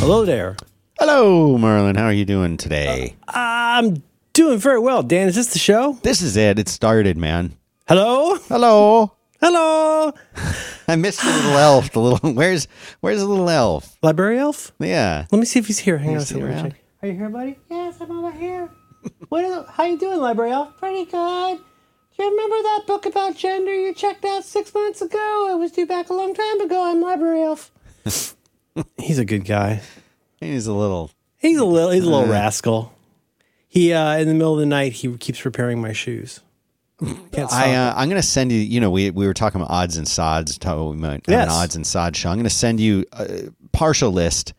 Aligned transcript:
Hello 0.00 0.24
there. 0.24 0.56
Hello, 0.98 1.58
Merlin. 1.58 1.94
How 1.94 2.06
are 2.06 2.12
you 2.12 2.24
doing 2.24 2.56
today? 2.56 3.16
I'm 3.28 4.02
doing 4.32 4.58
very 4.58 4.78
well. 4.78 5.02
Dan, 5.02 5.28
is 5.28 5.34
this 5.34 5.52
the 5.52 5.58
show? 5.58 5.98
this 6.02 6.22
is 6.22 6.36
it. 6.38 6.58
It 6.58 6.68
started, 6.68 7.18
man. 7.18 7.54
Hello? 7.86 8.36
Hello. 8.48 9.12
Hello? 9.40 10.12
I 10.88 10.96
missed 10.96 11.20
the 11.20 11.30
little 11.30 11.52
elf. 11.52 11.92
The 11.92 12.00
little 12.00 12.32
where's 12.34 12.66
where's 13.00 13.20
the 13.20 13.26
little 13.26 13.50
elf? 13.50 13.98
Library 14.02 14.38
elf? 14.38 14.72
Yeah. 14.78 15.26
Let 15.30 15.38
me 15.38 15.44
see 15.44 15.58
if 15.58 15.66
he's 15.66 15.78
here. 15.78 15.98
Hang 15.98 16.12
on 16.12 16.16
a 16.16 16.20
second. 16.22 16.44
let 16.44 16.48
me 16.48 16.54
around? 16.54 16.70
check. 16.70 16.80
Are 17.02 17.08
you 17.08 17.14
here, 17.14 17.28
buddy? 17.28 17.58
Yes, 17.70 18.00
I'm 18.00 18.10
over 18.10 18.32
here. 18.32 18.70
what 19.28 19.44
is, 19.44 19.64
how 19.68 19.84
you 19.84 19.98
doing, 19.98 20.18
Library 20.18 20.52
elf? 20.52 20.76
Pretty 20.78 21.04
good. 21.04 21.58
Do 22.16 22.24
you 22.24 22.30
remember 22.30 22.56
that 22.62 22.84
book 22.86 23.04
about 23.06 23.36
gender 23.36 23.74
you 23.74 23.92
checked 23.94 24.24
out 24.24 24.44
six 24.44 24.72
months 24.74 25.02
ago? 25.02 25.48
It 25.52 25.58
was 25.58 25.72
due 25.72 25.86
back 25.86 26.08
a 26.08 26.14
long 26.14 26.34
time 26.34 26.60
ago. 26.62 26.90
I'm 26.90 27.00
Library 27.02 27.42
elf. 27.42 27.70
he's 28.98 29.18
a 29.18 29.24
good 29.24 29.44
guy. 29.44 29.80
He's 30.40 30.66
a 30.66 30.72
little. 30.72 31.10
He's 31.38 31.58
a 31.58 31.64
little 31.64 31.90
he's 31.90 32.04
a 32.04 32.10
little 32.10 32.26
rascal. 32.26 32.92
He 33.68 33.92
uh 33.92 34.16
in 34.18 34.28
the 34.28 34.34
middle 34.34 34.54
of 34.54 34.60
the 34.60 34.66
night 34.66 34.92
he 34.92 35.16
keeps 35.16 35.44
repairing 35.44 35.80
my 35.80 35.92
shoes. 35.92 36.40
I 37.02 37.74
uh, 37.74 37.94
I'm 37.96 38.08
gonna 38.08 38.22
send 38.22 38.52
you. 38.52 38.58
You 38.58 38.80
know, 38.80 38.90
we 38.90 39.10
we 39.10 39.26
were 39.26 39.32
talking 39.34 39.60
about 39.60 39.72
odds 39.72 39.96
and 39.96 40.06
sods. 40.06 40.58
Might 40.64 41.02
have 41.02 41.22
Yes. 41.28 41.50
odds 41.50 41.76
and 41.76 41.86
sods 41.86 42.18
show. 42.18 42.30
I'm 42.30 42.36
gonna 42.36 42.50
send 42.50 42.78
you 42.80 43.04
a 43.12 43.44
partial 43.72 44.10
list 44.12 44.52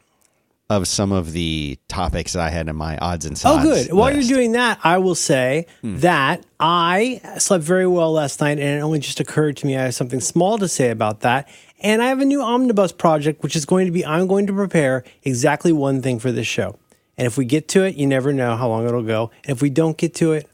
of 0.71 0.87
some 0.87 1.11
of 1.11 1.33
the 1.33 1.77
topics 1.89 2.31
that 2.33 2.41
I 2.41 2.49
had 2.49 2.69
in 2.69 2.77
my 2.77 2.97
odds 2.97 3.25
and 3.25 3.37
sides. 3.37 3.65
Oh, 3.65 3.69
sods. 3.69 3.87
good. 3.87 3.93
While 3.93 4.13
list. 4.13 4.29
you're 4.29 4.37
doing 4.37 4.53
that, 4.53 4.79
I 4.83 4.99
will 4.99 5.15
say 5.15 5.67
hmm. 5.81 5.97
that 5.97 6.45
I 6.61 7.19
slept 7.37 7.65
very 7.65 7.85
well 7.87 8.13
last 8.13 8.39
night, 8.39 8.57
and 8.57 8.79
it 8.79 8.81
only 8.81 8.99
just 8.99 9.19
occurred 9.19 9.57
to 9.57 9.67
me 9.67 9.77
I 9.77 9.83
have 9.83 9.95
something 9.95 10.21
small 10.21 10.57
to 10.59 10.69
say 10.69 10.89
about 10.89 11.19
that. 11.21 11.49
And 11.81 12.01
I 12.01 12.07
have 12.07 12.21
a 12.21 12.25
new 12.25 12.41
omnibus 12.41 12.93
project, 12.93 13.43
which 13.43 13.55
is 13.55 13.65
going 13.65 13.85
to 13.87 13.91
be 13.91 14.05
I'm 14.05 14.27
going 14.27 14.47
to 14.47 14.53
prepare 14.53 15.03
exactly 15.23 15.73
one 15.73 16.01
thing 16.01 16.19
for 16.19 16.31
this 16.31 16.47
show. 16.47 16.79
And 17.17 17.27
if 17.27 17.37
we 17.37 17.43
get 17.43 17.67
to 17.69 17.83
it, 17.83 17.95
you 17.95 18.07
never 18.07 18.31
know 18.31 18.55
how 18.55 18.69
long 18.69 18.87
it'll 18.87 19.03
go. 19.03 19.31
And 19.43 19.55
if 19.55 19.61
we 19.61 19.69
don't 19.69 19.97
get 19.97 20.13
to 20.15 20.31
it, 20.31 20.49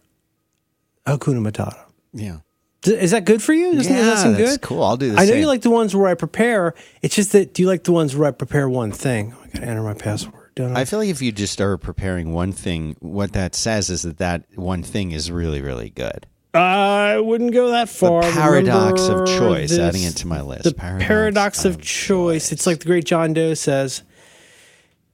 Hakuna 1.05 1.47
Matata. 1.47 1.85
yeah. 2.11 2.39
Is 2.87 3.11
that 3.11 3.25
good 3.25 3.41
for 3.41 3.53
you? 3.53 3.75
Doesn't 3.75 3.93
Yeah, 3.93 4.03
that 4.03 4.17
seem 4.19 4.33
that's 4.33 4.51
good? 4.57 4.61
cool. 4.61 4.83
I'll 4.83 4.97
do 4.97 5.11
the 5.11 5.17
I 5.17 5.21
know 5.25 5.31
same. 5.31 5.39
you 5.41 5.47
like 5.47 5.61
the 5.61 5.69
ones 5.69 5.95
where 5.95 6.07
I 6.07 6.13
prepare. 6.15 6.73
It's 7.01 7.15
just 7.15 7.31
that 7.33 7.53
do 7.53 7.61
you 7.61 7.67
like 7.67 7.83
the 7.83 7.91
ones 7.91 8.15
where 8.15 8.27
I 8.27 8.31
prepare 8.31 8.67
one 8.69 8.91
thing? 8.91 9.33
I 9.43 9.47
gotta 9.47 9.65
enter 9.67 9.83
my 9.83 9.93
password. 9.93 10.51
Don't 10.55 10.75
I? 10.75 10.81
I 10.81 10.85
feel 10.85 10.99
like 10.99 11.09
if 11.09 11.21
you 11.21 11.31
just 11.31 11.59
are 11.61 11.77
preparing 11.77 12.33
one 12.33 12.51
thing, 12.51 12.95
what 12.99 13.33
that 13.33 13.53
says 13.55 13.89
is 13.89 14.01
that 14.03 14.17
that 14.17 14.43
one 14.55 14.81
thing 14.83 15.11
is 15.11 15.29
really, 15.31 15.61
really 15.61 15.89
good. 15.91 16.25
I 16.53 17.19
wouldn't 17.19 17.51
go 17.53 17.69
that 17.69 17.87
far. 17.89 18.23
The 18.23 18.31
paradox 18.31 19.07
of 19.09 19.27
choice, 19.27 19.69
this- 19.69 19.77
adding 19.79 20.01
it 20.03 20.15
to 20.17 20.27
my 20.27 20.41
list. 20.41 20.63
The 20.63 20.73
paradox, 20.73 21.65
of, 21.65 21.79
choice. 21.79 22.51
It's 22.51 22.65
like 22.65 22.79
the 22.79 22.85
great 22.85 23.05
John 23.05 23.33
Doe 23.33 23.53
says. 23.53 24.01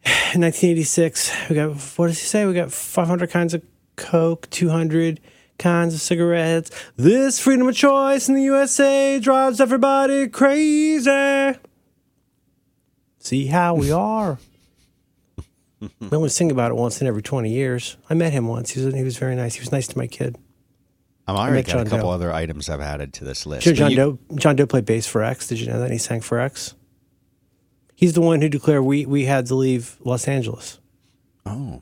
In 0.33 0.41
1986, 0.41 1.31
we 1.49 1.55
got 1.55 1.71
what 1.97 2.07
does 2.07 2.19
he 2.19 2.25
say? 2.25 2.45
We 2.45 2.53
got 2.53 2.71
500 2.71 3.29
kinds 3.29 3.53
of 3.53 3.61
Coke, 3.95 4.49
200 4.49 5.19
kinds 5.63 5.93
of 5.93 6.01
cigarettes. 6.01 6.69
This 6.97 7.39
freedom 7.39 7.67
of 7.67 7.75
choice 7.75 8.27
in 8.27 8.35
the 8.35 8.43
USA 8.43 9.19
drives 9.19 9.61
everybody 9.61 10.27
crazy. 10.27 11.57
See 13.19 13.47
how 13.47 13.75
we 13.75 13.91
are. 13.91 14.37
I 15.81 15.89
only 16.15 16.29
sing 16.29 16.51
about 16.51 16.71
it 16.71 16.75
once 16.75 17.01
in 17.01 17.07
every 17.07 17.21
20 17.21 17.49
years. 17.49 17.97
I 18.09 18.13
met 18.13 18.31
him 18.31 18.47
once. 18.47 18.69
He 18.71 18.83
was, 18.85 18.93
he 18.93 19.03
was 19.03 19.17
very 19.17 19.35
nice. 19.35 19.55
He 19.55 19.59
was 19.61 19.71
nice 19.71 19.87
to 19.87 19.97
my 19.97 20.07
kid. 20.07 20.37
I'm 21.27 21.35
already 21.37 21.63
got 21.63 21.87
a 21.87 21.89
couple 21.89 22.09
Doe. 22.09 22.11
other 22.11 22.33
items 22.33 22.69
I've 22.69 22.81
added 22.81 23.13
to 23.13 23.23
this 23.25 23.45
list. 23.45 23.63
Sure, 23.63 23.73
John 23.73 23.91
you- 23.91 23.97
Doe. 23.97 24.19
John 24.35 24.55
Doe 24.57 24.65
played 24.65 24.85
bass 24.85 25.07
for 25.07 25.23
X. 25.23 25.47
Did 25.47 25.59
you 25.61 25.67
know 25.67 25.79
that 25.79 25.91
he 25.91 25.97
sang 25.97 26.19
for 26.21 26.39
X? 26.39 26.75
He's 27.95 28.13
the 28.13 28.21
one 28.21 28.41
who 28.41 28.49
declared 28.49 28.83
we 28.83 29.05
we 29.05 29.23
had 29.25 29.45
to 29.47 29.55
leave 29.55 29.97
Los 30.03 30.27
Angeles. 30.27 30.79
Oh, 31.45 31.81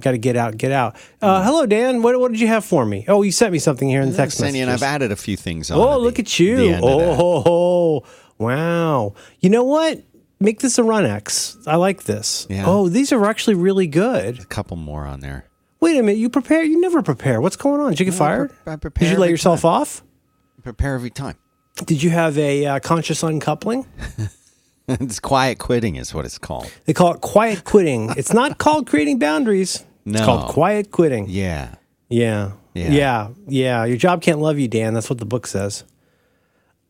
Got 0.00 0.12
to 0.12 0.18
get 0.18 0.36
out, 0.36 0.56
get 0.56 0.72
out. 0.72 0.96
Uh, 1.20 1.42
hello, 1.44 1.66
Dan. 1.66 2.02
What 2.02 2.18
what 2.20 2.30
did 2.32 2.40
you 2.40 2.46
have 2.48 2.64
for 2.64 2.84
me? 2.86 3.04
Oh, 3.08 3.22
you 3.22 3.32
sent 3.32 3.52
me 3.52 3.58
something 3.58 3.88
here 3.88 4.00
in 4.02 4.10
the 4.10 4.16
text 4.16 4.38
Sandy, 4.38 4.60
and 4.60 4.70
I've 4.70 4.82
added 4.82 5.12
a 5.12 5.16
few 5.16 5.36
things. 5.36 5.70
On 5.70 5.78
Oh, 5.78 5.98
look 5.98 6.16
the- 6.16 6.22
at 6.22 6.38
you! 6.38 6.78
Oh, 6.82 7.42
ho. 7.42 8.04
wow. 8.38 9.14
You 9.40 9.50
know 9.50 9.64
what? 9.64 10.02
Make 10.40 10.60
this 10.60 10.78
a 10.78 10.82
run 10.82 11.06
X. 11.06 11.56
I 11.66 11.76
like 11.76 12.02
this. 12.04 12.46
Yeah. 12.50 12.64
Oh, 12.66 12.88
these 12.88 13.12
are 13.12 13.24
actually 13.26 13.54
really 13.54 13.86
good. 13.86 14.40
a 14.40 14.44
couple 14.44 14.76
more 14.76 15.06
on 15.06 15.20
there. 15.20 15.46
Wait 15.80 15.96
a 15.98 16.02
minute. 16.02 16.18
You 16.18 16.28
prepare? 16.30 16.62
You 16.64 16.80
never 16.80 17.02
prepare. 17.02 17.40
What's 17.40 17.56
going 17.56 17.80
on? 17.80 17.90
Did 17.90 18.00
you 18.00 18.06
get 18.06 18.14
I 18.14 18.18
fired? 18.18 18.52
pre- 18.64 18.72
I 18.72 18.76
prepare 18.76 19.08
Did 19.08 19.14
you 19.14 19.20
let 19.20 19.30
yourself 19.30 19.64
off? 19.64 20.02
Prepare 20.62 20.94
every 20.94 21.10
time. 21.10 21.36
Did 21.84 22.02
you 22.02 22.10
have 22.10 22.36
a 22.38 22.66
uh, 22.66 22.78
conscious 22.80 23.22
uncoupling? 23.22 23.86
it's 24.88 25.20
quiet 25.20 25.58
quitting, 25.58 25.96
is 25.96 26.12
what 26.14 26.24
it's 26.24 26.38
called. 26.38 26.72
They 26.86 26.92
call 26.92 27.14
it 27.14 27.20
quiet 27.20 27.64
quitting. 27.64 28.10
It's 28.16 28.32
not 28.32 28.58
called 28.64 28.86
creating 28.86 29.18
boundaries. 29.18 29.76
It's 30.06 30.18
No. 30.20 30.24
called 30.24 30.48
quiet 30.50 30.90
quitting. 30.90 31.26
Yeah. 31.28 31.74
Yeah. 32.08 32.52
Yeah. 32.74 32.90
Yeah. 32.90 33.28
Yeah. 33.46 33.84
Your 33.84 33.96
job 33.96 34.22
can't 34.22 34.40
love 34.40 34.58
you, 34.58 34.68
Dan. 34.68 34.94
That's 34.94 35.08
what 35.10 35.18
the 35.18 35.24
book 35.26 35.46
says. 35.46 35.84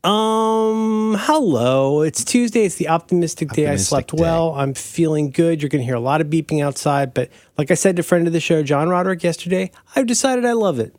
Um, 0.05 1.17
hello. 1.19 2.03
It's 2.03 2.25
Tuesday. 2.25 2.65
It's 2.65 2.75
the 2.75 2.89
optimistic 2.89 3.51
day. 3.51 3.69
I 3.69 3.77
slept 3.77 4.17
day. 4.17 4.21
well. 4.21 4.53
I'm 4.55 4.75
feeling 4.75 5.31
good. 5.31 5.63
You're 5.63 5.69
going 5.69 5.81
to 5.81 5.85
hear 5.87 5.95
a 5.95 6.01
lot 6.01 6.21
of 6.21 6.27
beeping 6.27 6.63
outside, 6.65 7.15
but 7.15 7.31
like 7.57 7.71
I 7.71 7.75
said 7.75 7.95
to 7.97 8.03
friend 8.03 8.27
of 8.27 8.33
the 8.33 8.41
show, 8.41 8.63
John 8.65 8.89
Roderick, 8.89 9.23
yesterday, 9.23 9.71
I've 9.95 10.07
decided 10.07 10.45
I 10.45 10.53
love 10.55 10.81
it. 10.81 10.97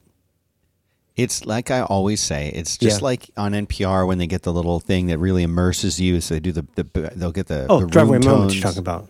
It's 1.16 1.46
like 1.46 1.70
I 1.70 1.82
always 1.82 2.22
say. 2.22 2.50
It's 2.50 2.78
just 2.78 3.02
Yeah. 3.02 3.06
like 3.06 3.30
on 3.38 3.52
NPR 3.54 4.08
when 4.08 4.18
they 4.18 4.26
get 4.28 4.42
the 4.44 4.52
little 4.54 4.80
thing 4.80 5.08
that 5.08 5.20
really 5.20 5.44
immerses 5.44 6.00
you. 6.00 6.20
So 6.22 6.34
they 6.34 6.40
do 6.40 6.52
the, 6.52 6.66
the 6.76 7.12
they'll 7.16 7.32
get 7.32 7.48
the 7.48 7.68
Oh, 7.70 7.82
the 7.82 7.88
driveway 7.88 8.18
room 8.18 8.26
moments 8.26 8.56
you're 8.56 8.64
talking 8.64 8.80
about. 8.80 9.08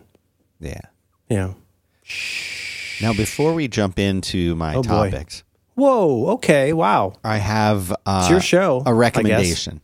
Yeah. 0.60 0.82
Yeah. 1.30 1.54
Now 3.02 3.14
before 3.14 3.54
we 3.54 3.68
jump 3.68 4.00
into 4.00 4.56
my 4.56 4.76
Oh, 4.76 4.84
boy. 4.84 5.10
topics, 5.12 5.44
Whoa. 5.76 6.28
Okay. 6.34 6.72
Wow. 6.74 7.14
I 7.24 7.38
have 7.38 7.92
uh, 8.06 8.20
It's 8.22 8.30
your 8.30 8.42
show, 8.42 8.84
a 8.86 8.94
recommendation, 8.94 9.82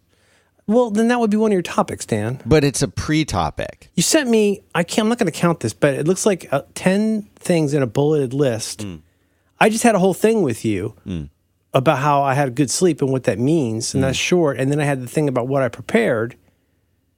Well, 0.67 0.91
then 0.91 1.07
that 1.07 1.19
would 1.19 1.31
be 1.31 1.37
one 1.37 1.51
of 1.51 1.53
your 1.53 1.63
topics, 1.63 2.05
Dan. 2.05 2.39
but 2.45 2.63
it's 2.63 2.81
a 2.83 2.87
pre-topic. 2.87 3.89
You 3.95 4.03
sent 4.03 4.29
me. 4.29 4.61
I 4.75 4.83
can't. 4.83 5.05
I'm 5.05 5.09
not 5.09 5.17
going 5.17 5.31
to 5.31 5.37
count 5.37 5.61
this, 5.61 5.73
but 5.73 5.95
it 5.95 6.05
looks 6.07 6.25
like 6.27 6.47
uh, 6.53 6.61
ten 6.75 7.23
things 7.37 7.73
in 7.73 7.81
a 7.81 7.87
bulleted 7.87 8.33
list. 8.33 8.85
I 9.59 9.69
just 9.69 9.83
had 9.83 9.95
a 9.95 9.99
whole 9.99 10.13
thing 10.13 10.43
with 10.43 10.63
you 10.63 10.93
about 11.73 11.99
how 11.99 12.23
I 12.23 12.33
had 12.33 12.55
good 12.55 12.71
sleep 12.71 13.01
and 13.01 13.11
what 13.11 13.23
that 13.25 13.37
means, 13.39 13.93
and 13.93 14.03
that's 14.03 14.17
short. 14.17 14.57
And 14.59 14.71
then 14.71 14.79
I 14.79 14.85
had 14.85 15.01
the 15.01 15.07
thing 15.07 15.27
about 15.29 15.47
what 15.47 15.61
I 15.61 15.69
prepared. 15.69 16.35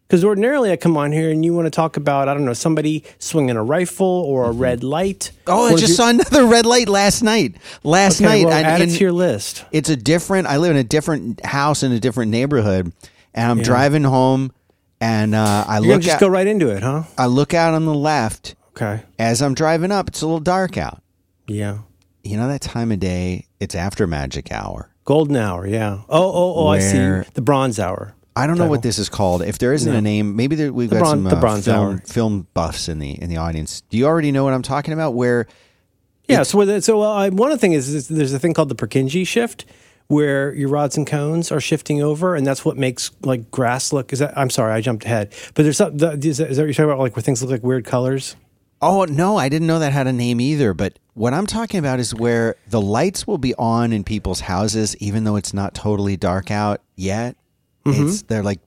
Because 0.07 0.25
ordinarily 0.25 0.73
I 0.73 0.75
come 0.75 0.97
on 0.97 1.13
here 1.13 1.31
and 1.31 1.45
you 1.45 1.53
want 1.53 1.67
to 1.67 1.69
talk 1.71 1.95
about 1.95 2.27
I 2.27 2.33
don't 2.33 2.43
know 2.43 2.51
somebody 2.51 3.05
swinging 3.17 3.55
a 3.55 3.63
rifle 3.63 4.05
or 4.05 4.43
a 4.49 4.51
red 4.51 4.83
light. 4.83 5.31
Oh, 5.47 5.67
I 5.67 5.71
just 5.71 5.87
do- 5.87 5.93
saw 5.93 6.09
another 6.09 6.45
red 6.47 6.65
light 6.65 6.89
last 6.89 7.21
night. 7.23 7.55
Last 7.85 8.17
Okay, 8.19 8.25
night, 8.25 8.45
well, 8.45 8.53
I- 8.57 8.61
add 8.61 8.81
it 8.81 8.87
to 8.89 8.99
your 8.99 9.13
list. 9.13 9.63
it's 9.71 9.87
a 9.89 9.95
different. 9.95 10.47
I 10.47 10.57
live 10.57 10.71
in 10.71 10.75
a 10.77 10.83
different 10.83 11.45
house 11.45 11.81
in 11.81 11.93
a 11.93 11.99
different 12.01 12.29
neighborhood, 12.29 12.91
and 13.33 13.51
I'm 13.51 13.61
driving 13.61 14.03
home, 14.03 14.51
and 14.99 15.33
uh, 15.33 15.63
I 15.65 15.79
You're 15.79 15.93
look 15.93 16.01
just 16.01 16.15
at, 16.15 16.19
go 16.19 16.27
right 16.27 16.45
into 16.45 16.67
it, 16.75 16.83
huh? 16.83 17.03
I 17.17 17.27
look 17.27 17.53
out 17.53 17.73
on 17.73 17.85
the 17.85 17.93
left 17.93 18.55
Okay. 18.75 19.03
as 19.17 19.41
I'm 19.41 19.53
driving 19.53 19.93
up. 19.93 20.09
It's 20.09 20.21
a 20.21 20.25
little 20.25 20.41
dark 20.41 20.77
out. 20.77 21.01
Yeah. 21.47 21.77
You 22.21 22.35
know 22.35 22.49
that 22.49 22.59
time 22.61 22.91
of 22.91 22.99
day? 22.99 23.45
It's 23.61 23.75
after 23.75 24.07
magic 24.07 24.51
hour. 24.51 24.89
Golden 25.05 25.35
hour. 25.35 25.65
Yeah. 25.67 25.99
Oh, 26.09 26.31
oh, 26.33 26.53
oh. 26.55 26.67
I 26.67 26.77
Where- 26.79 27.23
see. 27.23 27.29
The 27.35 27.41
bronze 27.41 27.79
hour. 27.79 28.13
I 28.35 28.47
don't 28.47 28.57
know 28.57 28.67
what 28.67 28.81
this 28.81 28.97
is 28.97 29.09
called. 29.09 29.41
If 29.41 29.57
there 29.59 29.73
isn't 29.73 29.93
a 29.93 30.01
name, 30.01 30.35
maybe 30.37 30.55
there, 30.55 30.71
we've 30.71 30.89
The 30.89 30.95
got 30.95 31.01
bron- 31.01 31.11
some 31.17 31.23
the 31.25 31.35
uh, 31.35 31.39
Bronze 31.41 31.65
film, 31.65 31.77
Hour. 31.91 31.97
film 32.07 32.47
buffs 32.53 32.87
in 32.87 32.99
the 32.99 33.11
in 33.21 33.29
the 33.29 33.35
audience. 33.37 33.81
Do 33.89 33.97
you 33.97 34.05
already 34.05 34.31
know 34.31 34.43
what 34.45 34.53
I'm 34.53 34.61
talking 34.61 34.93
about? 34.93 35.15
Where 35.15 35.47
Yeah. 36.29 36.43
So, 36.43 36.57
with 36.57 36.69
it, 36.69 36.83
so 36.85 37.01
uh, 37.01 37.29
one 37.29 37.51
of 37.51 37.57
the 37.57 37.61
things 37.61 37.89
is, 37.89 37.93
is 37.93 38.07
there's 38.07 38.31
a 38.33 38.39
thing 38.39 38.53
called 38.53 38.69
the 38.69 38.75
Purkinje 38.75 39.27
shift, 39.27 39.65
where 40.07 40.53
your 40.55 40.69
rods 40.69 40.95
and 40.95 41.05
cones 41.05 41.51
are 41.51 41.59
shifting 41.59 42.01
over, 42.01 42.35
and 42.35 42.47
that's 42.47 42.63
what 42.63 42.77
makes 42.77 43.11
like 43.21 43.51
grass 43.51 43.91
look. 43.91 44.13
Is 44.13 44.19
that? 44.19 44.35
I'm 44.37 44.49
sorry, 44.49 44.71
I 44.73 44.79
jumped 44.81 45.03
ahead. 45.05 45.33
But 45.53 45.63
there's 45.63 45.77
some. 45.77 45.97
the- 45.97 46.11
Is 46.13 46.37
that, 46.37 46.49
is 46.51 46.57
that 46.57 46.63
what 46.63 46.67
you're 46.67 46.73
talking 46.73 46.85
about? 46.85 46.99
Like 46.99 47.15
where 47.17 47.21
things 47.23 47.41
look 47.43 47.51
like 47.51 47.63
weird 47.63 47.83
colors? 47.85 48.37
Oh 48.81 49.05
no, 49.05 49.37
I 49.37 49.47
didn't 49.49 49.67
know 49.67 49.79
that 49.79 49.91
had 49.93 50.07
a 50.07 50.13
name 50.13 50.41
either. 50.41 50.73
But 50.73 50.97
what 51.13 51.33
I'm 51.33 51.45
talking 51.45 51.79
about 51.79 51.99
is 51.99 52.15
where 52.15 52.55
the 52.67 52.81
lights 52.81 53.27
will 53.27 53.37
be 53.37 53.53
on 53.55 53.93
in 53.93 54.03
people's 54.03 54.41
houses, 54.41 54.95
even 54.97 55.23
though 55.23 55.35
it's 55.35 55.53
not 55.53 55.73
totally 55.75 56.17
dark 56.17 56.49
out 56.51 56.81
yet. 56.95 57.35
Mm-hmm. 57.85 58.07
It's 58.07 58.21
they're 58.23 58.43
like 58.43 58.59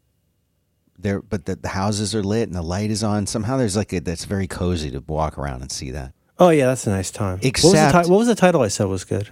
they're 0.98 1.20
but 1.20 1.46
the, 1.46 1.56
the 1.56 1.68
houses 1.68 2.14
are 2.14 2.22
lit 2.22 2.48
and 2.48 2.56
the 2.56 2.62
light 2.62 2.90
is 2.90 3.02
on. 3.02 3.26
Somehow 3.26 3.56
there's 3.56 3.76
like 3.76 3.92
a, 3.92 4.00
that's 4.00 4.24
very 4.24 4.46
cozy 4.46 4.90
to 4.92 5.00
walk 5.06 5.36
around 5.36 5.62
and 5.62 5.72
see 5.72 5.90
that. 5.90 6.12
Oh 6.38 6.50
yeah, 6.50 6.66
that's 6.66 6.86
a 6.86 6.90
nice 6.90 7.10
time. 7.10 7.38
what, 7.38 7.44
was 7.54 7.62
the 7.62 7.68
Except- 7.68 8.04
ti- 8.06 8.10
what 8.10 8.18
was 8.18 8.28
the 8.28 8.34
title 8.34 8.62
I 8.62 8.68
said 8.68 8.84
was 8.86 9.04
good? 9.04 9.30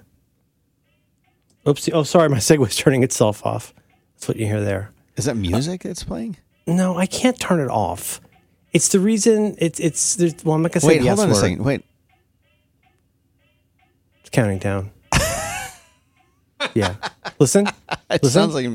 Oopsie. 1.66 1.90
Oh, 1.92 2.02
sorry, 2.02 2.28
my 2.28 2.36
Segway's 2.38 2.76
turning 2.76 3.02
itself 3.02 3.44
off. 3.46 3.72
That's 4.14 4.28
what 4.28 4.36
you 4.36 4.46
hear 4.46 4.60
there. 4.60 4.90
Is 5.16 5.26
that 5.26 5.36
music 5.36 5.82
that's 5.82 6.04
playing? 6.04 6.36
No, 6.66 6.96
I 6.96 7.06
can't 7.06 7.38
turn 7.38 7.60
it 7.60 7.68
off. 7.68 8.20
It's 8.72 8.88
the 8.88 9.00
reason. 9.00 9.56
It's 9.58 9.78
it's. 9.80 10.16
There's, 10.16 10.34
well, 10.44 10.54
I'm 10.54 10.62
not 10.62 10.72
gonna 10.72 10.80
say 10.80 10.88
Wait, 10.88 10.98
the 11.02 11.08
hold 11.08 11.18
S 11.18 11.22
on 11.24 11.28
a 11.30 11.32
word. 11.32 11.40
second. 11.40 11.64
Wait, 11.64 11.84
It's 14.20 14.30
counting 14.30 14.58
down. 14.58 14.90
yeah. 16.74 16.94
Listen. 17.38 17.66
it 18.10 18.22
Listen. 18.22 18.30
sounds 18.30 18.54
like 18.54 18.66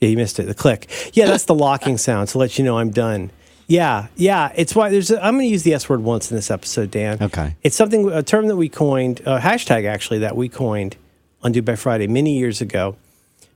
Yeah, 0.00 0.08
you 0.08 0.16
missed 0.16 0.38
it. 0.38 0.44
The 0.44 0.54
click. 0.54 0.88
Yeah, 1.12 1.26
that's 1.26 1.44
the 1.44 1.54
locking 1.54 1.98
sound 1.98 2.28
to 2.28 2.38
let 2.38 2.58
you 2.58 2.64
know 2.64 2.78
I'm 2.78 2.90
done. 2.90 3.30
Yeah, 3.68 4.08
yeah. 4.16 4.52
It's 4.54 4.74
why 4.74 4.90
there's. 4.90 5.10
A, 5.10 5.22
I'm 5.24 5.34
going 5.34 5.46
to 5.46 5.50
use 5.52 5.62
the 5.62 5.74
S 5.74 5.88
word 5.88 6.00
once 6.02 6.30
in 6.30 6.36
this 6.36 6.50
episode, 6.50 6.90
Dan. 6.90 7.18
Okay. 7.22 7.56
It's 7.62 7.76
something 7.76 8.10
a 8.10 8.22
term 8.22 8.48
that 8.48 8.56
we 8.56 8.68
coined, 8.68 9.20
a 9.20 9.38
hashtag 9.38 9.86
actually 9.86 10.18
that 10.20 10.36
we 10.36 10.48
coined 10.48 10.96
on 11.42 11.52
Do 11.52 11.62
by 11.62 11.76
Friday 11.76 12.06
many 12.06 12.36
years 12.36 12.60
ago, 12.60 12.96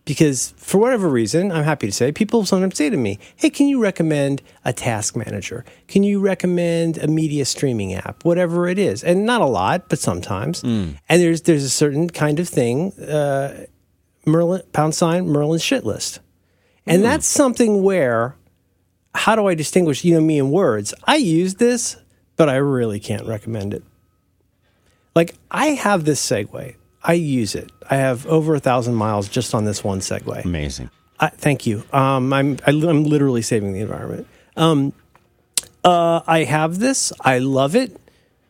because 0.06 0.54
for 0.56 0.78
whatever 0.78 1.08
reason, 1.08 1.52
I'm 1.52 1.64
happy 1.64 1.86
to 1.86 1.92
say, 1.92 2.12
people 2.12 2.46
sometimes 2.46 2.76
say 2.76 2.88
to 2.88 2.96
me, 2.96 3.18
"Hey, 3.34 3.50
can 3.50 3.66
you 3.68 3.82
recommend 3.82 4.40
a 4.64 4.72
task 4.72 5.16
manager? 5.16 5.64
Can 5.88 6.04
you 6.04 6.20
recommend 6.20 6.96
a 6.96 7.08
media 7.08 7.44
streaming 7.44 7.92
app? 7.92 8.24
Whatever 8.24 8.68
it 8.68 8.78
is." 8.78 9.04
And 9.04 9.26
not 9.26 9.42
a 9.42 9.46
lot, 9.46 9.88
but 9.90 9.98
sometimes. 9.98 10.62
And 10.62 10.96
there's 11.08 11.42
there's 11.42 11.64
a 11.64 11.70
certain 11.70 12.08
kind 12.08 12.40
of 12.40 12.48
thing, 12.48 12.92
uh, 13.00 13.66
Merlin 14.24 14.62
pound 14.72 14.94
sign 14.94 15.26
Merlin's 15.28 15.62
shit 15.62 15.84
list, 15.84 16.20
and 16.86 17.04
that's 17.04 17.26
something 17.26 17.82
where 17.82 18.36
how 19.14 19.34
do 19.34 19.46
I 19.46 19.54
distinguish, 19.54 20.04
you 20.04 20.14
know, 20.14 20.20
me 20.20 20.38
in 20.38 20.50
words? 20.50 20.94
I 21.04 21.16
use 21.16 21.56
this, 21.56 21.96
but 22.36 22.48
I 22.48 22.56
really 22.56 23.00
can't 23.00 23.26
recommend 23.26 23.74
it. 23.74 23.82
Like 25.16 25.34
I 25.50 25.68
have 25.68 26.04
this 26.04 26.24
Segway. 26.24 26.76
I 27.02 27.14
use 27.14 27.54
it. 27.54 27.70
I 27.90 27.96
have 27.96 28.26
over 28.26 28.54
a 28.54 28.60
thousand 28.60 28.94
miles 28.94 29.28
just 29.28 29.54
on 29.54 29.64
this 29.64 29.82
one 29.84 30.00
Segway. 30.00 30.44
Amazing. 30.44 30.90
I, 31.18 31.28
thank 31.28 31.66
you. 31.66 31.84
Um, 31.92 32.32
I'm 32.32 32.58
I, 32.66 32.70
am 32.70 33.04
literally 33.04 33.42
saving 33.42 33.72
the 33.72 33.80
environment. 33.80 34.26
Um, 34.56 34.92
uh, 35.84 36.20
I 36.26 36.44
have 36.44 36.78
this. 36.78 37.12
I 37.20 37.38
love 37.38 37.76
it, 37.76 37.98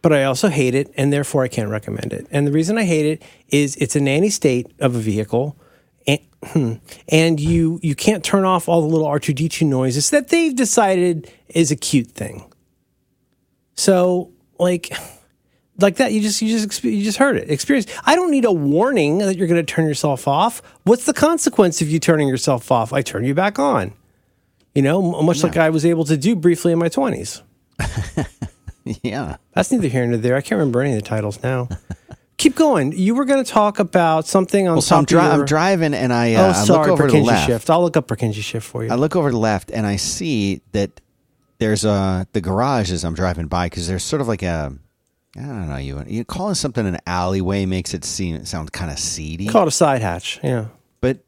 but 0.02 0.12
I 0.12 0.24
also 0.24 0.48
hate 0.48 0.74
it, 0.74 0.92
and 0.96 1.12
therefore 1.12 1.44
I 1.44 1.48
can't 1.48 1.70
recommend 1.70 2.12
it. 2.12 2.26
And 2.30 2.46
the 2.46 2.52
reason 2.52 2.78
I 2.78 2.84
hate 2.84 3.06
it 3.06 3.22
is 3.48 3.76
it's 3.76 3.94
a 3.94 4.00
nanny 4.00 4.30
state 4.30 4.66
of 4.80 4.96
a 4.96 4.98
vehicle, 4.98 5.56
and, 6.06 6.80
and 7.08 7.38
you 7.38 7.78
you 7.82 7.94
can't 7.94 8.24
turn 8.24 8.44
off 8.44 8.68
all 8.68 8.80
the 8.80 8.88
little 8.88 9.06
R 9.06 9.18
two 9.18 9.34
D 9.34 9.48
two 9.48 9.64
noises 9.64 10.10
that 10.10 10.28
they've 10.28 10.54
decided 10.56 11.30
is 11.48 11.70
a 11.70 11.76
cute 11.76 12.08
thing. 12.08 12.50
So 13.74 14.32
like 14.58 14.92
like 15.78 15.96
that 15.96 16.12
you 16.12 16.20
just 16.20 16.40
you 16.42 16.58
just 16.58 16.84
you 16.84 17.02
just 17.04 17.18
heard 17.18 17.36
it. 17.36 17.50
Experience. 17.50 17.86
I 18.04 18.14
don't 18.16 18.30
need 18.30 18.44
a 18.44 18.52
warning 18.52 19.18
that 19.18 19.36
you're 19.36 19.46
going 19.48 19.64
to 19.64 19.74
turn 19.74 19.86
yourself 19.86 20.26
off. 20.26 20.62
What's 20.84 21.04
the 21.04 21.12
consequence 21.12 21.82
of 21.82 21.88
you 21.90 21.98
turning 21.98 22.28
yourself 22.28 22.70
off? 22.72 22.92
I 22.92 23.02
turn 23.02 23.24
you 23.24 23.34
back 23.34 23.58
on. 23.58 23.92
You 24.74 24.82
know 24.82 25.22
much 25.22 25.42
like 25.42 25.56
i 25.56 25.70
was 25.70 25.86
able 25.86 26.04
to 26.04 26.18
do 26.18 26.36
briefly 26.36 26.70
in 26.70 26.78
my 26.78 26.90
20s 26.90 27.40
Yeah. 29.02 29.36
that's 29.54 29.72
neither 29.72 29.88
here 29.88 30.06
nor 30.06 30.18
there. 30.18 30.36
I 30.36 30.40
can't 30.42 30.58
remember 30.58 30.80
any 30.82 30.92
of 30.94 31.02
the 31.02 31.08
titles 31.08 31.42
now. 31.42 31.68
Keep 32.36 32.54
going. 32.56 32.92
You 32.92 33.14
were 33.14 33.24
going 33.24 33.42
to 33.42 33.50
talk 33.50 33.78
about 33.78 34.26
something 34.26 34.68
on 34.68 34.74
Well, 34.74 34.82
so 34.82 34.96
I'm, 34.96 35.04
dri- 35.06 35.18
I'm 35.18 35.46
driving 35.46 35.94
and 35.94 36.12
I, 36.12 36.34
oh 36.34 36.44
uh, 36.44 36.48
I 36.50 36.52
sorry 36.52 36.90
look 36.90 37.00
over 37.00 37.08
to 37.08 37.16
the 37.16 37.22
left. 37.22 37.46
shift. 37.46 37.70
I'll 37.70 37.80
look 37.80 37.96
up 37.96 38.06
Purkinje 38.06 38.34
shift 38.42 38.66
for 38.66 38.84
you. 38.84 38.90
I 38.90 38.96
look 38.96 39.16
over 39.16 39.30
to 39.30 39.32
the 39.32 39.38
left 39.38 39.70
and 39.70 39.86
I 39.86 39.96
see 39.96 40.60
that 40.72 41.00
there's 41.58 41.84
a 41.86 42.28
the 42.32 42.42
garage 42.42 42.92
as 42.92 43.02
I'm 43.02 43.14
driving 43.14 43.46
by 43.46 43.66
because 43.66 43.88
there's 43.88 44.04
sort 44.04 44.20
of 44.20 44.28
like 44.28 44.42
a 44.42 44.76
I 45.38 45.42
don't 45.42 45.68
know 45.68 45.76
you 45.76 46.02
you 46.06 46.24
calling 46.24 46.54
something 46.54 46.86
an 46.86 46.98
alleyway 47.06 47.66
makes 47.66 47.94
it 47.94 48.04
seem 48.04 48.44
sound 48.44 48.72
kind 48.72 48.90
of 48.90 48.98
seedy. 48.98 49.46
call 49.46 49.62
it 49.62 49.68
a 49.68 49.70
side 49.70 50.00
hatch 50.02 50.40
yeah 50.42 50.66
but 51.00 51.20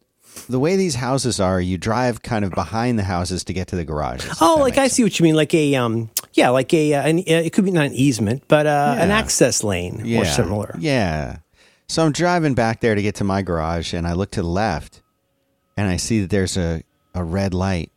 the 0.46 0.58
way 0.58 0.76
these 0.76 0.94
houses 0.94 1.40
are, 1.40 1.60
you 1.60 1.78
drive 1.78 2.22
kind 2.22 2.44
of 2.44 2.52
behind 2.52 2.98
the 2.98 3.04
houses 3.04 3.44
to 3.44 3.52
get 3.52 3.68
to 3.68 3.76
the 3.76 3.84
garages. 3.84 4.30
if 4.30 4.40
Oh, 4.40 4.56
like 4.60 4.78
I 4.78 4.88
makes 4.88 4.88
see 4.88 5.02
what 5.02 5.18
you 5.18 5.24
mean. 5.24 5.34
Like 5.34 5.54
a 5.54 5.74
um, 5.74 6.10
yeah, 6.34 6.50
like 6.50 6.72
a 6.72 6.94
uh, 6.94 7.02
an, 7.08 7.18
uh, 7.18 7.22
it 7.44 7.52
could 7.52 7.64
be 7.64 7.70
not 7.70 7.86
an 7.86 7.94
easement, 7.94 8.44
but 8.48 8.66
uh, 8.66 8.96
an 8.98 9.10
access 9.10 9.64
lane 9.64 10.02
yeah, 10.04 10.20
or 10.20 10.24
similar. 10.24 10.76
Yeah. 10.78 11.38
So 11.88 12.04
I'm 12.04 12.12
driving 12.12 12.54
back 12.54 12.80
there 12.80 12.94
to 12.94 13.02
get 13.02 13.16
to 13.16 13.24
my 13.24 13.42
garage, 13.42 13.94
and 13.94 14.06
I 14.06 14.12
look 14.12 14.30
to 14.32 14.42
the 14.42 14.48
left, 14.48 15.02
and 15.76 15.88
I 15.88 15.96
see 15.96 16.20
that 16.20 16.30
there's 16.30 16.56
a, 16.56 16.82
a 17.14 17.24
red 17.24 17.54
light 17.54 17.90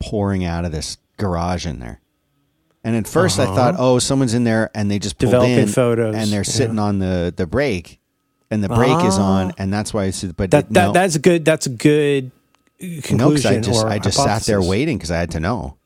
pouring 0.00 0.44
out 0.44 0.64
of 0.64 0.72
this 0.72 0.98
garage 1.16 1.66
in 1.66 1.80
there. 1.80 2.00
And 2.86 2.94
at 2.96 3.04
1st 3.04 3.38
I 3.38 3.46
thought, 3.46 3.76
oh, 3.78 3.98
someone's 3.98 4.34
in 4.34 4.44
there, 4.44 4.70
and 4.74 4.90
they 4.90 4.98
just 4.98 5.18
pulled 5.18 5.32
Uh-huh. 5.34 5.42
Developing 5.46 5.68
in, 5.68 5.72
photos, 5.72 6.14
and 6.14 6.30
they're 6.30 6.40
yeah. 6.40 6.42
sitting 6.42 6.78
on 6.78 6.98
the 6.98 7.32
the 7.34 7.46
brake, 7.46 7.98
and 8.50 8.62
the 8.62 8.68
brake 8.68 9.02
is 9.06 9.18
on, 9.18 9.52
and 9.58 9.72
that's 9.72 9.94
why 9.94 10.04
I 10.04 10.10
see. 10.10 10.26
But 10.28 10.50
That 10.50 10.70
that 10.72 10.86
no, 10.88 10.92
that's 10.92 11.16
a 11.16 11.18
good. 11.18 11.44
That's 11.46 11.64
a 11.66 11.70
good 11.70 12.30
uh, 12.82 12.84
no, 12.86 12.90
'cause 13.00 13.02
conclusion. 13.06 13.52
I 13.54 13.60
just 13.60 13.84
I 13.86 13.98
just 13.98 14.16
sat 14.22 14.42
there 14.42 14.60
waiting 14.60 14.98
because 14.98 15.10
I 15.10 15.16
had 15.16 15.30
to 15.32 15.40
know. 15.40 15.78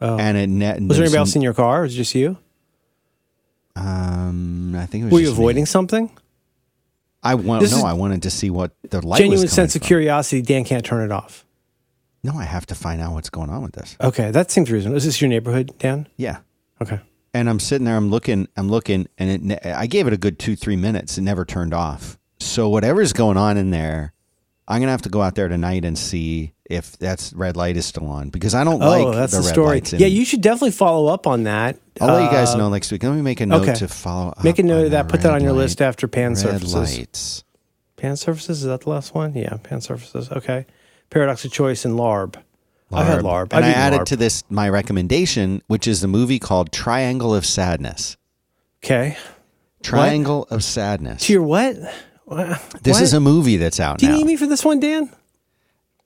Oh. 0.00 0.16
And 0.18 0.36
it 0.38 0.48
ne- 0.48 0.86
Was 0.86 0.96
there 0.98 1.06
anybody 1.06 1.18
else 1.18 1.34
in 1.34 1.42
your 1.42 1.54
car? 1.54 1.80
Or 1.80 1.82
was 1.82 1.94
it 1.94 1.96
just 1.96 2.14
you? 2.14 2.36
Um, 3.76 4.74
I 4.76 4.86
think 4.86 5.02
it 5.02 5.04
was. 5.06 5.12
Were 5.12 5.18
you 5.20 5.26
just 5.26 5.38
me. 5.38 5.42
avoiding 5.42 5.66
something? 5.66 6.10
I 7.22 7.34
want 7.36 7.68
no. 7.70 7.84
I 7.84 7.94
wanted 7.94 8.22
to 8.22 8.30
see 8.30 8.50
what 8.50 8.72
the 8.90 9.04
light 9.04 9.18
Genuine 9.18 9.48
sense 9.48 9.74
of 9.74 9.82
from. 9.82 9.86
curiosity. 9.88 10.42
Dan 10.42 10.64
can't 10.64 10.84
turn 10.84 11.02
it 11.04 11.10
off. 11.12 11.43
No, 12.24 12.32
I 12.36 12.44
have 12.44 12.66
to 12.66 12.74
find 12.74 13.00
out 13.00 13.12
what's 13.12 13.30
going 13.30 13.50
on 13.50 13.62
with 13.62 13.72
this. 13.74 13.96
Okay, 14.00 14.30
that 14.32 14.50
seems 14.50 14.70
reasonable. 14.70 14.96
Is 14.96 15.04
this 15.04 15.20
your 15.20 15.28
neighborhood, 15.28 15.72
Dan? 15.78 16.08
Yeah. 16.16 16.38
Okay. 16.82 16.98
And 17.34 17.48
I'm 17.50 17.60
sitting 17.60 17.84
there, 17.84 17.96
I'm 17.96 18.10
looking, 18.10 18.48
I'm 18.56 18.68
looking, 18.68 19.06
and 19.18 19.52
it, 19.52 19.66
I 19.66 19.86
gave 19.86 20.06
it 20.06 20.12
a 20.12 20.16
good 20.16 20.38
two, 20.38 20.56
three 20.56 20.76
minutes. 20.76 21.18
It 21.18 21.22
never 21.22 21.44
turned 21.44 21.74
off. 21.74 22.18
So 22.40 22.68
whatever's 22.68 23.12
going 23.12 23.36
on 23.36 23.56
in 23.56 23.70
there, 23.70 24.12
I'm 24.66 24.80
gonna 24.80 24.92
have 24.92 25.02
to 25.02 25.08
go 25.10 25.20
out 25.20 25.34
there 25.34 25.48
tonight 25.48 25.84
and 25.84 25.98
see 25.98 26.54
if 26.64 26.96
that's 26.98 27.32
red 27.34 27.56
light 27.56 27.76
is 27.76 27.84
still 27.84 28.06
on 28.06 28.30
because 28.30 28.54
I 28.54 28.64
don't 28.64 28.82
Oh, 28.82 28.88
like 28.88 29.14
that's 29.14 29.32
the, 29.32 29.38
the, 29.40 29.44
red 29.46 29.52
story. 29.52 29.66
lights. 29.76 29.92
Yeah, 29.92 30.06
you 30.06 30.24
should 30.24 30.40
definitely 30.40 30.70
follow 30.70 31.08
up 31.12 31.26
on 31.26 31.42
that. 31.42 31.78
I'll 32.00 32.08
let 32.14 32.24
you 32.24 32.30
guys 32.30 32.54
Uh, 32.54 32.58
know 32.58 32.70
next 32.70 32.90
week. 32.90 33.02
Let 33.02 33.12
me 33.12 33.20
make 33.20 33.40
a 33.40 33.46
note 33.46 33.62
okay. 33.62 33.74
to 33.74 33.88
follow. 33.88 34.30
up. 34.30 34.42
Make 34.42 34.58
a 34.58 34.62
note 34.62 34.86
of 34.86 34.90
that. 34.92 35.08
Put 35.08 35.20
that 35.22 35.32
on 35.34 35.42
your 35.42 35.52
light- 35.52 35.58
list 35.64 35.82
after 35.82 36.08
pan 36.08 36.30
red 36.30 36.38
surfaces. 36.38 36.74
lights. 36.98 37.44
Pan 37.98 38.16
surfaces 38.16 38.60
is 38.60 38.64
that 38.64 38.82
the 38.82 38.90
last 38.90 39.14
one? 39.14 39.34
Yeah, 39.34 39.56
pan 39.62 39.80
surfaces. 39.82 40.30
Okay. 40.30 40.64
Paradox 41.10 41.44
of 41.44 41.52
choice 41.52 41.84
and 41.84 41.94
LARB. 41.98 42.36
I've 42.92 43.06
had 43.06 43.20
LARB. 43.22 43.52
And 43.52 43.64
I've 43.64 43.74
I 43.74 43.78
added 43.78 44.00
LARB. 44.00 44.04
to 44.06 44.16
this 44.16 44.44
my 44.50 44.68
recommendation, 44.68 45.62
which 45.66 45.86
is 45.88 46.00
the 46.00 46.08
movie 46.08 46.38
called 46.38 46.70
Triangle 46.72 47.34
of 47.34 47.44
Sadness. 47.44 48.16
Okay. 48.84 49.16
Triangle 49.82 50.46
of 50.50 50.62
Sadness. 50.62 51.26
To 51.26 51.32
your 51.32 51.42
what? 51.42 51.76
What? 52.24 52.46
This 52.82 52.94
What? 52.96 53.02
is 53.02 53.12
a 53.12 53.20
movie 53.20 53.56
that's 53.56 53.80
out 53.80 53.98
Do 53.98 54.06
you 54.06 54.12
now. 54.12 54.18
need 54.18 54.26
me 54.26 54.36
for 54.36 54.46
this 54.46 54.64
one, 54.64 54.80
Dan? 54.80 55.10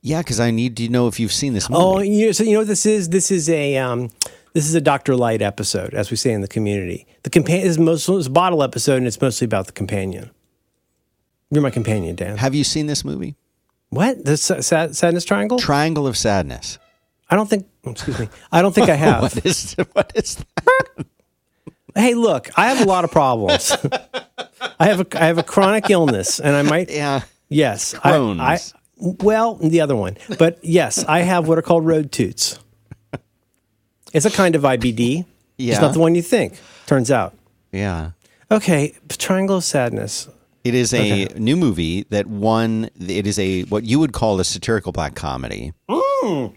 yeah, 0.00 0.20
because 0.20 0.40
I 0.40 0.50
need 0.50 0.76
to 0.78 0.88
know 0.88 1.08
if 1.08 1.20
you've 1.20 1.32
seen 1.32 1.52
this 1.54 1.68
movie. 1.68 1.82
Oh, 1.82 1.98
you 2.00 2.26
know, 2.26 2.32
so 2.32 2.44
you 2.44 2.52
know 2.52 2.60
what 2.60 2.68
this 2.68 2.86
is? 2.86 3.08
This 3.10 3.30
is 3.30 3.48
a 3.50 3.76
um, 3.76 4.10
this 4.54 4.66
is 4.66 4.74
a 4.74 4.80
Doctor-lite 4.80 5.42
episode, 5.42 5.92
as 5.94 6.10
we 6.10 6.16
say 6.16 6.32
in 6.32 6.40
the 6.40 6.48
community. 6.48 7.06
The 7.24 7.30
companion 7.30 7.66
is 7.66 7.78
most 7.78 8.08
it's 8.08 8.26
a 8.26 8.30
bottle 8.30 8.62
episode, 8.62 8.96
and 8.96 9.06
it's 9.06 9.20
mostly 9.20 9.44
about 9.44 9.66
the 9.66 9.72
companion. 9.72 10.30
You're 11.50 11.62
my 11.62 11.70
companion, 11.70 12.16
Dan. 12.16 12.36
Have 12.38 12.54
you 12.54 12.64
seen 12.64 12.86
this 12.86 13.04
movie? 13.04 13.36
What 13.90 14.24
the 14.24 14.36
sad, 14.36 14.94
sadness 14.96 15.24
triangle? 15.24 15.58
Triangle 15.58 16.06
of 16.06 16.16
Sadness. 16.16 16.78
I 17.30 17.36
don't 17.36 17.48
think. 17.48 17.66
Oh, 17.84 17.90
excuse 17.92 18.18
me. 18.18 18.28
I 18.52 18.62
don't 18.62 18.74
think 18.74 18.88
I 18.88 18.94
have. 18.94 19.22
What 19.34 19.46
is 19.46 19.74
what 19.92 20.12
is 20.14 20.36
that? 20.36 21.06
hey, 21.94 22.14
look, 22.14 22.50
I 22.56 22.68
have 22.68 22.80
a 22.86 22.88
lot 22.88 23.04
of 23.04 23.10
problems. 23.10 23.72
I 24.80 24.86
have 24.86 25.00
a 25.00 25.06
I 25.22 25.26
have 25.26 25.38
a 25.38 25.42
chronic 25.42 25.90
illness, 25.90 26.38
and 26.40 26.54
I 26.54 26.62
might 26.62 26.90
Yeah. 26.90 27.22
Yes, 27.48 27.94
I- 28.04 28.12
Crohn's. 28.12 28.40
I, 28.40 28.78
well, 29.00 29.54
the 29.54 29.80
other 29.80 29.94
one, 29.94 30.16
but 30.38 30.58
yes, 30.62 31.04
I 31.04 31.20
have 31.20 31.46
what 31.46 31.56
are 31.56 31.62
called 31.62 31.86
road 31.86 32.10
toots. 32.10 32.58
It's 34.12 34.26
a 34.26 34.30
kind 34.30 34.54
of 34.56 34.62
IBD. 34.62 35.24
Yeah. 35.56 35.72
It's 35.74 35.80
not 35.80 35.92
the 35.92 36.00
one 36.00 36.14
you 36.14 36.22
think. 36.22 36.58
Turns 36.86 37.10
out. 37.10 37.34
Yeah. 37.72 38.10
Okay, 38.50 38.94
Triangle 39.08 39.56
of 39.58 39.64
Sadness. 39.64 40.28
It 40.68 40.74
is 40.74 40.92
a 40.92 41.28
new 41.36 41.56
movie 41.56 42.04
that 42.10 42.26
won. 42.26 42.90
It 43.00 43.26
is 43.26 43.38
a 43.38 43.62
what 43.62 43.84
you 43.84 43.98
would 43.98 44.12
call 44.12 44.38
a 44.38 44.44
satirical 44.44 44.92
black 44.92 45.14
comedy. 45.14 45.72
Mm. 45.88 46.54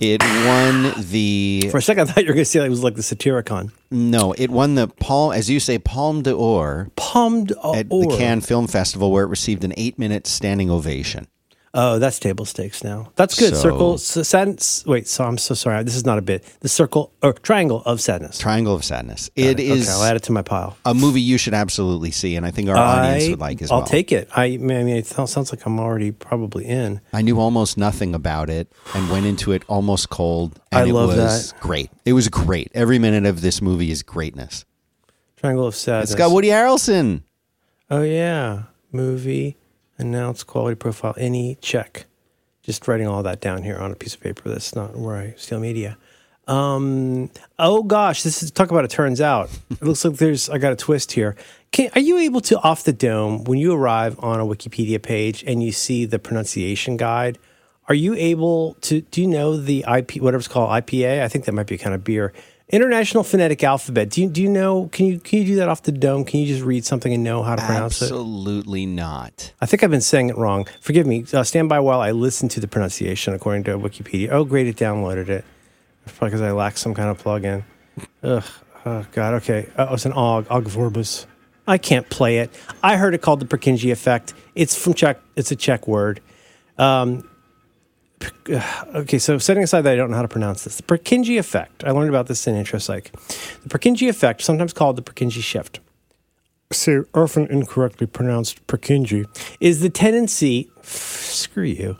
It 0.00 0.20
won 0.22 0.92
the 1.10 1.68
For 1.70 1.78
a 1.78 1.82
second, 1.82 2.08
I 2.08 2.12
thought 2.12 2.24
you 2.24 2.30
were 2.30 2.34
going 2.34 2.44
to 2.44 2.50
say 2.50 2.64
it 2.64 2.68
was 2.68 2.82
like 2.82 2.96
the 2.96 3.02
Satyricon. 3.02 3.70
no. 3.92 4.32
It 4.36 4.50
won 4.50 4.74
the 4.74 4.88
palm, 4.88 5.32
as 5.32 5.48
you 5.48 5.60
say, 5.60 5.78
Palme 5.78 6.22
d'Or 6.22 6.90
Palmed 6.96 7.52
at 7.52 7.88
the 7.88 8.16
Cannes 8.18 8.40
Film 8.40 8.66
Festival, 8.66 9.12
where 9.12 9.22
it 9.22 9.28
received 9.28 9.62
an 9.62 9.72
eight-minute 9.76 10.26
standing 10.26 10.68
ovation. 10.68 11.28
Oh, 11.76 11.98
that's 11.98 12.20
table 12.20 12.44
stakes 12.44 12.84
now. 12.84 13.10
That's 13.16 13.36
good. 13.36 13.56
So- 13.56 13.62
Circle. 13.62 13.98
Sadness. 13.98 14.84
Wait, 14.86 15.08
so 15.08 15.24
I'm 15.24 15.36
so 15.38 15.54
sorry. 15.54 15.82
This 15.82 15.96
is 15.96 16.06
not 16.06 16.18
a 16.18 16.22
bit. 16.22 16.44
The 16.60 16.68
circle 16.68 17.12
or 17.20 17.32
triangle 17.32 17.82
of 17.84 18.00
sadness. 18.00 18.38
Triangle 18.38 18.74
of 18.76 18.84
Sadness. 18.84 19.28
It 19.34 19.58
is 19.58 19.88
Okay, 19.88 19.92
I'll 19.96 20.04
add 20.04 20.14
it 20.16 20.22
to 20.24 20.32
my 20.32 20.42
pile. 20.42 20.76
a 20.84 20.94
movie 20.94 21.20
you 21.20 21.36
should 21.36 21.52
absolutely 21.54 22.12
see, 22.12 22.36
and 22.36 22.46
I 22.46 22.52
think 22.52 22.68
our 22.68 22.76
audience 22.76 23.24
I, 23.24 23.30
would 23.30 23.40
like 23.40 23.60
as 23.60 23.72
I'll 23.72 23.78
well. 23.78 23.86
take 23.88 24.12
it. 24.12 24.28
I, 24.36 24.44
I 24.44 24.56
mean, 24.58 24.88
it 24.88 25.06
sounds 25.06 25.50
like 25.50 25.66
I'm 25.66 25.80
already 25.80 26.12
probably 26.12 26.64
in. 26.64 27.00
I 27.12 27.22
knew 27.22 27.40
almost 27.40 27.76
nothing 27.76 28.14
about 28.14 28.50
it 28.50 28.70
and 28.94 29.10
went 29.10 29.26
into 29.26 29.50
it 29.50 29.64
almost 29.66 30.10
cold. 30.10 30.60
And 30.70 30.84
I 30.84 30.88
it 30.88 30.92
love 30.92 31.08
was 31.08 31.50
that. 31.52 31.60
great. 31.60 31.90
It 32.04 32.12
was 32.12 32.28
great. 32.28 32.70
Every 32.72 33.00
minute 33.00 33.26
of 33.26 33.40
this 33.40 33.60
movie 33.60 33.90
is 33.90 34.04
greatness. 34.04 34.64
Triangle 35.36 35.66
of 35.66 35.74
sadness. 35.74 36.10
It's 36.12 36.18
got 36.18 36.30
Woody 36.30 36.48
Harrelson. 36.48 37.22
Oh 37.90 38.02
yeah, 38.02 38.62
movie 38.92 39.56
announce 40.04 40.42
quality 40.42 40.76
profile 40.76 41.14
any 41.16 41.56
check. 41.56 42.06
Just 42.62 42.86
writing 42.88 43.06
all 43.06 43.22
that 43.22 43.40
down 43.40 43.62
here 43.62 43.76
on 43.78 43.92
a 43.92 43.94
piece 43.94 44.14
of 44.14 44.20
paper. 44.20 44.48
That's 44.48 44.74
not 44.74 44.96
where 44.96 45.16
I 45.16 45.34
steal 45.36 45.60
media. 45.60 45.98
Um, 46.46 47.30
oh 47.58 47.82
gosh, 47.82 48.22
this 48.22 48.42
is 48.42 48.50
talk 48.50 48.70
about 48.70 48.84
it. 48.84 48.90
Turns 48.90 49.20
out 49.20 49.50
it 49.70 49.82
looks 49.82 50.04
like 50.04 50.16
there's. 50.16 50.48
I 50.48 50.58
got 50.58 50.72
a 50.72 50.76
twist 50.76 51.12
here. 51.12 51.36
Can, 51.72 51.90
are 51.94 52.00
you 52.00 52.18
able 52.18 52.40
to 52.42 52.58
off 52.60 52.84
the 52.84 52.92
dome 52.92 53.44
when 53.44 53.58
you 53.58 53.74
arrive 53.74 54.18
on 54.22 54.40
a 54.40 54.44
Wikipedia 54.44 55.02
page 55.02 55.42
and 55.46 55.62
you 55.62 55.72
see 55.72 56.04
the 56.04 56.18
pronunciation 56.18 56.96
guide 56.96 57.38
are 57.88 57.94
you 57.94 58.14
able 58.14 58.74
to? 58.82 59.02
Do 59.02 59.20
you 59.20 59.26
know 59.26 59.56
the 59.56 59.84
IP, 59.86 60.16
whatever 60.16 60.38
it's 60.38 60.48
called, 60.48 60.70
IPA? 60.70 61.22
I 61.22 61.28
think 61.28 61.44
that 61.44 61.52
might 61.52 61.66
be 61.66 61.76
kind 61.76 61.94
of 61.94 62.02
beer. 62.02 62.32
International 62.70 63.22
Phonetic 63.22 63.62
Alphabet. 63.62 64.08
Do 64.10 64.22
you 64.22 64.28
do 64.28 64.42
you 64.42 64.48
know? 64.48 64.88
Can 64.90 65.06
you 65.06 65.20
can 65.20 65.40
you 65.40 65.44
do 65.44 65.56
that 65.56 65.68
off 65.68 65.82
the 65.82 65.92
dome? 65.92 66.24
Can 66.24 66.40
you 66.40 66.46
just 66.46 66.64
read 66.64 66.84
something 66.84 67.12
and 67.12 67.22
know 67.22 67.42
how 67.42 67.56
to 67.56 67.62
pronounce 67.62 68.00
it? 68.00 68.06
Absolutely 68.06 68.86
not. 68.86 69.52
I 69.60 69.66
think 69.66 69.82
I've 69.82 69.90
been 69.90 70.00
saying 70.00 70.30
it 70.30 70.36
wrong. 70.38 70.66
Forgive 70.80 71.06
me. 71.06 71.26
Uh, 71.32 71.44
stand 71.44 71.68
by 71.68 71.80
while 71.80 72.00
I 72.00 72.12
listen 72.12 72.48
to 72.50 72.60
the 72.60 72.66
pronunciation 72.66 73.34
according 73.34 73.64
to 73.64 73.78
Wikipedia. 73.78 74.30
Oh, 74.30 74.44
great! 74.44 74.66
It 74.66 74.76
downloaded 74.76 75.28
it. 75.28 75.44
Probably 76.06 76.28
because 76.28 76.40
I 76.40 76.52
lack 76.52 76.76
some 76.78 76.94
kind 76.94 77.10
of 77.10 77.18
plug-in. 77.18 77.64
Ugh. 78.22 78.44
Oh 78.86 79.06
God. 79.12 79.34
Okay. 79.34 79.68
Oh, 79.78 79.94
it's 79.94 80.06
an 80.06 80.12
og. 80.12 80.46
Ogg 80.50 80.64
Vorbis. 80.64 81.26
I 81.66 81.78
can't 81.78 82.08
play 82.10 82.38
it. 82.38 82.50
I 82.82 82.96
heard 82.96 83.14
it 83.14 83.22
called 83.22 83.40
the 83.40 83.46
Purkinje 83.46 83.90
effect. 83.90 84.34
It's 84.54 84.74
from 84.74 84.94
Czech. 84.94 85.18
It's 85.36 85.50
a 85.50 85.56
Czech 85.56 85.86
word. 85.86 86.20
Um, 86.78 87.28
okay, 88.94 89.18
so 89.18 89.38
setting 89.38 89.62
aside 89.62 89.82
that 89.82 89.92
I 89.92 89.96
don't 89.96 90.10
know 90.10 90.16
how 90.16 90.22
to 90.22 90.28
pronounce 90.28 90.64
this, 90.64 90.76
the 90.76 90.82
Purkinje 90.82 91.38
effect. 91.38 91.84
I 91.84 91.90
learned 91.90 92.10
about 92.10 92.26
this 92.26 92.46
in 92.46 92.54
intro 92.54 92.78
psych. 92.78 93.12
The 93.12 93.68
Purkinje 93.68 94.08
effect, 94.08 94.42
sometimes 94.42 94.72
called 94.72 94.96
the 94.96 95.02
Purkinje 95.02 95.42
shift, 95.42 95.80
so 96.72 97.04
often 97.14 97.46
incorrectly 97.46 98.06
pronounced 98.06 98.66
Purkinje, 98.66 99.26
is 99.60 99.80
the 99.80 99.90
tendency. 99.90 100.70
Screw 100.82 101.64
you. 101.64 101.98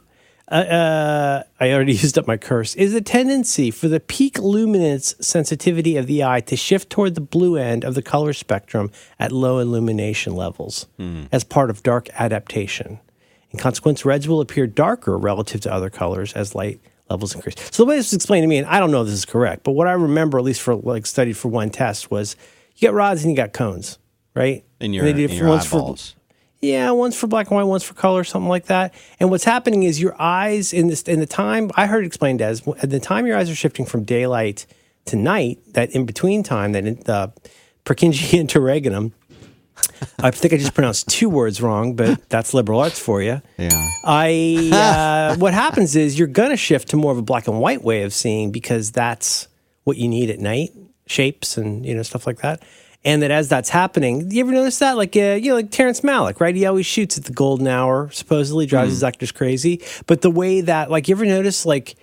Uh, 0.50 0.54
uh, 0.54 1.42
I 1.58 1.72
already 1.72 1.92
used 2.04 2.18
up 2.18 2.26
my 2.26 2.36
curse. 2.36 2.74
Is 2.74 2.92
the 2.92 3.00
tendency 3.00 3.70
for 3.70 3.88
the 3.88 4.00
peak 4.00 4.38
luminance 4.38 5.14
sensitivity 5.20 5.96
of 5.96 6.06
the 6.06 6.22
eye 6.22 6.40
to 6.40 6.56
shift 6.56 6.90
toward 6.90 7.14
the 7.14 7.20
blue 7.20 7.56
end 7.56 7.84
of 7.84 7.94
the 7.94 8.02
color 8.02 8.32
spectrum 8.32 8.90
at 9.18 9.32
low 9.32 9.58
illumination 9.58 10.34
levels 10.34 10.86
as 11.32 11.44
part 11.44 11.70
of 11.70 11.82
dark 11.82 12.08
adaptation. 12.18 13.00
In 13.54 13.60
consequence, 13.60 14.04
reds 14.04 14.26
will 14.26 14.40
appear 14.40 14.66
darker 14.66 15.16
relative 15.16 15.60
to 15.60 15.72
other 15.72 15.88
colors 15.88 16.32
as 16.32 16.56
light 16.56 16.80
levels 17.08 17.36
increase. 17.36 17.54
So 17.70 17.84
the 17.84 17.88
way 17.88 17.94
this 17.96 18.06
was 18.08 18.14
explained 18.14 18.42
to 18.42 18.48
me, 18.48 18.56
and 18.58 18.66
I 18.66 18.80
don't 18.80 18.90
know 18.90 19.00
if 19.02 19.06
this 19.06 19.14
is 19.14 19.24
correct, 19.24 19.62
but 19.62 19.72
what 19.72 19.86
I 19.86 19.92
remember, 19.92 20.38
at 20.38 20.44
least 20.44 20.60
for 20.60 20.74
like 20.74 21.06
studied 21.06 21.36
for 21.36 21.46
one 21.46 21.70
test, 21.70 22.10
was 22.10 22.34
you 22.76 22.88
got 22.88 22.94
rods 22.94 23.22
and 23.22 23.30
you 23.30 23.36
got 23.36 23.52
cones, 23.52 23.98
right? 24.34 24.64
In 24.80 24.86
And 24.86 24.94
your, 24.96 25.04
they 25.04 25.12
did 25.12 25.30
your 25.30 25.48
ones 25.50 25.64
for- 25.66 25.76
eyeballs. 25.76 26.16
yeah, 26.60 26.90
one's 26.90 27.16
for 27.16 27.28
black 27.28 27.46
and 27.46 27.54
white, 27.56 27.62
one's 27.62 27.84
for 27.84 27.94
color, 27.94 28.24
something 28.24 28.48
like 28.48 28.64
that. 28.66 28.92
And 29.20 29.30
what's 29.30 29.44
happening 29.44 29.84
is 29.84 30.00
your 30.00 30.20
eyes 30.20 30.72
in 30.72 30.88
this 30.88 31.02
in 31.02 31.20
the 31.20 31.26
time 31.26 31.70
I 31.76 31.86
heard 31.86 32.02
it 32.02 32.08
explained 32.08 32.42
as 32.42 32.66
at 32.82 32.90
the 32.90 32.98
time 32.98 33.24
your 33.24 33.38
eyes 33.38 33.48
are 33.48 33.54
shifting 33.54 33.86
from 33.86 34.02
daylight 34.02 34.66
to 35.04 35.14
night, 35.16 35.60
that 35.74 35.92
in 35.92 36.06
between 36.06 36.42
time, 36.42 36.72
that 36.72 36.84
in, 36.86 36.96
the 37.04 37.32
Purkinje 37.84 38.32
interregnum. 38.40 39.12
I 40.18 40.30
think 40.30 40.54
I 40.54 40.56
just 40.56 40.74
pronounced 40.74 41.08
two 41.08 41.28
words 41.28 41.60
wrong, 41.60 41.94
but 41.94 42.28
that's 42.28 42.54
liberal 42.54 42.80
arts 42.80 42.98
for 42.98 43.22
you. 43.22 43.40
Yeah. 43.58 43.90
I 44.04 44.70
uh, 45.34 45.36
what 45.38 45.54
happens 45.54 45.96
is 45.96 46.18
you're 46.18 46.28
gonna 46.28 46.56
shift 46.56 46.88
to 46.88 46.96
more 46.96 47.12
of 47.12 47.18
a 47.18 47.22
black 47.22 47.48
and 47.48 47.60
white 47.60 47.82
way 47.82 48.02
of 48.02 48.12
seeing 48.12 48.50
because 48.50 48.90
that's 48.90 49.48
what 49.84 49.96
you 49.96 50.08
need 50.08 50.30
at 50.30 50.38
night, 50.38 50.70
shapes 51.06 51.56
and 51.56 51.84
you 51.84 51.94
know 51.94 52.02
stuff 52.02 52.26
like 52.26 52.38
that. 52.38 52.62
And 53.06 53.20
that 53.20 53.30
as 53.30 53.50
that's 53.50 53.68
happening, 53.68 54.30
you 54.30 54.40
ever 54.40 54.52
notice 54.52 54.78
that? 54.78 54.96
Like 54.96 55.14
uh, 55.16 55.38
you 55.40 55.50
know, 55.50 55.56
like 55.56 55.70
Terrence 55.70 56.00
Malick, 56.00 56.40
right? 56.40 56.54
He 56.54 56.64
always 56.64 56.86
shoots 56.86 57.18
at 57.18 57.24
the 57.24 57.32
golden 57.32 57.66
hour, 57.66 58.10
supposedly 58.10 58.64
drives 58.64 58.90
his 58.90 59.04
actors 59.04 59.30
crazy. 59.30 59.82
But 60.06 60.22
the 60.22 60.30
way 60.30 60.62
that, 60.62 60.90
like, 60.90 61.06
you 61.08 61.14
ever 61.14 61.26
notice, 61.26 61.66
like 61.66 61.96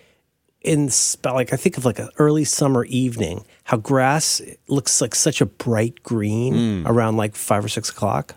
in 0.61 0.89
like 1.23 1.53
I 1.53 1.55
think 1.55 1.77
of 1.77 1.85
like 1.85 1.99
an 1.99 2.09
early 2.17 2.43
summer 2.43 2.85
evening, 2.85 3.45
how 3.63 3.77
grass 3.77 4.41
looks 4.67 5.01
like 5.01 5.15
such 5.15 5.41
a 5.41 5.45
bright 5.45 6.03
green 6.03 6.53
hmm. 6.83 6.87
around 6.87 7.17
like 7.17 7.35
five 7.35 7.65
or 7.65 7.69
six 7.69 7.89
o'clock. 7.89 8.35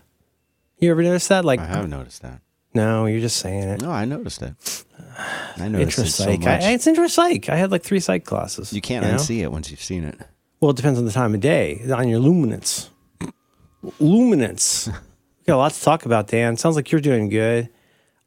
You 0.79 0.91
ever 0.91 1.03
notice 1.03 1.27
that? 1.29 1.45
Like, 1.45 1.59
I 1.59 1.67
have 1.67 1.87
noticed 1.87 2.21
that. 2.23 2.41
no, 2.73 3.05
you're 3.05 3.21
just 3.21 3.37
saying 3.37 3.63
it. 3.63 3.81
No, 3.81 3.91
I 3.91 4.05
noticed 4.05 4.41
it. 4.41 4.85
I 5.57 5.67
noticed 5.67 5.99
it 5.99 6.07
so 6.07 6.37
much. 6.37 6.45
I, 6.45 6.71
it's 6.71 6.85
intro 6.85 7.07
psych. 7.07 7.49
I 7.49 7.55
had 7.55 7.71
like 7.71 7.83
three 7.83 7.99
psych 7.99 8.25
classes. 8.25 8.73
you 8.73 8.81
can't 8.81 9.05
know? 9.05 9.13
unsee 9.13 9.41
it 9.41 9.51
once 9.51 9.71
you've 9.71 9.81
seen 9.81 10.03
it. 10.03 10.19
Well, 10.59 10.71
it 10.71 10.77
depends 10.77 10.99
on 10.99 11.05
the 11.05 11.11
time 11.11 11.33
of 11.33 11.41
day, 11.41 11.81
on 11.93 12.09
your 12.09 12.19
luminance. 12.19 12.89
luminance. 13.99 14.87
We 14.87 14.93
got 15.47 15.55
a 15.55 15.57
lot 15.57 15.73
to 15.73 15.81
talk 15.81 16.05
about, 16.05 16.27
Dan. 16.27 16.57
Sounds 16.57 16.75
like 16.75 16.91
you're 16.91 17.01
doing 17.01 17.29
good. 17.29 17.69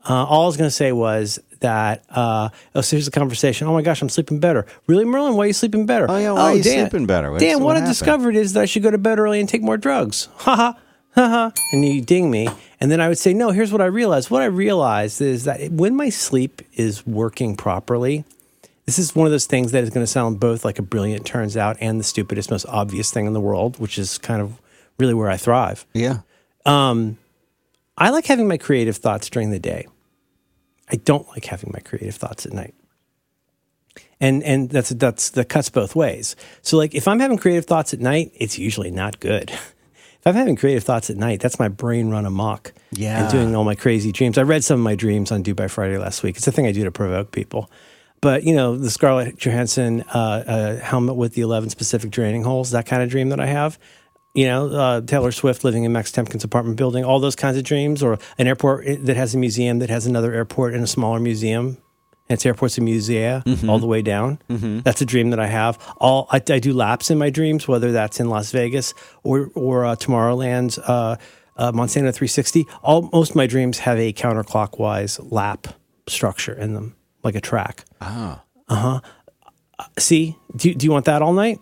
Uh, 0.09 0.25
all 0.25 0.45
I 0.45 0.47
was 0.47 0.57
going 0.57 0.69
to 0.69 0.75
say 0.75 0.93
was 0.93 1.39
that, 1.61 2.05
uh, 2.11 2.51
oh, 2.75 2.81
so 2.81 2.97
here's 2.97 3.05
the 3.07 3.11
conversation. 3.11 3.67
Oh 3.67 3.73
my 3.75 3.83
gosh, 3.83 4.01
I'm 4.01 4.09
sleeping 4.09 4.39
better. 4.39 4.65
Really, 4.87 5.05
Merlin? 5.05 5.35
Why 5.35 5.45
are 5.45 5.47
you 5.49 5.53
sleeping 5.53 5.87
better? 5.87 6.07
Oh, 6.09 6.17
yeah, 6.17 6.33
why 6.33 6.41
are 6.41 6.55
you 6.55 6.63
sleeping 6.63 7.07
better? 7.07 7.31
What's- 7.33 7.43
Dan, 7.43 7.59
what, 7.59 7.65
what 7.67 7.77
I 7.77 7.81
happened? 7.81 7.91
discovered 7.95 8.37
is 8.37 8.53
that 8.53 8.63
I 8.63 8.67
should 8.67 8.83
go 8.83 8.91
to 8.91 8.99
bed 8.99 9.19
early 9.19 9.41
and 9.41 9.49
take 9.49 9.63
more 9.63 9.77
drugs. 9.77 10.29
Ha 10.39 10.55
ha, 10.57 10.77
ha 11.15 11.29
ha. 11.29 11.53
And 11.73 11.85
you 11.85 12.01
ding 12.01 12.31
me. 12.31 12.49
And 12.81 12.91
then 12.93 13.01
I 13.01 13.09
would 13.09 13.19
say, 13.19 13.35
no, 13.35 13.51
here's 13.51 13.73
what 13.73 13.81
I 13.81 13.87
realized. 13.87 14.31
What 14.31 14.41
I 14.43 14.47
realized 14.47 15.21
is 15.21 15.45
that 15.45 15.73
when 15.73 15.97
my 15.97 16.11
sleep 16.11 16.63
is 16.75 17.05
working 17.07 17.57
properly, 17.57 18.25
this 18.87 19.01
is 19.01 19.17
one 19.17 19.27
of 19.27 19.33
those 19.33 19.47
things 19.47 19.73
that 19.73 19.83
is 19.83 19.91
going 19.91 20.05
to 20.05 20.11
sound 20.11 20.39
both 20.39 20.65
like 20.65 20.79
a 20.79 20.83
brilliant 20.83 21.27
turns 21.27 21.57
out 21.57 21.77
and 21.81 21.99
the 21.99 22.05
stupidest, 22.05 22.51
most 22.53 22.67
obvious 22.67 23.11
thing 23.11 23.27
in 23.27 23.33
the 23.33 23.41
world, 23.41 23.79
which 23.81 23.99
is 23.99 24.17
kind 24.17 24.41
of 24.41 24.61
really 24.99 25.13
where 25.15 25.29
I 25.29 25.37
thrive. 25.37 25.85
Yeah. 25.93 26.19
I 27.99 28.11
like 28.11 28.27
having 28.27 28.49
my 28.49 28.57
creative 28.57 28.97
thoughts 28.97 29.29
during 29.29 29.51
the 29.51 29.59
day. 29.59 29.87
I 30.91 30.97
don't 30.97 31.29
like 31.29 31.45
having 31.45 31.71
my 31.73 31.81
creative 31.81 32.15
thoughts 32.15 32.47
at 32.47 32.53
night. 32.53 32.75
And 34.21 34.43
and 34.43 34.71
that's 34.71 34.91
that's 34.91 35.31
that 35.31 35.49
cuts 35.49 35.69
both 35.69 35.95
ways. 35.95 36.35
So 36.63 36.77
like 36.77 36.95
if 36.95 37.07
I'm 37.07 37.21
having 37.21 37.39
creative 37.39 37.67
thoughts 37.67 37.93
at 37.93 38.01
night, 38.01 38.33
it's 38.35 38.59
usually 38.59 38.91
not 38.91 39.21
good. 39.21 39.53
If 40.21 40.27
I'm 40.27 40.35
having 40.35 40.57
creative 40.57 40.83
thoughts 40.83 41.11
at 41.11 41.17
night, 41.17 41.39
that's 41.39 41.61
my 41.61 41.69
brain 41.69 42.11
run 42.11 42.27
amok. 42.27 42.73
Yeah. 42.91 43.23
And 43.23 43.31
doing 43.31 43.55
all 43.55 43.63
my 43.63 43.77
crazy 43.77 44.11
dreams. 44.11 44.37
I 44.37 44.43
read 44.43 44.65
some 44.65 44.81
of 44.81 44.85
my 44.85 44.97
dreams 44.97 45.31
on 45.31 45.43
Do 45.43 45.55
by 45.55 45.69
Friday 45.69 45.97
last 45.97 46.25
week. 46.25 46.37
It's 46.37 46.47
a 46.49 46.51
thing 46.51 46.67
I 46.67 46.73
do 46.73 46.83
to 46.83 46.91
provoke 46.91 47.31
people. 47.31 47.71
But 48.21 48.43
you 48.43 48.55
know, 48.55 48.77
the 48.77 48.91
Scarlett 48.91 49.39
Johansson 49.39 50.03
uh, 50.13 50.45
uh, 50.47 50.77
helmet 50.79 51.15
with 51.15 51.35
the 51.35 51.43
11 51.43 51.71
specific 51.71 52.11
draining 52.11 52.43
holes, 52.43 52.73
that 52.73 52.85
kind 52.85 53.01
of 53.01 53.09
dream 53.09 53.29
that 53.29 53.39
I 53.39 53.47
have. 53.47 53.79
You 54.35 54.47
know, 54.47 54.69
uh, 54.69 55.01
Taylor 55.01 55.33
Swift 55.33 55.65
living 55.65 55.85
in 55.85 55.93
Max 55.93 56.13
Temkin's 56.13 56.45
apartment 56.45 56.77
building, 56.77 57.05
all 57.05 57.19
those 57.19 57.35
kinds 57.35 57.57
of 57.57 57.65
dreams, 57.65 58.03
or 58.03 58.19
an 58.39 58.47
airport 58.47 58.85
that 59.07 59.17
has 59.17 59.35
a 59.35 59.39
museum 59.39 59.79
that 59.81 59.91
has 59.91 60.07
another 60.07 60.33
airport 60.33 60.75
and 60.75 60.85
a 60.85 60.87
smaller 60.87 61.19
museum. 61.19 61.79
And 62.31 62.37
its 62.37 62.45
airports 62.45 62.77
and 62.77 62.87
musea 62.87 63.43
all 63.71 63.79
the 63.79 63.87
way 63.87 64.03
down. 64.03 64.39
That's 64.85 65.01
a 65.01 65.07
dream 65.07 65.31
that 65.31 65.41
I 65.41 65.47
have. 65.47 65.79
All 65.97 66.29
I, 66.31 66.37
I 66.51 66.59
do 66.59 66.75
laps 66.75 67.11
in 67.11 67.17
my 67.17 67.31
dreams, 67.31 67.67
whether 67.67 67.91
that's 67.91 68.21
in 68.21 68.29
Las 68.29 68.51
Vegas 68.53 68.93
or 69.23 69.51
or 69.55 69.87
uh, 69.87 69.97
Tomorrowland's 69.97 70.79
uh, 70.79 71.17
uh, 71.57 71.73
Monsanto 71.73 72.13
360. 72.15 72.67
All 72.83 73.09
most 73.15 73.31
of 73.31 73.37
my 73.37 73.47
dreams 73.47 73.79
have 73.79 73.99
a 73.99 74.13
counterclockwise 74.13 75.19
lap 75.33 75.69
structure 76.07 76.53
in 76.53 76.75
them, 76.75 76.95
like 77.23 77.35
a 77.35 77.41
track. 77.41 77.87
Ah. 78.03 78.43
Uh 78.69 78.75
huh. 78.77 79.01
See, 79.99 80.37
do, 80.55 80.75
do 80.75 80.85
you 80.85 80.93
want 80.93 81.07
that 81.07 81.23
all 81.23 81.33
night? 81.33 81.61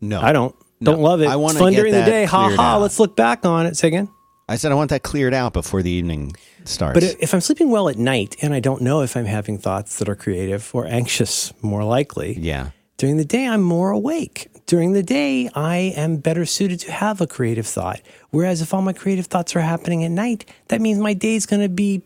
No. 0.00 0.22
I 0.22 0.32
don't. 0.32 0.54
Don't 0.82 1.00
love 1.00 1.20
it. 1.22 1.26
I 1.28 1.36
wanna 1.36 1.58
fun 1.58 1.72
during 1.72 1.92
the 1.92 2.02
day. 2.04 2.24
Ha 2.24 2.54
ha. 2.54 2.76
Let's 2.78 2.98
look 3.00 3.16
back 3.16 3.44
on 3.44 3.66
it. 3.66 3.76
Say 3.76 3.88
again. 3.88 4.08
I 4.48 4.56
said 4.56 4.72
I 4.72 4.76
want 4.76 4.90
that 4.90 5.02
cleared 5.02 5.34
out 5.34 5.52
before 5.52 5.82
the 5.82 5.90
evening 5.90 6.34
starts. 6.64 6.94
But 6.94 7.16
if 7.20 7.34
I'm 7.34 7.40
sleeping 7.42 7.70
well 7.70 7.88
at 7.88 7.98
night 7.98 8.36
and 8.40 8.54
I 8.54 8.60
don't 8.60 8.80
know 8.80 9.02
if 9.02 9.16
I'm 9.16 9.26
having 9.26 9.58
thoughts 9.58 9.98
that 9.98 10.08
are 10.08 10.14
creative 10.14 10.70
or 10.72 10.86
anxious, 10.86 11.52
more 11.62 11.84
likely. 11.84 12.38
yeah. 12.38 12.70
During 12.96 13.16
the 13.16 13.24
day, 13.24 13.46
I'm 13.46 13.62
more 13.62 13.90
awake. 13.90 14.48
During 14.66 14.92
the 14.92 15.04
day, 15.04 15.48
I 15.54 15.76
am 15.96 16.16
better 16.16 16.44
suited 16.44 16.80
to 16.80 16.90
have 16.90 17.20
a 17.20 17.28
creative 17.28 17.64
thought. 17.64 18.00
Whereas 18.30 18.60
if 18.60 18.74
all 18.74 18.82
my 18.82 18.92
creative 18.92 19.26
thoughts 19.26 19.54
are 19.54 19.60
happening 19.60 20.02
at 20.02 20.10
night, 20.10 20.44
that 20.66 20.80
means 20.80 20.98
my 20.98 21.14
day's 21.14 21.46
going 21.46 21.62
to 21.62 21.68
be 21.68 22.02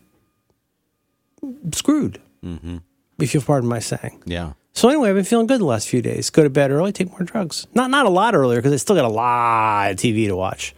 screwed. 1.73 2.21
Mm-hmm. 2.45 2.77
If 3.19 3.33
you'll 3.33 3.41
pardon 3.41 3.67
my 3.69 3.79
saying. 3.79 4.21
Yeah. 4.25 4.53
So 4.75 4.89
anyway, 4.89 5.09
I've 5.09 5.15
been 5.15 5.23
feeling 5.23 5.47
good 5.47 5.59
the 5.61 5.65
last 5.65 5.87
few 5.87 6.01
days. 6.01 6.29
Go 6.29 6.43
to 6.43 6.49
bed 6.49 6.71
early, 6.71 6.91
take 6.91 7.09
more 7.11 7.21
drugs. 7.23 7.67
Not 7.75 7.89
not 7.91 8.05
a 8.05 8.09
lot 8.09 8.33
earlier 8.35 8.57
because 8.59 8.73
I 8.73 8.77
still 8.77 8.95
got 8.95 9.05
a 9.05 9.09
lot 9.09 9.91
of 9.91 9.97
TV 9.97 10.27
to 10.27 10.35
watch. 10.35 10.73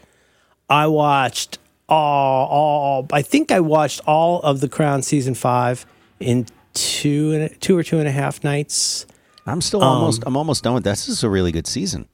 I 0.69 0.87
watched 0.87 1.59
all, 1.87 2.47
all 2.47 3.07
I 3.13 3.21
think 3.21 3.51
I 3.51 3.59
watched 3.61 4.01
all 4.05 4.41
of 4.41 4.59
The 4.59 4.67
Crown 4.67 5.01
season 5.01 5.33
five 5.33 5.85
in 6.19 6.47
two 6.73 7.31
and 7.33 7.43
a- 7.43 7.49
two 7.49 7.77
or 7.77 7.83
two 7.83 7.99
and 7.99 8.07
a 8.07 8.11
half 8.11 8.43
nights. 8.43 9.05
I'm 9.47 9.61
still 9.61 9.81
Um, 9.83 9.89
almost 9.99 10.23
I'm 10.25 10.35
almost 10.35 10.63
done 10.63 10.73
with 10.73 10.83
this. 10.83 11.05
This 11.05 11.17
is 11.17 11.23
a 11.23 11.29
really 11.29 11.51
good 11.53 11.67
season. 11.67 12.07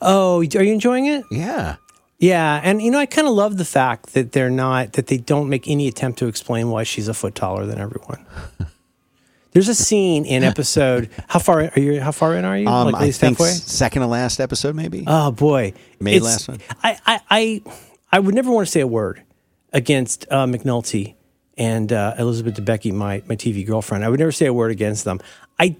Oh, 0.00 0.38
are 0.40 0.42
you 0.62 0.72
enjoying 0.72 1.06
it? 1.06 1.24
Yeah. 1.30 1.76
Yeah, 2.18 2.60
and 2.64 2.80
you 2.80 2.90
know 2.90 2.98
I 2.98 3.04
kind 3.06 3.28
of 3.28 3.34
love 3.34 3.58
the 3.58 3.64
fact 3.66 4.14
that 4.14 4.32
they're 4.32 4.48
not 4.50 4.94
that 4.94 5.08
they 5.08 5.18
don't 5.18 5.50
make 5.50 5.68
any 5.68 5.86
attempt 5.88 6.18
to 6.20 6.26
explain 6.28 6.70
why 6.70 6.82
she's 6.84 7.08
a 7.08 7.14
foot 7.14 7.34
taller 7.34 7.66
than 7.66 7.78
everyone. 7.78 8.24
There's 9.56 9.70
a 9.70 9.74
scene 9.74 10.26
in 10.26 10.44
episode. 10.44 11.08
How 11.28 11.38
far 11.38 11.62
are 11.62 11.80
you? 11.80 11.98
How 11.98 12.12
far 12.12 12.36
in 12.36 12.44
are 12.44 12.58
you? 12.58 12.68
Um, 12.68 12.92
like 12.92 13.02
I 13.02 13.10
think 13.10 13.38
halfway. 13.38 13.52
second 13.52 14.02
to 14.02 14.06
last 14.06 14.38
episode, 14.38 14.74
maybe. 14.74 15.04
Oh 15.06 15.30
boy, 15.30 15.72
May 15.98 16.20
last 16.20 16.46
one. 16.46 16.60
I, 16.82 16.98
I, 17.06 17.20
I, 17.30 17.62
I 18.12 18.18
would 18.18 18.34
never 18.34 18.50
want 18.50 18.66
to 18.66 18.70
say 18.70 18.80
a 18.82 18.86
word 18.86 19.22
against 19.72 20.26
uh, 20.30 20.44
McNulty 20.44 21.14
and 21.56 21.90
uh, 21.90 22.16
Elizabeth 22.18 22.56
Debicki, 22.56 22.92
my 22.92 23.22
my 23.26 23.34
TV 23.34 23.66
girlfriend. 23.66 24.04
I 24.04 24.10
would 24.10 24.20
never 24.20 24.30
say 24.30 24.44
a 24.44 24.52
word 24.52 24.72
against 24.72 25.06
them. 25.06 25.20
I 25.58 25.76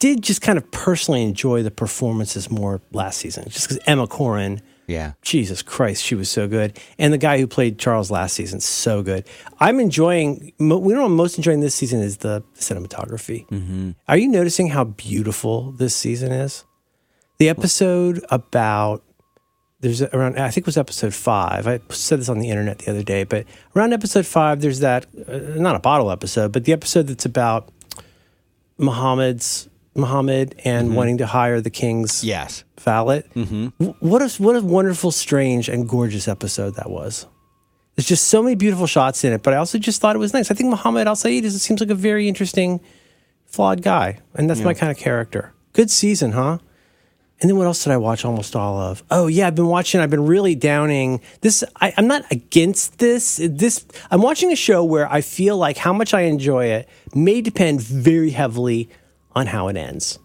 did 0.00 0.20
just 0.20 0.42
kind 0.42 0.58
of 0.58 0.68
personally 0.72 1.22
enjoy 1.22 1.62
the 1.62 1.70
performances 1.70 2.50
more 2.50 2.80
last 2.90 3.18
season, 3.18 3.44
just 3.50 3.68
because 3.68 3.80
Emma 3.86 4.08
Corrin. 4.08 4.60
Yeah. 4.86 5.12
Jesus 5.22 5.62
Christ, 5.62 6.02
she 6.02 6.14
was 6.14 6.28
so 6.28 6.48
good. 6.48 6.78
And 6.98 7.12
the 7.12 7.18
guy 7.18 7.38
who 7.38 7.46
played 7.46 7.78
Charles 7.78 8.10
last 8.10 8.34
season, 8.34 8.60
so 8.60 9.02
good. 9.02 9.26
I'm 9.60 9.78
enjoying, 9.80 10.52
mo- 10.58 10.78
we 10.78 10.92
know 10.92 11.00
what 11.02 11.06
I'm 11.06 11.16
most 11.16 11.38
enjoying 11.38 11.60
this 11.60 11.74
season 11.74 12.00
is 12.00 12.18
the 12.18 12.42
cinematography. 12.58 13.94
Are 14.08 14.16
you 14.16 14.28
noticing 14.28 14.68
how 14.68 14.84
beautiful 14.84 15.72
this 15.72 15.94
season 15.94 16.32
is? 16.32 16.64
The 17.38 17.48
episode 17.48 18.24
about, 18.30 19.02
there's 19.80 20.02
around, 20.02 20.38
I 20.38 20.50
think 20.50 20.64
it 20.64 20.66
was 20.66 20.76
episode 20.76 21.14
five. 21.14 21.66
I 21.66 21.80
said 21.88 22.20
this 22.20 22.28
on 22.28 22.38
the 22.38 22.50
internet 22.50 22.80
the 22.80 22.90
other 22.90 23.02
day, 23.02 23.24
but 23.24 23.46
around 23.74 23.92
episode 23.92 24.26
five, 24.26 24.60
there's 24.60 24.80
that, 24.80 25.06
uh, 25.28 25.38
not 25.60 25.74
a 25.74 25.80
bottle 25.80 26.10
episode, 26.10 26.52
but 26.52 26.64
the 26.64 26.72
episode 26.72 27.06
that's 27.06 27.24
about 27.24 27.70
Muhammad's, 28.78 29.68
Muhammad 29.94 30.54
and 30.64 30.96
wanting 30.96 31.18
to 31.18 31.26
hire 31.26 31.60
the 31.60 31.70
king's 31.70 32.24
Yes. 32.24 32.64
valet. 32.80 33.22
Mm-hmm. 33.34 33.86
What 34.00 34.22
a 34.22 34.28
what 34.42 34.56
a 34.56 34.60
wonderful, 34.62 35.10
strange, 35.10 35.68
and 35.68 35.88
gorgeous 35.88 36.28
episode 36.28 36.74
that 36.76 36.90
was. 36.90 37.26
There's 37.96 38.06
just 38.08 38.28
so 38.28 38.42
many 38.42 38.56
beautiful 38.56 38.86
shots 38.86 39.22
in 39.22 39.32
it, 39.34 39.42
but 39.42 39.52
I 39.52 39.58
also 39.58 39.78
just 39.78 40.00
thought 40.00 40.16
it 40.16 40.18
was 40.18 40.32
nice. 40.32 40.50
I 40.50 40.54
think 40.54 40.70
Muhammad 40.70 41.06
Al-Fayed 41.06 41.44
is 41.44 41.60
seems 41.62 41.80
like 41.80 41.90
a 41.90 41.94
very 41.94 42.26
interesting, 42.26 42.80
flawed 43.44 43.82
guy, 43.82 44.18
and 44.34 44.48
that's 44.48 44.60
my 44.62 44.72
kind 44.72 44.90
of 44.90 44.96
character. 44.96 45.52
Good 45.74 45.90
season, 45.90 46.32
huh? 46.32 46.58
And 47.40 47.50
then 47.50 47.56
what 47.58 47.66
else 47.66 47.82
did 47.82 47.92
I 47.92 47.96
watch 47.96 48.24
almost 48.24 48.54
all 48.56 48.78
of? 48.78 49.02
Oh 49.10 49.26
yeah, 49.26 49.48
I've 49.48 49.54
been 49.56 49.66
watching. 49.66 50.00
I've 50.00 50.10
been 50.10 50.24
really 50.26 50.54
downing 50.54 51.20
this. 51.42 51.62
I, 51.80 51.92
I'm 51.98 52.06
not 52.06 52.24
against 52.30 52.98
this. 52.98 53.40
This 53.42 53.84
I'm 54.10 54.22
watching 54.22 54.52
a 54.52 54.56
show 54.56 54.82
where 54.84 55.10
I 55.12 55.20
feel 55.20 55.58
like 55.58 55.76
how 55.76 55.92
much 55.92 56.14
I 56.14 56.22
enjoy 56.22 56.66
it 56.66 56.88
may 57.14 57.40
depend 57.42 57.82
very 57.82 58.30
heavily 58.30 58.88
on 59.34 59.46
how 59.46 59.68
it 59.68 59.76
ends, 59.76 60.18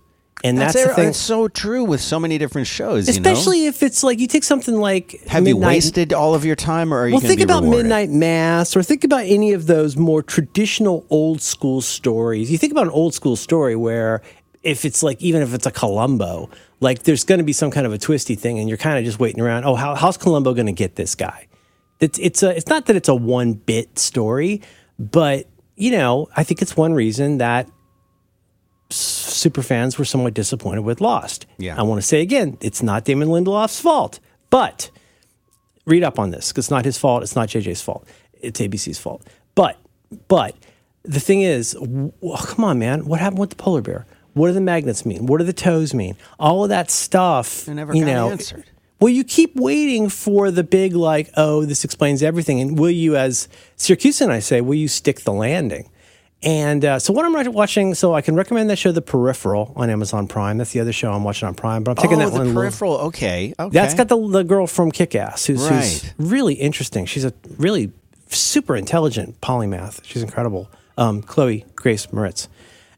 and 0.43 0.57
that's, 0.57 0.73
That's, 0.75 0.85
the 0.85 0.91
er, 0.91 0.95
thing. 0.95 1.09
it's 1.09 1.17
so 1.17 1.47
true 1.47 1.83
with 1.83 1.99
so 1.99 2.19
many 2.19 2.37
different 2.37 2.67
shows. 2.67 3.09
Especially 3.09 3.59
you 3.59 3.63
know? 3.63 3.69
if 3.69 3.81
it's 3.81 4.03
like 4.03 4.19
you 4.19 4.27
take 4.27 4.43
something 4.43 4.75
like 4.75 5.19
have 5.27 5.47
you 5.47 5.57
wasted 5.57 6.13
all 6.13 6.35
of 6.35 6.45
your 6.45 6.55
time, 6.55 6.93
or 6.93 6.99
are 6.99 7.07
you? 7.07 7.13
Well, 7.15 7.21
think 7.21 7.41
about 7.41 7.63
rewarded? 7.63 7.85
Midnight 7.85 8.09
Mass, 8.11 8.75
or 8.75 8.83
think 8.83 9.03
about 9.03 9.23
any 9.25 9.53
of 9.53 9.65
those 9.65 9.97
more 9.97 10.21
traditional 10.21 11.07
old 11.09 11.41
school 11.41 11.81
stories. 11.81 12.51
You 12.51 12.59
think 12.59 12.71
about 12.71 12.85
an 12.85 12.91
old 12.91 13.15
school 13.15 13.35
story 13.35 13.75
where 13.75 14.21
if 14.61 14.85
it's 14.85 15.01
like 15.01 15.19
even 15.23 15.41
if 15.41 15.55
it's 15.55 15.65
a 15.65 15.71
Columbo, 15.71 16.51
like 16.81 17.03
there's 17.03 17.23
going 17.23 17.39
to 17.39 17.43
be 17.43 17.53
some 17.53 17.71
kind 17.71 17.87
of 17.87 17.93
a 17.93 17.97
twisty 17.97 18.35
thing, 18.35 18.59
and 18.59 18.69
you're 18.69 18.77
kind 18.77 18.99
of 18.99 19.05
just 19.05 19.19
waiting 19.19 19.41
around. 19.41 19.65
Oh, 19.65 19.73
how, 19.73 19.95
how's 19.95 20.17
Columbo 20.17 20.53
going 20.53 20.67
to 20.67 20.71
get 20.71 20.95
this 20.95 21.15
guy? 21.15 21.47
It's 21.99 22.19
it's 22.19 22.43
a 22.43 22.55
it's 22.55 22.67
not 22.67 22.85
that 22.85 22.95
it's 22.95 23.09
a 23.09 23.15
one 23.15 23.53
bit 23.53 23.97
story, 23.97 24.61
but 24.99 25.47
you 25.75 25.89
know 25.89 26.29
I 26.37 26.43
think 26.43 26.61
it's 26.61 26.77
one 26.77 26.93
reason 26.93 27.39
that 27.39 27.67
super 28.89 29.61
fans 29.61 29.97
were 29.97 30.05
somewhat 30.05 30.33
disappointed 30.33 30.81
with 30.81 31.01
Lost. 31.01 31.45
Yeah. 31.57 31.77
I 31.77 31.83
want 31.83 32.01
to 32.01 32.07
say 32.07 32.21
again, 32.21 32.57
it's 32.61 32.81
not 32.81 33.05
Damon 33.05 33.27
Lindelof's 33.29 33.79
fault, 33.79 34.19
but 34.49 34.89
read 35.85 36.03
up 36.03 36.19
on 36.19 36.31
this 36.31 36.51
because 36.51 36.65
it's 36.65 36.71
not 36.71 36.85
his 36.85 36.97
fault. 36.97 37.23
It's 37.23 37.35
not 37.35 37.49
JJ's 37.49 37.81
fault. 37.81 38.07
It's 38.41 38.59
ABC's 38.59 38.99
fault. 38.99 39.25
But, 39.55 39.77
but 40.27 40.55
the 41.03 41.19
thing 41.19 41.41
is, 41.41 41.75
well, 41.79 42.13
oh, 42.23 42.45
come 42.45 42.65
on, 42.65 42.79
man. 42.79 43.05
What 43.05 43.19
happened 43.19 43.39
with 43.39 43.49
the 43.49 43.55
polar 43.55 43.81
bear? 43.81 44.05
What 44.33 44.47
do 44.47 44.53
the 44.53 44.61
magnets 44.61 45.05
mean? 45.05 45.25
What 45.25 45.39
do 45.39 45.43
the 45.43 45.53
toes 45.53 45.93
mean? 45.93 46.15
All 46.39 46.63
of 46.63 46.69
that 46.69 46.91
stuff. 46.91 47.67
You 47.67 47.75
got 47.75 47.93
know, 47.93 48.29
answered. 48.29 48.65
Well, 48.99 49.09
you 49.09 49.23
keep 49.23 49.55
waiting 49.55 50.09
for 50.09 50.51
the 50.51 50.63
big, 50.63 50.95
like, 50.95 51.29
oh, 51.37 51.65
this 51.65 51.83
explains 51.83 52.21
everything. 52.23 52.59
And 52.61 52.79
will 52.79 52.91
you, 52.91 53.15
as 53.15 53.47
Siracusa 53.77 54.21
and 54.21 54.31
I 54.31 54.39
say, 54.39 54.61
will 54.61 54.75
you 54.75 54.87
stick 54.87 55.21
the 55.21 55.33
landing? 55.33 55.89
And 56.43 56.85
uh, 56.85 56.99
so, 56.99 57.13
what 57.13 57.25
I'm 57.25 57.53
watching, 57.53 57.95
so 57.95 58.13
I 58.13 58.21
can 58.21 58.35
recommend 58.35 58.69
that 58.69 58.77
show, 58.77 58.91
The 58.91 59.01
Peripheral, 59.01 59.73
on 59.75 59.89
Amazon 59.89 60.27
Prime. 60.27 60.59
That's 60.59 60.71
the 60.71 60.79
other 60.79 60.93
show 60.93 61.11
I'm 61.11 61.23
watching 61.23 61.47
on 61.47 61.55
Prime, 61.55 61.83
but 61.83 61.91
I'm 61.91 61.97
taking 61.97 62.21
oh, 62.21 62.29
that 62.29 62.31
one. 62.31 62.41
a 62.41 62.43
the 62.43 62.49
little- 62.49 62.61
peripheral. 62.61 62.93
Okay, 63.07 63.55
okay. 63.59 63.73
that's 63.73 63.95
got 63.95 64.07
the, 64.07 64.27
the 64.29 64.43
girl 64.43 64.67
from 64.67 64.91
Kick 64.91 65.15
Ass, 65.15 65.45
who's, 65.47 65.67
who's 65.67 66.13
really 66.19 66.53
interesting. 66.53 67.05
She's 67.07 67.25
a 67.25 67.33
really 67.57 67.91
super 68.29 68.75
intelligent 68.75 69.41
polymath. 69.41 69.99
She's 70.03 70.21
incredible. 70.21 70.69
Um, 70.97 71.21
Chloe 71.23 71.65
Grace 71.75 72.07
Moretz. 72.07 72.47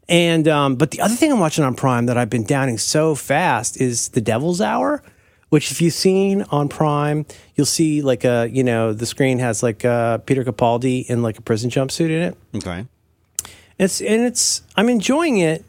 And 0.10 0.48
um, 0.48 0.76
but 0.76 0.92
the 0.92 1.02
other 1.02 1.14
thing 1.16 1.32
I'm 1.32 1.40
watching 1.40 1.64
on 1.64 1.76
Prime 1.76 2.08
that 2.08 2.18
I've 2.18 2.30
been 2.30 2.44
downing 2.46 2.78
so 2.78 3.14
fast 3.16 3.80
is 3.80 4.10
The 4.10 4.22
Devil's 4.22 4.60
Hour, 4.60 5.04
which 5.50 5.72
if 5.72 5.82
you've 5.82 5.94
seen 5.94 6.42
on 6.50 6.68
Prime, 6.68 7.26
you'll 7.56 7.68
see 7.68 8.02
like 8.02 8.26
a 8.26 8.50
you 8.52 8.64
know 8.64 8.92
the 8.92 9.06
screen 9.06 9.40
has 9.40 9.62
like 9.62 9.86
uh, 9.86 10.18
Peter 10.20 10.44
Capaldi 10.44 11.06
in 11.06 11.22
like 11.22 11.38
a 11.38 11.42
prison 11.42 11.70
jumpsuit 11.70 12.10
in 12.10 12.22
it. 12.22 12.38
okay. 12.56 12.86
It's 13.80 14.02
and 14.02 14.22
it's 14.26 14.62
I'm 14.76 14.90
enjoying 14.90 15.38
it, 15.38 15.66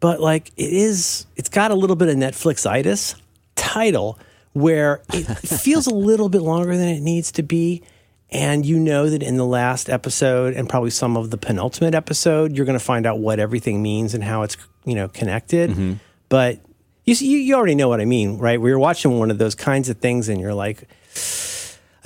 but 0.00 0.20
like 0.20 0.48
it 0.56 0.72
is 0.72 1.26
it's 1.36 1.48
got 1.48 1.70
a 1.70 1.74
little 1.74 1.96
bit 1.96 2.08
of 2.08 2.16
Netflix 2.16 2.68
itis 2.68 3.14
title 3.54 4.18
where 4.52 5.00
it 5.12 5.24
feels 5.38 5.86
a 5.86 5.94
little 5.94 6.28
bit 6.28 6.42
longer 6.42 6.76
than 6.76 6.88
it 6.88 7.00
needs 7.00 7.32
to 7.32 7.42
be. 7.42 7.82
And 8.28 8.66
you 8.66 8.80
know 8.80 9.08
that 9.08 9.22
in 9.22 9.36
the 9.36 9.46
last 9.46 9.88
episode 9.88 10.54
and 10.54 10.68
probably 10.68 10.90
some 10.90 11.16
of 11.16 11.30
the 11.30 11.38
penultimate 11.38 11.94
episode, 11.94 12.56
you're 12.56 12.66
going 12.66 12.78
to 12.78 12.84
find 12.84 13.06
out 13.06 13.20
what 13.20 13.38
everything 13.38 13.80
means 13.82 14.14
and 14.14 14.24
how 14.24 14.42
it's 14.42 14.56
you 14.84 14.96
know 14.96 15.06
connected. 15.08 15.70
Mm-hmm. 15.70 15.94
But 16.28 16.58
you 17.04 17.14
see, 17.14 17.28
you, 17.28 17.38
you 17.38 17.54
already 17.54 17.76
know 17.76 17.88
what 17.88 18.00
I 18.00 18.04
mean, 18.04 18.38
right? 18.38 18.60
We 18.60 18.72
were 18.72 18.78
watching 18.80 19.16
one 19.20 19.30
of 19.30 19.38
those 19.38 19.54
kinds 19.54 19.88
of 19.88 19.98
things, 19.98 20.28
and 20.28 20.40
you're 20.40 20.54
like, 20.54 20.88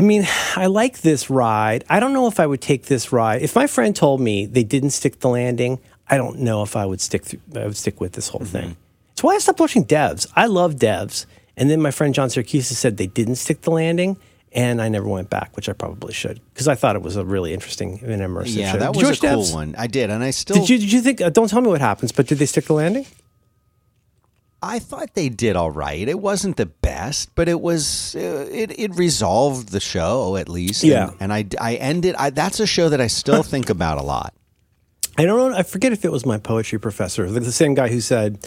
I 0.01 0.03
mean, 0.03 0.27
I 0.57 0.67
like 0.67 1.03
this 1.03 1.29
ride. 1.29 1.85
I 1.91 2.01
don't 2.01 2.15
know 2.15 2.27
if 2.27 2.41
I 2.41 2.47
would 2.47 2.63
take 2.63 2.87
this 2.87 3.13
ride. 3.13 3.43
If 3.43 3.55
my 3.55 3.67
friend 3.67 3.95
told 3.95 4.21
me 4.23 4.47
they 4.47 4.65
didn't 4.65 4.91
stick 4.91 5.21
the 5.21 5.29
landing, 5.29 5.79
I 6.09 6.17
don't 6.17 6.39
know 6.39 6.63
if 6.63 6.75
I 6.75 6.87
would 6.87 7.03
stick. 7.03 7.25
Through, 7.25 7.41
I 7.55 7.67
would 7.67 7.77
stick 7.77 8.01
with 8.01 8.13
this 8.13 8.29
whole 8.29 8.45
thing. 8.47 8.77
It's 9.13 9.23
why 9.23 9.35
I 9.35 9.39
stopped 9.39 9.61
watching 9.61 9.85
Devs. 9.85 10.27
I 10.35 10.47
love 10.47 10.77
Devs, 10.77 11.27
and 11.55 11.69
then 11.69 11.83
my 11.83 11.91
friend 11.91 12.15
John 12.15 12.31
Siracusa 12.31 12.73
said 12.73 12.97
they 12.97 13.09
didn't 13.09 13.37
stick 13.37 13.61
the 13.61 13.71
landing, 13.71 14.17
and 14.53 14.81
I 14.81 14.89
never 14.89 15.07
went 15.07 15.29
back, 15.29 15.55
which 15.55 15.69
I 15.69 15.75
probably 15.75 16.15
should 16.15 16.41
because 16.55 16.67
I 16.67 16.75
thought 16.77 16.97
it 16.97 17.03
was 17.03 17.17
a 17.17 17.25
really 17.25 17.53
interesting 17.53 18.01
and 18.03 18.23
immersive 18.23 18.57
Yeah, 18.57 18.73
show. 18.73 18.79
that 18.79 18.93
Did 18.95 19.03
you 19.03 19.09
was 19.09 19.19
a 19.19 19.21
cool 19.21 19.43
Devs? 19.43 19.55
one. 19.55 19.75
I 19.77 19.87
did, 19.87 20.09
and 20.09 20.25
I 20.25 20.31
still. 20.31 20.57
Did 20.57 20.71
you? 20.71 20.79
Did 20.79 20.93
you 20.93 21.03
think? 21.03 21.21
Uh, 21.21 21.29
don't 21.29 21.49
tell 21.51 21.61
me 21.61 21.69
what 21.69 21.83
happens, 21.83 22.11
but 22.11 22.27
did 22.27 22.39
they 22.39 22.47
stick 22.47 22.65
the 22.65 22.73
landing? 22.73 23.05
I 24.63 24.79
thought 24.79 25.15
they 25.15 25.29
did 25.29 25.57
all 25.57 25.71
right. 25.71 26.07
It 26.07 26.21
wasn't 26.21 26.57
the 26.57 26.67
best, 26.67 27.35
but 27.35 27.49
it 27.49 27.61
was. 27.61 28.15
Uh, 28.15 28.47
it 28.51 28.79
it 28.79 28.95
resolved 28.95 29.71
the 29.71 29.81
show 29.81 30.37
at 30.37 30.49
least. 30.49 30.85
Yeah. 30.85 31.13
and, 31.19 31.33
and 31.33 31.33
I 31.33 31.47
I 31.61 31.75
ended. 31.77 32.15
I, 32.17 32.31
that's 32.31 32.61
a 32.61 32.67
show 32.67 32.89
that 32.91 33.01
I 33.01 33.07
still 33.07 33.43
think 33.43 33.71
about 33.77 33.99
a 33.99 34.03
lot. 34.03 34.35
I 35.17 35.25
don't 35.25 35.51
know. 35.51 35.57
I 35.57 35.63
forget 35.63 35.93
if 35.93 36.05
it 36.05 36.13
was 36.13 36.27
my 36.27 36.39
poetry 36.39 36.79
professor, 36.79 37.31
the 37.31 37.41
the 37.41 37.53
same 37.53 37.75
guy 37.75 37.89
who 37.89 38.01
said, 38.01 38.47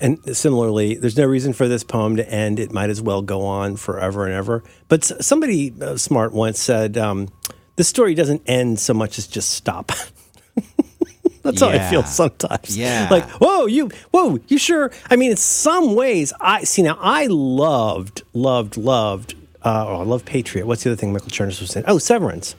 and 0.00 0.18
similarly, 0.36 0.94
there's 0.96 1.16
no 1.16 1.26
reason 1.26 1.52
for 1.52 1.68
this 1.68 1.84
poem 1.84 2.16
to 2.16 2.28
end. 2.28 2.58
It 2.58 2.72
might 2.72 2.90
as 2.90 3.00
well 3.00 3.22
go 3.22 3.42
on 3.42 3.76
forever 3.76 4.26
and 4.26 4.34
ever. 4.34 4.64
But 4.88 5.04
somebody 5.04 5.72
uh, 5.80 5.96
smart 5.96 6.32
once 6.32 6.60
said, 6.60 6.98
um, 6.98 7.28
the 7.76 7.84
story 7.84 8.14
doesn't 8.14 8.42
end 8.46 8.80
so 8.80 8.94
much 8.94 9.18
as 9.18 9.26
just 9.26 9.50
stop. 9.50 9.92
That's 11.42 11.60
how 11.60 11.68
I 11.68 11.78
feel 11.90 12.02
sometimes. 12.04 12.76
Yeah. 12.78 13.08
Like, 13.10 13.28
whoa, 13.40 13.66
you, 13.66 13.90
whoa, 14.10 14.38
you 14.48 14.58
sure? 14.58 14.90
I 15.10 15.16
mean, 15.16 15.32
in 15.32 15.36
some 15.36 15.94
ways, 15.94 16.32
I 16.40 16.64
see 16.64 16.82
now. 16.82 16.96
I 17.00 17.26
loved, 17.26 18.22
loved, 18.32 18.76
loved. 18.76 19.34
Uh, 19.64 19.84
oh, 19.88 20.00
I 20.00 20.04
love 20.04 20.24
Patriot. 20.24 20.66
What's 20.66 20.84
the 20.84 20.90
other 20.90 20.96
thing 20.96 21.12
Michael 21.12 21.28
Chernus 21.28 21.60
was 21.60 21.70
saying? 21.70 21.84
Oh, 21.88 21.98
Severance. 21.98 22.54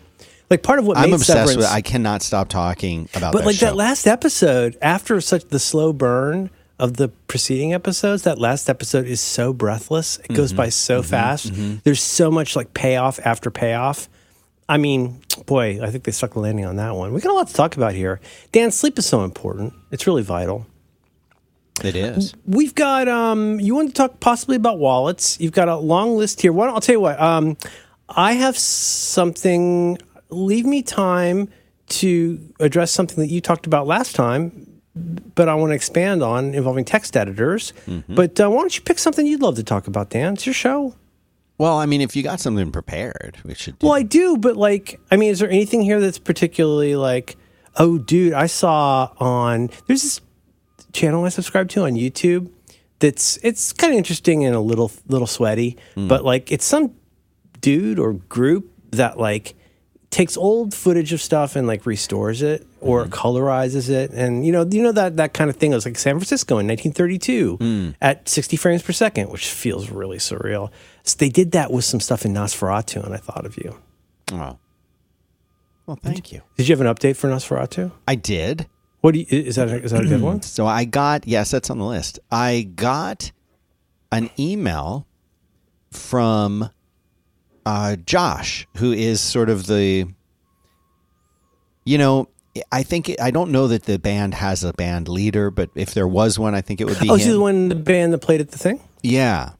Like 0.50 0.62
part 0.64 0.80
of 0.80 0.86
what 0.86 0.98
I'm 0.98 1.12
obsessed 1.14 1.28
Severance, 1.38 1.58
with. 1.58 1.66
I 1.68 1.82
cannot 1.82 2.22
stop 2.22 2.50
talking 2.50 3.10
about. 3.16 3.34
but 3.34 3.40
that 3.40 3.46
like 3.48 3.56
show. 3.56 3.66
that 3.68 3.76
last 3.76 4.06
episode, 4.08 4.78
after 4.82 5.20
such 5.22 5.46
the 5.48 5.58
slow 5.60 5.94
burn 5.94 6.50
of 6.80 6.98
the 6.98 7.08
preceding 7.28 7.74
episodes, 7.74 8.24
that 8.24 8.38
last 8.40 8.70
episode 8.70 9.06
is 9.08 9.20
so 9.22 9.54
breathless. 9.54 10.20
It 10.30 10.34
goes 10.34 10.50
Mm-hmm. 10.52 10.58
by 10.58 10.70
so 10.70 11.02
fast. 11.02 11.52
There's 11.84 12.02
so 12.02 12.30
much 12.30 12.56
like 12.56 12.74
payoff 12.74 13.20
after 13.26 13.50
payoff. 13.50 14.10
I 14.70 14.78
mean, 14.78 15.22
boy, 15.46 15.80
I 15.82 15.92
think 15.92 16.04
they 16.06 16.12
stuck 16.12 16.34
the 16.34 16.40
landing 16.40 16.66
on 16.66 16.78
that 16.78 16.96
one. 16.96 17.14
We 17.14 17.22
got 17.22 17.32
a 17.32 17.34
lot 17.34 17.48
to 17.48 17.54
talk 17.54 17.76
about 17.76 17.94
here. 17.94 18.20
Dan, 18.52 18.72
sleep 18.72 18.98
is 18.98 19.06
so 19.06 19.24
important. 19.24 19.74
It's 19.92 20.08
really 20.08 20.24
vital. 20.24 20.66
It 21.84 21.96
is. 21.96 22.34
We've 22.46 22.76
got 22.76 23.08
um 23.08 23.60
you 23.60 23.76
want 23.76 23.90
to 23.90 23.94
talk 23.94 24.20
possibly 24.20 24.56
about 24.56 24.80
wallets. 24.80 25.40
You've 25.40 25.54
got 25.54 25.68
a 25.68 25.76
long 25.76 26.18
list 26.18 26.42
here. 26.42 26.54
Why 26.54 26.66
don't, 26.68 26.76
I'll 26.76 26.82
tell 26.82 26.94
you 26.96 27.02
what. 27.02 27.20
Um 27.20 27.58
I 28.10 28.34
have 28.34 28.58
something 28.58 29.98
leave 30.30 30.66
me 30.66 30.82
time 30.84 31.50
to 31.90 32.40
address 32.60 32.92
something 32.92 33.18
that 33.18 33.28
you 33.28 33.42
talked 33.42 33.66
about 33.66 33.88
last 33.88 34.16
time, 34.16 34.82
but 35.36 35.50
I 35.50 35.56
want 35.56 35.72
to 35.72 35.76
expand 35.76 36.24
on 36.24 36.54
involving 36.54 36.86
text 36.86 37.18
editors. 37.18 37.74
But 38.08 38.40
uh, 38.40 38.50
why 38.50 38.62
don't 38.62 38.76
you 38.76 38.82
pick 38.84 39.00
something 39.00 39.26
you'd 39.26 39.42
love 39.42 39.56
to 39.56 39.64
talk 39.64 39.88
about, 39.88 40.10
Dan? 40.10 40.34
It's 40.34 40.46
your 40.46 40.54
show. 40.54 40.96
Well, 41.64 41.78
I 41.78 41.86
mean, 41.86 42.02
if 42.02 42.14
you 42.14 42.24
got 42.24 42.42
something 42.42 42.74
prepared, 42.74 43.38
we 43.46 43.54
should. 43.54 43.80
Do 43.80 43.88
Well, 43.88 43.96
I 43.96 44.02
do, 44.02 44.36
but 44.36 44.58
like, 44.58 45.00
I 45.10 45.16
mean, 45.16 45.30
is 45.30 45.40
there 45.40 45.50
anything 45.50 45.82
here 45.82 46.02
that's 46.02 46.20
particularly 46.20 46.98
like, 46.98 47.38
oh, 47.78 47.98
dude, 47.98 48.34
I 48.34 48.48
saw 48.48 49.12
on 49.18 49.70
there's 49.88 50.04
this 50.04 50.20
channel 50.92 51.24
I 51.24 51.30
subscribe 51.30 51.70
to 51.70 51.86
on 51.86 51.94
YouTube 51.94 52.52
that's 53.00 53.40
it's 53.44 53.72
kind 53.72 53.94
of 53.94 53.98
interesting 53.98 54.44
and 54.44 54.54
a 54.54 54.60
little 54.60 54.92
little 55.08 55.26
sweaty, 55.26 55.78
hmm. 55.96 56.10
but 56.10 56.26
like 56.26 56.52
it's 56.52 56.66
some 56.66 56.96
dude 57.62 57.98
or 57.98 58.12
group 58.12 58.70
that 58.92 59.18
like 59.18 59.56
takes 60.14 60.38
old 60.38 60.74
footage 60.74 61.12
of 61.12 61.22
stuff 61.22 61.56
and 61.56 61.66
like 61.68 61.86
restores 61.86 62.44
it 62.44 62.68
or 62.80 63.04
mm-hmm. 63.04 63.14
colorizes 63.14 63.90
it, 63.90 64.12
and 64.12 64.46
you 64.46 64.52
know, 64.52 64.66
you 64.70 64.84
know 64.84 64.92
that 64.92 65.18
that 65.18 65.34
kind 65.34 65.50
of 65.50 65.58
thing. 65.58 65.72
It 65.72 65.76
was 65.76 65.86
like 65.86 65.98
San 65.98 66.16
Francisco 66.16 66.60
in 66.60 66.68
1932 66.68 67.58
hmm. 67.58 67.90
at 68.00 68.30
60 68.30 68.56
frames 68.56 68.84
per 68.84 68.94
second, 68.94 69.30
which 69.30 69.48
feels 69.50 69.90
really 69.90 70.20
surreal. 70.20 70.72
So 71.04 71.18
they 71.18 71.30
did 71.30 71.52
that 71.52 71.72
with 71.72 71.84
some 71.84 72.00
stuff 72.00 72.26
in 72.26 72.34
Nosferatu, 72.34 73.04
and 73.04 73.14
I 73.14 73.18
thought 73.18 73.46
of 73.46 73.58
you. 73.58 73.78
Oh. 74.32 74.58
Well, 75.86 76.00
thank 76.02 76.32
you. 76.32 76.42
Did 76.56 76.70
you 76.70 76.78
have 76.78 76.86
an 76.86 76.94
update 76.94 77.18
for 77.18 77.30
Nosferatu? 77.30 77.92
I 78.08 78.16
did. 78.16 78.68
What 79.02 79.16
do 79.16 79.20
you, 79.20 79.26
is 79.30 79.58
that? 79.58 79.68
A, 79.68 79.84
is 79.84 79.92
that 79.92 80.06
a 80.06 80.08
good 80.08 80.22
one? 80.22 80.42
So 80.44 80.66
I 80.66 80.86
got 80.86 81.28
yes, 81.28 81.52
that's 81.52 81.70
on 81.70 81.80
the 81.80 81.86
list. 81.86 82.20
I 82.32 82.70
got 82.76 83.32
an 84.12 84.30
email 84.40 85.08
from 85.92 86.70
uh, 87.66 87.96
Josh, 88.06 88.68
who 88.78 88.92
is 88.92 89.22
sort 89.22 89.50
of 89.50 89.68
the, 89.68 90.06
you 91.86 91.98
know, 91.98 92.30
I 92.72 92.84
think 92.84 93.12
I 93.20 93.32
don't 93.32 93.52
know 93.52 93.68
that 93.68 93.84
the 93.84 93.98
band 93.98 94.36
has 94.36 94.64
a 94.64 94.74
band 94.74 95.08
leader, 95.08 95.50
but 95.50 95.70
if 95.76 95.94
there 95.94 96.08
was 96.08 96.38
one, 96.38 96.54
I 96.54 96.62
think 96.62 96.82
it 96.82 96.86
would 96.86 97.00
be 97.00 97.10
Oh, 97.10 97.18
she's 97.18 97.28
the 97.28 97.40
one 97.40 97.56
in 97.56 97.70
the 97.70 97.76
band 97.76 98.14
that 98.14 98.20
played 98.20 98.42
at 98.42 98.52
the 98.52 98.58
thing. 98.60 98.80
Yeah, 99.02 99.54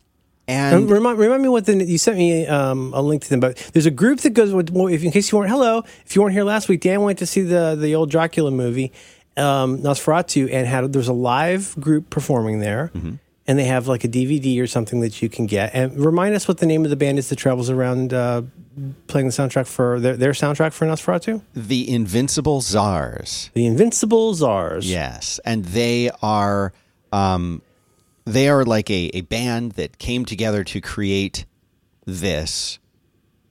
and 0.48 0.90
remind, 0.90 1.18
remind 1.18 1.42
me 1.42 1.50
what 1.50 1.66
the 1.66 1.84
you 1.84 1.98
sent 1.98 2.18
me 2.18 2.46
um, 2.46 2.94
a 2.94 3.02
link 3.02 3.24
to 3.24 3.30
them, 3.30 3.40
but 3.40 3.58
there's 3.74 3.88
a 3.88 3.92
group 3.92 4.20
that 4.20 4.32
goes 4.32 4.54
with. 4.54 4.70
Well, 4.70 4.88
if 4.88 5.04
in 5.04 5.10
case 5.12 5.32
you 5.32 5.38
weren't 5.40 5.50
hello, 5.50 5.84
if 6.06 6.16
you 6.16 6.22
weren't 6.22 6.34
here 6.34 6.44
last 6.44 6.70
week, 6.70 6.82
Dan 6.82 7.02
went 7.02 7.18
to 7.20 7.26
see 7.26 7.42
the 7.42 7.76
the 7.76 7.96
old 7.96 8.12
Dracula 8.12 8.52
movie, 8.52 8.92
um, 9.38 9.80
Nosferatu, 9.80 10.54
and 10.54 10.68
had 10.68 10.94
there's 10.94 11.08
a 11.08 11.14
live 11.14 11.76
group 11.80 12.10
performing 12.12 12.60
there, 12.60 12.92
Mm-hmm. 12.94 13.16
And 13.48 13.60
they 13.60 13.66
have 13.66 13.88
like 13.88 14.04
a 14.04 14.08
DVD 14.08 14.62
or 14.62 14.68
something 14.68 15.02
that 15.02 15.22
you 15.22 15.30
can 15.30 15.46
get. 15.46 15.74
And 15.74 15.98
remind 15.98 16.36
us 16.36 16.48
what 16.48 16.60
the 16.60 16.66
name 16.66 16.84
of 16.84 16.90
the 16.90 16.96
band 16.96 17.20
is 17.20 17.30
that 17.30 17.36
travels 17.36 17.70
around 17.70 18.14
uh, 18.14 18.44
playing 19.08 19.28
the 19.28 19.34
soundtrack 19.34 19.68
for 19.68 20.00
their 20.00 20.16
their 20.16 20.32
soundtrack 20.32 20.74
for 20.74 20.86
Nosferatu, 20.86 21.42
the 21.54 21.90
Invincible 21.90 22.62
Czars. 22.62 23.50
the 23.54 23.66
Invincible 23.66 24.34
Czars. 24.34 24.90
Yes, 24.90 25.40
and 25.46 25.66
they 25.66 26.10
are 26.22 26.74
um, 27.12 27.62
they 28.26 28.48
are 28.48 28.64
like 28.64 28.90
a, 28.90 29.12
a 29.14 29.22
band 29.22 29.74
that 29.74 29.98
came 29.98 30.26
together 30.26 30.64
to 30.64 30.82
create 30.82 31.46
this 32.06 32.80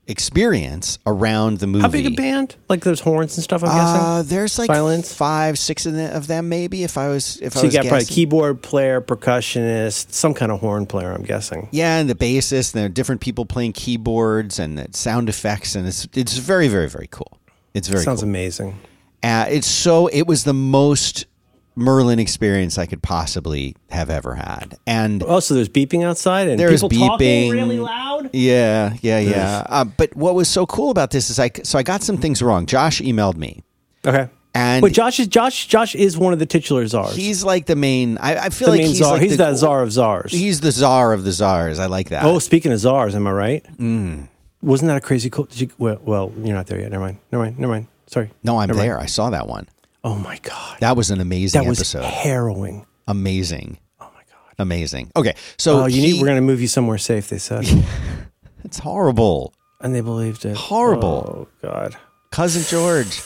experience 0.08 0.98
around 1.06 1.58
the 1.58 1.66
movie. 1.66 1.82
How 1.82 1.88
big 1.88 2.06
a 2.06 2.10
band? 2.10 2.56
Like 2.68 2.82
there's 2.82 3.00
horns 3.00 3.36
and 3.36 3.44
stuff. 3.44 3.62
I'm 3.62 3.68
guessing. 3.68 4.00
Uh, 4.06 4.22
there's 4.24 4.58
like 4.58 4.68
Violins? 4.68 5.12
five, 5.12 5.58
six 5.58 5.86
of, 5.86 5.94
the, 5.94 6.14
of 6.14 6.26
them, 6.26 6.48
maybe. 6.48 6.82
If 6.84 6.98
I 6.98 7.08
was, 7.08 7.36
if 7.40 7.56
I 7.56 7.60
So 7.60 7.62
you 7.62 7.66
was 7.68 7.74
got 7.76 7.86
probably 7.86 8.06
keyboard 8.06 8.62
player, 8.62 9.00
percussionist, 9.00 10.12
some 10.12 10.34
kind 10.34 10.50
of 10.52 10.60
horn 10.60 10.86
player. 10.86 11.12
I'm 11.12 11.22
guessing. 11.22 11.68
yeah, 11.72 11.98
and 11.98 12.10
the 12.10 12.14
bassist, 12.14 12.74
and 12.74 12.80
there 12.80 12.86
are 12.86 12.90
different 12.90 13.20
people 13.20 13.46
playing 13.46 13.72
keyboards 13.74 14.58
and 14.58 14.94
sound 14.94 15.28
effects, 15.28 15.74
and 15.74 15.86
it's 15.86 16.08
it's 16.14 16.36
very, 16.36 16.68
very, 16.68 16.88
very 16.88 17.08
cool. 17.10 17.38
It's 17.74 17.88
very 17.88 18.02
Sounds 18.02 18.20
cool. 18.20 18.28
amazing. 18.28 18.78
Uh, 19.22 19.46
it's 19.48 19.68
so 19.68 20.08
it 20.08 20.26
was 20.26 20.44
the 20.44 20.52
most 20.54 21.26
Merlin 21.74 22.18
experience 22.18 22.76
I 22.78 22.86
could 22.86 23.02
possibly 23.02 23.74
have 23.90 24.10
ever 24.10 24.34
had, 24.34 24.76
and 24.86 25.22
Oh, 25.22 25.40
so 25.40 25.54
there's 25.54 25.68
beeping 25.68 26.04
outside 26.04 26.48
and 26.48 26.58
There's 26.58 26.82
people 26.82 27.08
talking 27.08 27.50
beeping. 27.50 27.52
really 27.52 27.78
loud. 27.78 28.30
Yeah, 28.32 28.94
yeah, 29.00 29.18
yeah. 29.18 29.66
Uh, 29.68 29.84
but 29.84 30.14
what 30.16 30.34
was 30.34 30.48
so 30.48 30.66
cool 30.66 30.90
about 30.90 31.10
this 31.10 31.30
is 31.30 31.38
I 31.38 31.50
so 31.62 31.78
I 31.78 31.82
got 31.82 32.02
some 32.02 32.16
things 32.18 32.42
wrong. 32.42 32.66
Josh 32.66 33.00
emailed 33.00 33.36
me, 33.36 33.62
Okay. 34.06 34.28
and 34.54 34.82
Wait, 34.82 34.92
Josh 34.92 35.18
is 35.18 35.26
Josh. 35.28 35.66
Josh 35.66 35.94
is 35.94 36.18
one 36.18 36.32
of 36.32 36.38
the 36.38 36.46
titular 36.46 36.86
czars. 36.86 37.16
he's 37.16 37.42
like 37.42 37.66
the 37.66 37.76
main. 37.76 38.18
I, 38.18 38.36
I 38.36 38.48
feel 38.50 38.66
the 38.66 38.72
like 38.72 38.80
main 38.82 38.88
he's 38.88 38.98
czar. 38.98 39.12
like 39.14 39.22
he's 39.22 39.32
the, 39.38 39.44
that 39.44 39.56
czar 39.56 39.82
of 39.82 39.90
czars. 39.92 40.30
He's 40.32 40.60
the 40.60 40.72
czar 40.72 41.12
of 41.14 41.24
the 41.24 41.32
czars. 41.32 41.78
I 41.78 41.86
like 41.86 42.10
that. 42.10 42.24
oh, 42.24 42.38
speaking 42.38 42.70
of 42.72 42.78
czars, 42.80 43.14
am 43.14 43.26
I 43.26 43.32
right? 43.32 43.66
Mm. 43.78 44.28
Wasn't 44.60 44.88
that 44.88 44.96
a 44.98 45.00
crazy? 45.00 45.30
Did 45.30 45.60
you? 45.60 45.70
Well, 45.78 45.98
well, 46.04 46.32
you're 46.44 46.54
not 46.54 46.66
there 46.66 46.78
yet. 46.78 46.90
Never 46.92 47.02
mind. 47.04 47.18
Never 47.32 47.44
mind. 47.44 47.58
Never 47.58 47.72
mind. 47.72 47.86
Sorry. 48.06 48.30
no, 48.44 48.58
I'm 48.58 48.68
Never 48.68 48.78
mind. 48.78 48.90
there. 48.90 48.98
I 49.00 49.06
saw 49.06 49.30
that 49.30 49.48
one. 49.48 49.66
Oh 50.04 50.16
my 50.16 50.38
god, 50.42 50.78
That 50.80 50.96
was 50.96 51.10
an 51.10 51.20
amazing 51.20 51.62
that 51.62 51.68
was 51.68 51.78
episode. 51.78 52.04
harrowing. 52.04 52.86
Amazing, 53.06 53.78
Oh 54.00 54.10
my 54.14 54.22
god. 54.30 54.54
amazing. 54.58 55.10
Okay, 55.16 55.34
so 55.58 55.82
Oh, 55.82 55.86
you 55.86 56.00
he- 56.02 56.12
need. 56.12 56.20
We're 56.20 56.26
gonna 56.28 56.40
move 56.40 56.60
you 56.60 56.68
somewhere 56.68 56.98
safe. 56.98 57.28
They 57.28 57.38
said, 57.38 57.64
it's 58.64 58.78
horrible. 58.80 59.54
and 59.80 59.94
they 59.94 60.00
believed 60.00 60.44
it. 60.44 60.56
Horrible. 60.56 61.48
Oh 61.62 61.66
god. 61.68 61.96
Cousin 62.30 62.62
George. 62.62 63.20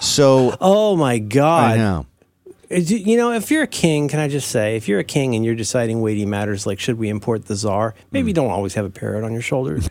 so 0.00 0.56
Oh 0.60 0.96
my 0.96 1.18
god. 1.18 1.72
I 1.72 1.76
know. 1.76 2.06
You 2.70 3.16
know, 3.16 3.32
if 3.32 3.50
you're 3.50 3.62
a 3.62 3.66
king, 3.66 4.08
can 4.08 4.20
I 4.20 4.28
just 4.28 4.50
say, 4.50 4.76
if 4.76 4.88
you're 4.88 4.98
a 5.00 5.04
king 5.04 5.34
and 5.34 5.42
you're 5.42 5.54
deciding 5.54 6.02
weighty 6.02 6.26
matters 6.26 6.66
like 6.66 6.78
should 6.78 6.98
we 6.98 7.08
import 7.08 7.46
the 7.46 7.54
czar, 7.56 7.94
maybe 8.10 8.24
hmm. 8.24 8.28
you 8.28 8.34
don't 8.34 8.50
always 8.50 8.74
have 8.74 8.84
a 8.84 8.90
parrot 8.90 9.24
on 9.24 9.32
your 9.32 9.40
shoulders. 9.40 9.88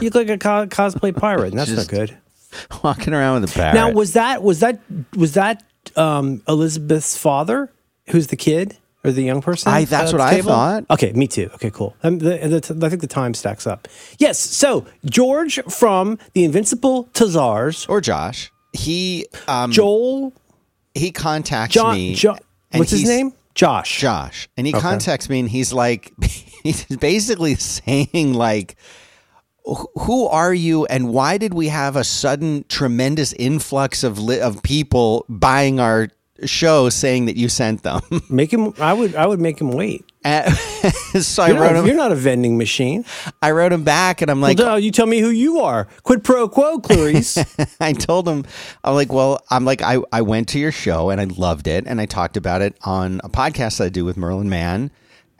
you 0.00 0.08
look 0.10 0.14
like 0.14 0.30
a 0.30 0.38
co- 0.38 0.66
cosplay 0.66 1.14
pirate, 1.14 1.48
and 1.50 1.58
that's 1.58 1.70
Just- 1.70 1.90
not 1.92 1.98
good. 1.98 2.16
Walking 2.84 3.14
around 3.14 3.40
with 3.42 3.50
a 3.50 3.54
parrot. 3.54 3.74
Now, 3.74 3.90
was 3.90 4.12
that 4.14 4.42
was 4.42 4.60
that 4.60 4.80
was 5.16 5.34
that 5.34 5.62
um, 5.96 6.42
Elizabeth's 6.48 7.16
father, 7.16 7.70
who's 8.10 8.28
the 8.28 8.36
kid 8.36 8.76
or 9.04 9.12
the 9.12 9.22
young 9.22 9.40
person? 9.42 9.72
I- 9.72 9.84
that's 9.84 10.12
what 10.12 10.20
I 10.20 10.40
thought. 10.42 10.84
Okay, 10.90 11.12
me 11.12 11.26
too. 11.26 11.50
Okay, 11.54 11.70
cool. 11.70 11.94
Um, 12.02 12.18
the, 12.18 12.36
the, 12.38 12.86
I 12.86 12.88
think 12.88 13.00
the 13.02 13.06
time 13.06 13.34
stacks 13.34 13.66
up. 13.66 13.88
Yes. 14.18 14.38
So 14.38 14.86
George 15.04 15.60
from 15.68 16.18
the 16.32 16.44
Invincible 16.44 17.08
Czars, 17.14 17.86
or 17.86 18.00
Josh? 18.00 18.50
He 18.72 19.26
um 19.46 19.72
Joel, 19.72 20.32
he 20.94 21.10
contacts 21.10 21.74
John, 21.74 21.94
me. 21.94 22.14
Jo- 22.14 22.36
what's 22.72 22.90
his 22.90 23.04
name? 23.04 23.32
Josh. 23.54 23.98
Josh, 23.98 24.48
and 24.56 24.66
he 24.66 24.72
contacts 24.72 25.28
me, 25.28 25.40
and 25.40 25.48
he's 25.48 25.72
like, 25.72 26.12
he's 26.62 26.84
basically 26.84 27.54
saying 27.56 28.34
like, 28.34 28.76
"Wh- 28.76 29.07
"Who 30.00 30.26
are 30.26 30.54
you, 30.54 30.86
and 30.86 31.12
why 31.12 31.38
did 31.38 31.54
we 31.54 31.68
have 31.68 31.96
a 31.96 32.04
sudden 32.04 32.64
tremendous 32.68 33.32
influx 33.34 34.02
of 34.04 34.18
li- 34.18 34.40
of 34.40 34.62
people 34.62 35.24
buying 35.28 35.80
our 35.80 36.08
show, 36.44 36.88
saying 36.88 37.26
that 37.26 37.36
you 37.36 37.48
sent 37.48 37.82
them?" 37.82 38.00
Make 38.30 38.52
him. 38.52 38.72
I 38.78 38.92
would. 38.92 39.14
I 39.14 39.26
would 39.26 39.40
make 39.40 39.60
him 39.60 39.70
wait. 39.72 40.04
And 40.24 40.52
so 41.22 41.42
I 41.44 41.48
You're 41.50 41.60
wrote 41.60 41.72
not, 41.72 41.76
him. 41.76 41.86
you're 41.86 41.96
not 41.96 42.10
a 42.12 42.16
vending 42.16 42.58
machine. 42.58 43.04
I 43.40 43.52
wrote 43.52 43.72
him 43.72 43.84
back, 43.84 44.20
and 44.20 44.30
I'm 44.30 44.40
like, 44.40 44.58
well, 44.58 44.78
you 44.78 44.90
tell 44.90 45.06
me 45.06 45.20
who 45.20 45.30
you 45.30 45.60
are. 45.60 45.86
Quid 46.02 46.24
pro 46.24 46.48
quo, 46.48 46.80
Clarice. 46.80 47.38
I 47.80 47.92
told 47.92 48.28
him, 48.28 48.44
I'm 48.82 48.94
like, 48.94 49.12
well, 49.12 49.38
I'm 49.48 49.64
like, 49.64 49.80
I, 49.80 49.98
I 50.12 50.22
went 50.22 50.48
to 50.48 50.58
your 50.58 50.72
show 50.72 51.10
and 51.10 51.20
I 51.20 51.24
loved 51.24 51.68
it. 51.68 51.86
And 51.86 52.00
I 52.00 52.06
talked 52.06 52.36
about 52.36 52.62
it 52.62 52.76
on 52.82 53.20
a 53.22 53.28
podcast 53.28 53.82
I 53.82 53.88
do 53.90 54.04
with 54.04 54.16
Merlin 54.16 54.48
Mann. 54.50 54.90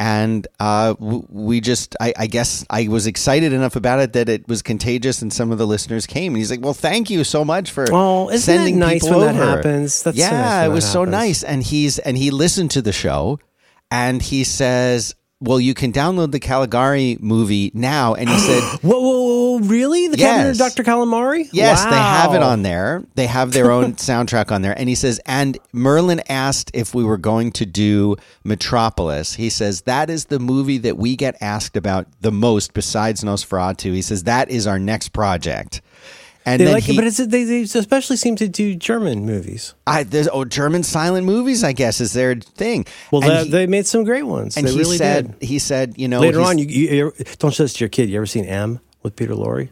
And 0.01 0.47
uh, 0.61 0.95
we 1.01 1.61
just, 1.61 1.97
I, 2.01 2.15
I 2.17 2.27
guess 2.29 2.65
I 2.71 2.87
was 2.87 3.09
excited 3.09 3.53
enough 3.53 3.75
about 3.75 3.99
it 3.99 4.13
that 4.13 4.29
it 4.29 4.47
was 4.47 4.63
contagious 4.63 5.23
and 5.23 5.33
some 5.33 5.51
of 5.51 5.59
the 5.59 5.67
listeners 5.67 6.07
came. 6.07 6.35
And 6.35 6.37
he's 6.39 6.53
like, 6.53 6.61
well, 6.61 6.73
thank 6.75 7.11
you 7.11 7.25
so 7.25 7.45
much 7.45 7.73
for 7.73 7.85
Oh, 7.91 8.29
isn't 8.31 8.31
that 8.31 8.41
sending 8.59 8.79
nice 8.79 9.03
people 9.03 9.19
when 9.21 9.35
that 9.37 9.43
over." 9.43 9.57
happens? 9.57 10.05
That's 10.05 10.17
so 10.17 10.23
yeah, 10.23 10.31
nice 10.31 10.41
when 10.41 10.47
it 10.47 10.69
that 10.69 10.71
was 10.75 10.93
so 10.93 11.05
nice. 11.05 11.43
And 11.43 11.63
he's, 11.65 11.99
and 11.99 12.17
he 12.17 12.31
listened 12.31 12.71
to 12.73 12.83
the 12.83 12.93
show 12.93 13.41
and 13.91 14.23
he 14.23 14.45
says, 14.45 15.17
well, 15.41 15.61
you 15.61 15.73
can 15.73 15.93
download 15.93 16.33
the 16.33 16.41
Caligari 16.41 17.17
movie 17.21 17.71
now. 17.73 18.15
And 18.15 18.29
he 18.29 18.39
said, 18.39 18.63
whoa, 18.83 19.01
whoa, 19.01 19.59
whoa, 19.59 19.59
really? 19.61 20.09
The 20.09 20.17
Cabinet 20.17 20.51
of 20.51 20.59
Dr. 20.59 20.83
Calamari? 20.83 21.49
Yes, 21.53 21.85
they 21.85 21.91
have 21.91 22.35
it 22.35 22.43
on 22.43 22.63
there. 22.63 23.05
They 23.15 23.27
have 23.27 23.53
their 23.53 23.71
own 23.71 23.93
soundtrack 23.95 24.51
on 24.51 24.63
there. 24.63 24.77
And 24.77 24.89
he 24.89 24.97
says, 24.97 25.21
and 25.27 25.57
Merlin 25.73 26.21
asked 26.29 26.73
if 26.75 26.93
we 26.95 27.05
were 27.05 27.19
going 27.19 27.53
to 27.53 27.67
do 27.67 28.17
Metropolis. 28.43 29.35
He 29.35 29.49
says, 29.49 29.83
that 29.83 30.11
is 30.11 30.25
the 30.27 30.41
movie 30.41 30.79
that 30.79 30.97
we 30.97 31.15
get 31.15 31.37
asked 31.41 31.77
about 31.77 32.09
the 32.21 32.33
most 32.33 32.75
besides 32.75 33.23
Nosferatu. 33.23 33.95
He 33.95 34.03
says, 34.03 34.25
that 34.25 34.51
is 34.51 34.67
our 34.67 34.79
next 34.79 35.11
project. 35.11 35.83
And 36.53 36.61
They 36.61 36.73
like 36.73 36.85
he, 36.85 36.93
it, 36.93 36.97
but 36.97 37.05
it's, 37.05 37.19
they, 37.19 37.45
they 37.45 37.63
especially 37.63 38.17
seem 38.17 38.37
to 38.37 38.49
do 38.49 38.75
German 38.75 39.27
movies. 39.27 39.75
I, 39.87 40.03
there's 40.05 40.29
oh, 40.29 40.45
German 40.45 40.83
silent 40.83 41.27
movies, 41.27 41.63
I 41.63 41.73
guess, 41.73 42.01
is 42.01 42.13
their 42.13 42.37
thing. 42.37 42.87
Well, 43.11 43.21
they, 43.21 43.45
he, 43.45 43.51
they 43.51 43.67
made 43.67 43.87
some 43.87 44.05
great 44.05 44.25
ones. 44.25 44.57
and 44.57 44.67
they 44.67 44.73
he 44.73 44.79
really 44.79 44.97
said, 44.97 45.39
did. 45.39 45.49
he 45.49 45.59
said, 45.59 45.99
you 45.99 46.09
know, 46.09 46.21
Later 46.21 46.41
on, 46.41 46.59
you, 46.59 46.65
you, 46.65 47.13
don't 47.39 47.53
show 47.53 47.65
this 47.65 47.75
to 47.75 47.81
your 47.81 47.89
kid. 47.89 48.09
You 48.09 48.17
ever 48.17 48.27
seen 48.27 48.45
M 48.45 48.81
with 49.03 49.15
Peter 49.17 49.35
Lorre? 49.35 49.69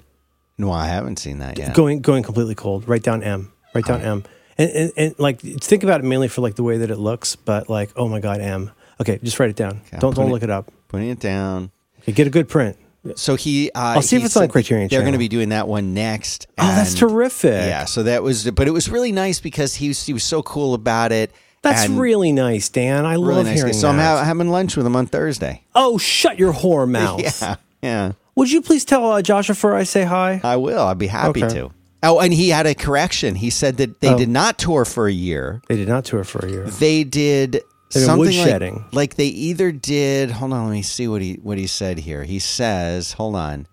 no, 0.58 0.70
I 0.70 0.86
haven't 0.86 1.18
seen 1.18 1.38
that 1.38 1.58
yet. 1.58 1.74
Going 1.74 2.00
going 2.00 2.22
completely 2.22 2.54
cold. 2.54 2.88
Write 2.88 3.02
down 3.02 3.22
M. 3.22 3.52
Write 3.74 3.84
down 3.84 4.00
M. 4.00 4.24
And, 4.58 4.70
and 4.70 4.92
and 4.96 5.18
like 5.18 5.40
think 5.40 5.82
about 5.82 6.00
it 6.00 6.04
mainly 6.04 6.28
for 6.28 6.40
like 6.40 6.54
the 6.54 6.62
way 6.62 6.78
that 6.78 6.90
it 6.90 6.96
looks, 6.96 7.36
but 7.36 7.68
like 7.68 7.90
oh 7.96 8.08
my 8.08 8.20
god, 8.20 8.40
M. 8.40 8.70
Okay, 9.00 9.18
just 9.22 9.38
write 9.38 9.50
it 9.50 9.56
down. 9.56 9.82
I'm 9.92 9.98
don't 9.98 10.00
don't 10.00 10.14
putting- 10.14 10.32
look 10.32 10.42
it 10.42 10.50
up. 10.50 10.72
Putting 10.88 11.10
it 11.10 11.20
down. 11.20 11.70
Okay, 12.00 12.12
get 12.12 12.26
a 12.26 12.30
good 12.30 12.48
print. 12.48 12.78
So 13.16 13.36
he, 13.36 13.70
uh, 13.72 13.78
I'll 13.96 14.02
see 14.02 14.16
if 14.16 14.24
it's 14.24 14.36
on 14.36 14.48
Criterion 14.48 14.88
They're 14.88 15.00
going 15.02 15.12
to 15.12 15.18
be 15.18 15.28
doing 15.28 15.50
that 15.50 15.68
one 15.68 15.94
next. 15.94 16.46
Oh, 16.58 16.66
that's 16.66 16.94
terrific. 16.94 17.52
Yeah, 17.52 17.84
so 17.84 18.02
that 18.02 18.22
was, 18.22 18.50
but 18.50 18.66
it 18.68 18.72
was 18.72 18.88
really 18.88 19.12
nice 19.12 19.40
because 19.40 19.76
he 19.76 19.88
was, 19.88 20.04
he 20.04 20.12
was 20.12 20.24
so 20.24 20.42
cool 20.42 20.74
about 20.74 21.12
it. 21.12 21.30
That's 21.62 21.86
and 21.86 21.98
really 21.98 22.32
nice, 22.32 22.68
Dan. 22.68 23.04
I 23.06 23.14
really 23.14 23.26
love 23.36 23.46
nice. 23.46 23.56
hearing 23.58 23.72
So 23.72 23.88
I'm 23.88 23.98
ha- 23.98 24.22
having 24.22 24.50
lunch 24.50 24.76
with 24.76 24.86
him 24.86 24.94
on 24.94 25.06
Thursday. 25.06 25.62
oh, 25.74 25.98
shut 25.98 26.38
your 26.38 26.52
whore 26.52 26.88
mouth. 26.90 27.20
Yeah, 27.20 27.56
yeah, 27.82 28.12
Would 28.36 28.50
you 28.52 28.62
please 28.62 28.84
tell 28.84 29.10
uh, 29.12 29.22
Joshua 29.22 29.74
I 29.74 29.82
say 29.84 30.04
hi? 30.04 30.40
I 30.44 30.56
will. 30.56 30.80
I'd 30.82 30.98
be 30.98 31.06
happy 31.08 31.42
Okay. 31.44 31.54
to. 31.54 31.70
Oh, 32.02 32.20
and 32.20 32.32
he 32.32 32.50
had 32.50 32.66
a 32.66 32.74
correction. 32.74 33.34
He 33.34 33.50
said 33.50 33.78
that 33.78 34.00
they 34.00 34.10
Oh. 34.12 34.18
did 34.18 34.28
not 34.28 34.58
tour 34.58 34.84
for 34.84 35.08
a 35.08 35.12
year. 35.12 35.60
They 35.66 35.74
did 35.76 35.88
not 35.88 36.04
tour 36.04 36.22
for 36.22 36.46
a 36.46 36.50
year. 36.50 36.64
They 36.64 37.02
did 37.02 37.62
been 37.92 38.02
something 38.02 38.30
woodshedding. 38.30 38.84
like, 38.84 38.94
like 38.94 39.14
they 39.16 39.26
either 39.26 39.72
did. 39.72 40.30
Hold 40.30 40.52
on, 40.52 40.66
let 40.66 40.72
me 40.72 40.82
see 40.82 41.08
what 41.08 41.22
he 41.22 41.34
what 41.42 41.58
he 41.58 41.66
said 41.66 41.98
here. 41.98 42.24
He 42.24 42.38
says, 42.38 43.12
"Hold 43.12 43.36
on, 43.36 43.66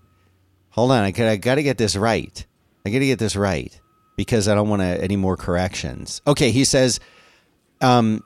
hold 0.70 0.92
on. 0.92 1.04
I 1.04 1.12
got 1.12 1.28
I 1.28 1.36
got 1.36 1.56
to 1.56 1.64
get 1.64 1.78
this 1.78 1.96
right." 1.96 2.46
I 2.86 2.90
got 2.90 3.00
to 3.00 3.06
get 3.06 3.20
this 3.20 3.36
right 3.36 3.80
because 4.18 4.48
I 4.48 4.56
don't 4.56 4.70
want 4.70 4.82
to, 4.82 5.02
any 5.02 5.16
more 5.16 5.38
corrections. 5.38 6.22
Okay, 6.28 6.52
he 6.52 6.66
says, 6.66 7.00
um, 7.82 8.22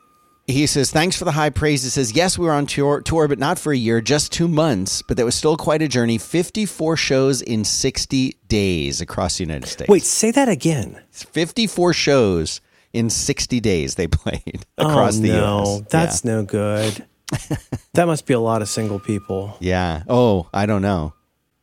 he 0.48 0.66
says, 0.66 0.92
thanks 0.92 1.16
for 1.16 1.26
the 1.26 1.32
high 1.32 1.52
praise. 1.52 1.84
He 1.84 1.90
says, 1.90 2.14
yes, 2.14 2.38
we 2.38 2.46
were 2.48 2.54
on 2.54 2.66
tour, 2.66 3.02
tour, 3.02 3.28
but 3.28 3.38
not 3.38 3.60
for 3.60 3.72
a 3.72 3.78
year, 3.78 4.02
just 4.02 4.32
two 4.32 4.48
months, 4.48 5.04
but 5.04 5.18
that 5.18 5.26
was 5.26 5.36
still 5.36 5.58
quite 5.58 5.82
a 5.82 5.88
journey. 5.88 6.18
54 6.18 6.98
shows 6.98 7.42
in 7.42 7.64
60 7.64 8.36
days 8.48 9.00
across 9.02 9.38
the 9.38 9.44
United 9.44 9.68
States. 9.68 9.90
Wait, 9.90 10.04
say 10.04 10.32
that 10.32 10.50
again. 10.50 11.02
54 11.12 11.94
shows 11.94 12.62
in 12.98 13.10
60 13.10 13.60
days 13.60 13.96
they 13.96 14.08
played 14.22 14.66
across 14.78 15.18
oh, 15.18 15.22
the 15.22 15.30
no, 15.30 15.62
US. 15.62 15.82
that's 15.90 16.26
no 16.26 16.44
good. 16.44 17.06
that 17.94 18.06
must 18.06 18.26
be 18.26 18.34
a 18.34 18.40
lot 18.40 18.62
of 18.62 18.70
single 18.70 19.00
people. 19.00 19.58
yeah. 19.60 19.98
yeah. 19.98 20.04
Oh, 20.10 20.50
I 20.54 20.66
don't 20.66 20.82
know. 20.82 21.14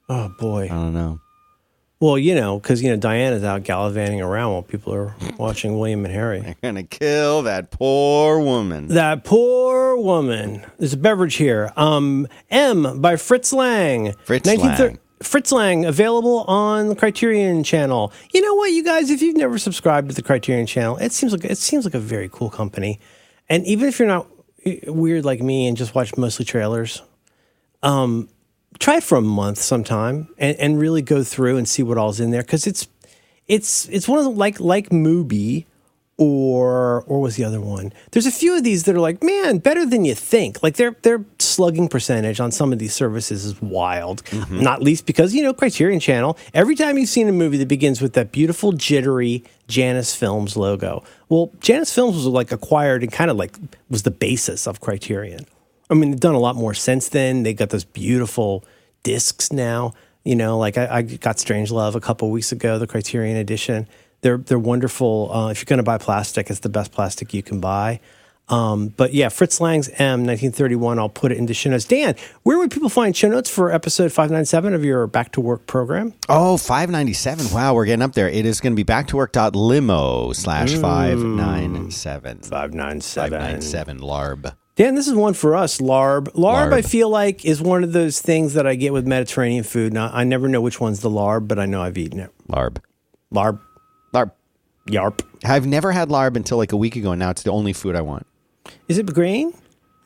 Oh 0.09 0.35
boy. 0.39 0.65
I 0.65 0.69
don't 0.69 0.95
know. 0.95 1.21
Well, 2.01 2.19
you 2.19 2.35
know, 2.35 2.59
because 2.59 2.83
you 2.83 2.91
know 2.91 2.97
Diana's 2.97 3.45
out 3.45 3.63
gallivanting 3.63 4.21
around 4.21 4.53
while 4.53 4.63
people 4.63 4.93
are 4.93 5.15
watching 5.39 5.79
William 5.79 6.05
and 6.05 6.13
Harry. 6.13 6.41
They're 6.41 6.57
going 6.61 6.75
to 6.75 6.83
kill 6.83 7.43
that 7.45 7.71
poor 7.71 8.41
woman. 8.41 8.89
That 8.89 9.25
poor 9.25 9.97
woman. 9.97 10.67
There's 10.79 10.93
a 10.93 10.99
beverage 10.99 11.37
here. 11.37 11.73
Um, 11.77 12.29
M 12.51 13.01
by 13.01 13.17
Fritz 13.17 13.55
Lang. 13.55 14.13
Fritz 14.25 14.47
1930 14.47 14.83
Lang. 14.83 14.99
Fritz 15.27 15.53
Lang, 15.53 15.85
available 15.85 16.43
on 16.43 16.89
the 16.89 16.97
Criterion 16.97 17.65
Channel. 17.65 18.13
You 18.33 18.41
know 18.41 18.55
what, 18.55 18.71
you 18.73 18.85
guys? 18.85 19.11
If 19.11 19.23
you've 19.23 19.37
never 19.37 19.59
subscribed 19.59 20.09
to 20.09 20.15
the 20.15 20.23
Criterion 20.23 20.67
Channel, 20.67 20.97
it 20.99 21.13
seems 21.13 21.33
like 21.33 21.45
it 21.45 21.59
seems 21.59 21.85
like 21.85 21.95
a 21.95 22.01
very 22.01 22.29
cool 22.31 22.51
company. 22.51 23.01
And 23.49 23.67
even 23.67 23.89
if 23.89 23.99
you're 23.99 24.09
not 24.09 24.27
eh, 24.65 24.81
weird 24.87 25.25
like 25.25 25.41
me 25.41 25.67
and 25.67 25.77
just 25.77 25.95
watch 25.95 26.17
mostly 26.17 26.45
trailers, 26.45 27.03
um, 27.83 28.29
try 28.79 28.97
it 28.97 29.03
for 29.03 29.19
a 29.19 29.23
month 29.23 29.59
sometime 29.59 30.29
and, 30.39 30.57
and 30.59 30.79
really 30.79 31.03
go 31.03 31.23
through 31.23 31.57
and 31.57 31.69
see 31.69 31.83
what 31.83 31.99
all's 31.99 32.21
in 32.21 32.31
there 32.31 32.43
because 32.43 32.67
it's 32.67 32.89
it's 33.47 33.89
it's 33.89 34.09
one 34.09 34.19
of 34.19 34.25
the 34.25 34.31
like 34.31 34.61
like 34.61 34.91
Mubi 34.91 35.67
or 36.17 37.03
or 37.03 37.21
was 37.21 37.37
the 37.37 37.45
other 37.45 37.61
one? 37.61 37.93
There's 38.13 38.27
a 38.27 38.31
few 38.31 38.57
of 38.57 38.63
these 38.63 38.85
that 38.85 38.95
are 38.95 39.01
like, 39.01 39.23
man, 39.23 39.59
better 39.59 39.85
than 39.85 40.05
you 40.05 40.15
think. 40.15 40.63
Like 40.63 40.77
their 40.77 40.93
their 41.03 41.25
slugging 41.39 41.89
percentage 41.89 42.41
on 42.41 42.53
some 42.53 42.73
of 42.73 42.79
these 42.79 42.95
services 42.95 43.45
is 43.45 43.61
wild. 43.61 44.25
Mm-hmm. 44.27 44.61
Not 44.61 44.83
least 44.83 45.07
because 45.07 45.35
you 45.35 45.43
know 45.43 45.53
Criterion 45.53 46.01
Channel. 46.01 46.39
Every 46.53 46.77
time 46.77 46.99
you've 46.99 47.09
seen 47.09 47.29
a 47.29 47.33
movie 47.33 47.57
that 47.59 47.69
begins 47.69 48.01
with 48.01 48.13
that 48.13 48.33
beautiful 48.33 48.73
jittery 48.73 49.45
Janus 49.67 50.15
Films 50.15 50.57
logo, 50.57 51.03
well, 51.29 51.51
Janus 51.61 51.93
Films 51.93 52.17
was 52.17 52.27
like 52.27 52.53
acquired 52.53 53.03
and 53.03 53.11
kind 53.11 53.31
of 53.31 53.37
like 53.37 53.57
was 53.91 54.05
the 54.05 54.13
basis 54.13 54.67
of 54.67 54.81
Criterion. 54.81 55.47
I 55.91 55.95
mean, 55.95 56.11
they've 56.11 56.21
done 56.21 56.35
a 56.35 56.41
lot 56.41 56.57
more 56.57 56.75
since 56.75 57.09
then. 57.09 57.43
They 57.43 57.55
got 57.55 57.71
those 57.71 57.85
beautiful 57.85 58.65
discs 59.03 59.53
now. 59.53 59.93
You 60.25 60.37
know, 60.37 60.59
like 60.59 60.79
I, 60.79 60.99
I 60.99 61.03
got 61.03 61.37
Strangelove 61.37 61.95
a 61.95 62.01
couple 62.01 62.31
weeks 62.31 62.51
ago, 62.53 62.79
the 62.79 62.87
Criterion 62.87 63.37
edition. 63.37 63.87
They're 64.25 64.39
they're 64.39 64.59
wonderful. 64.59 65.31
Uh, 65.31 65.51
if 65.51 65.59
you're 65.59 65.67
going 65.67 65.77
to 65.77 65.83
buy 65.83 65.99
plastic, 65.99 66.49
it's 66.49 66.61
the 66.61 66.71
best 66.71 66.93
plastic 66.93 67.35
you 67.35 67.43
can 67.43 67.61
buy. 67.61 68.01
Um, 68.49 68.89
but 68.89 69.13
yeah, 69.13 69.29
Fritz 69.29 69.61
Lang's 69.61 69.89
M 69.91 70.25
1931. 70.25 70.99
I'll 70.99 71.11
put 71.11 71.31
it 71.31 71.37
into 71.37 71.53
show 71.53 71.69
notes. 71.69 71.85
Dan, 71.85 72.15
where 72.43 72.57
would 72.57 72.71
people 72.71 72.89
find 72.89 73.15
show 73.15 73.29
notes 73.29 73.51
for 73.51 73.71
episode 73.71 74.13
597 74.13 74.73
of 74.73 74.83
your 74.83 75.07
Back 75.07 75.33
to 75.33 75.43
Work 75.43 75.67
program? 75.67 76.15
Oh, 76.31 76.57
597. 76.57 77.53
Wow, 77.53 77.75
we're 77.75 77.85
getting 77.85 78.03
up 78.03 78.15
there. 78.15 78.31
It 78.31 78.47
is 78.47 78.63
going 78.63 78.73
to 78.73 78.77
be 78.77 78.83
back 78.83 79.09
to 79.09 79.17
work.limo 79.17 80.33
slash 80.33 80.73
597. 80.73 82.39
597. 82.43 82.43
597 82.45 84.01
LARB. 84.01 84.55
Dan, 84.77 84.95
this 84.95 85.07
is 85.07 85.15
one 85.15 85.35
for 85.35 85.55
us, 85.55 85.81
larb. 85.83 86.29
Larb, 86.29 86.71
Larb. 86.71 86.73
I 86.73 86.81
feel 86.81 87.11
like, 87.11 87.45
is 87.45 87.61
one 87.61 87.85
of 87.85 87.93
those 87.93 88.21
things 88.21 88.55
that 88.55 88.67
I 88.67 88.75
get 88.75 88.95
with 88.95 89.07
Mediterranean 89.07 89.65
food. 89.65 89.93
Now, 89.93 90.11
I 90.15 90.25
never 90.25 90.49
know 90.49 90.63
which 90.63 90.81
one's 90.81 91.01
the 91.01 91.11
larb, 91.11 91.47
but 91.47 91.59
I 91.59 91.67
know 91.67 91.83
I've 91.83 91.99
eaten 91.99 92.21
it. 92.21 92.33
LARB. 92.49 92.79
Larb, 93.33 93.61
LARB. 94.15 94.31
yarp. 94.89 95.23
I've 95.45 95.67
never 95.67 95.93
had 95.93 96.09
LARB 96.09 96.37
until 96.37 96.57
like 96.59 96.73
a 96.73 96.77
week 96.77 96.97
ago, 96.97 97.13
and 97.13 97.19
now 97.19 97.31
it's 97.31 97.43
the 97.43 97.51
only 97.51 97.73
food 97.73 97.97
I 97.97 98.01
want. 98.03 98.27
Is 98.89 98.99
it 98.99 99.13
grain? 99.13 99.53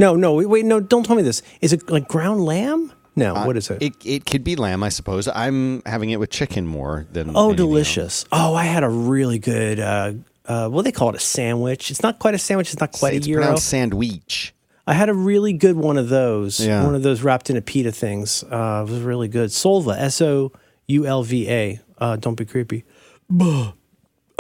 No, 0.01 0.15
no, 0.17 0.35
wait, 0.35 0.47
wait, 0.47 0.65
no, 0.65 0.81
don't 0.81 1.05
tell 1.05 1.17
me 1.17 1.23
this. 1.23 1.43
Is 1.61 1.73
it 1.73 1.89
like 1.91 2.09
ground 2.09 2.45
lamb? 2.45 2.93
No, 3.17 3.35
what 3.35 3.57
is 3.57 3.69
it? 3.71 3.83
It 3.83 3.95
it 4.05 4.27
could 4.27 4.45
be 4.45 4.55
lamb, 4.55 4.83
I 4.85 4.91
suppose. 4.91 5.27
I'm 5.29 5.83
having 5.87 6.11
it 6.11 6.21
with 6.21 6.31
chicken 6.31 6.67
more 6.67 7.07
than. 7.13 7.31
oh, 7.37 7.49
anything 7.49 7.57
delicious. 7.57 8.25
Oh, 8.31 8.55
I 8.55 8.65
had 8.65 8.85
a 8.85 8.89
really 8.89 9.41
good, 9.41 9.81
uh, 9.81 10.13
uh, 10.47 10.69
what 10.69 10.83
do 10.83 10.85
they 10.85 10.93
call 10.93 11.11
it? 11.11 11.17
A 11.17 11.21
sandwich. 11.21 11.91
It's 11.91 12.03
not 12.03 12.21
quite 12.21 12.35
a 12.35 12.39
sandwich. 12.39 12.73
It's 12.73 12.81
not 12.81 12.93
quite 12.93 13.15
It's 13.15 13.27
a 13.27 13.31
gyro. 13.31 13.43
pronounced 13.43 13.67
sandwich. 13.69 14.55
I 14.87 14.93
had 14.95 15.09
a 15.09 15.15
really 15.15 15.53
good 15.53 15.77
one 15.77 15.99
of 15.99 16.09
those. 16.09 16.65
Yeah. 16.65 16.85
One 16.85 16.95
of 16.95 17.03
those 17.03 17.21
wrapped 17.23 17.51
in 17.51 17.57
a 17.57 17.61
pita 17.61 17.91
things. 17.93 18.45
Uh, 18.45 18.85
it 18.87 18.91
was 18.93 19.01
really 19.03 19.29
good. 19.29 19.51
Solva, 19.51 19.99
S 19.99 20.23
O 20.23 20.53
U 20.87 21.05
L 21.05 21.25
V 21.25 21.51
A. 21.51 21.81
Uh, 21.99 22.17
don't 22.17 22.37
be 22.37 22.45
creepy. 22.45 22.85
Buh. 23.29 23.73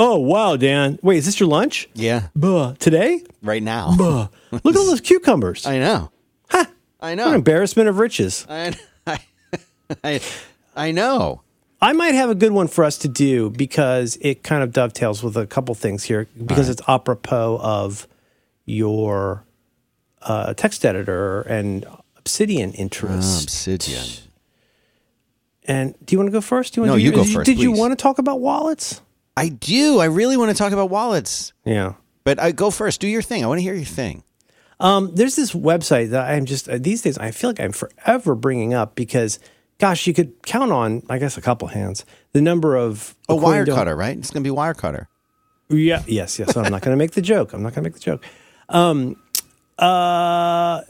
Oh, 0.00 0.18
wow, 0.18 0.56
Dan. 0.56 0.98
Wait, 1.02 1.16
is 1.18 1.26
this 1.26 1.40
your 1.40 1.48
lunch? 1.48 1.88
Yeah, 1.94 2.28
Buh. 2.37 2.74
Today? 2.78 3.24
right 3.42 3.62
now. 3.62 3.94
Buh. 3.96 4.28
Look 4.52 4.74
at 4.74 4.76
all 4.76 4.87
those 4.87 5.00
cucumbers. 5.11 5.66
I 5.66 5.78
know. 5.78 6.11
Ha! 6.50 6.66
I 7.00 7.06
What 7.06 7.12
an 7.12 7.16
know. 7.18 7.32
embarrassment 7.34 7.88
of 7.88 7.98
riches. 7.98 8.46
I, 8.48 8.74
I, 9.06 9.20
I, 10.04 10.20
I 10.76 10.90
know. 10.92 11.42
I 11.80 11.92
might 11.92 12.14
have 12.14 12.30
a 12.30 12.34
good 12.34 12.52
one 12.52 12.66
for 12.68 12.84
us 12.84 12.98
to 12.98 13.08
do 13.08 13.50
because 13.50 14.18
it 14.20 14.42
kind 14.42 14.62
of 14.64 14.72
dovetails 14.72 15.22
with 15.22 15.37
a 15.37 15.46
couple 15.46 15.74
things 15.76 16.04
here 16.04 16.26
because 16.44 16.68
it's 16.68 16.82
apropos 16.88 17.58
of 17.62 18.08
your 18.64 19.44
uh, 20.22 20.54
text 20.54 20.84
editor 20.84 21.42
and 21.42 21.84
Obsidian 22.16 22.72
interest. 22.72 23.44
Obsidian. 23.44 24.04
And 25.64 25.94
do 26.04 26.14
you 26.14 26.18
want 26.18 26.28
to 26.28 26.32
go 26.32 26.40
first? 26.40 26.74
Do 26.74 26.80
you 26.80 26.82
want 26.82 26.92
No, 26.94 26.96
to, 26.96 27.02
you 27.02 27.12
go 27.12 27.22
did 27.24 27.32
first, 27.34 27.46
Did 27.46 27.61
you 27.61 27.70
want 27.72 27.92
to 27.92 27.96
talk 28.02 28.18
about 28.18 28.40
wallets? 28.40 29.00
I 29.38 29.48
do. 29.48 29.98
I 30.01 30.07
really 30.07 30.37
want 30.37 30.51
to 30.51 30.57
talk 30.57 30.72
about 30.72 30.90
wallets, 30.90 31.53
Yeah. 31.64 31.94
but 32.24 32.40
I 32.40 32.53
go 32.53 32.70
first. 32.70 33.01
Do 33.01 33.07
your 33.09 33.22
thing. 33.22 33.44
I 33.44 33.46
want 33.46 33.59
to 33.59 33.62
hear 33.62 33.74
your 33.74 33.85
thing. 33.85 34.22
Um, 34.81 35.14
there's 35.14 35.35
this 35.37 35.53
website 35.53 36.11
that 36.11 36.31
I'm 36.31 36.44
just 36.44 36.68
uh, 36.68 36.79
these 36.79 37.03
days 37.03 37.18
I 37.18 37.31
feel 37.33 37.51
like 37.51 37.61
I'm 37.61 37.72
forever 37.72 38.35
bringing 38.35 38.74
up 38.74 38.94
because, 38.94 39.38
gosh, 39.79 40.07
you 40.07 40.14
could 40.14 40.42
count 40.44 40.70
on 40.72 41.03
I 41.09 41.18
guess 41.18 41.37
a 41.37 41.40
couple 41.40 41.68
hands 41.68 42.05
the 42.33 42.40
number 42.40 42.77
of 42.77 43.14
A 43.29 43.35
wire 43.37 43.64
to- 43.64 43.72
cutter, 43.74 43.96
right? 43.96 44.16
It's 44.16 44.31
going 44.31 44.42
to 44.42 44.46
be 44.46 44.53
wire 44.53 44.74
cutter. 44.74 45.09
Yeah. 45.68 46.03
Yes. 46.07 46.38
Yes. 46.38 46.57
I'm 46.57 46.70
not 46.70 46.83
going 46.83 46.94
to 46.94 46.96
make 46.96 47.11
the 47.12 47.22
joke. 47.22 47.53
I'm 47.53 47.62
not 47.62 47.74
going 47.74 47.83
to 47.85 47.90
make 47.90 47.94
the 47.94 48.01
joke. 48.01 48.24
Um, 48.68 49.16
uh, 49.79 50.81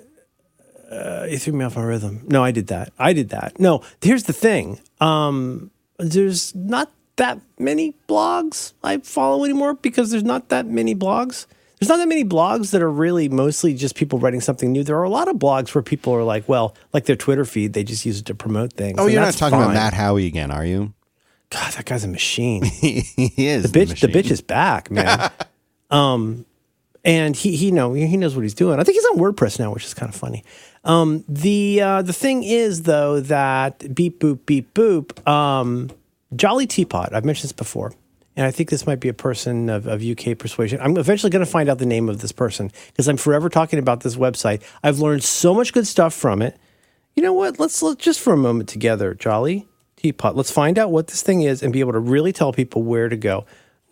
uh, 0.91 1.27
you 1.29 1.39
threw 1.39 1.53
me 1.53 1.65
off 1.65 1.77
my 1.77 1.83
rhythm. 1.83 2.23
No, 2.29 2.43
I 2.45 2.51
did 2.51 2.69
that. 2.69 2.93
I 2.99 3.13
did 3.13 3.31
that. 3.31 3.59
No, 3.59 3.83
here's 4.01 4.25
the 4.25 4.33
thing. 4.33 4.81
Um, 5.01 5.71
there's 5.99 6.55
not 6.55 6.91
that 7.19 7.39
many 7.59 7.95
blogs 8.09 8.73
I 8.83 8.99
follow 8.99 9.45
anymore 9.45 9.75
because 9.75 10.11
there's 10.11 10.25
not 10.25 10.49
that 10.49 10.67
many 10.67 10.95
blogs. 10.95 11.47
There's 11.79 11.89
not 11.89 11.99
that 11.99 12.09
many 12.09 12.25
blogs 12.25 12.73
that 12.73 12.83
are 12.83 12.91
really 12.91 13.29
mostly 13.29 13.73
just 13.75 13.95
people 13.95 14.19
writing 14.19 14.41
something 14.41 14.73
new. 14.73 14.83
There 14.83 14.99
are 14.99 15.05
a 15.05 15.11
lot 15.11 15.29
of 15.29 15.37
blogs 15.37 15.75
where 15.75 15.83
people 15.83 16.13
are 16.15 16.25
like, 16.25 16.49
well, 16.49 16.75
like 16.93 17.05
their 17.05 17.15
Twitter 17.15 17.45
feed, 17.45 17.73
they 17.73 17.85
just 17.85 18.05
use 18.05 18.19
it 18.19 18.27
to 18.27 18.35
promote 18.35 18.73
things. 18.73 18.99
Oh, 18.99 19.05
and 19.05 19.13
you're 19.13 19.23
not 19.23 19.35
talking 19.35 19.59
about. 19.59 19.75
Matt 19.75 19.95
Haughey 19.95 20.27
again, 20.27 20.51
are 20.51 20.65
you? 20.65 20.93
God, 21.51 21.73
that 21.75 21.85
guy's 21.85 22.05
a 22.05 22.09
machine. 22.09 22.63
he 22.65 23.03
is 23.37 23.71
the 23.71 23.79
bitch 23.79 24.01
the 24.01 24.09
bitch 24.09 24.31
is 24.31 24.41
back 24.41 24.91
man 24.91 25.31
um 25.91 26.45
and 27.05 27.35
he 27.37 27.57
he 27.57 27.71
know 27.71 27.95
he 27.95 28.17
knows 28.17 28.35
what 28.35 28.43
he's 28.43 28.55
doing 28.55 28.79
i 28.79 28.85
think 28.85 28.97
he's 28.97 29.05
on 29.07 29.17
wordpress 29.19 29.59
now 29.59 29.73
which 29.73 29.85
is 29.85 29.95
kind 29.95 30.13
of 30.13 30.15
funny 30.15 30.45
um 30.85 31.25
the 31.29 31.81
uh 31.81 32.03
the 32.03 32.13
thing 32.13 32.43
is 32.43 32.83
though 32.83 33.21
that 33.21 33.95
beep 33.95 34.21
boop 34.21 34.45
beep 34.45 34.75
boop 34.75 35.27
um 35.27 35.91
jolly 36.37 36.67
teapot 36.67 37.13
i've 37.15 37.25
mentioned 37.25 37.45
this 37.45 37.53
before 37.53 37.93
and 38.37 38.47
i 38.47 38.51
think 38.51 38.71
this 38.71 38.87
might 38.87 39.01
be 39.01 39.09
a 39.09 39.15
person 39.15 39.69
of, 39.69 39.87
of 39.87 40.03
uk 40.03 40.39
persuasion 40.39 40.81
i'm 40.81 40.97
eventually 40.97 41.31
going 41.31 41.45
to 41.45 41.51
find 41.51 41.69
out 41.69 41.79
the 41.79 41.87
name 41.87 42.09
of 42.09 42.21
this 42.21 42.33
person 42.33 42.71
because 42.89 43.09
i'm 43.09 43.17
forever 43.17 43.49
talking 43.49 43.79
about 43.79 44.01
this 44.01 44.17
website 44.17 44.63
i've 44.83 44.99
learned 44.99 45.25
so 45.25 45.55
much 45.55 45.73
good 45.73 45.87
stuff 45.87 46.15
from 46.15 46.43
it 46.43 46.59
you 47.19 47.23
know 47.23 47.33
what? 47.33 47.59
Let's 47.59 47.83
let's 47.83 48.01
just 48.01 48.21
for 48.21 48.33
a 48.33 48.37
moment 48.37 48.69
together, 48.69 49.13
Jolly 49.13 49.67
Teapot. 49.97 50.37
Let's 50.37 50.53
find 50.53 50.79
out 50.79 50.93
what 50.93 51.09
this 51.09 51.21
thing 51.21 51.41
is 51.41 51.65
and 51.65 51.73
be 51.73 51.81
able 51.81 51.91
to 51.91 51.99
really 51.99 52.33
tell 52.33 52.53
people 52.53 52.85
where 52.85 53.09
to 53.09 53.17
go. 53.17 53.45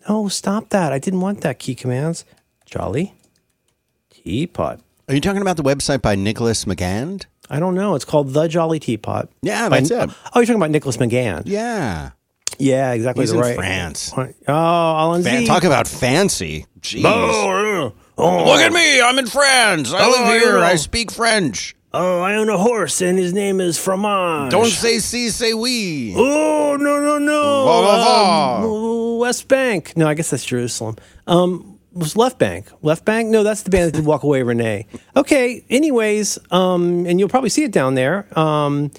No, 0.08 0.28
stop 0.28 0.68
that. 0.68 0.92
I 0.92 1.00
didn't 1.00 1.22
want 1.22 1.40
that 1.40 1.58
key 1.58 1.74
commands. 1.74 2.24
Jolly 2.66 3.14
Teapot. 4.10 4.78
Are 5.08 5.14
you 5.16 5.20
talking 5.20 5.42
about 5.42 5.56
the 5.56 5.64
website 5.64 6.02
by 6.02 6.14
Nicholas 6.14 6.66
Magand? 6.66 7.24
I 7.50 7.58
don't 7.58 7.74
know. 7.74 7.96
It's 7.96 8.04
called 8.04 8.32
The 8.32 8.46
Jolly 8.46 8.78
Teapot. 8.78 9.28
Yeah, 9.42 9.68
By- 9.68 9.80
that's 9.80 9.90
it. 9.90 10.10
Oh, 10.32 10.38
you're 10.38 10.46
talking 10.46 10.54
about 10.54 10.70
Nicholas 10.70 10.96
Magand. 10.96 11.42
Yeah. 11.46 12.10
Yeah, 12.58 12.92
exactly. 12.92 13.22
He's 13.22 13.30
the 13.32 13.36
in 13.36 13.42
right. 13.42 13.56
France. 13.56 14.12
Oh, 14.16 14.32
Alan 14.48 15.22
Fan- 15.22 15.40
Z. 15.40 15.46
talk 15.46 15.64
about 15.64 15.86
fancy. 15.86 16.66
Jeez. 16.80 17.02
Oh, 17.04 17.92
oh, 18.16 18.44
Look 18.46 18.60
at 18.60 18.72
me. 18.72 19.00
I'm 19.00 19.18
in 19.18 19.26
France. 19.26 19.92
I 19.92 20.04
Oh, 20.06 20.10
live 20.10 20.20
I 20.28 20.38
here. 20.38 20.52
know. 20.54 20.60
I 20.62 20.76
speak 20.76 21.10
French. 21.12 21.74
oh, 21.92 22.20
I 22.20 22.34
own 22.34 22.48
a 22.48 22.56
horse 22.58 23.00
and 23.02 23.18
his 23.18 23.32
name 23.32 23.60
is 23.60 23.78
Fromage. 23.78 24.50
Don't 24.50 24.66
say 24.66 24.98
si, 25.00 25.28
say 25.30 25.52
oui. 25.54 26.14
Oh 26.16 26.76
no 26.78 27.00
no 27.00 27.18
no! 27.18 27.64
Va, 27.64 27.82
va, 27.82 28.04
va. 28.62 28.66
Um, 28.66 29.18
West 29.18 29.48
Bank. 29.48 29.96
No, 29.96 30.06
I 30.06 30.14
guess 30.14 30.30
that's 30.30 30.44
Jerusalem. 30.44 30.96
Um, 31.26 31.78
was 31.92 32.14
Left 32.16 32.38
Bank? 32.38 32.70
Left 32.82 33.04
Bank? 33.06 33.28
No, 33.30 33.42
that's 33.42 33.62
the 33.62 33.70
band 33.70 33.86
that 33.92 33.96
did 33.96 34.04
Walk 34.06 34.22
Away, 34.22 34.42
Renee. 34.42 34.86
Okay. 35.16 35.64
Anyways, 35.70 36.38
um, 36.50 37.06
and 37.06 37.18
you'll 37.18 37.30
probably 37.30 37.48
see 37.50 37.64
it 37.64 37.72
down 37.72 37.94
there. 37.94 38.26
Um, 38.38 38.90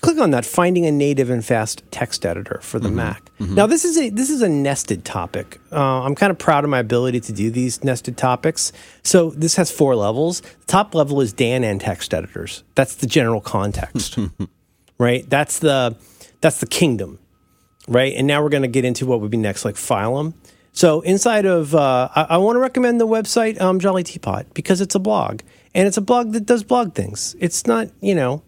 click 0.00 0.18
on 0.18 0.30
that 0.30 0.44
finding 0.44 0.86
a 0.86 0.92
native 0.92 1.30
and 1.30 1.44
fast 1.44 1.82
text 1.90 2.24
editor 2.24 2.60
for 2.62 2.78
the 2.78 2.90
Mac. 2.90 3.30
Now 3.38 3.66
this 3.66 3.84
is 3.84 3.96
a 3.96 4.10
this 4.10 4.30
is 4.30 4.42
a 4.42 4.48
nested 4.48 5.04
topic. 5.04 5.60
Uh, 5.70 6.02
I'm 6.02 6.14
kind 6.14 6.30
of 6.30 6.38
proud 6.38 6.64
of 6.64 6.70
my 6.70 6.78
ability 6.78 7.20
to 7.20 7.32
do 7.32 7.50
these 7.50 7.84
nested 7.84 8.16
topics. 8.16 8.72
So 9.02 9.30
this 9.30 9.56
has 9.56 9.70
four 9.70 9.94
levels. 9.96 10.40
The 10.40 10.66
top 10.66 10.94
level 10.94 11.20
is 11.20 11.32
Dan 11.32 11.64
and 11.64 11.80
text 11.80 12.12
editors. 12.14 12.64
That's 12.74 12.96
the 12.96 13.06
general 13.06 13.40
context, 13.40 14.18
right? 14.98 15.28
That's 15.28 15.58
the 15.60 15.96
that's 16.40 16.60
the 16.60 16.66
kingdom, 16.66 17.18
right? 17.86 18.14
And 18.14 18.26
now 18.26 18.42
we're 18.42 18.48
going 18.48 18.62
to 18.62 18.68
get 18.68 18.84
into 18.84 19.06
what 19.06 19.20
would 19.20 19.30
be 19.30 19.36
next, 19.36 19.64
like 19.64 19.74
Phylum. 19.76 20.34
So 20.72 21.00
inside 21.00 21.44
of, 21.44 21.74
uh, 21.74 22.08
I, 22.14 22.22
I 22.22 22.36
want 22.36 22.54
to 22.54 22.60
recommend 22.60 23.00
the 23.00 23.06
website 23.06 23.60
um, 23.60 23.80
Jolly 23.80 24.04
Teapot 24.04 24.54
because 24.54 24.80
it's 24.80 24.94
a 24.94 25.00
blog 25.00 25.40
and 25.74 25.88
it's 25.88 25.96
a 25.96 26.00
blog 26.00 26.32
that 26.32 26.46
does 26.46 26.62
blog 26.62 26.94
things. 26.94 27.34
It's 27.40 27.66
not, 27.66 27.88
you 28.00 28.14
know, 28.14 28.44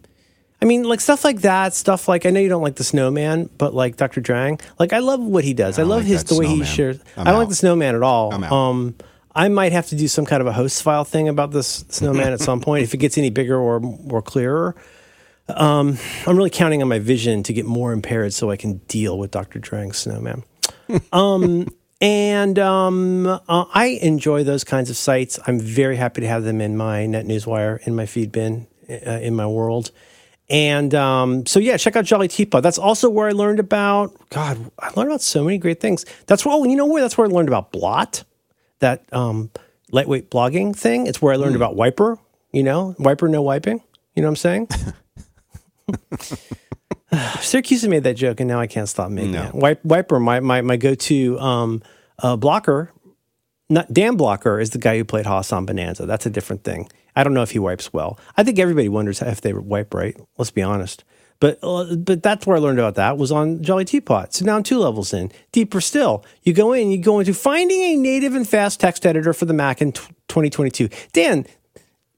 I 0.63 0.67
mean, 0.67 0.85
like 0.85 1.01
stuff 1.01 1.25
like 1.25 1.41
that, 1.41 1.73
stuff 1.73 2.07
like 2.07 2.27
I 2.27 2.31
know 2.31 2.41
you 2.41 2.49
don't 2.49 2.63
like 2.63 2.77
the 2.77 2.85
snowman, 2.85 3.49
but 3.57 3.75
like 3.75 3.97
Dr. 3.97 4.21
Drang, 4.21 4.61
like 4.79 4.93
I 4.93 4.99
love 4.99 5.21
what 5.21 5.43
he 5.43 5.55
does. 5.55 5.79
I, 5.79 5.83
don't 5.83 5.89
love 5.89 6.01
like 6.01 6.09
his 6.09 6.25
the 6.25 6.39
way 6.39 6.47
he 6.47 6.65
shares. 6.65 7.01
I'm 7.17 7.27
I 7.27 7.31
don't 7.31 7.41
like 7.41 7.49
the 7.49 7.55
snowman 7.55 7.95
at 7.95 8.03
all. 8.03 8.33
Um, 8.53 8.95
I 9.35 9.49
might 9.49 9.73
have 9.73 9.87
to 9.89 9.97
do 9.97 10.07
some 10.09 10.27
kind 10.27 10.41
of 10.41 10.47
a 10.47 10.53
host 10.53 10.83
file 10.83 11.05
thing 11.05 11.29
about 11.29 11.53
this 11.53 11.85
snowman 11.89 12.33
at 12.33 12.41
some 12.41 12.61
point 12.61 12.85
if 12.85 12.93
it 12.93 12.99
gets 12.99 13.17
any 13.17 13.31
bigger 13.31 13.59
or 13.59 13.81
more 13.81 14.23
clearer. 14.23 14.75
Um, 15.49 15.97
I'm 16.27 16.37
really 16.37 16.51
counting 16.51 16.83
on 16.83 16.89
my 16.89 16.99
vision 16.99 17.43
to 17.45 17.53
get 17.53 17.65
more 17.67 17.93
impaired 17.93 18.33
so 18.35 18.51
I 18.51 18.57
can 18.57 18.79
deal 18.89 19.19
with 19.19 19.31
Dr. 19.31 19.59
Drang's 19.59 19.99
snowman. 19.99 20.45
um, 21.13 21.69
and 22.01 22.59
um, 22.59 23.27
uh, 23.27 23.39
I 23.49 23.99
enjoy 24.03 24.45
those 24.45 24.65
kinds 24.65 24.91
of 24.91 24.97
sites. 24.97 25.39
I'm 25.47 25.61
very 25.61 25.97
happy 25.97 26.21
to 26.21 26.27
have 26.27 26.45
them 26.45 26.61
in 26.61 26.77
my 26.77 27.01
NetNewsWire, 27.01 27.87
in 27.87 27.95
my 27.95 28.05
Feedbin, 28.05 28.67
uh, 28.89 29.11
in 29.11 29.35
my 29.35 29.47
world. 29.47 29.91
And 30.51 30.95
um, 30.97 31.47
so, 31.47 31.61
yeah, 31.61 31.77
check 31.77 31.95
out 31.97 32.05
Jolly 32.05 32.27
Teapot. 32.29 32.63
That's 32.63 32.79
also 32.79 33.09
where 33.09 33.29
I 33.29 33.33
learned 33.33 33.61
about, 33.61 34.13
God, 34.31 34.59
I 34.81 34.91
learned 34.97 35.11
about 35.11 35.23
so 35.23 35.45
many 35.45 35.59
great 35.59 35.81
things. 35.81 36.05
That's 36.27 36.45
where, 36.45 36.53
oh, 36.55 36.65
you 36.65 36.75
know 36.77 36.87
where? 36.87 37.01
That's 37.03 37.17
where 37.17 37.27
I 37.27 37.31
learned 37.31 37.49
about 37.49 37.71
Blot, 37.71 38.25
that 38.81 39.05
um, 39.13 39.51
lightweight 39.93 40.29
blogging 40.31 40.75
thing. 40.77 41.07
It's 41.07 41.23
where 41.23 41.33
I 41.33 41.37
learned 41.37 41.55
about 41.55 41.77
Wipr, 41.77 42.19
you 42.53 42.65
know, 42.65 42.97
Wipr, 42.99 43.31
no 43.31 43.43
wiping. 43.43 43.81
You 44.17 44.23
know 44.23 44.29
what 44.29 44.33
I'm 44.33 44.37
saying? 44.37 44.69
Siracusa 47.13 47.89
made 47.89 48.05
that 48.05 48.15
joke, 48.15 48.41
and 48.41 48.49
now 48.49 48.61
I 48.61 48.67
can't 48.67 48.89
stop 48.89 49.11
making 49.11 49.33
No. 49.33 49.51
it. 49.55 49.83
Wipr, 49.85 50.21
my 50.23 50.41
my 50.41 50.61
my 50.63 50.77
go 50.77 50.95
to 50.95 51.39
um, 51.41 51.83
uh, 52.21 52.37
blocker, 52.37 52.93
not 53.71 53.93
Dan 53.93 54.17
Blocker, 54.17 54.61
is 54.61 54.71
the 54.71 54.79
guy 54.79 54.97
who 54.99 55.05
played 55.05 55.27
Hoss 55.27 55.53
on 55.53 55.67
Bonanza. 55.67 56.07
That's 56.07 56.27
a 56.27 56.31
different 56.31 56.65
thing. 56.65 56.89
I 57.17 57.25
don't 57.25 57.35
know 57.35 57.43
if 57.43 57.53
he 57.53 57.59
wipes 57.59 57.93
well. 57.93 58.19
I 58.37 58.43
think 58.43 58.59
everybody 58.59 58.89
wonders 58.89 59.23
if 59.23 59.41
they 59.41 59.53
wipe 59.53 59.95
right. 59.95 60.17
Let's 60.37 60.51
be 60.51 60.63
honest. 60.63 61.05
But 61.41 61.59
uh, 61.63 61.97
but 61.97 62.23
that's 62.23 62.47
where 62.47 62.57
I 62.57 62.61
learned 62.61 62.79
about 62.79 62.97
that 62.97 63.17
was 63.17 63.33
on 63.33 63.63
Jolly 63.63 63.87
Teapot. 63.87 64.35
So 64.35 64.45
now 64.45 64.57
I'm 64.57 64.63
two 64.63 64.79
levels 64.79 65.15
in. 65.15 65.33
Deeper 65.53 65.81
still, 65.81 66.25
you 66.43 66.53
go 66.53 66.75
in, 66.75 66.91
you 66.91 66.99
go 66.99 67.19
into 67.19 67.33
finding 67.33 67.81
a 67.81 67.97
native 67.97 68.35
and 68.35 68.47
fast 68.47 68.79
text 68.79 69.07
editor 69.07 69.33
for 69.33 69.47
the 69.47 69.55
Mac 69.55 69.81
in 69.81 69.93
t- 69.93 70.03
2022. 70.29 70.91
Dan, 71.15 71.47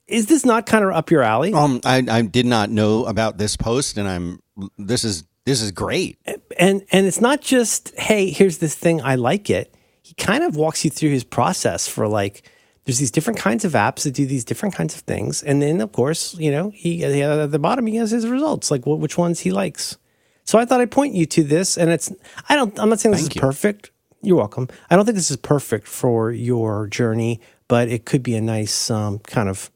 is 0.08 0.26
this 0.26 0.44
not 0.44 0.66
kind 0.66 0.84
of 0.84 0.90
up 0.90 1.10
your 1.12 1.22
alley? 1.22 1.54
Um, 1.54 1.80
I, 1.84 2.04
I 2.10 2.22
did 2.22 2.46
not 2.46 2.70
know 2.70 3.04
about 3.04 3.38
this 3.38 3.56
post, 3.56 3.96
and 3.96 4.08
I'm 4.08 4.40
this 4.76 5.04
is 5.04 5.22
this 5.44 5.62
is 5.62 5.70
great. 5.70 6.18
and 6.58 6.84
and 6.90 7.06
it's 7.06 7.20
not 7.20 7.40
just 7.40 7.96
hey 7.98 8.30
here's 8.30 8.58
this 8.58 8.74
thing 8.74 9.00
i 9.02 9.14
like 9.14 9.50
it 9.50 9.74
he 10.12 10.24
kind 10.24 10.44
of 10.44 10.56
walks 10.56 10.84
you 10.84 10.90
through 10.90 11.08
his 11.08 11.24
process 11.24 11.88
for 11.88 12.06
like 12.06 12.42
there's 12.84 12.98
these 12.98 13.10
different 13.10 13.38
kinds 13.38 13.64
of 13.64 13.72
apps 13.72 14.02
that 14.02 14.12
do 14.12 14.26
these 14.26 14.44
different 14.44 14.74
kinds 14.74 14.94
of 14.94 15.00
things. 15.02 15.42
And 15.42 15.62
then 15.62 15.80
of 15.80 15.92
course 15.92 16.34
you 16.34 16.50
know 16.50 16.70
he, 16.74 17.02
at 17.02 17.50
the 17.50 17.58
bottom 17.58 17.86
he 17.86 17.96
has 17.96 18.10
his 18.10 18.26
results 18.26 18.70
like 18.70 18.84
what, 18.84 18.98
which 18.98 19.16
ones 19.16 19.40
he 19.40 19.50
likes. 19.50 19.96
So 20.44 20.58
i 20.58 20.64
thought 20.66 20.80
i'd 20.80 20.90
point 20.90 21.14
you 21.14 21.24
to 21.26 21.42
this 21.42 21.78
and 21.78 21.90
it's 21.90 22.12
i 22.48 22.56
don't 22.56 22.78
i'm 22.78 22.90
not 22.90 23.00
saying 23.00 23.12
this 23.12 23.22
Thank 23.22 23.32
is 23.32 23.36
you. 23.36 23.40
perfect. 23.40 23.90
You're 24.20 24.36
welcome. 24.36 24.68
I 24.90 24.96
don't 24.96 25.04
think 25.04 25.16
this 25.16 25.30
is 25.30 25.36
perfect 25.38 25.88
for 25.88 26.30
your 26.30 26.88
journey 26.88 27.40
but 27.68 27.88
it 27.88 28.04
could 28.04 28.22
be 28.22 28.34
a 28.34 28.40
nice 28.40 28.90
um, 28.90 29.18
kind 29.20 29.48
of 29.48 29.70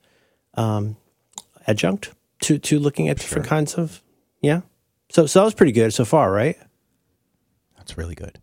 um, 0.54 0.96
adjunct 1.66 2.12
to 2.40 2.58
to 2.58 2.78
looking 2.78 3.08
at 3.08 3.16
different 3.16 3.46
kinds 3.46 3.74
of 3.74 4.02
yeah. 4.42 4.60
So 5.08 5.24
so 5.26 5.38
that 5.38 5.44
was 5.46 5.54
pretty 5.54 5.72
good 5.72 5.94
so 5.94 6.04
far 6.04 6.30
right? 6.30 6.58
That's 7.78 7.96
really 7.96 8.14
good. 8.14 8.38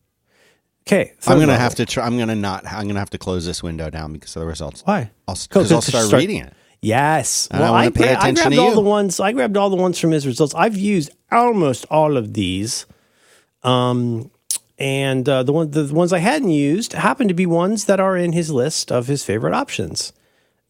Okay, 0.86 1.14
I'm 1.28 1.36
gonna 1.40 1.48
level. 1.48 1.62
have 1.62 1.76
to. 1.76 1.86
Try, 1.86 2.06
I'm 2.06 2.18
gonna 2.18 2.36
not. 2.36 2.66
I'm 2.66 2.88
gonna 2.88 3.00
have 3.00 3.10
to 3.12 3.18
close 3.18 3.46
this 3.46 3.64
window 3.64 3.90
down 3.90 4.12
because 4.14 4.36
of 4.36 4.42
the 4.42 4.46
results. 4.46 4.82
Why? 4.86 5.12
I'll 5.28 5.36
because 5.36 5.72
I'll 5.72 5.82
start, 5.82 6.06
start- 6.06 6.20
reading 6.20 6.38
it. 6.42 6.54
Yes. 6.82 7.48
And 7.50 7.64
I 7.64 7.72
wanna 7.72 7.92
pay 7.92 8.04
gra- 8.10 8.18
attention 8.18 8.36
grabbed 8.36 8.56
to 8.56 8.62
all 8.62 8.70
you. 8.70 8.76
the 8.76 8.82
ones. 8.82 9.20
I 9.22 9.32
grabbed 9.32 9.56
all 9.56 9.70
the 9.70 9.78
ones 9.78 9.98
from 9.98 10.12
his 10.12 10.28
results. 10.28 10.54
I've 10.54 10.76
used 10.76 11.12
almost 11.32 11.86
all 11.90 12.18
of 12.18 12.34
these, 12.34 12.86
um, 13.64 14.30
and 14.78 15.28
uh, 15.30 15.44
the 15.44 15.54
one 15.54 15.72
the 15.72 15.86
ones 15.94 16.12
I 16.12 16.20
hadn't 16.20 16.50
used 16.50 16.92
happen 16.94 17.30
to 17.30 17.34
be 17.34 17.46
ones 17.46 17.86
that 17.86 18.02
are 18.02 18.18
in 18.18 18.34
his 18.34 18.52
list 18.52 18.92
of 18.92 19.08
his 19.08 19.24
favorite 19.24 19.54
options. 19.54 20.12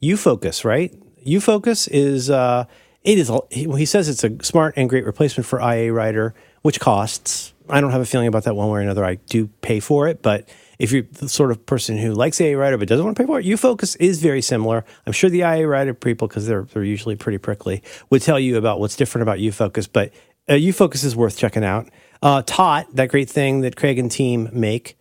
UFocus, 0.03 0.63
right? 0.63 0.93
UFocus 1.25 1.87
is 1.91 2.29
uh, 2.29 2.65
it 3.01 3.17
is. 3.17 3.31
He 3.49 3.85
says 3.85 4.07
it's 4.09 4.23
a 4.23 4.43
smart 4.43 4.75
and 4.77 4.87
great 4.89 5.05
replacement 5.05 5.47
for 5.47 5.59
IA 5.59 5.91
Writer, 5.91 6.35
which 6.63 6.79
costs. 6.79 7.53
I 7.69 7.79
don't 7.79 7.91
have 7.91 8.01
a 8.01 8.05
feeling 8.05 8.27
about 8.27 8.43
that 8.43 8.55
one 8.55 8.69
way 8.69 8.79
or 8.79 8.81
another. 8.81 9.05
I 9.05 9.15
do 9.15 9.47
pay 9.61 9.79
for 9.79 10.07
it, 10.07 10.21
but 10.21 10.49
if 10.79 10.91
you're 10.91 11.03
the 11.03 11.29
sort 11.29 11.51
of 11.51 11.65
person 11.65 11.97
who 11.97 12.13
likes 12.13 12.41
IA 12.41 12.57
Writer 12.57 12.77
but 12.77 12.87
doesn't 12.87 13.05
want 13.05 13.15
to 13.15 13.23
pay 13.23 13.27
for 13.27 13.39
it, 13.39 13.45
UFocus 13.45 13.95
is 13.99 14.21
very 14.21 14.41
similar. 14.41 14.83
I'm 15.05 15.13
sure 15.13 15.29
the 15.29 15.41
IA 15.41 15.67
Writer 15.67 15.93
people, 15.93 16.27
because 16.27 16.47
they're 16.47 16.63
they're 16.63 16.83
usually 16.83 17.15
pretty 17.15 17.37
prickly, 17.37 17.83
would 18.09 18.21
tell 18.21 18.39
you 18.39 18.57
about 18.57 18.79
what's 18.79 18.95
different 18.95 19.23
about 19.23 19.37
UFocus. 19.37 19.87
But 19.91 20.11
uh, 20.49 20.53
UFocus 20.53 21.05
is 21.05 21.15
worth 21.15 21.37
checking 21.37 21.63
out. 21.63 21.89
Uh, 22.21 22.41
Tot, 22.45 22.93
that 22.95 23.09
great 23.09 23.29
thing 23.29 23.61
that 23.61 23.75
Craig 23.75 23.99
and 23.99 24.11
team 24.11 24.49
make, 24.51 24.97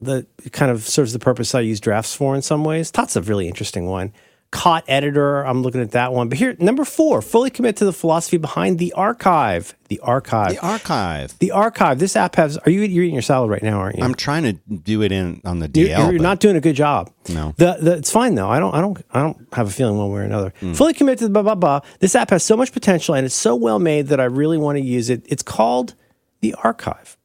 that 0.00 0.26
kind 0.52 0.70
of 0.70 0.86
serves 0.86 1.12
the 1.12 1.18
purpose 1.18 1.54
I 1.54 1.60
use 1.60 1.80
drafts 1.80 2.14
for 2.14 2.34
in 2.34 2.42
some 2.42 2.64
ways. 2.64 2.90
Tot's 2.90 3.16
a 3.16 3.22
really 3.22 3.48
interesting 3.48 3.86
one. 3.86 4.12
Cot 4.56 4.84
editor, 4.88 5.42
I'm 5.42 5.62
looking 5.62 5.82
at 5.82 5.90
that 5.90 6.12
one. 6.12 6.28
But 6.28 6.38
here, 6.38 6.56
number 6.58 6.84
four, 6.84 7.20
fully 7.20 7.50
commit 7.50 7.76
to 7.76 7.84
the 7.84 7.92
philosophy 7.92 8.38
behind 8.38 8.78
the 8.78 8.92
archive. 8.94 9.74
The 9.88 9.98
archive. 10.00 10.52
The 10.52 10.58
archive. 10.60 11.38
The 11.38 11.50
archive. 11.50 11.98
This 11.98 12.16
app 12.16 12.36
has. 12.36 12.56
Are 12.58 12.70
you 12.70 12.80
you're 12.80 13.04
eating 13.04 13.14
your 13.14 13.22
salad 13.22 13.50
right 13.50 13.62
now? 13.62 13.78
Aren't 13.78 13.98
you? 13.98 14.04
I'm 14.04 14.14
trying 14.14 14.44
to 14.44 14.52
do 14.52 15.02
it 15.02 15.12
in 15.12 15.42
on 15.44 15.58
the 15.58 15.68
DL. 15.68 15.88
You're, 15.88 16.12
you're 16.12 16.22
not 16.22 16.40
doing 16.40 16.56
a 16.56 16.60
good 16.60 16.74
job. 16.74 17.12
No. 17.28 17.54
the, 17.58 17.76
the 17.80 17.96
it's 17.98 18.10
fine 18.10 18.34
though. 18.34 18.48
I 18.48 18.58
don't 18.58 18.74
I 18.74 18.80
don't 18.80 19.04
I 19.12 19.20
don't 19.20 19.46
have 19.52 19.68
a 19.68 19.70
feeling 19.70 19.98
one 19.98 20.10
way 20.10 20.20
or 20.20 20.24
another. 20.24 20.54
Hmm. 20.60 20.72
Fully 20.72 20.94
committed 20.94 21.18
to 21.18 21.24
the 21.24 21.30
blah 21.30 21.42
blah 21.42 21.54
blah. 21.54 21.80
This 22.00 22.14
app 22.14 22.30
has 22.30 22.42
so 22.42 22.56
much 22.56 22.72
potential 22.72 23.14
and 23.14 23.26
it's 23.26 23.34
so 23.34 23.54
well 23.54 23.78
made 23.78 24.06
that 24.08 24.20
I 24.20 24.24
really 24.24 24.58
want 24.58 24.78
to 24.78 24.82
use 24.82 25.10
it. 25.10 25.24
It's 25.28 25.42
called 25.42 25.94
the 26.40 26.54
Archive. 26.54 27.16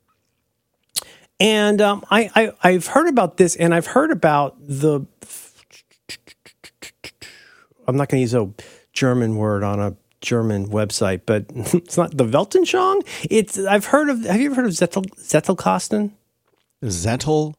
And 1.39 1.82
um, 1.82 2.06
I, 2.12 2.30
I 2.36 2.52
I've 2.62 2.86
heard 2.86 3.08
about 3.08 3.38
this, 3.38 3.56
and 3.56 3.74
I've 3.74 3.88
heard 3.88 4.12
about 4.12 4.58
the. 4.60 5.02
I'm 7.88 7.98
not 7.98 8.10
going 8.10 8.20
to 8.20 8.22
use 8.22 8.34
a 8.34 8.50
German 8.94 9.36
word 9.36 9.63
on 9.63 9.80
a 9.80 9.96
German 10.22 10.67
website, 10.67 11.22
but 11.26 11.46
it's 11.56 11.98
not 11.98 12.15
the 12.15 12.26
Weltanschauung. 12.26 13.06
It's 13.30 13.58
I've 13.58 13.86
heard 13.86 14.10
of. 14.10 14.24
Have 14.24 14.39
you 14.39 14.48
ever 14.48 14.56
heard 14.56 14.65
of 14.65 14.72
Zettel 14.72 15.06
Zettelkasten? 15.15 16.12
Zettel. 16.84 17.54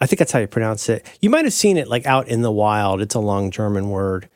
I 0.00 0.06
think 0.06 0.18
that's 0.18 0.32
how 0.32 0.40
you 0.40 0.46
pronounce 0.46 0.88
it. 0.88 1.06
You 1.20 1.30
might 1.30 1.44
have 1.44 1.54
seen 1.54 1.76
it 1.76 1.88
like 1.88 2.04
out 2.04 2.28
in 2.28 2.42
the 2.42 2.50
wild. 2.52 3.00
It's 3.00 3.14
a 3.14 3.20
long 3.20 3.50
German 3.50 3.90
word. 3.90 4.28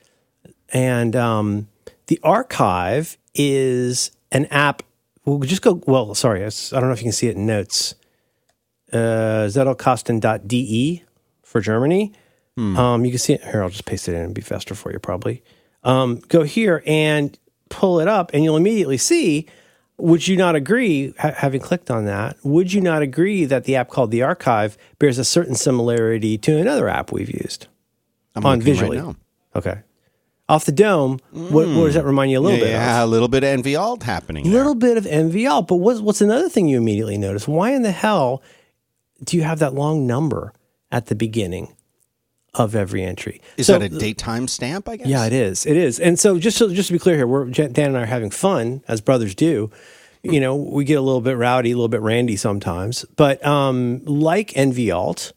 And 0.73 1.17
um, 1.17 1.69
the 2.07 2.21
archive 2.23 3.19
is 3.35 4.13
an 4.31 4.47
app. 4.47 4.83
We'll 5.25 5.41
just 5.41 5.63
go. 5.63 5.83
Well, 5.87 6.15
sorry, 6.15 6.45
I 6.45 6.49
don't 6.73 6.83
know 6.83 6.93
if 6.93 7.01
you 7.01 7.05
can 7.05 7.13
see 7.13 7.29
it 7.29 7.37
in 7.37 7.47
notes. 7.47 7.95
Uh, 8.93 9.49
Zettelkasten.de 9.49 11.03
for 11.43 11.61
Germany. 11.61 12.13
Um, 12.59 13.05
you 13.05 13.13
can 13.13 13.19
see 13.19 13.35
it 13.35 13.45
here. 13.45 13.63
I'll 13.63 13.69
just 13.69 13.85
paste 13.85 14.09
it 14.09 14.15
in 14.15 14.23
and 14.23 14.35
be 14.35 14.41
faster 14.41 14.75
for 14.75 14.93
you, 14.93 14.99
probably. 14.99 15.43
Um, 15.85 16.21
go 16.29 16.43
here 16.43 16.83
and 16.87 17.39
pull 17.69 18.01
it 18.01 18.09
up, 18.09 18.33
and 18.35 18.43
you'll 18.43 18.57
immediately 18.57 18.99
see. 18.99 19.47
Would 20.01 20.29
you 20.29 20.37
not 20.37 20.55
agree, 20.55 21.13
ha- 21.19 21.35
having 21.37 21.61
clicked 21.61 21.91
on 21.91 22.05
that, 22.05 22.37
would 22.45 22.73
you 22.73 22.81
not 22.81 23.03
agree 23.03 23.45
that 23.45 23.65
the 23.65 23.75
app 23.75 23.89
called 23.89 24.13
the 24.13 24.23
Archive 24.23 24.79
bears 25.01 25.19
a 25.19 25.25
certain 25.25 25.57
similarity 25.57 26.39
to 26.39 26.57
another 26.57 26.89
app 26.89 27.11
we've 27.11 27.31
used? 27.31 27.67
I'm 28.37 28.47
On 28.47 28.61
visually. 28.61 29.01
Right. 29.01 29.17
Okay. 29.57 29.81
Off 30.49 30.65
the 30.65 30.73
dome, 30.73 31.19
what, 31.33 31.67
what 31.69 31.85
does 31.87 31.95
that 31.95 32.05
remind 32.05 32.31
you 32.31 32.39
a 32.39 32.41
little 32.41 32.59
bit 32.59 32.69
of? 32.69 32.73
Yeah, 32.73 33.05
a 33.05 33.07
little 33.07 33.29
bit 33.29 33.45
of 33.45 33.61
NVAlt 33.61 34.03
happening. 34.05 34.47
A 34.47 34.51
little 34.51 34.75
bit 34.75 34.97
of 34.97 35.05
MVL. 35.05 35.67
But 35.67 35.77
what's, 35.77 36.01
what's 36.01 36.21
another 36.21 36.49
thing 36.49 36.69
you 36.69 36.79
immediately 36.79 37.19
notice? 37.19 37.47
Why 37.47 37.73
in 37.73 37.83
the 37.83 37.91
hell 37.93 38.43
do 39.25 39.37
you 39.37 39.43
have 39.43 39.59
that 39.59 39.75
long 39.75 40.07
number 40.07 40.53
at 40.91 41.07
the 41.07 41.15
beginning 41.15 41.75
of 42.55 42.75
every 42.75 43.03
entry? 43.03 43.41
Is 43.57 43.67
So- 43.67 43.79
that 43.79 43.93
a 43.93 43.99
daytime 43.99 44.49
stamp? 44.49 44.89
I 44.89 44.97
guess. 44.97 45.07
Yeah, 45.07 45.27
it 45.27 45.33
is. 45.33 45.67
It 45.67 45.77
is. 45.77 45.99
And 46.01 46.19
so 46.19 46.39
just 46.39 46.57
so, 46.57 46.73
just 46.73 46.89
to 46.89 46.93
be 46.93 46.99
clear 46.99 47.17
here, 47.17 47.27
we're 47.27 47.47
Dan 47.47 47.73
and 47.77 47.97
I 47.99 48.03
are 48.03 48.07
having 48.07 48.31
fun 48.31 48.83
as 48.89 49.01
brothers 49.01 49.35
do. 49.35 49.71
You 50.23 50.41
know, 50.41 50.57
we 50.57 50.85
get 50.85 50.95
a 50.95 51.01
little 51.01 51.21
bit 51.21 51.37
rowdy, 51.37 51.71
a 51.71 51.77
little 51.77 51.89
bit 51.89 52.01
randy 52.01 52.37
sometimes. 52.37 53.05
But 53.17 53.45
um, 53.47 54.05
like 54.05 54.51
NV 54.51 54.93
Alt, 54.95 55.33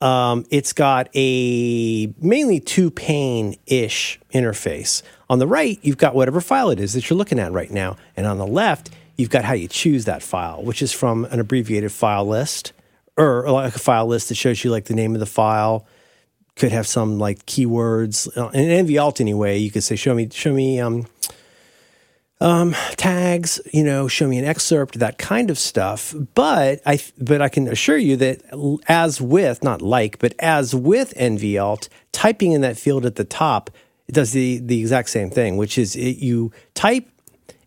um, 0.00 0.44
it's 0.50 0.72
got 0.72 1.08
a 1.14 2.06
mainly 2.20 2.60
two 2.60 2.90
pane 2.90 3.56
ish 3.66 4.20
interface. 4.32 5.02
On 5.28 5.34
On 5.34 5.38
the 5.40 5.46
right, 5.46 5.78
you've 5.82 5.96
got 5.98 6.14
whatever 6.14 6.40
file 6.40 6.70
it 6.70 6.78
is 6.78 6.92
that 6.92 7.08
you're 7.10 7.16
looking 7.16 7.38
at 7.40 7.50
right 7.52 7.70
now. 7.70 7.96
And 8.16 8.26
on 8.26 8.38
the 8.38 8.46
left, 8.46 8.90
you've 9.16 9.30
got 9.30 9.44
how 9.44 9.54
you 9.54 9.66
choose 9.66 10.04
that 10.04 10.22
file, 10.22 10.62
which 10.62 10.80
is 10.82 10.92
from 10.92 11.24
an 11.26 11.40
abbreviated 11.40 11.90
file 11.90 12.26
list 12.26 12.72
or 13.16 13.50
like 13.50 13.74
a 13.74 13.78
file 13.78 14.06
list 14.06 14.28
that 14.28 14.36
shows 14.36 14.62
you 14.62 14.70
like 14.70 14.84
the 14.84 14.94
name 14.94 15.14
of 15.14 15.20
the 15.20 15.26
file. 15.26 15.86
Could 16.56 16.72
have 16.72 16.86
some 16.86 17.18
like 17.18 17.46
keywords 17.46 18.28
uh, 18.36 18.48
in 18.50 18.86
NVAlt 18.86 19.20
anyway. 19.20 19.58
You 19.58 19.70
could 19.70 19.82
say, 19.82 19.96
show 19.96 20.14
me, 20.14 20.28
show 20.30 20.52
me, 20.52 20.80
um, 20.80 21.06
um, 22.40 22.74
tags, 22.96 23.60
you 23.72 23.82
know, 23.82 24.06
show 24.06 24.28
me 24.28 24.38
an 24.38 24.44
excerpt, 24.44 24.98
that 24.98 25.18
kind 25.18 25.50
of 25.50 25.58
stuff. 25.58 26.14
But 26.34 26.80
I, 26.84 27.00
but 27.18 27.40
I 27.40 27.48
can 27.48 27.68
assure 27.68 27.96
you 27.96 28.16
that 28.18 28.42
as 28.86 29.20
with, 29.20 29.64
not 29.64 29.82
like, 29.82 30.18
but 30.18 30.34
as 30.38 30.74
with 30.74 31.14
NVAlt, 31.14 31.88
typing 32.12 32.52
in 32.52 32.60
that 32.60 32.76
field 32.76 33.06
at 33.06 33.16
the 33.16 33.24
top, 33.24 33.70
it 34.06 34.14
does 34.14 34.32
the, 34.32 34.58
the 34.58 34.80
exact 34.80 35.08
same 35.08 35.30
thing, 35.30 35.56
which 35.56 35.78
is 35.78 35.96
it, 35.96 36.18
you 36.18 36.52
type, 36.74 37.08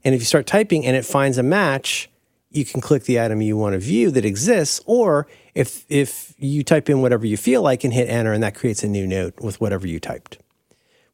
and 0.04 0.14
if 0.14 0.22
you 0.22 0.26
start 0.26 0.46
typing 0.46 0.86
and 0.86 0.96
it 0.96 1.06
finds 1.06 1.38
a 1.38 1.44
match, 1.44 2.10
you 2.52 2.64
can 2.64 2.80
click 2.80 3.04
the 3.04 3.20
item 3.20 3.42
you 3.42 3.58
want 3.58 3.74
to 3.74 3.80
view 3.80 4.12
that 4.12 4.26
exists, 4.26 4.80
or 4.86 5.28
if 5.58 5.86
if 5.90 6.36
you 6.38 6.64
type 6.64 6.88
in 6.88 7.02
whatever 7.02 7.26
you 7.26 7.36
feel 7.36 7.64
like 7.64 7.84
and 7.84 7.92
hit 7.92 8.08
enter, 8.08 8.32
and 8.32 8.44
that 8.44 8.54
creates 8.54 8.84
a 8.84 8.88
new 8.88 9.08
note 9.08 9.40
with 9.42 9.60
whatever 9.60 9.88
you 9.88 10.00
typed, 10.00 10.38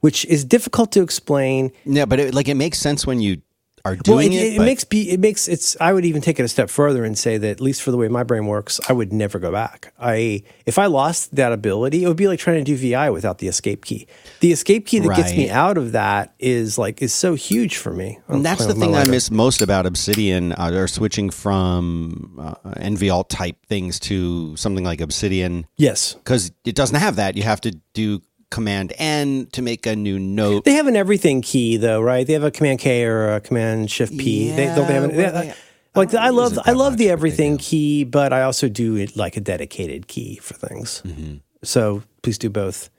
which 0.02 0.26
is 0.26 0.44
difficult 0.44 0.91
to 0.91 1.02
explain. 1.02 1.72
Yeah, 1.86 2.06
but 2.06 2.20
it, 2.20 2.34
like 2.34 2.50
it 2.50 2.56
makes 2.56 2.78
sense 2.78 3.08
when 3.08 3.22
you 3.22 3.41
are 3.86 3.96
doing 3.98 4.32
well, 4.32 4.40
it. 4.40 4.46
It, 4.46 4.56
it, 4.56 4.60
makes 4.60 4.86
it 4.92 5.20
makes 5.20 5.48
it's. 5.48 5.76
I 5.82 5.92
would 5.92 6.06
even 6.06 6.22
take 6.22 6.40
it 6.40 6.44
a 6.44 6.48
step 6.48 6.70
further 6.70 7.04
and 7.04 7.18
say 7.18 7.38
that 7.38 7.50
at 7.50 7.62
least 7.62 7.82
for 7.82 7.92
the 7.92 7.98
way 7.98 8.08
my 8.08 8.24
brain 8.24 8.46
works, 8.46 8.80
I 8.88 8.94
would 8.94 9.12
never 9.12 9.40
go 9.40 9.52
back. 9.52 9.94
I 10.00 10.44
if 10.66 10.80
I 10.80 10.86
lost 10.86 11.36
that 11.36 11.52
ability, 11.52 12.04
it 12.04 12.08
would 12.08 12.18
be 12.18 12.28
like 12.28 12.40
trying 12.40 12.64
to 12.64 12.64
do 12.64 12.78
VI 12.78 13.10
without 13.10 13.40
the 13.40 13.48
escape 13.48 13.84
key. 13.84 14.08
The 14.40 14.54
escape 14.54 14.86
key 14.86 15.00
that 15.00 15.10
right. 15.10 15.18
gets 15.18 15.36
me 15.36 15.50
out 15.50 15.78
of 15.78 15.92
that 15.92 16.34
is 16.40 16.78
like 16.78 17.02
is 17.02 17.14
so 17.14 17.36
huge 17.36 17.78
for 17.78 17.92
me. 17.92 18.20
And 18.28 18.46
that's 18.46 18.66
the 18.66 18.74
thing 18.74 18.96
I 18.96 19.06
miss 19.06 19.30
most 19.30 19.62
about 19.62 19.86
Obsidian. 19.86 20.54
Uh, 20.54 20.72
or 20.74 20.88
switching 20.88 21.30
from 21.30 22.40
uh, 22.40 22.56
NVAlt 22.76 23.28
type 23.30 23.66
things 23.66 24.00
to 24.02 24.56
something 24.56 24.84
like 24.84 25.02
Obsidian. 25.02 25.68
Yes, 25.76 26.14
because 26.14 26.52
it 26.64 26.76
doesn't 26.76 26.98
have 26.98 27.18
that. 27.18 27.36
You 27.36 27.44
have 27.44 27.60
to 27.62 27.72
do 27.94 28.22
Command 28.54 28.93
N 28.99 29.47
to 29.54 29.64
make 29.64 29.88
a 29.88 29.95
new 29.95 30.20
note. 30.20 30.64
They 30.64 30.74
have 30.74 30.86
an 30.86 30.95
everything 30.95 31.41
key 31.41 31.78
though, 31.78 32.01
right? 32.01 32.26
They 32.28 32.34
have 32.34 32.43
a 32.43 32.51
Command 32.51 32.78
K 32.78 33.04
or 33.04 33.34
a 33.34 33.41
Command 33.41 33.89
Shift 33.89 34.16
P. 34.16 34.49
Yeah, 34.49 34.56
they, 34.56 34.66
don't 34.68 34.88
they 34.88 34.93
have 34.93 35.04
an, 35.06 35.16
well, 35.16 35.56
like 35.95 36.14
I 36.14 36.30
love 36.30 36.60
I 36.64 36.74
love 36.74 36.97
the 36.97 37.10
everything 37.10 37.58
key, 37.58 38.04
but 38.04 38.32
I 38.32 38.43
also 38.43 38.70
do 38.70 38.95
it 38.95 39.18
like 39.18 39.38
a 39.38 39.41
dedicated 39.41 40.08
key 40.08 40.36
for 40.38 40.54
things. 40.54 41.01
Mm-hmm. 41.04 41.38
So 41.64 42.04
please 42.22 42.38
do 42.38 42.51
both. 42.51 42.91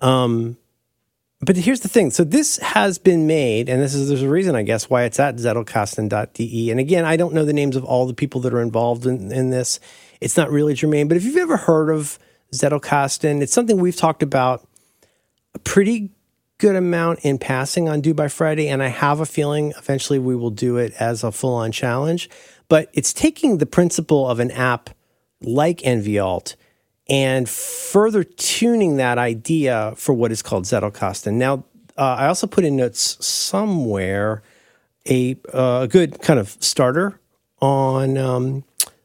Um, 0.00 0.56
but 1.40 1.56
here's 1.56 1.80
the 1.80 1.88
thing. 1.88 2.10
So 2.10 2.24
this 2.24 2.56
has 2.58 2.98
been 2.98 3.28
made, 3.28 3.68
and 3.68 3.80
this 3.80 3.94
is 3.94 4.08
there's 4.08 4.22
a 4.22 4.28
reason, 4.28 4.56
I 4.56 4.62
guess, 4.62 4.90
why 4.90 5.04
it's 5.04 5.20
at 5.20 5.36
zettelkasten.de. 5.36 6.70
And 6.70 6.80
again, 6.80 7.04
I 7.04 7.16
don't 7.16 7.32
know 7.32 7.44
the 7.44 7.52
names 7.52 7.76
of 7.76 7.84
all 7.84 8.06
the 8.06 8.14
people 8.14 8.40
that 8.40 8.52
are 8.52 8.62
involved 8.62 9.06
in, 9.06 9.30
in 9.30 9.50
this. 9.50 9.78
It's 10.20 10.36
not 10.36 10.50
really 10.50 10.74
germane. 10.74 11.06
But 11.06 11.16
if 11.16 11.24
you've 11.24 11.36
ever 11.36 11.58
heard 11.58 11.90
of 11.90 12.18
Zettelkasten, 12.52 13.42
it's 13.42 13.52
something 13.52 13.78
we've 13.78 13.96
talked 13.96 14.22
about 14.22 14.65
a 15.56 15.58
pretty 15.58 16.10
good 16.58 16.76
amount 16.76 17.20
in 17.20 17.38
passing 17.38 17.88
on 17.88 18.02
Do 18.02 18.12
by 18.12 18.28
Friday, 18.28 18.68
and 18.68 18.82
I 18.82 18.88
have 18.88 19.20
a 19.20 19.26
feeling 19.26 19.72
eventually 19.78 20.18
we 20.18 20.36
will 20.36 20.50
do 20.50 20.76
it 20.76 20.92
as 21.00 21.24
a 21.24 21.32
full 21.32 21.54
on 21.54 21.72
challenge. 21.72 22.28
But 22.68 22.90
it's 22.92 23.14
taking 23.14 23.56
the 23.56 23.64
principle 23.64 24.28
of 24.28 24.38
an 24.38 24.50
app 24.50 24.90
like 25.40 25.78
NVAlt 25.78 26.56
and 27.08 27.48
further 27.48 28.22
tuning 28.22 28.96
that 28.96 29.16
idea 29.16 29.94
for 29.96 30.12
what 30.12 30.30
is 30.30 30.42
called 30.42 30.64
Zettelkasten. 30.64 31.34
Now, 31.34 31.64
uh, 31.96 32.16
I 32.18 32.26
also 32.26 32.46
put 32.46 32.64
in 32.64 32.76
notes 32.76 33.24
somewhere 33.24 34.42
a, 35.08 35.36
uh, 35.54 35.86
good 35.86 36.20
kind 36.20 36.38
of 36.38 36.54
starter 36.60 37.18
on 37.62 38.18
um, 38.18 38.64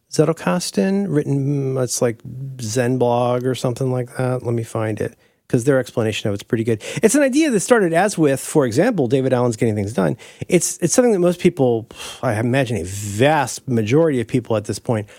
Zettelkasten, 0.09 1.05
written, 1.07 1.77
it's 1.77 2.01
like 2.01 2.19
Zen 2.59 2.97
blog 2.97 3.45
or 3.45 3.55
something 3.55 3.89
like 3.89 4.17
that. 4.17 4.43
Let 4.43 4.53
me 4.53 4.63
find 4.63 4.99
it 4.99 5.17
because 5.51 5.65
their 5.65 5.79
explanation 5.79 6.29
of 6.29 6.33
it's 6.33 6.43
pretty 6.43 6.63
good. 6.63 6.81
It's 7.03 7.13
an 7.13 7.23
idea 7.23 7.51
that 7.51 7.59
started 7.59 7.91
as 7.91 8.17
with, 8.17 8.39
for 8.39 8.65
example, 8.65 9.07
David 9.07 9.33
Allen's 9.33 9.57
Getting 9.57 9.75
Things 9.75 9.91
Done. 9.91 10.15
It's 10.47 10.77
it's 10.77 10.93
something 10.93 11.11
that 11.11 11.19
most 11.19 11.41
people, 11.41 11.89
I 12.23 12.39
imagine 12.39 12.77
a 12.77 12.85
vast 12.85 13.67
majority 13.67 14.21
of 14.21 14.27
people 14.29 14.55
at 14.55 14.63
this 14.63 14.79
point, 14.79 15.09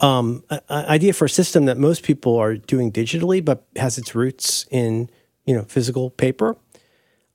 um, 0.00 0.44
an 0.48 0.60
idea 0.68 1.12
for 1.12 1.24
a 1.24 1.28
system 1.28 1.64
that 1.64 1.76
most 1.76 2.04
people 2.04 2.36
are 2.36 2.54
doing 2.54 2.92
digitally, 2.92 3.44
but 3.44 3.66
has 3.74 3.98
its 3.98 4.14
roots 4.14 4.64
in 4.70 5.10
you 5.44 5.56
know 5.56 5.64
physical 5.64 6.10
paper. 6.10 6.56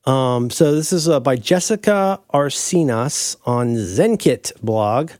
Um, 0.06 0.48
so 0.48 0.74
this 0.74 0.94
is 0.94 1.10
uh, 1.10 1.20
by 1.20 1.36
Jessica 1.36 2.20
Arsinas 2.32 3.36
on 3.44 3.74
ZenKit 3.74 4.62
blog. 4.62 5.10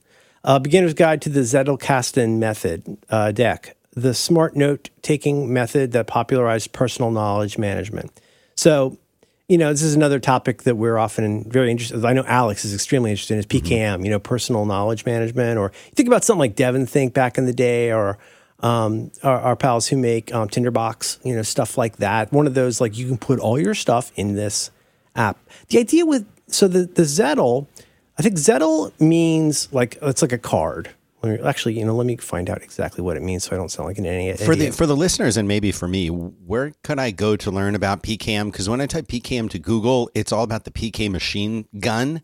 Uh, 0.43 0.59
Beginner's 0.61 0.95
Guide 0.95 1.21
to 1.23 1.29
the 1.29 1.41
Zettelkasten 1.41 2.39
Method 2.39 2.99
uh, 3.11 3.33
deck 3.33 3.76
the 3.97 4.13
smart 4.15 4.55
note 4.55 4.91
taking 5.03 5.53
method 5.53 5.93
that 5.93 6.07
popularized 6.07 6.73
personal 6.73 7.11
knowledge 7.11 7.57
management. 7.57 8.21
So, 8.55 8.99
you 9.49 9.57
know, 9.57 9.71
this 9.73 9.83
is 9.83 9.95
another 9.95 10.21
topic 10.21 10.65
that 10.65 10.77
we're 10.77 10.99
often 10.99 11.45
very 11.45 11.71
interested. 11.71 12.05
I 12.05 12.13
know 12.13 12.25
Alex 12.27 12.65
is 12.65 12.75
extremely 12.75 13.11
interested 13.11 13.35
in 13.35 13.41
is 13.41 13.47
PKM, 13.47 13.71
mm-hmm. 13.71 14.05
you 14.05 14.11
know, 14.11 14.19
personal 14.19 14.67
knowledge 14.67 15.07
management. 15.07 15.59
Or 15.59 15.71
think 15.95 16.09
about 16.09 16.25
something 16.25 16.41
like 16.41 16.57
DEVONthink 16.57 17.15
back 17.15 17.39
in 17.39 17.47
the 17.47 17.55
day, 17.55 17.91
or 17.91 18.19
um, 18.61 19.11
our, 19.23 19.41
our, 19.41 19.57
pals 19.57 19.87
who 19.89 19.97
make 19.97 20.35
um, 20.35 20.49
Tinderbox, 20.49 21.19
you 21.25 21.35
know, 21.35 21.43
stuff 21.43 21.79
like 21.79 21.97
that. 21.97 22.33
One 22.33 22.47
of 22.47 22.55
those 22.55 22.81
like 22.81 22.99
you 22.99 23.07
can 23.07 23.19
put 23.19 23.39
all 23.39 23.59
your 23.59 23.75
stuff 23.75 24.13
in 24.17 24.35
this 24.35 24.71
app. 25.15 25.39
The 25.69 25.79
idea 25.79 26.05
with 26.05 26.27
so 26.49 26.69
the 26.69 26.85
the 26.85 27.03
Zettel, 27.03 27.67
I 28.19 28.23
think 28.23 28.37
Zettel 28.37 28.99
means 29.01 29.73
like 29.73 29.97
it's 30.03 30.23
like 30.23 30.33
a 30.33 30.39
card, 30.39 30.91
Actually, 31.45 31.79
you 31.79 31.85
know, 31.85 31.95
let 31.95 32.07
me 32.07 32.17
find 32.17 32.49
out 32.51 32.63
exactly 32.63 33.03
what 33.03 33.17
it 33.17 33.23
means 33.23 33.45
so 33.45 33.55
I 33.55 33.59
don't 33.59 33.71
sound 33.71 33.89
like 33.89 33.99
an 33.99 34.07
idiot. 34.07 34.41
For 34.41 34.55
the 34.55 34.71
for 34.71 34.87
the 34.87 34.97
listeners 34.97 35.37
and 35.37 35.47
maybe 35.47 35.73
for 35.73 35.89
me, 35.89 36.09
where 36.09 36.73
could 36.83 36.99
I 36.99 37.11
go 37.11 37.37
to 37.37 37.51
learn 37.51 37.75
about 37.75 38.03
PKM? 38.03 38.53
Because 38.53 38.69
when 38.69 38.81
I 38.81 38.87
type 38.87 39.07
PKM 39.07 39.51
to 39.51 39.59
Google, 39.59 40.11
it's 40.15 40.33
all 40.33 40.43
about 40.43 40.65
the 40.65 40.71
PK 40.71 41.11
machine 41.11 41.67
gun. 41.79 42.23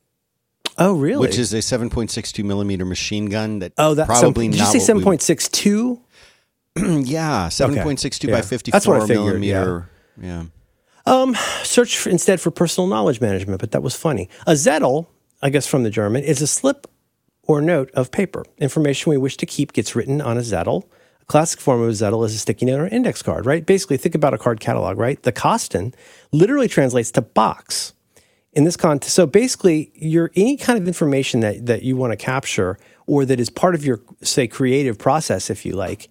Oh, 0.79 0.95
really? 0.95 1.21
Which 1.21 1.39
is 1.39 1.53
a 1.53 1.59
7.62 1.59 2.45
millimeter 2.45 2.85
machine 2.85 3.27
gun 3.27 3.59
that 3.59 3.73
oh, 3.79 3.95
that 3.95 4.07
probably 4.07 4.49
did 4.49 4.59
you 4.59 4.67
say 4.67 4.79
7.62? 4.79 6.01
yeah, 7.07 7.49
7.62 7.49 8.25
okay. 8.25 8.33
by 8.33 8.41
54 8.41 8.73
That's 8.73 8.87
what 8.87 9.03
I 9.03 9.07
figured, 9.07 9.41
millimeter. 9.41 9.91
Yeah. 10.19 10.27
yeah. 10.27 10.45
Um, 11.05 11.35
search 11.63 11.99
for, 11.99 12.11
instead 12.11 12.41
for 12.41 12.51
personal 12.51 12.89
knowledge 12.89 13.21
management, 13.21 13.61
but 13.61 13.73
that 13.73 13.83
was 13.83 13.95
funny. 13.95 14.29
A 14.47 14.53
Zettel, 14.53 15.07
I 15.43 15.51
guess 15.51 15.67
from 15.67 15.83
the 15.83 15.91
German, 15.91 16.23
is 16.23 16.41
a 16.41 16.47
slip 16.47 16.87
or 17.45 17.61
note 17.61 17.91
of 17.93 18.11
paper. 18.11 18.45
Information 18.59 19.11
we 19.11 19.19
wish 19.19 19.37
to 19.39 19.47
keep 19.47 19.73
gets 19.73 19.95
written 19.95 20.21
on 20.21 20.37
a 20.37 20.41
Zettel. 20.41 20.85
A 21.21 21.25
classic 21.25 21.61
form 21.61 21.83
of 21.83 21.89
a 21.89 21.93
Zettel 21.93 22.25
is 22.25 22.35
a 22.35 22.39
sticky 22.39 22.67
note 22.67 22.81
or 22.81 22.87
index 22.89 23.23
card, 23.23 23.47
right? 23.47 23.65
Basically, 23.65 23.97
think 23.97 24.15
about 24.15 24.35
a 24.35 24.39
card 24.39 24.61
catalog, 24.61 24.99
right? 24.99 25.23
The 25.23 25.33
Kasten 25.33 25.95
literally 26.31 26.69
translates 26.69 27.11
to 27.13 27.23
box. 27.23 27.95
In 28.53 28.65
this 28.65 28.77
context, 28.77 29.15
so 29.15 29.27
basically, 29.27 29.91
your 29.95 30.31
any 30.37 30.59
kind 30.59 30.79
of 30.79 30.87
information 30.87 31.41
that, 31.41 31.65
that 31.67 31.83
you 31.83 31.97
want 31.97 32.13
to 32.13 32.19
capture 32.19 32.79
or 33.07 33.25
that 33.25 33.41
is 33.41 33.49
part 33.49 33.75
of 33.75 33.85
your, 33.85 34.01
say, 34.21 34.47
creative 34.47 34.99
process, 34.99 35.49
if 35.49 35.65
you 35.65 35.75
like, 35.75 36.11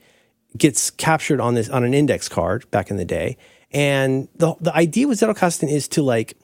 gets 0.58 0.90
captured 0.90 1.40
on 1.40 1.54
this 1.54 1.70
on 1.70 1.84
an 1.84 1.94
index 1.94 2.28
card 2.28 2.70
back 2.72 2.90
in 2.90 2.98
the 2.98 3.06
day. 3.06 3.38
And 3.72 4.28
the 4.36 4.56
the 4.60 4.76
idea 4.76 5.08
with 5.08 5.20
Zettelkasten 5.20 5.72
is 5.72 5.88
to 5.90 6.02
like 6.02 6.38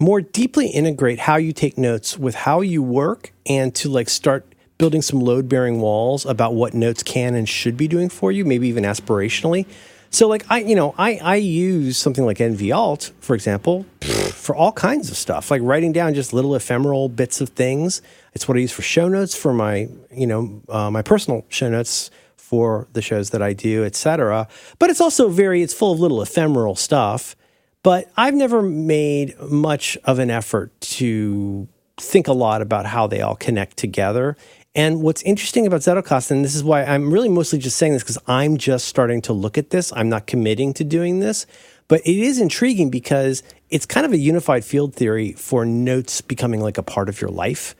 more 0.00 0.20
deeply 0.22 0.68
integrate 0.68 1.20
how 1.20 1.36
you 1.36 1.52
take 1.52 1.76
notes 1.76 2.18
with 2.18 2.34
how 2.34 2.62
you 2.62 2.82
work 2.82 3.32
and 3.46 3.74
to 3.76 3.88
like 3.88 4.08
start 4.08 4.46
building 4.78 5.02
some 5.02 5.20
load 5.20 5.46
bearing 5.46 5.80
walls 5.80 6.24
about 6.24 6.54
what 6.54 6.72
notes 6.72 7.02
can 7.02 7.34
and 7.34 7.46
should 7.46 7.76
be 7.76 7.86
doing 7.86 8.08
for 8.08 8.32
you, 8.32 8.44
maybe 8.46 8.66
even 8.66 8.82
aspirationally. 8.82 9.66
So 10.08 10.26
like 10.26 10.44
I, 10.50 10.60
you 10.60 10.74
know, 10.74 10.94
I, 10.98 11.16
I 11.22 11.36
use 11.36 11.98
something 11.98 12.24
like 12.24 12.38
NVAlt, 12.38 13.12
for 13.20 13.34
example, 13.34 13.84
for 14.32 14.56
all 14.56 14.72
kinds 14.72 15.10
of 15.10 15.16
stuff, 15.18 15.50
like 15.50 15.60
writing 15.62 15.92
down 15.92 16.14
just 16.14 16.32
little 16.32 16.56
ephemeral 16.56 17.10
bits 17.10 17.42
of 17.42 17.50
things. 17.50 18.00
It's 18.32 18.48
what 18.48 18.56
I 18.56 18.60
use 18.60 18.72
for 18.72 18.82
show 18.82 19.06
notes 19.06 19.36
for 19.36 19.52
my, 19.52 19.88
you 20.10 20.26
know, 20.26 20.62
uh, 20.70 20.90
my 20.90 21.02
personal 21.02 21.44
show 21.50 21.68
notes 21.68 22.10
for 22.36 22.88
the 22.94 23.02
shows 23.02 23.30
that 23.30 23.42
I 23.42 23.52
do, 23.52 23.84
etc. 23.84 24.48
But 24.78 24.90
it's 24.90 25.00
also 25.00 25.28
very, 25.28 25.62
it's 25.62 25.74
full 25.74 25.92
of 25.92 26.00
little 26.00 26.22
ephemeral 26.22 26.74
stuff. 26.74 27.36
But 27.82 28.10
I've 28.16 28.34
never 28.34 28.62
made 28.62 29.40
much 29.40 29.96
of 30.04 30.18
an 30.18 30.30
effort 30.30 30.78
to 30.80 31.68
think 31.96 32.28
a 32.28 32.32
lot 32.32 32.62
about 32.62 32.86
how 32.86 33.06
they 33.06 33.20
all 33.20 33.36
connect 33.36 33.76
together. 33.76 34.36
And 34.74 35.02
what's 35.02 35.22
interesting 35.22 35.66
about 35.66 35.80
Zettelkasten, 35.80 36.32
and 36.32 36.44
this 36.44 36.54
is 36.54 36.62
why 36.62 36.84
I'm 36.84 37.12
really 37.12 37.28
mostly 37.28 37.58
just 37.58 37.76
saying 37.76 37.92
this 37.92 38.02
because 38.02 38.18
I'm 38.26 38.56
just 38.56 38.86
starting 38.86 39.20
to 39.22 39.32
look 39.32 39.58
at 39.58 39.70
this. 39.70 39.92
I'm 39.94 40.08
not 40.08 40.26
committing 40.26 40.72
to 40.74 40.84
doing 40.84 41.20
this, 41.20 41.46
but 41.88 42.00
it 42.02 42.16
is 42.16 42.40
intriguing 42.40 42.90
because 42.90 43.42
it's 43.68 43.86
kind 43.86 44.06
of 44.06 44.12
a 44.12 44.18
unified 44.18 44.64
field 44.64 44.94
theory 44.94 45.32
for 45.32 45.64
notes 45.64 46.20
becoming 46.20 46.60
like 46.60 46.78
a 46.78 46.82
part 46.82 47.08
of 47.08 47.20
your 47.20 47.30
life. 47.30 47.74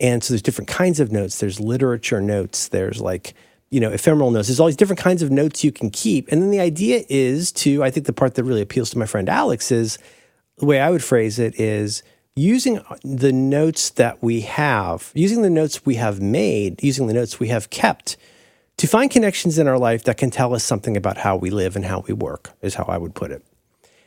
And 0.00 0.24
so 0.24 0.32
there's 0.32 0.42
different 0.42 0.68
kinds 0.68 1.00
of 1.00 1.12
notes. 1.12 1.38
There's 1.38 1.60
literature 1.60 2.20
notes. 2.20 2.68
There's 2.68 3.00
like 3.00 3.34
you 3.72 3.80
know, 3.80 3.90
ephemeral 3.90 4.30
notes. 4.30 4.48
There's 4.48 4.60
all 4.60 4.66
these 4.66 4.76
different 4.76 5.00
kinds 5.00 5.22
of 5.22 5.30
notes 5.30 5.64
you 5.64 5.72
can 5.72 5.88
keep. 5.88 6.30
And 6.30 6.42
then 6.42 6.50
the 6.50 6.60
idea 6.60 7.04
is 7.08 7.50
to, 7.52 7.82
I 7.82 7.90
think 7.90 8.04
the 8.04 8.12
part 8.12 8.34
that 8.34 8.44
really 8.44 8.60
appeals 8.60 8.90
to 8.90 8.98
my 8.98 9.06
friend 9.06 9.30
Alex 9.30 9.72
is 9.72 9.98
the 10.58 10.66
way 10.66 10.78
I 10.78 10.90
would 10.90 11.02
phrase 11.02 11.38
it 11.38 11.58
is 11.58 12.02
using 12.36 12.78
uh, 12.78 12.96
the 13.02 13.32
notes 13.32 13.88
that 13.88 14.22
we 14.22 14.42
have, 14.42 15.10
using 15.14 15.40
the 15.40 15.48
notes 15.48 15.86
we 15.86 15.94
have 15.94 16.20
made, 16.20 16.84
using 16.84 17.06
the 17.06 17.14
notes 17.14 17.40
we 17.40 17.48
have 17.48 17.70
kept 17.70 18.18
to 18.76 18.86
find 18.86 19.10
connections 19.10 19.58
in 19.58 19.66
our 19.66 19.78
life 19.78 20.04
that 20.04 20.18
can 20.18 20.30
tell 20.30 20.54
us 20.54 20.62
something 20.62 20.94
about 20.94 21.16
how 21.16 21.34
we 21.34 21.48
live 21.48 21.74
and 21.74 21.86
how 21.86 22.00
we 22.06 22.12
work, 22.12 22.50
is 22.60 22.74
how 22.74 22.84
I 22.84 22.98
would 22.98 23.14
put 23.14 23.30
it. 23.30 23.42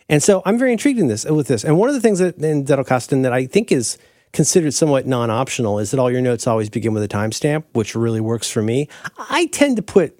And 0.08 0.22
so 0.22 0.44
I'm 0.46 0.60
very 0.60 0.74
intrigued 0.74 1.00
in 1.00 1.08
this 1.08 1.26
with 1.26 1.48
this. 1.48 1.64
And 1.64 1.80
one 1.80 1.90
of 1.90 1.96
the 1.96 2.02
things 2.02 2.20
that 2.20 2.38
in 2.38 2.66
Zettelkasten 2.66 3.24
that 3.24 3.34
I 3.34 3.48
think 3.48 3.72
is 3.72 3.98
considered 4.36 4.74
somewhat 4.74 5.08
non-optional 5.08 5.80
is 5.80 5.90
that 5.92 6.00
all 6.00 6.12
your 6.12 6.22
notes 6.22 6.46
always 6.46 6.70
begin 6.70 6.94
with 6.94 7.02
a 7.02 7.08
timestamp, 7.08 7.64
which 7.74 7.96
really 7.96 8.22
works 8.22 8.52
for 8.52 8.62
me. 8.62 8.88
I 9.18 9.48
tend 9.48 9.78
to 9.78 9.82
put, 9.82 10.20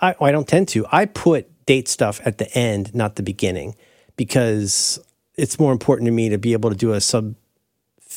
I, 0.00 0.16
oh, 0.18 0.24
I 0.24 0.32
don't 0.32 0.48
tend 0.48 0.66
to, 0.68 0.86
I 0.90 1.04
put 1.04 1.46
date 1.66 1.86
stuff 1.86 2.20
at 2.24 2.38
the 2.38 2.52
end, 2.56 2.94
not 2.94 3.14
the 3.16 3.22
beginning, 3.22 3.76
because 4.16 4.98
it's 5.36 5.60
more 5.60 5.72
important 5.72 6.06
to 6.06 6.12
me 6.12 6.30
to 6.30 6.38
be 6.38 6.52
able 6.54 6.70
to 6.70 6.76
do 6.76 6.92
a 6.92 7.00
sub 7.00 7.34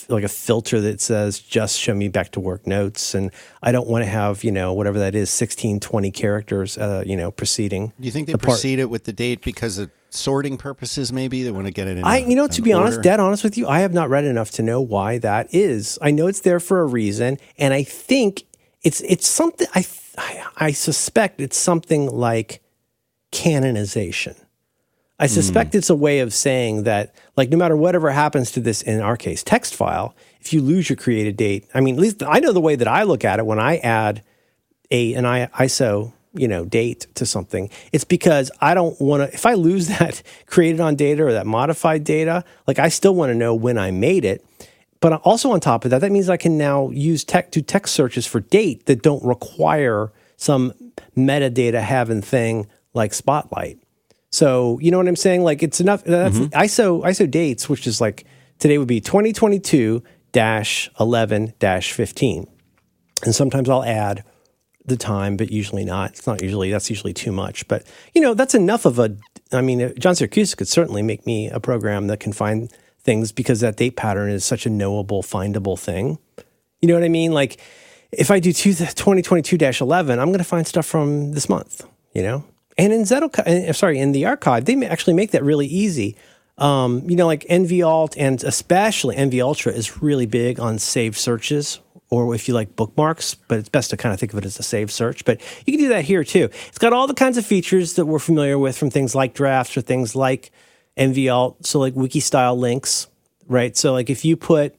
like 0.10 0.24
a 0.24 0.28
filter 0.30 0.82
that 0.82 1.00
says 1.00 1.40
just 1.40 1.80
show 1.80 1.94
me 1.94 2.08
back 2.08 2.32
to 2.32 2.40
work 2.40 2.66
notes 2.66 3.14
and 3.14 3.32
i 3.62 3.72
don't 3.72 3.88
want 3.88 4.04
to 4.04 4.10
have 4.10 4.44
you 4.44 4.52
know 4.52 4.74
whatever 4.74 4.98
that 5.00 5.14
is 5.16 5.30
16 5.30 5.80
20 5.80 6.12
characters 6.12 6.78
uh, 6.78 7.04
you 7.06 7.16
know 7.16 7.30
preceding 7.32 7.94
Do 8.00 8.06
you 8.06 8.12
think 8.12 8.28
they 8.28 8.34
the 8.34 8.40
precede 8.40 8.80
it 8.80 8.90
with 8.90 9.04
the 9.04 9.14
date 9.14 9.42
because 9.44 9.78
of 9.78 9.92
sorting 10.10 10.58
purposes? 10.58 11.12
Maybe 11.12 11.42
they 11.44 11.50
want 11.52 11.66
to 11.66 11.74
get 11.74 11.88
it 11.88 11.98
in. 11.98 12.04
I, 12.04 12.18
a- 12.18 12.30
you 12.30 12.36
know, 12.36 12.46
to 12.48 12.62
be 12.62 12.72
honest, 12.72 13.02
dead 13.02 13.20
honest 13.20 13.44
with 13.44 13.58
you, 13.58 13.68
I 13.68 13.80
have 13.80 13.94
not 13.94 14.10
read 14.12 14.26
enough 14.26 14.52
to 14.52 14.62
know 14.62 14.80
why 14.80 15.18
that 15.18 15.48
is. 15.54 15.98
I 16.04 16.12
know 16.12 16.28
it's 16.28 16.42
there 16.42 16.60
for 16.60 16.82
a 16.82 16.86
reason, 16.86 17.40
and 17.58 17.74
I 17.74 17.82
think 17.84 18.44
it's 18.84 19.02
it's 19.02 19.28
something. 19.28 19.66
I, 19.74 19.84
I 20.56 20.72
suspect 20.72 21.42
it's 21.42 21.58
something 21.58 22.06
like 22.08 22.62
canonization. 23.32 24.36
I 25.20 25.28
suspect 25.28 25.76
it's 25.76 25.90
a 25.90 25.96
way 25.96 26.20
of 26.20 26.34
saying 26.34 26.84
that, 26.84 27.16
like, 27.38 27.50
no 27.50 27.58
matter 27.58 27.78
whatever 27.78 28.12
happens 28.12 28.52
to 28.52 28.60
this, 28.60 28.82
in 28.82 29.00
our 29.00 29.16
case, 29.16 29.44
text 29.44 29.76
file, 29.76 30.16
if 30.42 30.52
you 30.52 30.62
lose 30.62 30.90
your 30.90 30.98
created 30.98 31.38
date, 31.38 31.68
I 31.74 31.82
mean, 31.82 31.96
at 31.96 32.02
least 32.02 32.24
I 32.24 32.40
know 32.40 32.52
the 32.52 32.60
way 32.60 32.76
that 32.76 32.88
I 32.88 33.04
look 33.04 33.24
at 33.24 33.40
it 33.40 33.46
when 33.46 33.60
I 33.60 33.78
add 33.78 34.24
a 34.92 35.14
an 35.14 35.24
ISO 35.24 36.14
you 36.34 36.48
know 36.48 36.66
date 36.66 37.08
to 37.16 37.26
something. 37.26 37.70
It's 37.92 38.04
because 38.04 38.52
I 38.60 38.74
don't 38.74 39.00
want 39.00 39.30
to. 39.30 39.34
If 39.34 39.46
I 39.46 39.54
lose 39.54 39.88
that 40.00 40.22
created 40.46 40.82
on 40.82 40.96
data 40.96 41.24
or 41.24 41.34
that 41.34 41.46
modified 41.46 42.04
data, 42.04 42.44
like 42.68 42.80
I 42.80 42.90
still 42.90 43.16
want 43.16 43.30
to 43.30 43.36
know 43.36 43.54
when 43.54 43.78
I 43.78 43.92
made 43.92 44.26
it. 44.26 44.46
But 45.00 45.14
also 45.24 45.52
on 45.52 45.60
top 45.60 45.84
of 45.84 45.92
that, 45.92 46.00
that 46.00 46.14
means 46.14 46.30
I 46.30 46.38
can 46.38 46.58
now 46.58 46.90
use 46.90 47.24
tech 47.24 47.52
do 47.52 47.62
text 47.62 47.94
searches 47.94 48.26
for 48.26 48.40
date 48.40 48.86
that 48.86 49.02
don't 49.02 49.24
require 49.24 50.12
some 50.38 50.74
metadata 51.16 51.82
having 51.82 52.22
thing 52.22 52.68
like 52.94 53.14
Spotlight. 53.14 53.83
So 54.34 54.80
you 54.80 54.90
know 54.90 54.98
what 54.98 55.08
I'm 55.08 55.16
saying? 55.16 55.44
Like 55.44 55.62
it's 55.62 55.80
enough. 55.80 56.04
That's 56.04 56.40
mm-hmm. 56.40 56.60
ISO 56.60 57.04
ISO 57.04 57.30
dates, 57.30 57.70
which 57.70 57.86
is 57.86 58.02
like 58.02 58.26
today 58.58 58.80
would 58.80 58.88
be 58.88 59.00
2022 59.00 60.04
11 60.36 61.54
15, 61.60 62.48
and 63.24 63.36
sometimes 63.36 63.70
I'll 63.70 63.84
add 63.84 64.24
the 64.86 64.98
time, 64.98 65.38
but 65.38 65.52
usually 65.52 65.86
not. 65.86 66.12
It's 66.14 66.26
not 66.26 66.42
usually 66.42 66.72
that's 66.72 66.90
usually 66.90 67.14
too 67.14 67.32
much. 67.32 67.68
But 67.68 67.86
you 68.16 68.22
know 68.22 68.34
that's 68.34 68.56
enough 68.56 68.86
of 68.86 68.98
a. 68.98 69.16
I 69.52 69.62
mean, 69.62 69.84
uh, 69.84 69.94
John 70.00 70.16
Siracusa 70.16 70.58
could 70.58 70.68
certainly 70.68 71.04
make 71.04 71.28
me 71.28 71.50
a 71.50 71.60
program 71.60 72.08
that 72.08 72.20
can 72.20 72.34
find 72.34 72.74
things 73.02 73.32
because 73.32 73.60
that 73.60 73.78
date 73.78 73.96
pattern 73.96 74.32
is 74.32 74.44
such 74.44 74.66
a 74.66 74.70
knowable, 74.72 75.22
findable 75.22 75.78
thing. 75.78 76.18
You 76.82 76.88
know 76.88 76.96
what 76.96 77.04
I 77.04 77.10
mean? 77.10 77.34
Like 77.34 77.60
if 78.12 78.32
I 78.32 78.40
do 78.40 78.50
2022-11, 78.50 80.10
I'm 80.18 80.28
going 80.28 80.38
to 80.38 80.44
find 80.44 80.66
stuff 80.66 80.86
from 80.86 81.34
this 81.34 81.50
month, 81.50 81.86
you 82.14 82.24
know? 82.24 82.46
And 82.78 82.92
in 82.94 83.02
Zettel, 83.02 83.38
uh, 83.40 83.74
sorry, 83.74 84.00
in 84.00 84.12
the 84.12 84.26
archive, 84.26 84.66
they 84.66 84.86
actually 84.86 85.14
make 85.14 85.32
that 85.32 85.44
really 85.44 85.68
easy. 85.68 86.16
Um, 86.58 87.10
you 87.10 87.16
know, 87.16 87.26
like 87.26 87.46
NV 87.50 87.86
Alt 87.86 88.16
and 88.18 88.44
especially 88.44 89.16
NV 89.16 89.42
Ultra 89.42 89.72
is 89.72 90.02
really 90.02 90.26
big 90.26 90.60
on 90.60 90.78
saved 90.80 91.18
searches 91.18 91.80
or 92.10 92.36
if 92.36 92.48
you 92.48 92.54
like 92.54 92.76
bookmarks, 92.76 93.34
but 93.34 93.58
it's 93.58 93.70
best 93.70 93.90
to 93.90 93.98
kind 93.98 94.14
of 94.14 94.20
think 94.20 94.34
of 94.34 94.38
it 94.38 94.46
as 94.46 94.60
a 94.60 94.64
saved 94.64 94.92
search. 94.92 95.26
But 95.26 95.42
you 95.66 95.74
can 95.74 95.80
do 95.80 95.90
that 95.90 96.06
here 96.06 96.24
too. 96.24 96.50
It's 96.68 96.78
got 96.78 96.94
all 96.94 97.08
the 97.08 97.16
kinds 97.16 97.40
of 97.40 97.46
features 97.46 97.96
that 97.96 98.06
we're 98.06 98.20
familiar 98.20 98.60
with 98.60 98.78
from 98.78 98.92
things 98.92 99.16
like 99.16 99.34
drafts 99.34 99.76
or 99.76 99.82
things 99.82 100.16
like 100.16 100.52
NV 100.96 101.34
Alt. 101.34 101.66
So 101.66 101.80
like 101.80 101.96
wiki 101.96 102.20
style 102.20 102.56
links, 102.56 103.08
right? 103.48 103.76
So 103.76 103.94
like 103.94 104.12
if 104.12 104.24
you 104.24 104.38
put 104.38 104.76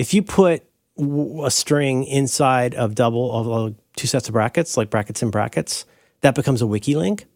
if 0.00 0.14
you 0.14 0.22
put 0.22 0.64
a 0.98 1.50
string 1.50 2.04
inside 2.04 2.74
of 2.74 2.96
double 2.96 3.30
of 3.32 3.74
two 3.96 4.08
sets 4.08 4.28
of 4.28 4.32
brackets, 4.32 4.76
like 4.76 4.90
brackets 4.90 5.22
and 5.22 5.30
brackets, 5.30 5.84
that 6.24 6.34
becomes 6.34 6.60
a 6.62 6.66
wiki 6.66 6.96
link. 6.96 7.26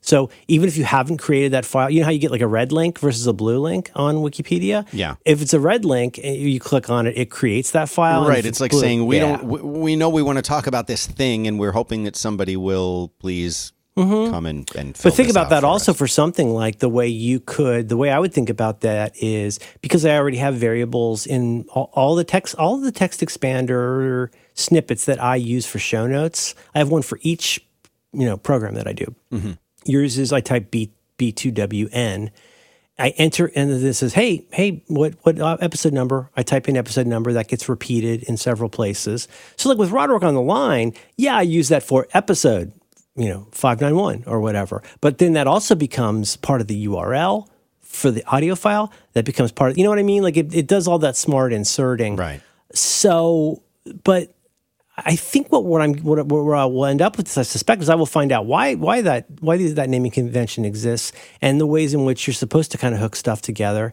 So 0.00 0.30
even 0.46 0.68
if 0.68 0.76
you 0.76 0.84
haven't 0.84 1.16
created 1.16 1.50
that 1.52 1.64
file, 1.64 1.90
you 1.90 1.98
know 1.98 2.04
how 2.06 2.12
you 2.12 2.20
get 2.20 2.30
like 2.30 2.40
a 2.40 2.46
red 2.46 2.70
link 2.70 3.00
versus 3.00 3.26
a 3.26 3.32
blue 3.32 3.58
link 3.58 3.90
on 3.96 4.16
Wikipedia? 4.16 4.86
Yeah. 4.92 5.16
If 5.24 5.42
it's 5.42 5.52
a 5.52 5.58
red 5.58 5.84
link, 5.84 6.20
and 6.22 6.36
you 6.36 6.60
click 6.60 6.88
on 6.88 7.08
it, 7.08 7.18
it 7.18 7.28
creates 7.28 7.72
that 7.72 7.88
file. 7.88 8.28
Right. 8.28 8.38
if 8.38 8.46
It's 8.46 8.60
like 8.60 8.70
blue- 8.70 8.80
saying 8.80 9.04
we 9.06 9.16
yeah. 9.16 9.36
don't. 9.38 9.44
We, 9.44 9.60
we 9.60 9.96
know 9.96 10.08
we 10.08 10.22
want 10.22 10.38
to 10.38 10.42
talk 10.42 10.68
about 10.68 10.86
this 10.86 11.06
thing, 11.08 11.48
and 11.48 11.58
we're 11.58 11.72
hoping 11.72 12.04
that 12.04 12.14
somebody 12.14 12.56
will 12.56 13.12
please 13.18 13.72
come 13.96 14.46
and 14.46 14.70
and. 14.76 14.96
Fill 14.96 15.00
Mm-hmm. 15.00 15.02
But 15.02 15.14
think 15.14 15.30
about 15.30 15.46
out 15.46 15.50
that 15.50 15.60
for 15.62 15.66
also 15.66 15.90
us. 15.90 15.98
for 15.98 16.06
something 16.06 16.50
like 16.54 16.78
the 16.78 16.88
way 16.88 17.08
you 17.08 17.40
could, 17.40 17.88
the 17.88 17.96
way 17.96 18.10
I 18.10 18.20
would 18.20 18.32
think 18.32 18.48
about 18.48 18.82
that 18.82 19.16
is 19.20 19.58
because 19.80 20.06
I 20.06 20.16
already 20.16 20.36
have 20.36 20.54
variables 20.54 21.26
in 21.26 21.64
all, 21.70 21.90
all 21.94 22.14
the 22.14 22.22
text, 22.24 22.54
all 22.54 22.76
of 22.76 22.82
the 22.82 22.92
text 22.92 23.22
expander 23.22 24.28
snippets 24.54 25.04
that 25.06 25.20
I 25.20 25.34
use 25.34 25.66
for 25.66 25.80
show 25.80 26.06
notes. 26.06 26.54
I 26.76 26.78
have 26.78 26.90
one 26.90 27.02
for 27.02 27.18
each, 27.22 27.65
you 28.16 28.26
know, 28.26 28.36
program 28.36 28.74
that 28.74 28.88
I 28.88 28.92
do. 28.92 29.14
Mm-hmm. 29.32 29.52
Yours 29.84 30.18
is 30.18 30.32
I 30.32 30.40
type 30.40 30.70
B 30.70 30.92
B2WN. 31.18 32.30
I 32.98 33.10
enter 33.10 33.50
and 33.54 33.70
then 33.70 33.82
this 33.82 33.98
says, 33.98 34.14
"Hey, 34.14 34.46
hey, 34.52 34.82
what 34.86 35.14
what 35.22 35.38
uh, 35.38 35.58
episode 35.60 35.92
number?" 35.92 36.30
I 36.34 36.42
type 36.42 36.68
in 36.68 36.76
episode 36.76 37.06
number 37.06 37.32
that 37.34 37.48
gets 37.48 37.68
repeated 37.68 38.22
in 38.22 38.38
several 38.38 38.70
places. 38.70 39.28
So, 39.56 39.68
like 39.68 39.78
with 39.78 39.90
Roderick 39.90 40.22
on 40.22 40.34
the 40.34 40.40
line, 40.40 40.94
yeah, 41.16 41.36
I 41.36 41.42
use 41.42 41.68
that 41.68 41.82
for 41.82 42.08
episode, 42.14 42.72
you 43.14 43.28
know, 43.28 43.48
five 43.52 43.82
nine 43.82 43.96
one 43.96 44.24
or 44.26 44.40
whatever. 44.40 44.82
But 45.02 45.18
then 45.18 45.34
that 45.34 45.46
also 45.46 45.74
becomes 45.74 46.36
part 46.36 46.62
of 46.62 46.68
the 46.68 46.86
URL 46.86 47.48
for 47.82 48.10
the 48.10 48.24
audio 48.24 48.54
file. 48.54 48.90
That 49.12 49.26
becomes 49.26 49.52
part 49.52 49.72
of, 49.72 49.78
you 49.78 49.84
know 49.84 49.90
what 49.90 49.98
I 49.98 50.02
mean? 50.02 50.22
Like 50.22 50.38
it, 50.38 50.54
it 50.54 50.66
does 50.66 50.88
all 50.88 50.98
that 51.00 51.16
smart 51.16 51.52
inserting. 51.52 52.16
Right. 52.16 52.40
So, 52.72 53.62
but 54.04 54.35
I 54.98 55.14
think 55.14 55.52
what, 55.52 55.64
what 55.64 55.82
I'm 55.82 55.94
what, 55.98 56.26
where 56.26 56.56
I 56.56 56.64
will 56.64 56.86
end 56.86 57.02
up 57.02 57.18
with 57.18 57.36
I 57.36 57.42
suspect, 57.42 57.82
is 57.82 57.90
I 57.90 57.94
will 57.94 58.06
find 58.06 58.32
out 58.32 58.46
why 58.46 58.74
why 58.74 59.02
that 59.02 59.26
why 59.40 59.58
that 59.58 59.90
naming 59.90 60.10
convention 60.10 60.64
exists 60.64 61.12
and 61.42 61.60
the 61.60 61.66
ways 61.66 61.92
in 61.92 62.04
which 62.04 62.26
you're 62.26 62.34
supposed 62.34 62.72
to 62.72 62.78
kind 62.78 62.94
of 62.94 63.00
hook 63.00 63.14
stuff 63.14 63.42
together. 63.42 63.92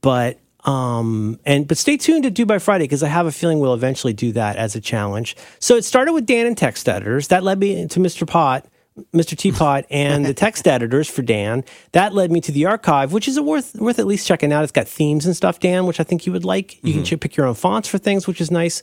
But 0.00 0.38
um 0.64 1.38
and 1.44 1.68
but 1.68 1.76
stay 1.76 1.96
tuned 1.98 2.22
to 2.24 2.30
Do 2.30 2.46
by 2.46 2.58
Friday 2.58 2.84
because 2.84 3.02
I 3.02 3.08
have 3.08 3.26
a 3.26 3.32
feeling 3.32 3.60
we'll 3.60 3.74
eventually 3.74 4.14
do 4.14 4.32
that 4.32 4.56
as 4.56 4.74
a 4.74 4.80
challenge. 4.80 5.36
So 5.58 5.76
it 5.76 5.84
started 5.84 6.14
with 6.14 6.24
Dan 6.24 6.46
and 6.46 6.56
text 6.56 6.88
editors. 6.88 7.28
That 7.28 7.42
led 7.42 7.58
me 7.58 7.86
to 7.86 8.00
Mr. 8.00 8.26
Pot. 8.26 8.66
Mr. 9.14 9.36
Teapot 9.36 9.84
and 9.90 10.26
the 10.26 10.34
text 10.34 10.66
editors 10.66 11.08
for 11.08 11.22
Dan. 11.22 11.62
That 11.92 12.14
led 12.14 12.32
me 12.32 12.40
to 12.40 12.50
the 12.50 12.66
archive, 12.66 13.12
which 13.12 13.28
is 13.28 13.38
worth 13.38 13.76
worth 13.76 14.00
at 14.00 14.06
least 14.06 14.26
checking 14.26 14.52
out. 14.52 14.64
It's 14.64 14.72
got 14.72 14.88
themes 14.88 15.24
and 15.24 15.36
stuff, 15.36 15.60
Dan, 15.60 15.86
which 15.86 16.00
I 16.00 16.02
think 16.02 16.26
you 16.26 16.32
would 16.32 16.44
like. 16.44 16.82
You 16.82 16.94
can 16.94 17.04
ch- 17.04 17.20
pick 17.20 17.36
your 17.36 17.46
own 17.46 17.54
fonts 17.54 17.88
for 17.88 17.98
things, 17.98 18.26
which 18.26 18.40
is 18.40 18.50
nice. 18.50 18.82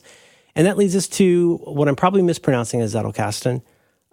And 0.56 0.66
that 0.66 0.76
leads 0.76 0.96
us 0.96 1.06
to 1.08 1.58
what 1.64 1.86
I'm 1.86 1.94
probably 1.94 2.22
mispronouncing 2.22 2.80
as 2.80 2.94
Zettelkasten. 2.94 3.62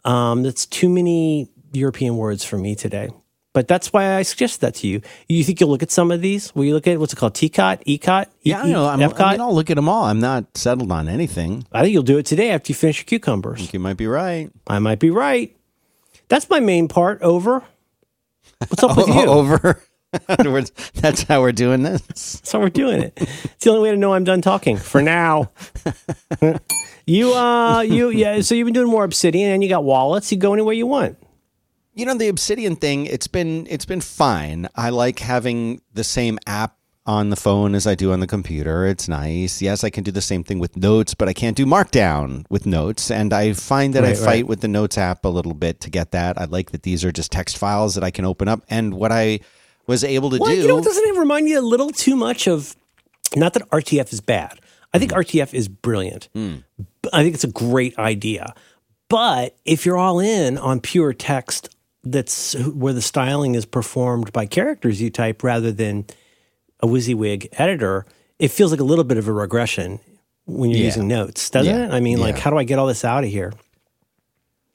Um, 0.03 0.43
that's 0.43 0.65
too 0.65 0.89
many 0.89 1.49
European 1.71 2.17
words 2.17 2.43
for 2.43 2.57
me 2.57 2.75
today. 2.75 3.09
But 3.53 3.67
that's 3.67 3.93
why 3.93 4.15
I 4.15 4.23
suggested 4.23 4.61
that 4.61 4.75
to 4.75 4.87
you. 4.87 5.01
You 5.29 5.43
think 5.43 5.59
you'll 5.59 5.69
look 5.69 5.83
at 5.83 5.91
some 5.91 6.11
of 6.11 6.21
these? 6.21 6.53
Will 6.55 6.65
you 6.65 6.73
look 6.73 6.87
at 6.87 6.99
what's 6.99 7.13
it 7.13 7.15
called? 7.17 7.35
TCOT, 7.35 7.83
ECOT, 7.85 8.25
Yeah, 8.41 8.63
I 8.63 8.69
know. 8.69 8.85
I'm, 8.87 8.99
Epcot? 8.99 9.21
I 9.21 9.31
mean, 9.33 9.41
I'll 9.41 9.53
look 9.55 9.69
at 9.69 9.75
them 9.75 9.87
all. 9.87 10.05
I'm 10.05 10.19
not 10.19 10.57
settled 10.57 10.91
on 10.91 11.07
anything. 11.07 11.65
I 11.71 11.81
think 11.81 11.93
you'll 11.93 12.03
do 12.03 12.17
it 12.17 12.25
today 12.25 12.49
after 12.49 12.71
you 12.71 12.75
finish 12.75 12.97
your 12.99 13.05
cucumbers. 13.05 13.71
You 13.71 13.79
might 13.79 13.97
be 13.97 14.07
right. 14.07 14.51
I 14.67 14.79
might 14.79 14.99
be 14.99 15.11
right. 15.11 15.55
That's 16.29 16.49
my 16.49 16.59
main 16.59 16.87
part. 16.87 17.21
Over. 17.21 17.63
What's 18.57 18.83
up 18.83 18.97
with 18.97 19.07
you? 19.07 19.25
Over. 19.25 19.81
We're- 20.43 20.65
That's 20.95 21.23
how 21.23 21.41
we're 21.41 21.51
doing 21.51 21.83
this. 21.83 22.01
That's 22.01 22.51
how 22.51 22.59
we're 22.59 22.69
doing 22.69 23.01
it. 23.01 23.13
It's 23.17 23.63
the 23.63 23.71
only 23.71 23.81
way 23.81 23.91
to 23.91 23.97
know 23.97 24.13
I'm 24.13 24.23
done 24.23 24.41
talking 24.41 24.77
for 24.77 25.01
now. 25.01 25.51
you, 27.05 27.33
uh, 27.33 27.81
you, 27.81 28.09
yeah. 28.09 28.41
So 28.41 28.55
you've 28.55 28.65
been 28.65 28.73
doing 28.73 28.89
more 28.89 29.03
Obsidian, 29.03 29.51
and 29.51 29.63
you 29.63 29.69
got 29.69 29.83
wallets. 29.83 30.31
You 30.31 30.37
go 30.37 30.53
anywhere 30.53 30.73
you 30.73 30.87
want. 30.87 31.17
You 31.95 32.05
know 32.05 32.15
the 32.15 32.27
Obsidian 32.27 32.75
thing. 32.75 33.05
It's 33.05 33.27
been 33.27 33.67
it's 33.69 33.85
been 33.85 34.01
fine. 34.01 34.67
I 34.75 34.89
like 34.89 35.19
having 35.19 35.81
the 35.93 36.03
same 36.03 36.39
app 36.47 36.75
on 37.05 37.29
the 37.29 37.35
phone 37.35 37.75
as 37.75 37.85
I 37.85 37.95
do 37.95 38.11
on 38.13 38.19
the 38.19 38.27
computer. 38.27 38.85
It's 38.87 39.07
nice. 39.07 39.61
Yes, 39.61 39.83
I 39.83 39.89
can 39.89 40.03
do 40.03 40.11
the 40.11 40.21
same 40.21 40.43
thing 40.43 40.59
with 40.59 40.77
Notes, 40.77 41.13
but 41.13 41.27
I 41.27 41.33
can't 41.33 41.57
do 41.57 41.65
Markdown 41.65 42.45
with 42.49 42.65
Notes. 42.65 43.11
And 43.11 43.33
I 43.33 43.53
find 43.53 43.93
that 43.93 44.05
I 44.05 44.13
fight 44.13 44.25
right. 44.25 44.47
with 44.47 44.61
the 44.61 44.67
Notes 44.67 44.97
app 44.97 45.25
a 45.25 45.29
little 45.29 45.53
bit 45.53 45.81
to 45.81 45.89
get 45.89 46.11
that. 46.11 46.39
I 46.39 46.45
like 46.45 46.71
that 46.71 46.83
these 46.83 47.03
are 47.03 47.11
just 47.11 47.31
text 47.31 47.57
files 47.57 47.95
that 47.95 48.03
I 48.03 48.11
can 48.11 48.25
open 48.25 48.47
up. 48.47 48.61
And 48.69 48.93
what 48.93 49.11
I 49.11 49.41
was 49.87 50.03
able 50.03 50.29
to 50.31 50.37
Well, 50.37 50.49
do. 50.51 50.61
you 50.61 50.67
know, 50.67 50.81
doesn't 50.81 51.03
it 51.05 51.17
remind 51.17 51.47
you 51.49 51.59
a 51.59 51.61
little 51.61 51.89
too 51.89 52.15
much 52.15 52.47
of? 52.47 52.75
Not 53.35 53.53
that 53.53 53.67
RTF 53.69 54.13
is 54.13 54.21
bad. 54.21 54.59
I 54.93 54.99
think 54.99 55.11
hmm. 55.11 55.17
RTF 55.19 55.53
is 55.53 55.67
brilliant. 55.67 56.29
Hmm. 56.33 56.57
I 57.11 57.23
think 57.23 57.33
it's 57.35 57.43
a 57.43 57.47
great 57.51 57.97
idea. 57.97 58.53
But 59.09 59.55
if 59.65 59.85
you're 59.85 59.97
all 59.97 60.19
in 60.19 60.57
on 60.57 60.79
pure 60.79 61.13
text, 61.13 61.69
that's 62.03 62.53
where 62.67 62.93
the 62.93 63.01
styling 63.01 63.55
is 63.55 63.65
performed 63.65 64.31
by 64.33 64.45
characters 64.45 65.01
you 65.01 65.09
type 65.09 65.43
rather 65.43 65.71
than 65.71 66.05
a 66.81 66.87
WYSIWYG 66.87 67.47
editor, 67.53 68.05
it 68.39 68.49
feels 68.49 68.71
like 68.71 68.79
a 68.79 68.83
little 68.83 69.03
bit 69.03 69.17
of 69.17 69.27
a 69.27 69.31
regression 69.33 69.99
when 70.45 70.69
you're 70.69 70.79
Yeah. 70.79 70.85
using 70.85 71.07
notes, 71.07 71.49
doesn't 71.49 71.73
Yeah. 71.73 71.85
it? 71.87 71.91
I 71.91 71.99
mean, 71.99 72.19
like, 72.19 72.37
how 72.37 72.49
do 72.49 72.57
I 72.57 72.63
get 72.63 72.77
all 72.77 72.87
this 72.87 73.05
out 73.05 73.23
of 73.23 73.29
here? 73.29 73.53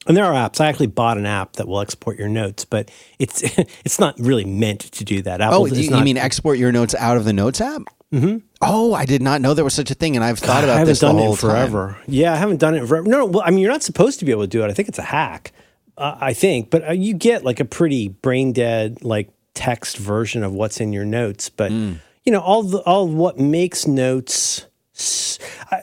And 0.07 0.16
there 0.16 0.24
are 0.24 0.32
apps. 0.32 0.61
I 0.61 0.68
actually 0.68 0.86
bought 0.86 1.18
an 1.18 1.26
app 1.26 1.55
that 1.55 1.68
will 1.68 1.80
export 1.80 2.18
your 2.18 2.28
notes, 2.28 2.64
but 2.64 2.90
it's 3.18 3.42
it's 3.84 3.99
not 3.99 4.18
really 4.18 4.44
meant 4.44 4.80
to 4.80 5.05
do 5.05 5.22
that. 5.22 5.40
Apple 5.40 5.62
Oh, 5.62 5.66
you, 5.66 5.96
you 5.96 6.05
mean 6.05 6.16
export 6.16 6.59
your 6.59 6.72
notes 6.72 6.94
out 6.94 7.16
of 7.16 7.24
the 7.24 7.32
Notes 7.32 7.61
app? 7.61 7.82
Mm-hmm. 8.12 8.38
Oh, 8.62 8.94
I 8.94 9.05
did 9.05 9.20
not 9.20 9.42
know 9.42 9.53
there 9.53 9.64
was 9.64 9.74
such 9.74 9.90
a 9.90 9.94
thing, 9.94 10.16
and 10.16 10.24
I've 10.24 10.38
thought 10.38 10.64
I 10.64 10.68
about 10.68 10.86
this 10.86 11.01
the 11.01 11.12
whole 11.12 11.36
forever. 11.36 11.99
Yeah, 12.07 12.32
I 12.32 12.36
haven't 12.36 12.57
done 12.59 12.74
it 12.74 12.86
forever. 12.86 13.07
No, 13.07 13.26
well, 13.26 13.42
I 13.44 13.51
mean, 13.51 13.59
you're 13.59 13.70
not 13.70 13.82
supposed 13.82 14.18
to 14.20 14.24
be 14.24 14.30
able 14.32 14.42
to 14.44 14.49
do 14.49 14.64
it. 14.64 14.68
I 14.68 14.72
think 14.72 14.88
it's 14.88 14.99
a 14.99 15.03
hack. 15.03 15.53
Uh, 15.99 16.16
I 16.18 16.32
think, 16.32 16.70
but 16.70 16.88
uh, 16.88 16.92
you 16.92 17.12
get 17.12 17.44
like 17.44 17.61
a 17.61 17.64
pretty 17.66 18.09
brain 18.09 18.53
dead, 18.55 19.05
like 19.05 19.28
text 19.55 19.99
version 19.99 20.42
of 20.42 20.55
what's 20.55 20.80
in 20.80 20.92
your 20.92 21.05
notes. 21.05 21.51
But 21.51 21.70
Mm. 21.72 21.99
you 22.24 22.32
know, 22.32 22.40
all 22.40 22.62
the 22.62 22.78
all 22.78 23.07
what 23.09 23.38
makes 23.38 23.86
notes. 23.86 24.64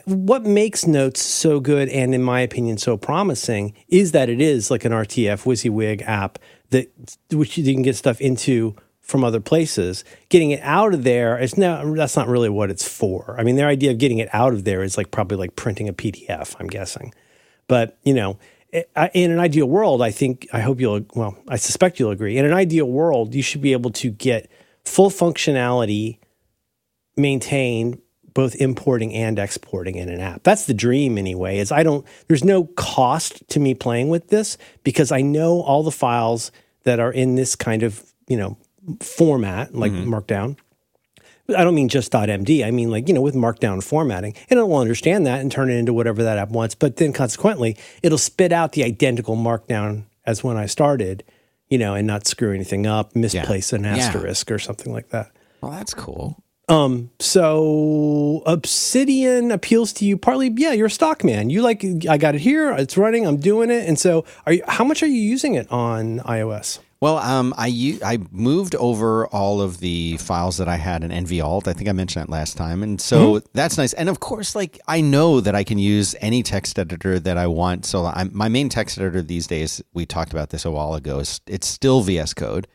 What 0.04 0.44
makes 0.44 0.86
notes 0.86 1.22
so 1.22 1.60
good 1.60 1.88
and, 1.88 2.14
in 2.14 2.22
my 2.22 2.40
opinion, 2.40 2.78
so 2.78 2.96
promising 2.96 3.74
is 3.88 4.12
that 4.12 4.28
it 4.28 4.40
is 4.40 4.70
like 4.70 4.84
an 4.84 4.92
RTF 4.92 5.44
WYSIWYG 5.44 6.02
app 6.02 6.38
that 6.70 6.90
which 7.32 7.56
you 7.56 7.64
can 7.72 7.82
get 7.82 7.96
stuff 7.96 8.20
into 8.20 8.74
from 9.00 9.22
other 9.24 9.40
places. 9.40 10.04
Getting 10.28 10.50
it 10.50 10.60
out 10.62 10.92
of 10.92 11.04
there 11.04 11.38
is 11.38 11.56
now 11.56 11.94
that's 11.94 12.16
not 12.16 12.28
really 12.28 12.48
what 12.48 12.70
it's 12.70 12.86
for. 12.86 13.36
I 13.38 13.44
mean, 13.44 13.56
their 13.56 13.68
idea 13.68 13.92
of 13.92 13.98
getting 13.98 14.18
it 14.18 14.28
out 14.32 14.52
of 14.52 14.64
there 14.64 14.82
is 14.82 14.96
like 14.96 15.10
probably 15.12 15.36
like 15.36 15.56
printing 15.56 15.88
a 15.88 15.92
PDF. 15.92 16.56
I'm 16.58 16.66
guessing, 16.66 17.14
but 17.68 17.98
you 18.02 18.14
know, 18.14 18.38
eh, 18.72 18.82
I- 18.96 19.10
in 19.14 19.30
an 19.30 19.38
ideal 19.38 19.66
world, 19.66 20.02
I 20.02 20.10
think 20.10 20.48
I 20.52 20.60
hope 20.60 20.80
you'll 20.80 21.06
well, 21.14 21.38
I 21.48 21.56
suspect 21.56 22.00
you'll 22.00 22.10
agree. 22.10 22.36
In 22.36 22.44
an 22.44 22.52
ideal 22.52 22.86
world, 22.86 23.34
you 23.34 23.42
should 23.42 23.62
be 23.62 23.72
able 23.72 23.90
to 23.92 24.10
get 24.10 24.50
full 24.84 25.10
functionality 25.10 26.18
maintained 27.16 28.00
both 28.36 28.54
importing 28.56 29.14
and 29.14 29.38
exporting 29.38 29.96
in 29.96 30.10
an 30.10 30.20
app. 30.20 30.42
That's 30.42 30.66
the 30.66 30.74
dream 30.74 31.16
anyway. 31.16 31.56
Is 31.56 31.72
I 31.72 31.82
don't 31.82 32.06
there's 32.28 32.44
no 32.44 32.64
cost 32.76 33.42
to 33.48 33.58
me 33.58 33.74
playing 33.74 34.10
with 34.10 34.28
this 34.28 34.58
because 34.84 35.10
I 35.10 35.22
know 35.22 35.62
all 35.62 35.82
the 35.82 35.90
files 35.90 36.52
that 36.84 37.00
are 37.00 37.10
in 37.10 37.34
this 37.34 37.56
kind 37.56 37.82
of, 37.82 38.04
you 38.28 38.36
know, 38.36 38.58
format 39.00 39.74
like 39.74 39.90
mm-hmm. 39.90 40.14
markdown. 40.14 40.58
I 41.56 41.64
don't 41.64 41.74
mean 41.74 41.88
just 41.88 42.12
.md. 42.12 42.62
I 42.62 42.70
mean 42.70 42.90
like, 42.90 43.08
you 43.08 43.14
know, 43.14 43.22
with 43.22 43.34
markdown 43.34 43.82
formatting. 43.82 44.34
And 44.50 44.60
it 44.60 44.64
will 44.64 44.76
understand 44.76 45.24
that 45.26 45.40
and 45.40 45.50
turn 45.50 45.70
it 45.70 45.76
into 45.76 45.94
whatever 45.94 46.22
that 46.22 46.36
app 46.36 46.50
wants, 46.50 46.74
but 46.74 46.96
then 46.96 47.14
consequently, 47.14 47.76
it'll 48.02 48.18
spit 48.18 48.52
out 48.52 48.72
the 48.72 48.84
identical 48.84 49.34
markdown 49.36 50.02
as 50.26 50.44
when 50.44 50.58
I 50.58 50.66
started, 50.66 51.24
you 51.70 51.78
know, 51.78 51.94
and 51.94 52.06
not 52.06 52.26
screw 52.26 52.52
anything 52.52 52.86
up, 52.86 53.16
misplace 53.16 53.72
an 53.72 53.84
Yeah. 53.84 53.96
asterisk 53.96 54.50
or 54.50 54.58
something 54.58 54.92
like 54.92 55.08
that. 55.08 55.30
Well, 55.62 55.72
that's 55.72 55.94
cool. 55.94 56.36
Um, 56.68 57.10
so 57.20 58.42
Obsidian 58.44 59.52
appeals 59.52 59.92
to 59.94 60.04
you 60.04 60.16
partly, 60.16 60.52
yeah, 60.56 60.72
you're 60.72 60.86
a 60.86 60.90
stock 60.90 61.22
man. 61.22 61.48
You 61.48 61.62
like 61.62 61.84
I 62.08 62.18
got 62.18 62.34
it 62.34 62.40
here, 62.40 62.72
it's 62.72 62.96
running, 62.96 63.24
I'm 63.26 63.36
doing 63.36 63.70
it. 63.70 63.88
And 63.88 63.98
so 63.98 64.24
are 64.46 64.52
you 64.52 64.62
how 64.66 64.84
much 64.84 65.02
are 65.02 65.06
you 65.06 65.20
using 65.20 65.54
it 65.54 65.70
on 65.70 66.18
iOS? 66.20 66.80
Well, 66.98 67.18
um, 67.18 67.52
I 67.58 67.66
u- 67.66 68.00
I 68.04 68.18
moved 68.32 68.74
over 68.74 69.26
all 69.28 69.60
of 69.60 69.78
the 69.80 70.16
files 70.16 70.56
that 70.56 70.66
I 70.66 70.76
had 70.76 71.04
in 71.04 71.10
NVAlt. 71.10 71.68
I 71.68 71.74
think 71.74 71.88
I 71.90 71.92
mentioned 71.92 72.24
that 72.24 72.30
last 72.32 72.56
time, 72.56 72.82
and 72.82 72.98
so 73.00 73.34
Mm-hmm. 73.34 73.46
that's 73.52 73.76
nice. 73.78 73.92
And 73.92 74.08
of 74.08 74.18
course, 74.18 74.56
like 74.56 74.80
I 74.88 75.02
know 75.02 75.40
that 75.42 75.54
I 75.54 75.62
can 75.62 75.78
use 75.78 76.16
any 76.22 76.42
text 76.42 76.78
editor 76.78 77.20
that 77.20 77.36
I 77.36 77.46
want. 77.48 77.84
So 77.84 78.06
I'm, 78.06 78.30
my 78.34 78.48
main 78.48 78.70
text 78.70 78.98
editor 78.98 79.20
these 79.22 79.46
days. 79.46 79.82
We 79.92 80.06
talked 80.06 80.32
about 80.32 80.48
this 80.50 80.64
a 80.64 80.70
while 80.70 80.94
ago. 80.94 81.18
Is 81.20 81.40
it's 81.46 81.66
still 81.66 82.00
VS 82.00 82.32
Code, 82.34 82.66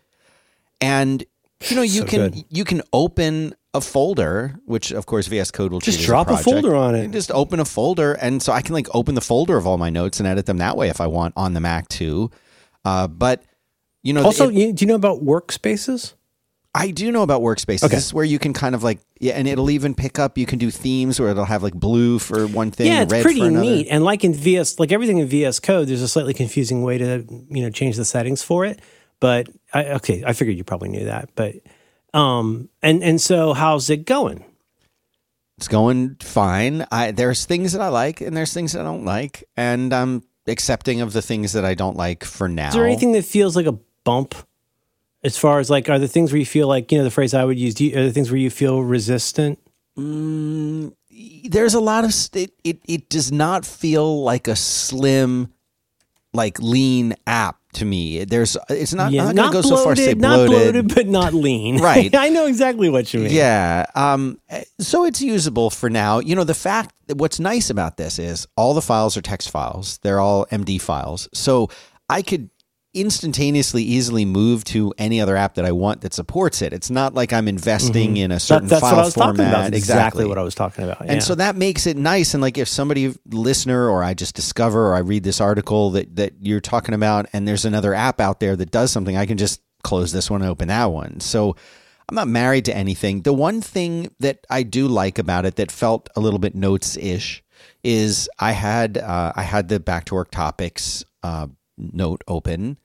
and 0.80 1.24
you 1.68 1.76
know 1.76 1.82
you 1.82 2.02
So 2.02 2.06
can 2.06 2.30
good. 2.30 2.44
you 2.50 2.64
can 2.64 2.84
open 2.94 3.56
a 3.74 3.80
folder, 3.82 4.60
which 4.66 4.92
of 4.92 5.06
course 5.06 5.28
VS 5.28 5.52
Code 5.52 5.72
will 5.72 5.80
Just 5.80 6.02
drop 6.02 6.28
a 6.28 6.32
project. 6.36 6.46
folder 6.46 6.76
on 6.76 6.94
it. 6.96 7.12
just 7.12 7.32
open 7.32 7.60
a 7.60 7.66
folder, 7.66 8.14
and 8.14 8.42
so 8.44 8.52
I 8.52 8.62
can 8.62 8.74
like 8.74 8.88
open 8.94 9.16
the 9.16 9.22
folder 9.22 9.56
of 9.58 9.66
all 9.66 9.78
my 9.78 9.90
notes 9.90 10.20
and 10.20 10.28
edit 10.28 10.46
them 10.46 10.58
that 10.58 10.76
way 10.76 10.90
if 10.90 11.00
I 11.00 11.08
want 11.08 11.34
on 11.38 11.54
the 11.54 11.60
Mac 11.62 11.88
too. 11.88 12.32
Uh, 12.84 13.08
but 13.08 13.44
you 14.04 14.12
know, 14.14 14.24
Also, 14.26 14.50
it- 14.50 14.76
do 14.76 14.84
you 14.84 14.88
know 14.88 14.96
about 14.96 15.24
workspaces? 15.24 16.14
I 16.74 16.92
do 16.92 17.12
know 17.12 17.22
about 17.22 17.42
workspaces. 17.42 17.84
Okay. 17.84 17.96
This 17.96 18.06
is 18.08 18.14
where 18.14 18.24
you 18.24 18.40
can 18.40 18.54
kind 18.54 18.76
of 18.76 18.82
like 18.84 19.00
yeah, 19.20 19.34
and 19.34 19.46
it'll 19.48 19.70
even 19.70 19.94
pick 19.94 20.18
up. 20.20 20.38
You 20.38 20.46
can 20.46 20.58
do 20.58 20.72
themes 20.72 21.20
where 21.20 21.30
it'll 21.30 21.44
have 21.46 21.64
like 21.64 21.74
blue 21.74 22.18
for 22.18 22.48
one 22.48 22.72
thing, 22.72 22.88
yeah, 22.88 23.02
it's 23.04 23.12
red 23.12 23.24
pretty 23.24 23.42
for 23.42 23.48
another. 23.48 23.66
neat. 23.66 23.88
And 23.90 24.04
like 24.06 24.24
in 24.24 24.34
VS, 24.34 24.80
like 24.80 24.92
everything 24.94 25.18
in 25.18 25.28
VS 25.28 25.60
Code, 25.60 25.88
there's 25.90 26.02
a 26.02 26.08
slightly 26.08 26.34
confusing 26.34 26.82
way 26.84 26.98
to 26.98 27.26
you 27.50 27.62
know 27.64 27.70
change 27.70 27.98
the 27.98 28.06
settings 28.06 28.42
for 28.42 28.64
it. 28.66 28.80
But 29.20 29.50
I, 29.74 29.86
okay, 29.96 30.24
I 30.26 30.32
figured 30.34 30.58
you 30.58 30.64
probably 30.64 30.90
knew 30.90 31.06
that. 31.06 31.30
But 31.36 31.56
um, 32.14 32.70
and 32.82 33.04
and 33.04 33.20
so 33.20 33.54
how's 33.54 33.90
it 33.90 34.06
going? 34.06 34.44
It's 35.58 35.68
going 35.68 36.16
fine. 36.22 36.86
I 36.92 37.12
there's 37.12 37.46
things 37.46 37.74
that 37.74 37.82
I 37.82 37.90
like 37.90 38.22
and 38.22 38.36
there's 38.36 38.54
things 38.54 38.74
that 38.74 38.82
I 38.82 38.84
don't 38.84 39.06
like, 39.06 39.44
and 39.56 39.94
I'm 39.94 40.24
accepting 40.48 41.02
of 41.02 41.14
the 41.14 41.22
things 41.22 41.54
that 41.54 41.66
I 41.66 41.74
don't 41.74 41.98
like 41.98 42.24
for 42.24 42.48
now. 42.48 42.70
Is 42.70 42.74
there 42.74 42.86
anything 42.86 43.12
that 43.14 43.26
feels 43.26 43.56
like 43.56 43.68
a 43.68 43.78
bump? 44.04 44.36
As 45.24 45.38
far 45.38 45.60
as 45.60 45.70
like, 45.70 45.88
are 45.88 46.00
the 46.00 46.08
things 46.08 46.32
where 46.32 46.40
you 46.40 46.48
feel 46.48 46.68
like 46.68 46.92
you 46.92 46.98
know 46.98 47.04
the 47.04 47.12
phrase 47.12 47.36
I 47.36 47.46
would 47.46 47.60
use? 47.60 47.76
Do 47.76 47.86
you, 47.86 47.96
are 47.98 48.04
the 48.04 48.12
things 48.12 48.32
where 48.32 48.40
you 48.40 48.50
feel 48.50 48.82
resistant? 48.82 49.60
there's 49.96 51.74
a 51.74 51.80
lot 51.80 52.04
of 52.06 52.14
st- 52.14 52.50
it, 52.64 52.80
it. 52.88 52.94
It 52.94 53.10
does 53.10 53.32
not 53.32 53.66
feel 53.66 54.24
like 54.24 54.48
a 54.48 54.56
slim, 54.56 55.54
like 56.34 56.60
lean 56.60 57.14
app 57.28 57.61
to 57.74 57.86
me. 57.86 58.24
There's 58.26 58.58
it's 58.70 58.94
not. 58.94 59.08
I'm 59.14 59.36
not 59.36 59.52
gonna 59.52 59.52
go 59.52 59.62
so 59.62 59.78
far 59.84 59.94
as 59.94 59.98
to 60.00 60.06
say 60.06 60.14
not 60.14 60.48
bloated. 60.48 60.74
bloated, 60.74 60.96
but 60.96 61.08
not 61.08 61.34
lean. 61.34 61.80
Right. 61.82 62.14
I 62.16 62.30
know 62.30 62.46
exactly 62.46 62.90
what 62.90 63.14
you 63.14 63.22
mean. 63.22 63.32
Yeah. 63.32 63.86
Um, 63.96 64.40
so 64.80 65.06
it's 65.06 65.22
usable 65.22 65.70
for 65.70 65.90
now. 65.90 66.20
You 66.20 66.36
know, 66.36 66.44
the 66.44 66.54
fact 66.54 66.94
that 67.08 67.18
what's 67.18 67.40
nice 67.40 67.70
about 67.70 67.98
this 67.98 68.20
is 68.20 68.48
all 68.56 68.74
the 68.74 68.82
files 68.82 69.18
are 69.18 69.22
text 69.22 69.50
files. 69.50 69.98
They're 70.04 70.20
all 70.20 70.46
MD 70.48 70.80
files. 70.80 71.28
So 71.34 71.70
I 72.10 72.22
could 72.22 72.50
instantaneously 72.94 73.84
easily 73.84 74.26
move 74.26 74.64
to 74.66 74.94
any 74.98 75.22
other 75.22 75.38
app 75.38 75.56
that 75.56 75.66
I 75.66 75.72
want 75.72 76.02
that 76.02 76.14
supports 76.14 76.62
it. 76.62 76.74
It's 76.74 76.90
not 76.90 77.14
like 77.14 77.32
I'm 77.32 77.48
investing 77.48 78.18
in 78.18 78.32
a 78.32 78.36
That, 78.36 78.40
certain 78.42 78.68
that's 78.68 78.82
file 78.82 78.96
what 78.96 79.02
I 79.02 79.06
was 79.06 79.14
format. 79.14 79.36
talking 79.38 79.46
about. 79.50 79.62
That's 79.72 79.78
exactly. 79.78 80.00
exactly 80.02 80.26
what 80.26 80.38
I 80.38 80.44
was 80.44 80.56
talking 80.56 80.84
about. 80.84 81.02
and 81.08 81.24
so 81.24 81.36
that 81.36 81.56
makes 81.56 81.88
it 81.88 81.96
nice. 81.98 82.34
And 82.34 82.42
like 82.42 82.58
if 82.58 82.68
somebody 82.68 83.16
listener 83.30 83.90
or 83.90 84.04
I 84.04 84.14
just 84.14 84.36
discover 84.36 84.90
or 84.90 84.96
I 84.96 85.00
read 85.00 85.24
this 85.24 85.40
article 85.40 85.92
that 85.92 86.16
that 86.18 86.34
you're 86.42 86.60
talking 86.62 86.94
about, 86.94 87.28
and 87.34 87.48
there's 87.48 87.66
another 87.66 87.94
app 87.94 88.20
out 88.20 88.40
there 88.40 88.56
that 88.56 88.72
does 88.72 88.92
something, 88.92 89.16
I 89.16 89.26
can 89.26 89.38
just 89.38 89.62
close 89.84 90.12
this 90.12 90.30
one 90.30 90.42
and 90.42 90.50
open 90.52 90.68
that 90.68 90.86
one. 90.92 91.20
So 91.22 91.56
I'm 92.10 92.16
not 92.16 92.28
married 92.28 92.66
to 92.66 92.76
anything. 92.76 93.22
The 93.22 93.34
one 93.34 93.62
thing 93.62 94.12
that 94.20 94.46
I 94.50 94.64
do 94.64 94.88
like 94.88 95.18
about 95.18 95.46
it 95.46 95.56
that 95.56 95.72
felt 95.72 96.10
a 96.16 96.20
little 96.20 96.40
bit 96.40 96.56
notes 96.56 96.98
ish 96.98 97.42
is 97.84 98.30
I 98.38 98.52
had 98.52 98.98
uh, 98.98 99.32
I 99.36 99.44
had 99.44 99.70
the 99.70 99.80
back 99.80 100.06
to 100.06 100.16
work 100.16 100.30
topics 100.30 101.06
uh, 101.24 101.48
note 101.82 102.24
open. 102.28 102.78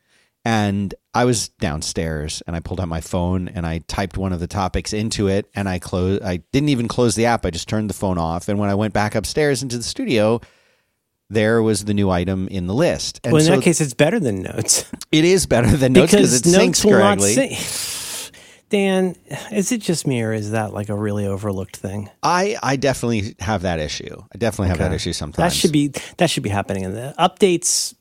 And 0.45 0.95
I 1.13 1.25
was 1.25 1.49
downstairs 1.49 2.41
and 2.47 2.55
I 2.55 2.61
pulled 2.61 2.81
out 2.81 2.87
my 2.87 3.01
phone 3.01 3.49
and 3.49 3.67
I 3.67 3.79
typed 3.89 4.17
one 4.17 4.33
of 4.33 4.39
the 4.39 4.47
topics 4.47 4.93
into 4.93 5.27
it 5.27 5.51
and 5.55 5.69
I 5.69 5.81
closed 5.81 6.23
I 6.23 6.37
didn't 6.53 6.69
even 6.69 6.87
close 6.87 7.17
the 7.17 7.27
app. 7.27 7.45
I 7.45 7.51
just 7.51 7.69
turned 7.69 7.91
the 7.91 7.95
phone 7.95 8.17
off. 8.17 8.49
And 8.49 8.59
when 8.59 8.71
I 8.71 8.75
went 8.75 8.95
back 8.95 9.17
upstairs 9.17 9.63
into 9.63 9.77
the 9.77 9.83
studio, 9.83 10.41
there 11.29 11.63
was 11.63 11.85
the 11.85 11.95
new 11.95 12.11
item 12.11 12.47
in 12.47 12.69
the 12.69 12.75
list. 12.75 13.21
And 13.25 13.33
well, 13.33 13.41
in 13.41 13.47
so 13.47 13.57
that 13.57 13.63
case, 13.63 13.81
it's 13.81 13.95
better 13.95 14.21
than 14.21 14.43
notes 14.43 14.85
it 15.11 15.25
is 15.25 15.47
better 15.47 15.77
than 15.77 15.93
notes 15.93 16.13
because 16.13 16.35
it 16.35 16.45
syncs 16.45 16.85
will 16.85 16.93
not 16.93 17.19
correctly. 17.19 17.57
Dan, 18.69 19.15
is 19.53 19.71
it 19.71 19.81
just 19.81 20.07
me 20.07 20.23
or 20.23 20.33
is 20.33 20.51
that 20.51 20.73
like 20.73 20.89
a 20.89 20.95
really 20.95 21.27
overlooked 21.27 21.77
thing? 21.77 22.11
I, 22.23 22.57
I 22.63 22.77
definitely 22.77 23.37
have 23.39 23.63
that 23.63 23.79
issue. 23.79 24.23
I 24.35 24.39
definitely 24.39 24.69
have 24.69 24.79
that 24.79 24.93
issue 24.93 25.13
sometimes. 25.13 25.53
That 25.53 25.57
should 25.57 25.73
be 25.73 25.93
that 26.19 26.31
should 26.31 26.43
be 26.43 26.51
happening 26.51 26.85
in 26.85 26.93
the 26.93 27.15
updates. 27.19 27.95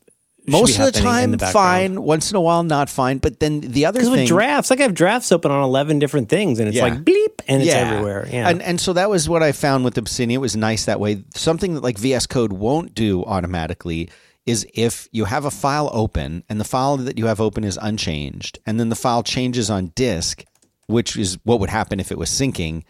Should 0.45 0.51
most 0.51 0.79
of 0.79 0.85
the 0.85 0.91
time 0.99 1.31
the 1.31 1.45
fine. 1.47 2.01
Once 2.01 2.29
in 2.31 2.37
a 2.37 2.41
while, 2.41 2.63
not 2.63 2.89
fine. 2.89 3.17
But 3.17 3.39
then 3.39 3.61
the 3.61 3.85
other 3.85 3.99
Because 3.99 4.09
thing 4.13 4.19
with 4.21 4.27
drafts, 4.27 4.69
like 4.69 4.79
I 4.79 4.83
have 4.83 4.93
drafts 4.93 5.31
open 5.31 5.51
on 5.51 5.63
eleven 5.63 5.99
different 5.99 6.29
things, 6.29 6.59
and 6.59 6.67
it's 6.67 6.77
Yeah. 6.77 6.83
like 6.83 7.03
bleep, 7.03 7.41
and 7.47 7.61
it's 7.61 7.71
everywhere. 7.73 8.27
Yeah, 8.31 8.49
And 8.49 8.61
and 8.61 8.79
so 8.79 8.93
that 8.93 9.09
was 9.09 9.27
what 9.27 9.41
I 9.43 9.51
found 9.51 9.83
with 9.85 9.97
Obsidian. 9.97 10.31
It 10.31 10.41
was 10.41 10.55
nice 10.55 10.85
that 10.85 10.99
way. 10.99 11.23
Something 11.35 11.73
that 11.75 11.83
like 11.83 11.97
VS 11.97 12.27
Code 12.27 12.53
won't 12.53 12.93
do 12.93 13.23
automatically 13.23 14.09
is 14.45 14.67
if 14.75 15.07
you 15.11 15.25
have 15.25 15.45
a 15.45 15.51
file 15.51 15.89
open 15.91 16.43
and 16.49 16.59
the 16.59 16.63
file 16.65 16.97
that 16.97 17.17
you 17.17 17.25
have 17.25 17.41
open 17.41 17.63
is 17.63 17.79
unchanged, 17.81 18.59
and 18.65 18.79
then 18.79 18.89
the 18.89 18.95
file 18.95 19.23
changes 19.23 19.69
on 19.71 19.91
disk, 19.95 20.43
which 20.87 21.17
is 21.17 21.37
what 21.43 21.59
would 21.59 21.69
happen 21.71 21.99
if 21.99 22.11
it 22.11 22.17
was 22.17 22.29
syncing. 22.29 22.83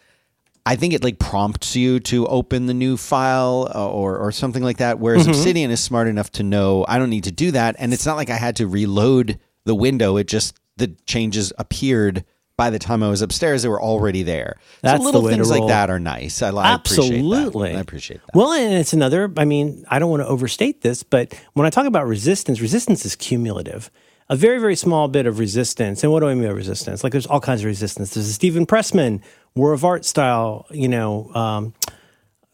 I 0.66 0.76
think 0.76 0.94
it 0.94 1.04
like 1.04 1.20
prompts 1.20 1.76
you 1.76 2.00
to 2.02 2.26
open 2.28 2.66
the 2.66 2.74
new 2.74 2.98
file 2.98 3.72
uh, 3.74 3.88
or 3.88 4.18
or 4.18 4.32
something 4.32 4.64
like 4.64 4.78
that. 4.78 5.00
Whereas 5.00 5.24
Mm-hmm. 5.24 5.32
Obsidian 5.32 5.72
is 5.72 5.80
smart 5.80 6.08
enough 6.08 6.32
to 6.34 6.44
know 6.44 6.86
I 6.88 6.98
don't 6.98 7.10
need 7.10 7.26
to 7.26 7.32
do 7.32 7.52
that, 7.52 7.76
and 7.80 7.94
it's 7.94 8.06
not 8.06 8.16
like 8.18 8.30
I 8.30 8.38
had 8.38 8.56
to 8.58 8.68
reload 8.68 9.40
the 9.66 9.76
window. 9.76 10.18
It 10.18 10.28
just 10.28 10.56
the 10.78 10.88
changes 11.06 11.54
appeared 11.58 12.26
by 12.58 12.70
the 12.70 12.80
time 12.80 13.04
I 13.04 13.10
was 13.10 13.22
upstairs. 13.22 13.64
They 13.64 13.70
were 13.70 13.82
already 13.82 14.24
there. 14.24 14.58
That's 14.82 15.00
so 15.00 15.06
little 15.06 15.22
to 15.24 15.30
things 15.30 15.50
like 15.52 15.68
that 15.68 15.90
are 15.90 16.00
nice. 16.00 16.42
I, 16.42 16.50
I 16.52 16.76
appreciate 16.76 17.10
that. 17.10 17.16
Absolutely. 17.16 17.76
I 17.76 17.80
appreciate 17.80 18.22
that. 18.26 18.34
Well, 18.34 18.54
and 18.54 18.74
it's 18.74 18.94
another. 18.94 19.32
I 19.38 19.46
mean, 19.46 19.86
I 19.90 20.00
don't 20.00 20.10
want 20.10 20.24
to 20.24 20.28
overstate 20.28 20.82
this, 20.82 21.04
but 21.04 21.34
when 21.54 21.68
I 21.68 21.70
talk 21.70 21.86
about 21.86 22.08
resistance, 22.08 22.62
resistance 22.62 23.06
is 23.06 23.16
cumulative. 23.16 23.92
A 24.28 24.36
very 24.36 24.60
very 24.60 24.76
small 24.76 25.08
bit 25.08 25.28
of 25.28 25.38
resistance. 25.40 26.04
And 26.04 26.12
what 26.12 26.22
do 26.22 26.28
I 26.28 26.34
mean 26.34 26.46
by 26.46 26.52
resistance? 26.54 27.04
Like 27.04 27.12
there's 27.12 27.28
all 27.28 27.40
kinds 27.40 27.62
of 27.62 27.66
resistance. 27.66 28.14
There's 28.16 28.28
a 28.28 28.34
Stephen 28.34 28.66
Pressfield 28.66 29.22
War 29.56 29.72
of 29.74 29.86
Art 29.86 30.04
style, 30.06 30.66
you 30.72 30.88
know. 30.88 31.32
Um, 31.36 31.74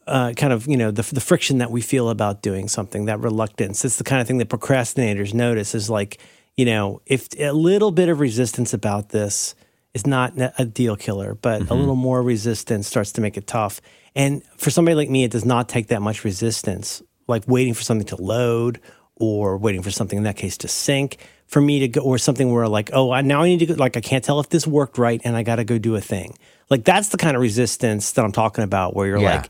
uh, 0.07 0.33
kind 0.33 0.51
of 0.51 0.67
you 0.67 0.75
know 0.75 0.91
the, 0.91 1.03
the 1.13 1.21
friction 1.21 1.59
that 1.59 1.71
we 1.71 1.79
feel 1.79 2.09
about 2.09 2.41
doing 2.41 2.67
something 2.67 3.05
that 3.05 3.19
reluctance 3.19 3.85
it's 3.85 3.97
the 3.97 4.03
kind 4.03 4.19
of 4.19 4.27
thing 4.27 4.39
that 4.39 4.49
procrastinators 4.49 5.31
notice 5.33 5.75
is 5.75 5.89
like 5.91 6.17
you 6.57 6.65
know 6.65 7.01
if 7.05 7.29
a 7.39 7.51
little 7.51 7.91
bit 7.91 8.09
of 8.09 8.19
resistance 8.19 8.73
about 8.73 9.09
this 9.09 9.53
is 9.93 10.05
not 10.07 10.33
a 10.57 10.65
deal 10.65 10.95
killer 10.97 11.35
but 11.35 11.61
Mm-hmm. 11.61 11.71
a 11.71 11.75
little 11.75 11.95
more 11.95 12.21
resistance 12.23 12.87
starts 12.87 13.11
to 13.13 13.21
make 13.21 13.37
it 13.37 13.45
tough 13.45 13.79
and 14.15 14.41
for 14.57 14.71
somebody 14.71 14.95
like 14.95 15.09
me 15.09 15.23
it 15.23 15.31
does 15.31 15.45
not 15.45 15.69
take 15.69 15.87
that 15.87 16.01
much 16.01 16.25
resistance 16.25 17.03
like 17.27 17.43
waiting 17.47 17.75
for 17.75 17.83
something 17.83 18.07
to 18.07 18.15
load 18.21 18.81
or 19.17 19.57
waiting 19.57 19.81
for 19.83 19.91
something 19.91 20.17
in 20.17 20.23
that 20.23 20.35
case 20.37 20.57
to 20.57 20.67
sync 20.67 21.17
for 21.47 21.61
me 21.61 21.79
to 21.79 21.87
go 21.87 22.01
or 22.01 22.17
something 22.17 22.51
where 22.51 22.67
like 22.67 22.89
oh 22.93 23.11
I, 23.11 23.21
now 23.21 23.41
i 23.43 23.45
need 23.47 23.59
to 23.59 23.65
go 23.67 23.73
like 23.75 23.97
i 23.97 24.01
can't 24.01 24.23
tell 24.23 24.39
if 24.39 24.49
this 24.49 24.65
worked 24.65 24.97
right 24.97 25.21
and 25.23 25.35
i 25.35 25.43
got 25.43 25.57
to 25.57 25.63
go 25.63 25.77
do 25.77 25.95
a 25.95 26.01
thing 26.01 26.37
like 26.69 26.83
that's 26.85 27.09
the 27.09 27.17
kind 27.17 27.35
of 27.35 27.41
resistance 27.41 28.11
that 28.13 28.23
i'm 28.25 28.31
talking 28.31 28.63
about 28.63 28.95
where 28.95 29.07
you're 29.07 29.19
Yeah. 29.19 29.35
like 29.41 29.49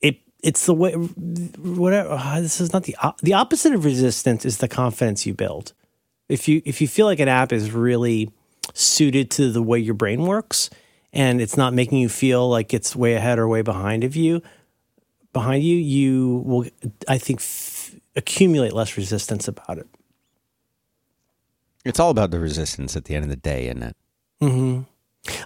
it 0.00 0.18
it's 0.42 0.66
the 0.66 0.74
way 0.74 0.92
whatever 0.92 2.10
uh, 2.10 2.40
this 2.40 2.60
is 2.60 2.72
not 2.72 2.84
the 2.84 2.96
the 3.22 3.32
opposite 3.34 3.72
of 3.72 3.84
resistance 3.84 4.44
is 4.44 4.58
the 4.58 4.68
confidence 4.68 5.24
you 5.24 5.34
build 5.34 5.72
if 6.28 6.48
you 6.48 6.60
if 6.64 6.80
you 6.80 6.88
feel 6.88 7.06
like 7.06 7.20
an 7.20 7.28
app 7.28 7.52
is 7.52 7.70
really 7.70 8.30
suited 8.74 9.30
to 9.30 9.50
the 9.52 9.62
way 9.62 9.78
your 9.78 9.94
brain 9.94 10.22
works 10.22 10.68
and 11.12 11.40
it's 11.40 11.56
not 11.56 11.72
making 11.72 11.98
you 11.98 12.08
feel 12.08 12.48
like 12.50 12.74
it's 12.74 12.94
way 12.96 13.14
ahead 13.14 13.38
or 13.38 13.46
way 13.48 13.62
behind 13.62 14.02
of 14.04 14.16
you 14.16 14.42
behind 15.32 15.62
you 15.62 15.76
you 15.76 16.42
will 16.44 16.66
i 17.08 17.16
think 17.18 17.40
accumulate 18.16 18.72
less 18.72 18.96
resistance 18.96 19.46
about 19.46 19.78
it 19.78 19.86
It's 21.84 22.00
all 22.00 22.10
about 22.10 22.30
the 22.30 22.40
resistance 22.40 22.96
at 22.96 23.04
the 23.04 23.14
end 23.14 23.24
of 23.24 23.30
the 23.30 23.36
day, 23.36 23.66
isn't 23.66 23.82
it? 23.82 23.96
Mm-hmm. 24.42 24.82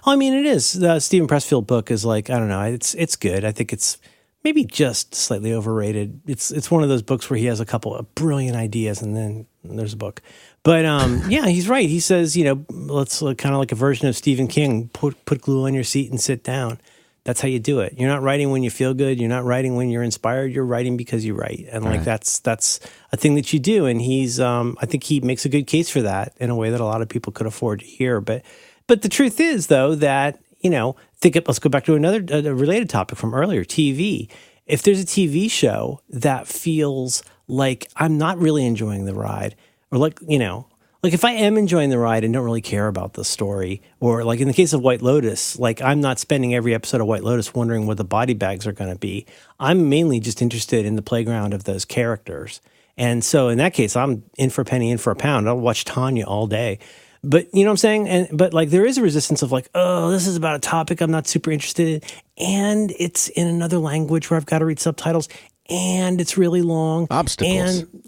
I 0.05 0.15
mean, 0.15 0.33
it 0.33 0.45
is. 0.45 0.73
The 0.73 0.99
Stephen 0.99 1.27
Pressfield 1.27 1.67
book 1.67 1.91
is 1.91 2.05
like 2.05 2.29
I 2.29 2.39
don't 2.39 2.49
know. 2.49 2.61
It's 2.61 2.93
it's 2.95 3.15
good. 3.15 3.45
I 3.45 3.51
think 3.51 3.73
it's 3.73 3.97
maybe 4.43 4.63
just 4.63 5.13
slightly 5.15 5.53
overrated. 5.53 6.21
It's 6.27 6.51
it's 6.51 6.71
one 6.71 6.83
of 6.83 6.89
those 6.89 7.01
books 7.01 7.29
where 7.29 7.37
he 7.37 7.45
has 7.45 7.59
a 7.59 7.65
couple 7.65 7.95
of 7.95 8.13
brilliant 8.15 8.57
ideas 8.57 9.01
and 9.01 9.15
then 9.15 9.47
there's 9.63 9.93
a 9.93 9.97
book. 9.97 10.21
But 10.63 10.85
um, 10.85 11.23
yeah, 11.29 11.47
he's 11.47 11.69
right. 11.69 11.87
He 11.89 11.99
says 11.99 12.35
you 12.35 12.43
know 12.43 12.65
let's 12.69 13.21
look 13.21 13.37
kind 13.37 13.53
of 13.55 13.59
like 13.59 13.71
a 13.71 13.75
version 13.75 14.07
of 14.07 14.15
Stephen 14.15 14.47
King. 14.47 14.89
Put 14.89 15.25
put 15.25 15.41
glue 15.41 15.65
on 15.65 15.73
your 15.73 15.83
seat 15.83 16.11
and 16.11 16.19
sit 16.19 16.43
down. 16.43 16.79
That's 17.23 17.39
how 17.39 17.47
you 17.47 17.59
do 17.59 17.81
it. 17.81 17.93
You're 17.97 18.09
not 18.09 18.23
writing 18.23 18.49
when 18.49 18.63
you 18.63 18.71
feel 18.71 18.95
good. 18.95 19.19
You're 19.19 19.29
not 19.29 19.43
writing 19.43 19.75
when 19.75 19.89
you're 19.91 20.01
inspired. 20.01 20.51
You're 20.51 20.65
writing 20.65 20.97
because 20.97 21.23
you 21.23 21.35
write, 21.35 21.67
and 21.71 21.85
like 21.85 21.97
Right. 21.97 22.05
that's 22.05 22.39
that's 22.39 22.79
a 23.11 23.17
thing 23.17 23.35
that 23.35 23.53
you 23.53 23.59
do. 23.59 23.85
And 23.85 24.01
he's, 24.01 24.39
um, 24.39 24.75
I 24.81 24.87
think 24.87 25.03
he 25.03 25.19
makes 25.19 25.45
a 25.45 25.49
good 25.49 25.67
case 25.67 25.87
for 25.89 26.01
that 26.01 26.33
in 26.39 26.49
a 26.49 26.55
way 26.55 26.71
that 26.71 26.81
a 26.81 26.85
lot 26.85 27.01
of 27.03 27.09
people 27.09 27.31
could 27.31 27.45
afford 27.45 27.81
to 27.81 27.85
hear. 27.85 28.21
But 28.21 28.41
but 28.87 29.03
the 29.03 29.09
truth 29.09 29.39
is, 29.39 29.67
though, 29.67 29.93
that 29.95 30.39
you 30.61 30.69
know, 30.71 30.95
think. 31.19 31.35
Of, 31.35 31.47
let's 31.47 31.59
go 31.59 31.69
back 31.69 31.85
to 31.85 31.95
another 31.95 32.23
uh, 32.31 32.49
a 32.49 32.55
related 32.55 32.89
topic 32.89 33.17
from 33.19 33.35
earlier: 33.35 33.63
TV. 33.63 34.27
If 34.65 34.81
there's 34.81 35.01
a 35.01 35.05
TV 35.05 35.49
show 35.51 35.99
that 36.09 36.47
feels 36.47 37.23
like 37.47 37.87
I'm 37.97 38.17
not 38.17 38.39
really 38.39 38.65
enjoying 38.65 39.05
the 39.05 39.13
ride, 39.13 39.55
or 39.91 39.99
like 39.99 40.17
you 40.27 40.39
know, 40.39 40.67
like 41.03 41.13
if 41.13 41.25
I 41.25 41.31
am 41.31 41.57
enjoying 41.57 41.89
the 41.89 41.97
ride 41.97 42.23
and 42.23 42.33
don't 42.33 42.43
really 42.43 42.61
care 42.61 42.87
about 42.87 43.13
the 43.13 43.25
story, 43.25 43.81
or 43.99 44.23
like 44.23 44.39
in 44.39 44.47
the 44.47 44.53
case 44.53 44.73
of 44.73 44.81
White 44.81 45.01
Lotus, 45.01 45.57
like 45.57 45.81
I'm 45.81 45.99
not 45.99 46.19
spending 46.19 46.53
every 46.53 46.75
episode 46.75 47.01
of 47.01 47.07
White 47.07 47.23
Lotus 47.23 47.53
wondering 47.53 47.87
what 47.87 47.97
the 47.97 48.03
body 48.03 48.33
bags 48.33 48.67
are 48.67 48.71
going 48.71 48.91
to 48.91 48.99
be. 48.99 49.25
I'm 49.59 49.89
mainly 49.89 50.19
just 50.19 50.41
interested 50.41 50.85
in 50.85 50.95
the 50.95 51.01
playground 51.01 51.53
of 51.53 51.63
those 51.63 51.85
characters. 51.85 52.61
And 52.97 53.23
so 53.23 53.47
in 53.49 53.57
that 53.57 53.73
case, 53.73 53.95
I'm 53.95 54.23
in 54.37 54.51
for 54.51 54.61
a 54.61 54.65
penny, 54.65 54.91
in 54.91 54.99
for 54.99 55.11
a 55.11 55.15
pound. 55.15 55.47
I'll 55.49 55.57
watch 55.57 55.85
Tanya 55.85 56.25
all 56.25 56.45
day. 56.45 56.77
But 57.23 57.53
you 57.53 57.63
know 57.63 57.69
what 57.69 57.73
I'm 57.73 57.77
saying? 57.77 58.09
And 58.09 58.27
but 58.31 58.53
like 58.53 58.69
there 58.69 58.85
is 58.85 58.97
a 58.97 59.01
resistance 59.01 59.41
of 59.41 59.51
like, 59.51 59.69
oh, 59.75 60.09
this 60.09 60.27
is 60.27 60.35
about 60.35 60.55
a 60.55 60.59
topic 60.59 61.01
I'm 61.01 61.11
not 61.11 61.27
super 61.27 61.51
interested 61.51 61.87
in, 61.87 62.45
and 62.45 62.93
it's 62.97 63.27
in 63.29 63.47
another 63.47 63.77
language 63.77 64.29
where 64.29 64.37
I've 64.37 64.45
got 64.47 64.59
to 64.59 64.65
read 64.65 64.79
subtitles, 64.79 65.29
and 65.71 66.19
it's 66.21 66.37
really 66.37 66.61
long. 66.61 67.07
Obstacles. 67.09 67.79
And 67.79 68.03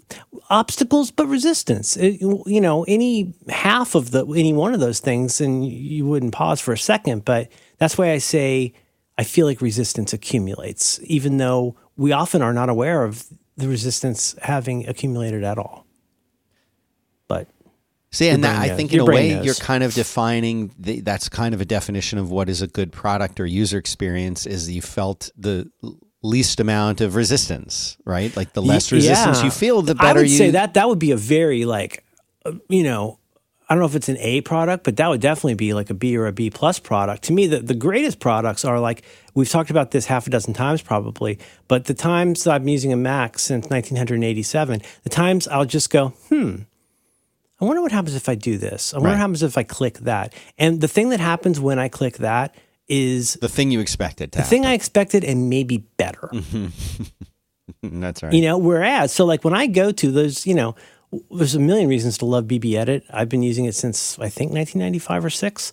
obstacles, 0.50 1.10
but 1.10 1.26
resistance. 1.26 1.96
It- 1.96 2.20
you 2.20 2.60
know, 2.60 2.84
any 2.84 3.34
half 3.48 3.94
of 3.94 4.10
the 4.10 4.26
any 4.26 4.52
one 4.52 4.74
of 4.74 4.80
those 4.80 5.00
things, 5.00 5.40
and 5.40 5.66
you 5.66 6.06
wouldn't 6.06 6.32
pause 6.32 6.60
for 6.60 6.72
a 6.72 6.78
second. 6.78 7.24
But 7.24 7.50
that's 7.78 7.96
why 7.98 8.10
I 8.12 8.18
say 8.18 8.74
I 9.18 9.24
feel 9.24 9.46
like 9.46 9.60
resistance 9.60 10.12
accumulates, 10.12 11.00
even 11.04 11.38
though 11.38 11.76
we 11.96 12.12
often 12.12 12.42
are 12.42 12.52
not 12.52 12.68
aware 12.68 13.04
of 13.04 13.24
the 13.56 13.68
resistance 13.68 14.34
having 14.42 14.86
accumulated 14.88 15.44
at 15.44 15.58
all. 15.58 15.86
But 17.28 17.48
See, 18.10 18.28
and 18.28 18.44
that, 18.44 18.60
I 18.60 18.74
think 18.76 18.92
in 18.92 19.00
a 19.00 19.04
way 19.04 19.34
knows. 19.34 19.44
you're 19.46 19.54
kind 19.54 19.82
of 19.84 19.94
defining 19.94 20.72
the, 20.78 21.00
that's 21.00 21.28
kind 21.28 21.54
of 21.54 21.60
a 21.60 21.64
definition 21.64 22.18
of 22.18 22.30
what 22.30 22.48
is 22.48 22.62
a 22.62 22.66
good 22.66 22.92
product 22.92 23.40
or 23.40 23.46
user 23.46 23.78
experience 23.78 24.46
is 24.46 24.70
you 24.70 24.82
felt 24.82 25.30
the 25.36 25.70
least 26.24 26.58
amount 26.60 27.00
of 27.00 27.14
resistance, 27.16 27.96
right? 28.04 28.34
Like 28.36 28.52
the 28.54 28.62
less 28.62 28.90
Y- 28.90 28.96
resistance 28.96 29.38
yeah. 29.38 29.44
you 29.44 29.50
feel, 29.50 29.82
the 29.82 29.94
better. 29.94 30.06
You 30.06 30.10
I 30.20 30.22
would 30.22 30.30
you. 30.30 30.36
say 30.38 30.50
that 30.50 30.74
that 30.74 30.88
would 30.88 30.98
be 30.98 31.10
a 31.12 31.16
very 31.16 31.64
like, 31.64 32.02
uh, 32.46 32.52
you 32.68 32.82
know, 32.82 33.18
I 33.68 33.74
don't 33.74 33.80
know 33.80 33.86
if 33.86 33.94
it's 33.94 34.08
an 34.10 34.18
A 34.18 34.40
product, 34.42 34.84
but 34.84 34.96
that 34.98 35.08
would 35.08 35.20
definitely 35.22 35.54
be 35.54 35.72
like 35.72 35.88
a 35.90 35.94
B 35.94 36.16
or 36.16 36.26
a 36.26 36.32
B 36.32 36.50
plus 36.50 36.78
product. 36.78 37.24
To 37.24 37.32
me, 37.32 37.46
the, 37.46 37.60
the 37.60 37.74
greatest 37.74 38.20
products 38.20 38.64
are 38.64 38.78
like 38.80 39.02
we've 39.34 39.48
talked 39.48 39.70
about 39.70 39.90
this 39.90 40.06
half 40.06 40.26
a 40.26 40.30
dozen 40.30 40.52
times 40.54 40.82
probably, 40.82 41.38
but 41.68 41.86
the 41.86 41.94
times 41.94 42.44
that 42.44 42.52
I've 42.54 42.60
been 42.62 42.68
using 42.72 42.92
a 42.92 42.96
Mac 42.96 43.38
since 43.38 43.64
1987, 43.70 44.82
the 45.02 45.08
times 45.10 45.48
I'll 45.48 45.64
just 45.64 45.90
go, 45.90 46.08
hmm. 46.28 46.56
I 47.60 47.64
wonder 47.66 47.80
what 47.82 47.92
happens 47.92 48.14
if 48.16 48.28
I 48.28 48.34
do 48.34 48.58
this. 48.58 48.92
I 48.92 48.96
wonder 48.98 49.06
Right. 49.08 49.12
what 49.14 49.20
happens 49.20 49.42
if 49.42 49.56
I 49.56 49.62
click 49.62 49.98
that. 50.00 50.34
And 50.58 50.80
the 50.80 50.88
thing 50.88 51.08
that 51.10 51.20
happens 51.20 51.60
when 51.60 51.78
I 51.78 51.88
click 51.88 52.18
that 52.18 52.54
is 52.88 53.34
the 53.34 53.48
thing 53.48 53.70
you 53.70 53.80
expected 53.80 54.32
to 54.32 54.38
the 54.38 54.44
thing 54.44 54.66
I 54.66 54.74
expected 54.74 55.24
and 55.24 55.48
maybe 55.48 55.78
better. 55.96 56.30
That's 57.82 58.22
right. 58.22 58.32
You 58.32 58.42
know, 58.42 58.58
whereas, 58.58 59.12
so 59.12 59.24
like 59.24 59.44
when 59.44 59.54
I 59.54 59.66
go 59.66 59.90
to 59.92 60.10
those, 60.10 60.46
you 60.46 60.54
know, 60.54 60.74
there's 61.30 61.54
a 61.54 61.60
million 61.60 61.88
reasons 61.88 62.18
to 62.18 62.26
love 62.26 62.44
BB 62.44 62.74
Edit. 62.74 63.04
I've 63.10 63.28
been 63.28 63.42
using 63.42 63.64
it 63.64 63.74
since 63.74 64.18
I 64.18 64.28
think 64.28 64.52
1995 64.52 65.24
or 65.24 65.30
six. 65.30 65.72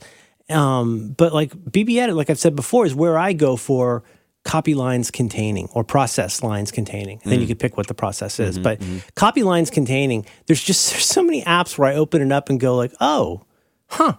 Um, 0.50 1.14
but 1.18 1.34
like 1.34 1.52
BB 1.52 1.98
Edit, 1.98 2.16
like 2.16 2.30
I've 2.30 2.40
said 2.40 2.56
before, 2.56 2.86
is 2.86 2.94
where 2.94 3.18
I 3.18 3.34
go 3.34 3.56
for 3.56 4.04
copy 4.44 4.74
lines 4.74 5.12
containing 5.12 5.70
or 5.74 5.84
process 5.84 6.44
lines 6.44 6.72
containing. 6.72 7.20
And 7.24 7.32
then 7.32 7.40
you 7.40 7.46
mm. 7.46 7.50
can 7.50 7.58
pick 7.58 7.78
what 7.78 7.88
the 7.88 7.94
process 7.94 8.40
is. 8.40 8.56
Mm-hmm, 8.56 8.64
but 8.64 8.80
mm-hmm. 8.80 8.98
copy 9.16 9.44
lines 9.44 9.70
containing, 9.70 10.26
there's 10.48 10.64
just 10.64 10.92
there's 10.92 11.06
so 11.06 11.24
many 11.24 11.44
apps 11.44 11.78
where 11.78 11.90
I 11.90 11.96
open 11.96 12.22
it 12.22 12.32
up 12.32 12.50
and 12.50 12.60
go 12.60 12.76
like, 12.76 12.94
oh, 13.00 13.46
huh, 13.88 14.16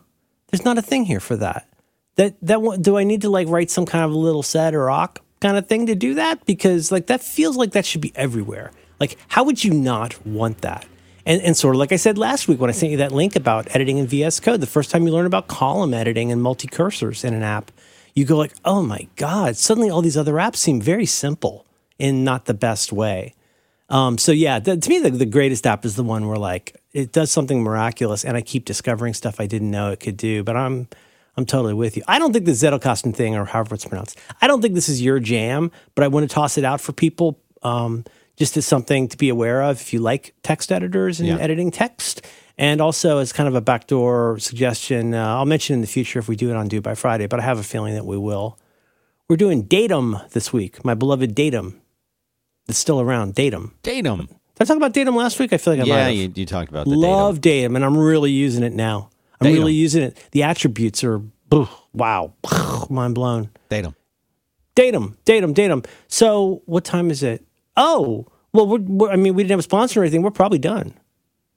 there's 0.51 0.65
not 0.65 0.79
a 0.79 0.83
thing 0.83 1.05
here 1.05 1.21
for 1.21 1.37
that. 1.37 1.69
That 2.17 2.35
that 2.43 2.79
do 2.83 2.99
I 2.99 3.05
need 3.05 3.23
to 3.23 3.31
like 3.31 3.49
write 3.49 3.71
some 3.71 3.87
kind 3.87 4.05
of 4.05 4.13
little 4.13 4.43
sed 4.43 4.75
or 4.75 4.91
awk 4.91 5.21
kind 5.41 5.57
of 5.57 5.67
thing 5.67 5.87
to 5.87 5.95
do 5.95 6.15
that? 6.15 6.45
Because 6.47 6.93
like 6.93 7.07
that 7.07 7.23
feels 7.23 7.57
like 7.57 7.73
that 7.73 7.87
should 7.87 8.01
be 8.01 8.13
everywhere. 8.15 8.71
Like 9.01 9.17
how 9.29 9.45
would 9.45 9.65
you 9.65 9.73
not 9.73 10.25
want 10.27 10.61
that? 10.61 10.87
And 11.25 11.41
and 11.43 11.57
sort 11.57 11.75
of 11.75 11.79
like 11.79 11.93
I 11.93 11.97
said 11.97 12.19
last 12.19 12.49
week 12.49 12.61
when 12.61 12.71
I 12.71 12.73
sent 12.73 12.93
you 12.93 12.99
that 12.99 13.13
link 13.13 13.37
about 13.37 13.75
editing 13.75 13.99
in 13.99 14.07
VS 14.07 14.41
Code, 14.41 14.61
the 14.61 14.67
first 14.67 14.91
time 14.91 15.07
you 15.07 15.13
learn 15.13 15.27
about 15.27 15.49
column 15.49 15.95
editing 15.95 16.31
and 16.31 16.43
multi 16.43 16.69
cursors 16.69 17.25
in 17.25 17.33
an 17.35 17.43
app, 17.43 17.71
you 18.15 18.25
go 18.25 18.37
like, 18.37 18.53
oh 18.65 18.83
my 18.83 19.09
god! 19.17 19.57
Suddenly 19.57 19.89
all 19.89 20.03
these 20.03 20.17
other 20.17 20.35
apps 20.35 20.57
seem 20.57 20.81
very 20.81 21.07
simple 21.07 21.65
in 21.99 22.25
not 22.25 22.47
the 22.47 22.55
best 22.55 22.93
way. 22.93 23.35
Um, 23.89 24.17
so 24.19 24.33
yeah, 24.33 24.59
the, 24.59 24.77
to 24.77 24.89
me, 24.89 24.99
the, 24.99 25.11
the 25.11 25.27
greatest 25.27 25.67
app 25.67 25.85
is 25.85 25.97
the 25.97 26.03
one 26.03 26.27
where 26.27 26.39
like 26.39 26.77
it 26.93 27.13
does 27.13 27.31
something 27.31 27.63
miraculous, 27.63 28.25
and 28.25 28.37
I 28.37 28.41
keep 28.41 28.65
discovering 28.65 29.15
stuff 29.15 29.41
I 29.41 29.47
didn't 29.47 29.71
know 29.71 29.91
it 29.91 30.01
could 30.01 30.17
do. 30.17 30.43
But 30.43 30.57
I'm 30.57 30.89
I'm 31.37 31.47
totally 31.47 31.75
with 31.75 31.97
you. 31.97 32.03
I 32.07 32.19
don't 32.19 32.33
think 32.33 32.45
the 32.45 32.53
Zettelkasten 32.53 33.15
thing, 33.17 33.35
or 33.37 33.45
however 33.47 33.75
it's 33.75 33.87
pronounced, 33.87 34.19
I 34.43 34.47
don't 34.47 34.61
think 34.61 34.75
this 34.75 34.89
is 34.89 35.01
your 35.01 35.19
jam. 35.19 35.71
But 35.95 36.05
I 36.05 36.09
want 36.09 36.29
to 36.29 36.35
toss 36.35 36.59
it 36.59 36.65
out 36.65 36.81
for 36.81 36.93
people, 36.93 37.41
um, 37.63 38.05
just 38.37 38.57
as 38.57 38.67
something 38.67 39.09
to 39.09 39.17
be 39.17 39.29
aware 39.31 39.63
of 39.63 39.81
if 39.81 39.93
you 39.93 40.01
like 40.01 40.35
text 40.43 40.71
editors 40.71 41.21
and 41.21 41.29
Yeah. 41.29 41.39
editing 41.39 41.71
text, 41.71 42.23
and 42.59 42.81
also 42.83 43.19
as 43.19 43.33
kind 43.33 43.49
of 43.49 43.55
a 43.55 43.61
backdoor 43.63 44.39
suggestion. 44.41 45.15
Uh, 45.15 45.27
I'll 45.37 45.47
mention 45.47 45.75
in 45.75 45.81
the 45.81 45.87
future 45.87 46.19
if 46.19 46.29
we 46.29 46.37
do 46.37 46.51
it 46.51 46.57
on 46.57 46.69
Do 46.69 46.81
by 46.83 46.95
Friday, 46.95 47.27
but 47.27 47.41
I 47.41 47.45
have 47.45 47.59
a 47.59 47.63
feeling 47.63 47.95
that 47.95 48.05
we 48.05 48.19
will. 48.19 48.59
We're 49.29 49.37
doing 49.37 49.63
Datum 49.63 50.19
this 50.33 50.53
week, 50.53 50.85
my 50.85 50.93
beloved 50.95 51.35
Datum. 51.35 51.81
It's 52.69 52.79
still 52.79 53.01
around. 53.01 53.35
Datum. 53.35 53.75
Datum. 53.83 54.27
Did 54.27 54.37
I 54.61 54.65
talk 54.67 54.77
about 54.77 54.93
Datum 54.93 55.17
last 55.17 55.39
week? 55.39 55.53
I 55.55 55.57
feel 55.57 55.73
like 55.75 55.81
I 55.81 55.85
might 55.89 55.99
Yeah, 55.99 56.09
you, 56.09 56.33
you 56.35 56.45
talked 56.45 56.69
about 56.71 56.87
the 56.87 56.95
Love 56.95 57.41
Datum, 57.41 57.75
and 57.77 57.85
I'm 57.85 57.97
really 57.97 58.31
using 58.31 58.63
it 58.63 58.75
now. 58.75 59.09
I'm 59.43 59.51
Datum. 59.51 59.59
really 59.61 59.75
using 59.75 60.03
it. 60.03 60.17
The 60.33 60.43
attributes 60.45 61.03
are 61.05 61.21
wow, 61.93 62.33
mind 62.91 63.15
blown. 63.15 63.51
datum. 63.69 63.95
Datum, 64.75 65.19
datum, 65.27 65.53
datum. 65.53 65.83
So 66.09 66.63
what 66.65 66.85
time 66.85 67.11
is 67.11 67.23
it? 67.23 67.45
Oh, 67.77 68.27
well, 68.55 68.67
we're, 68.67 68.79
we're, 68.81 69.11
I 69.11 69.17
mean, 69.17 69.35
we 69.35 69.43
didn't 69.43 69.51
have 69.53 69.59
a 69.59 69.63
sponsor 69.63 70.01
or 70.01 70.05
anything. 70.05 70.23
We're 70.23 70.31
probably 70.31 70.59
done. 70.59 70.95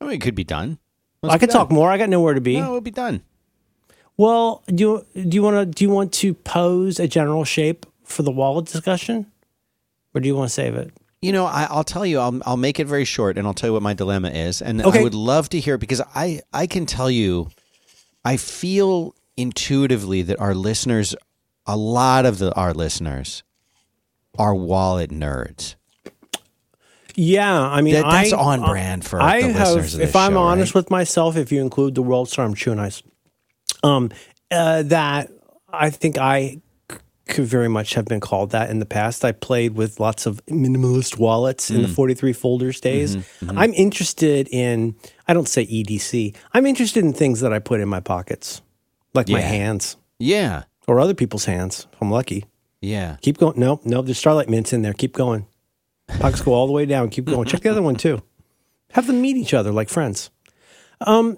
I 0.02 0.06
mean, 0.06 0.14
it 0.16 0.22
could 0.22 0.36
be 0.36 0.44
done. 0.44 0.80
I 1.24 1.38
could 1.38 1.50
talk 1.50 1.72
more. 1.72 1.90
I 1.90 1.98
got 1.98 2.10
nowhere 2.10 2.34
to 2.34 2.42
be. 2.42 2.60
No, 2.60 2.72
we'll 2.72 2.82
be 2.82 2.92
done. 2.92 3.22
Well, 4.18 4.64
do 4.68 5.06
you 5.16 5.24
do 5.28 5.36
you 5.36 5.42
want 5.42 5.56
to 5.58 5.66
do 5.66 5.84
you 5.84 5.90
want 5.90 6.14
to 6.14 6.34
pose 6.34 7.00
a 7.00 7.08
general 7.08 7.44
shape 7.44 7.86
for 8.04 8.22
the 8.24 8.32
wallet 8.32 8.66
discussion, 8.68 9.26
or 10.14 10.22
do 10.22 10.28
you 10.28 10.36
want 10.36 10.50
to 10.50 10.54
save 10.54 10.76
it? 10.76 10.94
You 11.22 11.32
know, 11.32 11.46
I, 11.46 11.68
I'll 11.70 11.84
tell 11.84 12.06
you. 12.06 12.20
I'll 12.20 12.40
I'll 12.46 12.58
make 12.58 12.80
it 12.80 12.86
very 12.88 13.06
short, 13.06 13.38
and 13.38 13.48
I'll 13.48 13.54
tell 13.54 13.70
you 13.70 13.74
what 13.74 13.82
my 13.82 13.94
dilemma 13.94 14.30
is. 14.30 14.62
And 14.62 14.82
Okay. 14.86 15.00
I 15.00 15.04
would 15.04 15.16
love 15.16 15.50
to 15.50 15.60
hear 15.60 15.78
because 15.78 16.02
I 16.14 16.42
I 16.54 16.68
can 16.68 16.86
tell 16.86 17.10
you, 17.10 17.50
I 18.26 18.38
feel 18.38 19.16
intuitively 19.38 20.24
that 20.24 20.40
our 20.40 20.56
listeners, 20.56 21.16
a 21.66 21.78
lot 21.78 22.26
of 22.26 22.40
the 22.40 22.54
our 22.56 22.74
listeners, 22.74 23.44
are 24.38 24.54
wallet 24.56 25.12
nerds. 25.12 25.76
Yeah, 27.16 27.62
I 27.62 27.80
mean, 27.82 27.94
That, 27.94 28.10
that's 28.12 28.34
I, 28.34 28.38
on 28.38 28.62
brand 28.62 29.06
for 29.06 29.22
I 29.22 29.42
the 29.42 29.54
have, 29.54 29.68
listeners 29.70 29.94
of 29.94 30.00
this 30.02 30.10
if 30.10 30.16
I'm 30.18 30.34
show, 30.34 30.40
honest 30.40 30.76
right? 30.76 30.80
with 30.82 30.92
myself, 30.92 31.38
if 31.38 31.52
you 31.52 31.62
include 31.62 31.96
the 31.96 32.02
World 32.02 32.28
Star, 32.28 32.44
I'm 32.44 32.56
chewing 32.56 32.80
ice. 32.80 33.02
Um, 33.84 34.12
uh, 34.52 34.84
that 34.84 35.30
I 35.72 35.92
think 35.92 36.18
I 36.18 36.60
could 37.28 37.46
very 37.46 37.68
much 37.68 37.96
have 37.96 38.06
been 38.06 38.20
called 38.20 38.52
that 38.52 38.70
in 38.70 38.80
the 38.80 38.86
past. 38.86 39.26
I 39.26 39.32
played 39.32 39.76
with 39.76 40.00
lots 40.00 40.26
of 40.26 40.46
minimalist 40.46 41.18
wallets 41.18 41.72
in 41.72 41.82
the 41.82 41.88
Mm. 41.88 41.96
43 41.96 42.34
folders 42.34 42.80
days. 42.80 43.16
Mm-hmm, 43.18 43.58
I'm 43.58 43.74
interested 43.74 44.48
in, 44.52 44.96
I 45.28 45.34
don't 45.34 45.48
say 45.50 45.66
EDC, 45.66 46.36
I'm 46.54 46.66
interested 46.66 47.04
in 47.04 47.14
things 47.14 47.40
that 47.42 47.52
I 47.52 47.60
put 47.60 47.80
in 47.82 47.90
my 47.90 48.00
pockets, 48.00 48.62
like 49.14 49.28
my 49.30 49.42
hands 49.42 49.98
yeah, 50.20 50.64
or 50.88 51.00
other 51.00 51.14
people's 51.16 51.46
hands. 51.46 51.88
if 51.92 52.02
I'm 52.02 52.12
lucky. 52.12 52.46
yeah. 52.82 53.18
Keep 53.22 53.40
going. 53.40 53.60
No, 53.60 53.80
no, 53.84 54.02
there's 54.04 54.18
Starlight 54.20 54.50
Mints 54.50 54.72
in 54.74 54.82
there. 54.84 54.94
Keep 54.94 55.14
going. 55.14 55.48
Pockets 56.20 56.42
go 56.42 56.54
all 56.54 56.68
the 56.68 56.74
way 56.74 56.86
down. 56.86 57.10
Keep 57.10 57.26
going. 57.26 57.48
Check 57.48 57.62
the 57.62 57.70
other 57.72 57.82
one 57.82 57.96
too. 57.96 58.22
Have 58.92 59.08
them 59.08 59.20
meet 59.22 59.36
each 59.38 59.54
other 59.56 59.72
like 59.72 59.90
friends. 59.90 60.30
Um, 61.02 61.38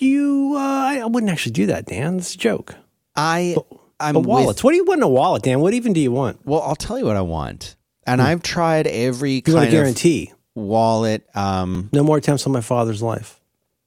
you, 0.00 0.54
uh, 0.56 0.58
I 0.58 0.98
I 1.02 1.06
wouldn't 1.06 1.30
actually 1.30 1.52
do 1.52 1.66
that, 1.66 1.86
Dan. 1.86 2.18
It's 2.18 2.34
a 2.34 2.38
joke. 2.38 2.74
I 3.14 3.56
I'm 4.00 4.14
But 4.14 4.20
with- 4.20 4.28
wallets. 4.28 4.64
what 4.64 4.70
do 4.70 4.76
you 4.76 4.84
want 4.84 4.98
in 4.98 5.02
a 5.04 5.08
wallet, 5.08 5.42
Dan? 5.42 5.60
What 5.60 5.74
even 5.74 5.92
do 5.92 6.00
you 6.00 6.10
want? 6.12 6.44
well, 6.46 6.62
I'll 6.62 6.74
tell 6.76 6.98
you 6.98 7.04
what 7.06 7.16
I 7.16 7.20
want, 7.22 7.76
and 8.06 8.20
I've 8.22 8.42
tried 8.42 8.86
every 8.86 9.40
Hmm. 9.40 9.50
You 9.50 9.54
want 9.56 9.64
kind 9.66 9.74
a 9.74 9.78
of 9.78 9.82
guarantee? 9.84 10.32
wallet. 10.54 11.26
Um, 11.34 11.88
No 11.92 12.02
more 12.02 12.16
attempts 12.16 12.46
on 12.46 12.52
my 12.52 12.60
father's 12.62 13.02
life. 13.02 13.40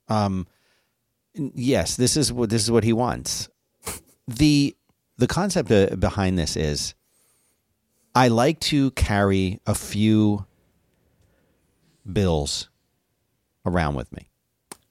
um, 0.09 0.47
yes, 1.35 1.95
this 1.97 2.15
is 2.17 2.31
what 2.31 2.49
this 2.49 2.61
is 2.63 2.69
what 2.71 2.83
he 2.83 2.93
wants. 2.93 3.49
the 4.27 4.75
The 5.17 5.27
concept 5.27 5.71
uh, 5.71 5.95
behind 5.95 6.37
this 6.39 6.55
is, 6.55 6.93
I 8.15 8.27
like 8.29 8.59
to 8.71 8.91
carry 8.91 9.59
a 9.67 9.75
few 9.75 10.45
bills 12.11 12.69
around 13.65 13.95
with 13.95 14.11
me. 14.11 14.27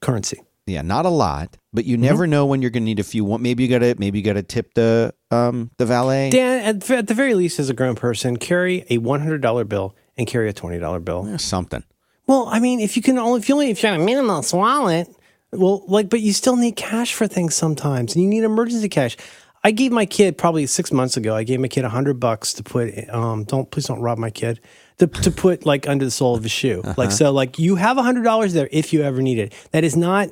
Currency. 0.00 0.40
Yeah, 0.66 0.82
not 0.82 1.06
a 1.06 1.10
lot, 1.10 1.56
but 1.72 1.82
Mm-hmm. 1.84 1.90
you 1.90 1.96
never 1.96 2.26
know 2.26 2.46
when 2.46 2.62
you're 2.62 2.70
going 2.70 2.82
to 2.84 2.86
need 2.86 3.00
a 3.00 3.04
few. 3.04 3.36
Maybe 3.38 3.64
you 3.64 3.68
got 3.68 3.80
to 3.80 3.94
maybe 3.98 4.18
you 4.18 4.24
got 4.24 4.34
to 4.34 4.42
tip 4.42 4.74
the 4.74 5.12
um 5.30 5.70
the 5.78 5.86
valet. 5.86 6.30
Dan, 6.30 6.62
at, 6.76 6.90
at 6.90 7.06
the 7.08 7.14
very 7.14 7.34
least, 7.34 7.58
as 7.58 7.68
a 7.70 7.74
grown 7.74 7.94
person, 7.96 8.36
carry 8.36 8.84
a 8.90 8.98
one 8.98 9.20
hundred 9.20 9.40
dollar 9.42 9.64
bill 9.64 9.96
and 10.16 10.26
carry 10.26 10.48
a 10.48 10.52
twenty 10.52 10.78
dollar 10.78 11.00
bill. 11.00 11.26
Eh, 11.28 11.36
something. 11.38 11.82
Well, 12.26 12.46
I 12.48 12.60
mean, 12.60 12.78
if 12.78 12.96
you 12.96 13.02
can 13.02 13.18
only 13.18 13.40
if 13.40 13.48
you 13.48 13.54
only 13.56 13.70
if 13.70 13.82
you 13.82 13.88
have 13.88 14.00
a 14.00 14.04
minimalist 14.04 14.56
wallet, 14.56 15.08
well, 15.50 15.82
like, 15.88 16.08
but 16.08 16.20
you 16.20 16.32
still 16.32 16.56
need 16.56 16.76
cash 16.76 17.12
for 17.12 17.26
things 17.26 17.54
sometimes, 17.56 18.14
and 18.14 18.22
you 18.22 18.28
need 18.30 18.44
emergency 18.44 18.88
cash. 18.88 19.16
I 19.64 19.70
gave 19.70 19.92
my 19.92 20.06
kid 20.06 20.38
probably 20.38 20.66
six 20.66 20.92
months 20.92 21.16
ago. 21.16 21.34
I 21.36 21.42
gave 21.44 21.58
my 21.60 21.68
kid 21.68 21.84
a 21.84 21.88
hundred 21.88 22.20
bucks 22.20 22.52
to 22.54 22.62
put. 22.62 23.08
Um, 23.10 23.44
don't 23.44 23.68
please 23.70 23.86
don't 23.86 24.00
rob 24.00 24.18
my 24.18 24.30
kid. 24.30 24.60
To, 24.98 25.06
to 25.08 25.30
put 25.32 25.66
like 25.66 25.88
under 25.88 26.04
the 26.04 26.10
sole 26.12 26.36
of 26.36 26.44
his 26.44 26.52
shoe. 26.52 26.82
Like 26.96 27.10
so, 27.10 27.32
like 27.32 27.58
you 27.58 27.74
have 27.74 27.98
a 27.98 28.02
hundred 28.02 28.22
dollars 28.22 28.52
there 28.52 28.68
if 28.70 28.92
you 28.92 29.02
ever 29.02 29.20
need 29.20 29.38
it. 29.40 29.52
That 29.72 29.82
is 29.82 29.96
not 29.96 30.28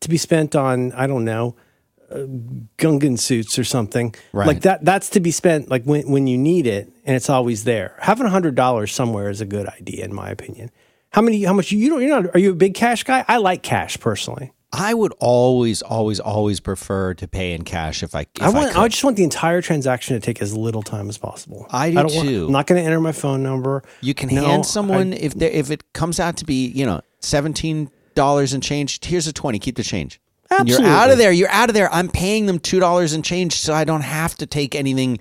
to 0.00 0.08
be 0.08 0.16
spent 0.16 0.54
on. 0.56 0.92
I 0.92 1.06
don't 1.06 1.24
know. 1.24 1.56
Uh, 2.10 2.20
Gungan 2.78 3.18
suits 3.18 3.58
or 3.58 3.64
something 3.64 4.14
Right. 4.32 4.46
like 4.46 4.60
that. 4.62 4.82
That's 4.84 5.10
to 5.10 5.20
be 5.20 5.30
spent 5.30 5.68
like 5.68 5.84
when, 5.84 6.08
when 6.10 6.26
you 6.26 6.38
need 6.38 6.66
it, 6.66 6.90
and 7.04 7.14
it's 7.14 7.28
always 7.28 7.64
there. 7.64 7.96
Having 8.00 8.26
a 8.26 8.30
hundred 8.30 8.54
dollars 8.54 8.94
somewhere 8.94 9.28
is 9.28 9.40
a 9.42 9.44
good 9.46 9.66
idea, 9.68 10.04
in 10.06 10.14
my 10.14 10.30
opinion. 10.30 10.70
How 11.10 11.20
many? 11.22 11.42
How 11.44 11.52
much? 11.52 11.70
You 11.70 11.90
don't. 11.90 12.00
You're 12.02 12.22
not. 12.22 12.34
Are 12.34 12.38
you 12.38 12.52
a 12.52 12.54
big 12.54 12.74
cash 12.74 13.02
guy? 13.04 13.24
I 13.28 13.36
like 13.38 13.62
cash 13.62 13.98
personally. 14.00 14.52
I 14.70 14.92
would 14.92 15.14
always, 15.18 15.80
always, 15.80 16.20
always 16.20 16.60
prefer 16.60 17.14
to 17.14 17.26
pay 17.26 17.52
in 17.54 17.62
cash 17.64 18.02
if 18.02 18.14
I. 18.14 18.22
If 18.36 18.42
I 18.42 18.48
want. 18.50 18.76
I, 18.76 18.82
I, 18.82 18.88
just 18.88 19.02
want 19.04 19.16
the 19.16 19.24
entire 19.24 19.62
transaction 19.62 20.14
to 20.18 20.20
take 20.20 20.42
as 20.42 20.54
little 20.54 20.82
time 20.82 21.08
as 21.08 21.16
possible. 21.16 21.66
I 21.70 21.90
do 21.90 21.96
want- 21.96 22.10
too. 22.12 22.46
I'm 22.46 22.52
not 22.52 22.66
going 22.66 22.78
to 22.80 22.86
enter 22.86 23.00
my 23.00 23.12
phone 23.12 23.42
number. 23.42 23.82
You 24.02 24.12
can 24.14 24.28
No, 24.34 24.44
hand 24.44 24.60
I- 24.60 24.66
someone 24.66 25.12
if 25.14 25.34
there 25.34 25.50
if 25.50 25.70
it 25.70 25.92
comes 25.94 26.20
out 26.20 26.36
to 26.38 26.44
be 26.46 26.68
you 26.68 26.84
know 26.86 27.00
seventeen 27.20 27.90
dollars 28.18 28.52
and 28.52 28.62
change. 28.62 29.02
Here's 29.02 29.26
a 29.26 29.32
twenty. 29.32 29.58
Keep 29.58 29.76
the 29.76 29.82
change. 29.82 30.20
And 30.50 30.68
You're 30.68 30.82
out 30.82 31.10
of 31.10 31.18
there. 31.18 31.32
You're 31.32 31.50
out 31.50 31.68
of 31.70 31.74
there. 31.74 31.92
I'm 31.92 32.08
paying 32.08 32.46
them 32.46 32.58
two 32.58 32.80
dollars 32.80 33.12
and 33.14 33.24
change, 33.24 33.54
so 33.54 33.72
I 33.72 33.84
don't 33.84 34.02
have 34.02 34.34
to 34.36 34.46
take 34.46 34.74
anything 34.74 35.18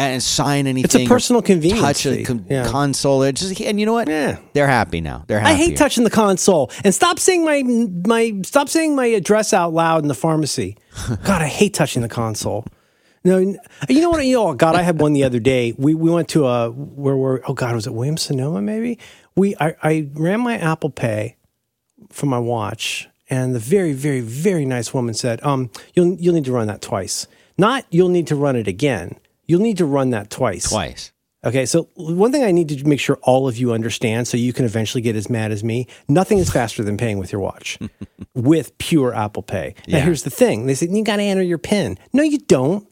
and 0.00 0.22
sign 0.22 0.66
anything. 0.68 1.06
or 1.06 1.08
personal 1.08 1.42
convenience 1.42 2.02
Touch 2.02 2.06
a 2.06 2.22
con- 2.22 2.46
Yeah. 2.48 2.68
console. 2.68 3.22
It's 3.24 3.40
just, 3.40 3.60
and 3.60 3.80
you 3.80 3.86
know 3.86 3.92
what? 3.94 4.08
Yeah. 4.08 4.38
they're 4.52 4.68
happy 4.68 5.00
now. 5.00 5.24
They're 5.26 5.40
I 5.40 5.54
hate 5.54 5.76
touching 5.76 6.04
the 6.04 6.10
console. 6.10 6.70
And 6.84 6.94
stop 6.94 7.18
saying 7.18 7.44
my 7.44 7.62
my 8.06 8.40
stop 8.44 8.68
saying 8.68 8.94
my 8.94 9.06
address 9.06 9.52
out 9.52 9.72
loud 9.72 10.02
in 10.02 10.08
the 10.08 10.14
pharmacy. 10.14 10.76
God, 11.24 11.42
I 11.42 11.48
hate 11.48 11.74
touching 11.74 12.02
the 12.02 12.08
console. 12.08 12.64
No, 13.24 13.38
you 13.38 14.00
know 14.00 14.10
what? 14.10 14.24
You 14.24 14.36
know, 14.36 14.48
oh, 14.50 14.54
God, 14.54 14.76
I 14.76 14.82
had 14.82 15.00
one 15.00 15.12
the 15.12 15.24
other 15.24 15.40
day. 15.40 15.74
We 15.76 15.94
we 15.96 16.10
went 16.10 16.28
to 16.30 16.46
a 16.46 16.70
where 16.70 17.16
were 17.16 17.42
oh 17.48 17.54
God, 17.54 17.74
was 17.74 17.86
it 17.88 17.92
Williams 17.92 18.22
Sonoma? 18.22 18.62
Maybe 18.62 19.00
we 19.34 19.56
I, 19.58 19.74
I 19.82 20.08
ran 20.14 20.40
my 20.40 20.56
Apple 20.56 20.90
Pay 20.90 21.36
from 22.10 22.28
my 22.28 22.38
watch, 22.38 23.08
and 23.30 23.54
the 23.54 23.58
very 23.58 23.92
very 23.92 24.20
very 24.20 24.64
nice 24.64 24.92
woman 24.94 25.14
said, 25.14 25.42
um, 25.44 25.70
you'll 25.94 26.14
you'll 26.16 26.34
need 26.34 26.44
to 26.46 26.52
run 26.52 26.66
that 26.68 26.82
twice. 26.82 27.26
Not 27.56 27.84
you'll 27.90 28.08
need 28.08 28.26
to 28.28 28.36
run 28.36 28.56
it 28.56 28.68
again. 28.68 29.16
You'll 29.46 29.60
need 29.62 29.78
to 29.78 29.86
run 29.86 30.10
that 30.10 30.30
twice. 30.30 30.68
twice. 30.70 31.12
Okay, 31.44 31.66
so 31.66 31.88
one 31.94 32.32
thing 32.32 32.42
I 32.42 32.50
need 32.50 32.68
to 32.70 32.84
make 32.86 32.98
sure 32.98 33.16
all 33.22 33.46
of 33.48 33.56
you 33.56 33.72
understand 33.72 34.26
so 34.26 34.36
you 34.36 34.52
can 34.52 34.64
eventually 34.64 35.00
get 35.00 35.14
as 35.14 35.30
mad 35.30 35.52
as 35.52 35.62
me 35.62 35.86
nothing 36.08 36.38
is 36.38 36.50
faster 36.50 36.82
than 36.82 36.96
paying 36.96 37.16
with 37.18 37.30
your 37.30 37.40
watch 37.40 37.78
with 38.34 38.76
pure 38.78 39.14
Apple 39.14 39.42
Pay. 39.44 39.74
Now, 39.86 39.98
Yeah. 39.98 40.04
here's 40.04 40.24
the 40.24 40.30
thing 40.30 40.66
they 40.66 40.74
say, 40.74 40.88
you 40.90 41.04
got 41.04 41.16
to 41.16 41.22
enter 41.22 41.42
your 41.42 41.58
PIN. 41.58 41.96
No, 42.12 42.24
you 42.24 42.38
don't. 42.38 42.86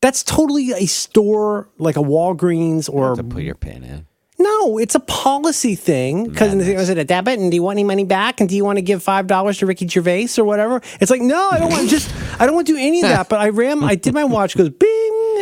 That's 0.00 0.22
totally 0.22 0.70
a 0.72 0.86
store 0.86 1.68
like 1.78 1.96
a 1.96 2.00
Walgreens 2.00 2.88
or. 2.88 3.16
To 3.16 3.24
put 3.24 3.42
your 3.42 3.54
pin 3.56 3.82
in. 3.84 4.06
No, 4.40 4.78
it's 4.78 4.94
a 4.94 5.00
policy 5.00 5.74
thing. 5.74 6.28
Because 6.28 6.54
was 6.54 6.88
it 6.88 6.96
a 6.96 7.04
debit? 7.04 7.38
And 7.38 7.50
do 7.50 7.54
you 7.54 7.62
want 7.62 7.76
any 7.76 7.84
money 7.84 8.04
back? 8.04 8.40
And 8.40 8.48
do 8.48 8.56
you 8.56 8.64
want 8.64 8.78
to 8.78 8.82
give 8.82 9.02
five 9.02 9.26
dollars 9.26 9.58
to 9.58 9.66
Ricky 9.66 9.86
Gervais 9.86 10.30
or 10.38 10.44
whatever? 10.44 10.80
It's 11.00 11.10
like 11.10 11.20
no, 11.20 11.50
I 11.52 11.58
don't 11.58 11.70
want 11.70 11.88
just. 11.90 12.10
I 12.40 12.46
don't 12.46 12.54
want 12.54 12.66
to 12.66 12.72
do 12.72 12.78
any 12.78 13.02
of 13.02 13.08
that. 13.08 13.28
But 13.28 13.40
I 13.40 13.50
ran. 13.50 13.84
I 13.84 13.94
did 13.94 14.14
my 14.14 14.24
watch. 14.24 14.56
Goes 14.56 14.70
bing. 14.70 14.88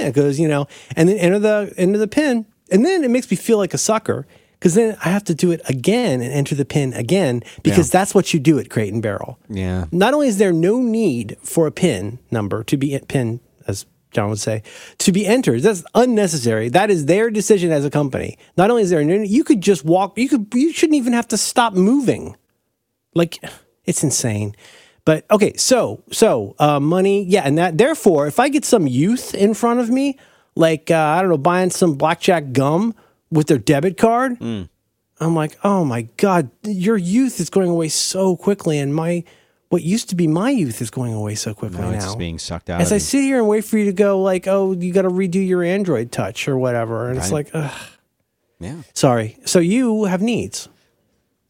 It 0.01 0.15
goes 0.15 0.39
you 0.39 0.49
know, 0.49 0.67
and 0.97 1.09
then 1.09 1.17
enter 1.17 1.39
the 1.39 1.73
enter 1.77 1.99
the 1.99 2.09
pin, 2.09 2.47
and 2.71 2.85
then 2.85 3.05
it 3.05 3.11
makes 3.11 3.31
me 3.31 3.37
feel 3.37 3.59
like 3.59 3.73
a 3.73 3.79
sucker. 3.79 4.27
Because 4.59 4.75
then 4.75 4.97
I 5.05 5.11
have 5.11 5.23
to 5.25 5.35
do 5.37 5.53
it 5.53 5.61
again 5.69 6.21
and 6.21 6.33
enter 6.33 6.57
the 6.57 6.65
pin 6.65 6.93
again 6.93 7.45
because 7.63 7.93
that's 7.93 8.13
what 8.13 8.35
you 8.35 8.41
do 8.41 8.59
at 8.59 8.71
Crate 8.71 8.93
and 8.93 9.01
Barrel. 9.01 9.39
Yeah. 9.49 9.85
Not 9.93 10.15
only 10.15 10.27
is 10.27 10.39
there 10.39 10.53
no 10.53 10.81
need 10.81 11.37
for 11.45 11.69
a 11.69 11.71
PIN 11.71 12.19
number 12.33 12.65
to 12.65 12.77
be 12.77 12.99
PIN, 13.07 13.39
as 13.69 13.87
John 14.11 14.31
would 14.31 14.39
say, 14.39 14.63
to 14.99 15.13
be 15.13 15.27
entered, 15.27 15.63
that's 15.63 15.85
unnecessary. 15.95 16.69
That 16.69 16.91
is 16.91 17.07
their 17.07 17.31
decision 17.31 17.73
as 17.73 17.85
a 17.85 17.91
company. 17.91 18.39
Not 18.57 18.71
only 18.71 18.83
is 18.83 18.91
there, 18.91 19.03
you 19.03 19.45
could 19.45 19.61
just 19.61 19.85
walk. 19.85 20.19
You 20.19 20.29
could. 20.29 20.47
You 20.55 20.73
shouldn't 20.73 20.97
even 20.97 21.13
have 21.13 21.29
to 21.29 21.37
stop 21.37 21.75
moving. 21.75 22.37
Like 23.15 23.39
it's 23.85 24.03
insane. 24.03 24.55
But 25.05 25.25
okay, 25.31 25.57
so 25.57 26.03
so 26.13 26.55
uh, 26.59 26.81
money, 26.81 27.25
yeah, 27.25 27.43
and 27.43 27.57
that 27.57 27.79
therefore, 27.79 28.27
if 28.27 28.39
I 28.39 28.51
get 28.51 28.65
some 28.65 28.87
youth 28.87 29.35
in 29.35 29.55
front 29.55 29.81
of 29.81 29.89
me, 29.89 30.19
like 30.55 30.91
uh, 30.91 30.97
I 30.97 31.21
don't 31.23 31.31
know, 31.31 31.39
buying 31.39 31.71
some 31.71 31.95
blackjack 31.95 32.53
gum 32.53 32.95
with 33.31 33.47
their 33.47 33.59
debit 33.59 33.97
card, 33.97 34.39
I'm 35.21 35.35
like, 35.35 35.59
oh 35.65 35.85
my 35.85 36.03
god, 36.19 36.51
your 36.63 36.97
youth 36.99 37.41
is 37.41 37.49
going 37.49 37.71
away 37.71 37.89
so 37.89 38.37
quickly, 38.37 38.79
and 38.79 38.95
my 38.95 39.25
what 39.71 39.83
used 39.83 40.09
to 40.11 40.17
be 40.17 40.27
my 40.27 40.51
youth 40.51 40.81
is 40.81 40.91
going 40.91 41.13
away 41.13 41.35
so 41.35 41.53
quickly 41.55 41.79
No, 41.79 41.91
now. 41.91 41.97
it's 41.97 42.05
just 42.07 42.19
being 42.19 42.39
sucked 42.39 42.71
out. 42.71 42.81
As 42.81 42.89
of 42.89 42.93
I 42.93 42.97
you. 42.97 43.01
sit 43.01 43.21
here 43.23 43.39
and 43.39 43.47
wait 43.49 43.65
for 43.65 43.77
you 43.79 43.85
to 43.87 43.93
go, 43.93 44.21
like, 44.23 44.47
oh, 44.47 44.73
you 44.73 44.93
got 44.93 45.03
to 45.03 45.11
redo 45.11 45.47
your 45.47 45.63
Android 45.63 46.11
Touch 46.11 46.49
or 46.49 46.57
whatever, 46.57 47.09
and 47.09 47.19
it's 47.19 47.31
like, 47.31 47.51
ugh, 47.53 47.71
yeah. 48.61 48.83
sorry. 48.95 49.37
So 49.45 49.59
you 49.59 50.05
have 50.05 50.23
needs. 50.23 50.69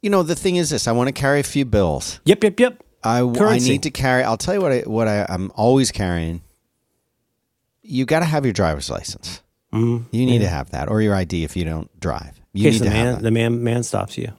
You 0.02 0.10
know 0.10 0.22
the 0.22 0.34
thing 0.36 0.56
is 0.56 0.70
this: 0.70 0.86
I 0.88 0.92
want 0.92 1.08
to 1.08 1.12
carry 1.12 1.40
a 1.40 1.44
few 1.44 1.64
bills. 1.64 2.20
Yep, 2.24 2.44
yep, 2.44 2.60
yep. 2.60 2.82
I, 3.04 3.20
I 3.20 3.58
need 3.58 3.82
to 3.84 3.90
carry. 3.90 4.22
I'll 4.24 4.36
tell 4.36 4.54
you 4.54 4.60
what 4.60 4.72
I 4.72 4.80
what 4.80 5.08
I, 5.08 5.24
I'm 5.28 5.50
always 5.54 5.90
carrying. 5.92 6.42
You 7.82 8.04
got 8.04 8.20
to 8.20 8.24
have 8.26 8.44
your 8.44 8.52
driver's 8.52 8.90
license. 8.90 9.42
Mm, 9.72 10.06
You 10.12 10.26
need 10.26 10.38
to 10.40 10.48
have 10.48 10.70
that, 10.70 10.88
or 10.88 11.00
your 11.02 11.14
ID 11.14 11.44
if 11.44 11.56
you 11.56 11.64
don't 11.64 11.88
drive. 12.00 12.40
You 12.52 12.66
in 12.66 12.72
case 12.72 12.80
need 12.80 12.86
the 12.86 12.90
to 12.90 12.96
have 12.96 13.04
man 13.06 13.14
that. 13.14 13.22
the 13.22 13.30
man 13.30 13.64
man 13.64 13.82
stops 13.82 14.16
you. 14.18 14.32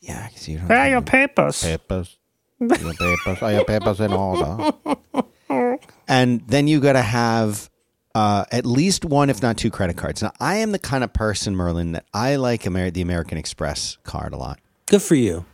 yeah, 0.00 0.28
'cause 0.28 0.48
you 0.48 0.58
don't 0.58 0.66
Hey, 0.68 0.74
have 0.76 0.90
your 0.90 1.02
papers. 1.02 1.62
papers. 1.62 2.16
Your 2.60 2.94
papers. 2.94 3.42
Are 3.42 3.52
your 3.52 3.64
papers 3.64 4.00
in 4.00 4.12
order? 4.12 4.72
and 6.08 6.40
then 6.46 6.68
you 6.68 6.80
got 6.80 6.92
to 6.94 7.02
have 7.02 7.70
uh, 8.14 8.44
at 8.52 8.66
least 8.66 9.04
one, 9.04 9.30
if 9.30 9.42
not 9.42 9.56
two, 9.56 9.70
credit 9.70 9.96
cards. 9.96 10.22
Now, 10.22 10.32
I 10.40 10.56
am 10.56 10.72
the 10.72 10.78
kind 10.78 11.02
of 11.04 11.12
person, 11.12 11.54
Merlin, 11.56 11.92
that 11.92 12.04
I 12.12 12.36
like 12.36 12.66
Amer- 12.66 12.90
the 12.90 13.00
American 13.02 13.38
Express 13.38 13.98
card 14.04 14.32
a 14.32 14.36
lot. 14.36 14.58
Good 14.86 15.02
for 15.02 15.14
you. 15.14 15.44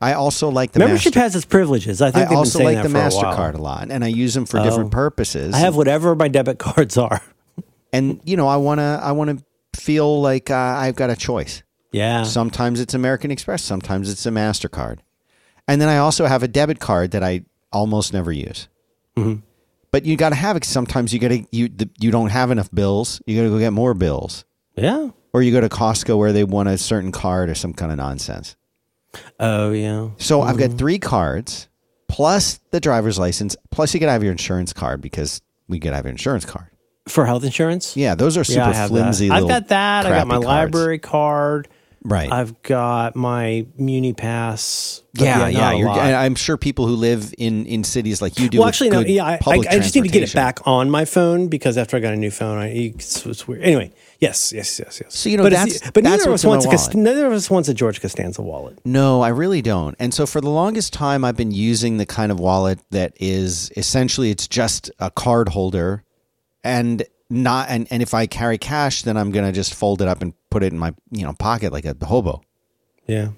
I 0.00 0.12
also 0.14 0.48
like 0.50 0.72
the 0.72 0.80
Membership 0.80 1.14
Master- 1.14 1.20
has 1.20 1.36
its 1.36 1.44
privileges. 1.44 2.02
I 2.02 2.10
think 2.10 2.30
I 2.30 2.34
also 2.34 2.62
like 2.62 2.82
the 2.82 2.88
that 2.88 3.12
for 3.12 3.18
a. 3.18 3.22
Mastercard 3.32 3.54
a 3.54 3.62
lot, 3.62 3.90
and 3.90 4.04
I 4.04 4.08
use 4.08 4.34
them 4.34 4.44
for 4.46 4.62
different 4.62 4.90
purposes. 4.90 5.54
I 5.54 5.58
have 5.58 5.76
whatever 5.76 6.14
my 6.14 6.28
debit 6.28 6.58
cards 6.58 6.98
are. 6.98 7.20
and 7.92 8.20
you 8.24 8.36
know, 8.36 8.46
I 8.46 8.56
wanna, 8.56 9.00
I 9.02 9.12
wanna 9.12 9.38
feel 9.74 10.20
like 10.20 10.50
uh, 10.50 10.54
I've 10.56 10.94
got 10.96 11.10
a 11.10 11.16
choice. 11.16 11.62
Yeah. 11.92 12.24
Sometimes 12.24 12.80
it's 12.80 12.92
American 12.92 13.30
Express. 13.30 13.62
Sometimes 13.62 14.10
it's 14.10 14.26
a 14.26 14.30
Mastercard. 14.30 14.98
And 15.66 15.80
then 15.80 15.88
I 15.88 15.98
also 15.98 16.26
have 16.26 16.42
a 16.42 16.48
debit 16.48 16.78
card 16.78 17.12
that 17.12 17.22
I 17.22 17.44
almost 17.72 18.12
never 18.12 18.32
use. 18.32 18.68
Mm-hmm. 19.16 19.40
But 19.90 20.04
you 20.04 20.16
got 20.16 20.30
to 20.30 20.34
have 20.34 20.56
it. 20.56 20.64
Sometimes 20.64 21.12
you 21.12 21.20
got 21.20 21.28
to 21.28 21.46
you 21.52 21.68
the, 21.68 21.88
you 22.00 22.10
don't 22.10 22.30
have 22.30 22.50
enough 22.50 22.70
bills. 22.72 23.22
You 23.26 23.36
got 23.36 23.44
to 23.44 23.50
go 23.50 23.58
get 23.58 23.72
more 23.72 23.94
bills, 23.94 24.44
yeah. 24.74 25.10
or 25.32 25.40
you 25.40 25.52
go 25.52 25.60
to 25.60 25.68
Costco 25.68 26.18
where 26.18 26.32
they 26.32 26.42
want 26.42 26.68
a 26.68 26.76
certain 26.76 27.12
card 27.12 27.48
or 27.48 27.54
some 27.54 27.72
kind 27.72 27.92
of 27.92 27.98
nonsense. 27.98 28.56
Oh 29.38 29.70
yeah. 29.70 30.08
So 30.18 30.42
I've 30.42 30.58
got 30.58 30.72
three 30.72 30.98
cards 30.98 31.68
plus 32.08 32.60
the 32.70 32.80
driver's 32.80 33.18
license. 33.18 33.56
Plus 33.70 33.94
you 33.94 34.00
got 34.00 34.06
to 34.06 34.12
have 34.12 34.22
your 34.22 34.32
insurance 34.32 34.72
card 34.72 35.00
because 35.00 35.42
we 35.68 35.78
got 35.78 35.90
to 35.90 35.96
have 35.96 36.04
your 36.04 36.12
insurance 36.12 36.44
card. 36.44 36.70
For 37.08 37.26
health 37.26 37.44
insurance. 37.44 37.96
Yeah, 37.96 38.14
those 38.14 38.36
are 38.36 38.44
super 38.44 38.70
yeah, 38.70 38.88
flimsy. 38.88 39.28
that. 39.28 39.34
I've 39.34 39.48
got 39.48 39.68
that. 39.68 40.06
I 40.06 40.10
got 40.10 40.26
my 40.26 40.34
cards. 40.36 40.46
library 40.46 40.98
card. 40.98 41.68
Right. 42.06 42.30
I've 42.30 42.60
got 42.62 43.16
my 43.16 43.66
Muni 43.78 44.12
Pass. 44.12 45.02
yeah, 45.14 45.48
yeah. 45.48 45.70
And 45.72 46.14
I'm 46.14 46.34
sure 46.34 46.58
people 46.58 46.86
who 46.86 46.96
live 46.96 47.32
in, 47.38 47.64
in 47.64 47.82
cities 47.82 48.20
like 48.20 48.38
you 48.38 48.50
do. 48.50 48.58
well, 48.58 48.68
actually, 48.68 48.90
no. 48.90 49.00
Yeah, 49.00 49.24
I, 49.24 49.32
I, 49.46 49.52
I 49.70 49.78
just 49.78 49.94
need 49.94 50.02
to 50.02 50.08
get 50.08 50.22
it 50.22 50.34
back 50.34 50.60
on 50.66 50.90
my 50.90 51.06
phone 51.06 51.48
because 51.48 51.78
after 51.78 51.96
I 51.96 52.00
got 52.00 52.12
a 52.12 52.16
new 52.16 52.30
phone, 52.30 52.58
I, 52.58 52.68
it's, 52.68 53.24
it's 53.24 53.48
weird. 53.48 53.62
Anyway, 53.62 53.90
yes, 54.20 54.52
yes, 54.52 54.78
yes, 54.78 55.00
yes. 55.02 55.16
So, 55.16 55.30
you 55.30 55.38
know, 55.38 55.44
but, 55.44 55.52
that's- 55.52 55.80
but 55.92 56.04
that's 56.04 56.18
neither 56.18 56.28
of 56.28 56.34
us 56.34 56.44
wants 56.44 56.66
a 56.66 56.96
neither 56.98 57.26
of 57.26 57.32
us 57.32 57.48
wants 57.48 57.70
a 57.70 57.74
George 57.74 58.02
Costanza 58.02 58.42
wallet. 58.42 58.78
No, 58.84 59.22
I 59.22 59.28
really 59.28 59.62
don't. 59.62 59.96
And 59.98 60.12
so 60.12 60.26
for 60.26 60.42
the 60.42 60.50
longest 60.50 60.92
time, 60.92 61.24
I've 61.24 61.36
been 61.36 61.52
using 61.52 61.96
the 61.96 62.06
kind 62.06 62.30
of 62.30 62.38
wallet 62.38 62.80
that 62.90 63.14
is 63.18 63.72
essentially 63.78 64.30
it's 64.30 64.46
just 64.46 64.90
a 64.98 65.10
card 65.10 65.48
holder, 65.48 66.04
and 66.62 67.02
not 67.34 67.68
and, 67.68 67.86
and 67.90 68.02
if 68.02 68.14
I 68.14 68.26
carry 68.26 68.58
cash, 68.58 69.02
then 69.02 69.16
I'm 69.16 69.30
gonna 69.30 69.52
just 69.52 69.74
fold 69.74 70.00
it 70.02 70.08
up 70.08 70.22
and 70.22 70.32
put 70.50 70.62
it 70.62 70.72
in 70.72 70.78
my 70.78 70.94
you 71.10 71.24
know 71.24 71.32
pocket 71.32 71.72
like 71.72 71.84
a 71.84 71.96
hobo. 72.04 72.40
Yeah. 73.06 73.28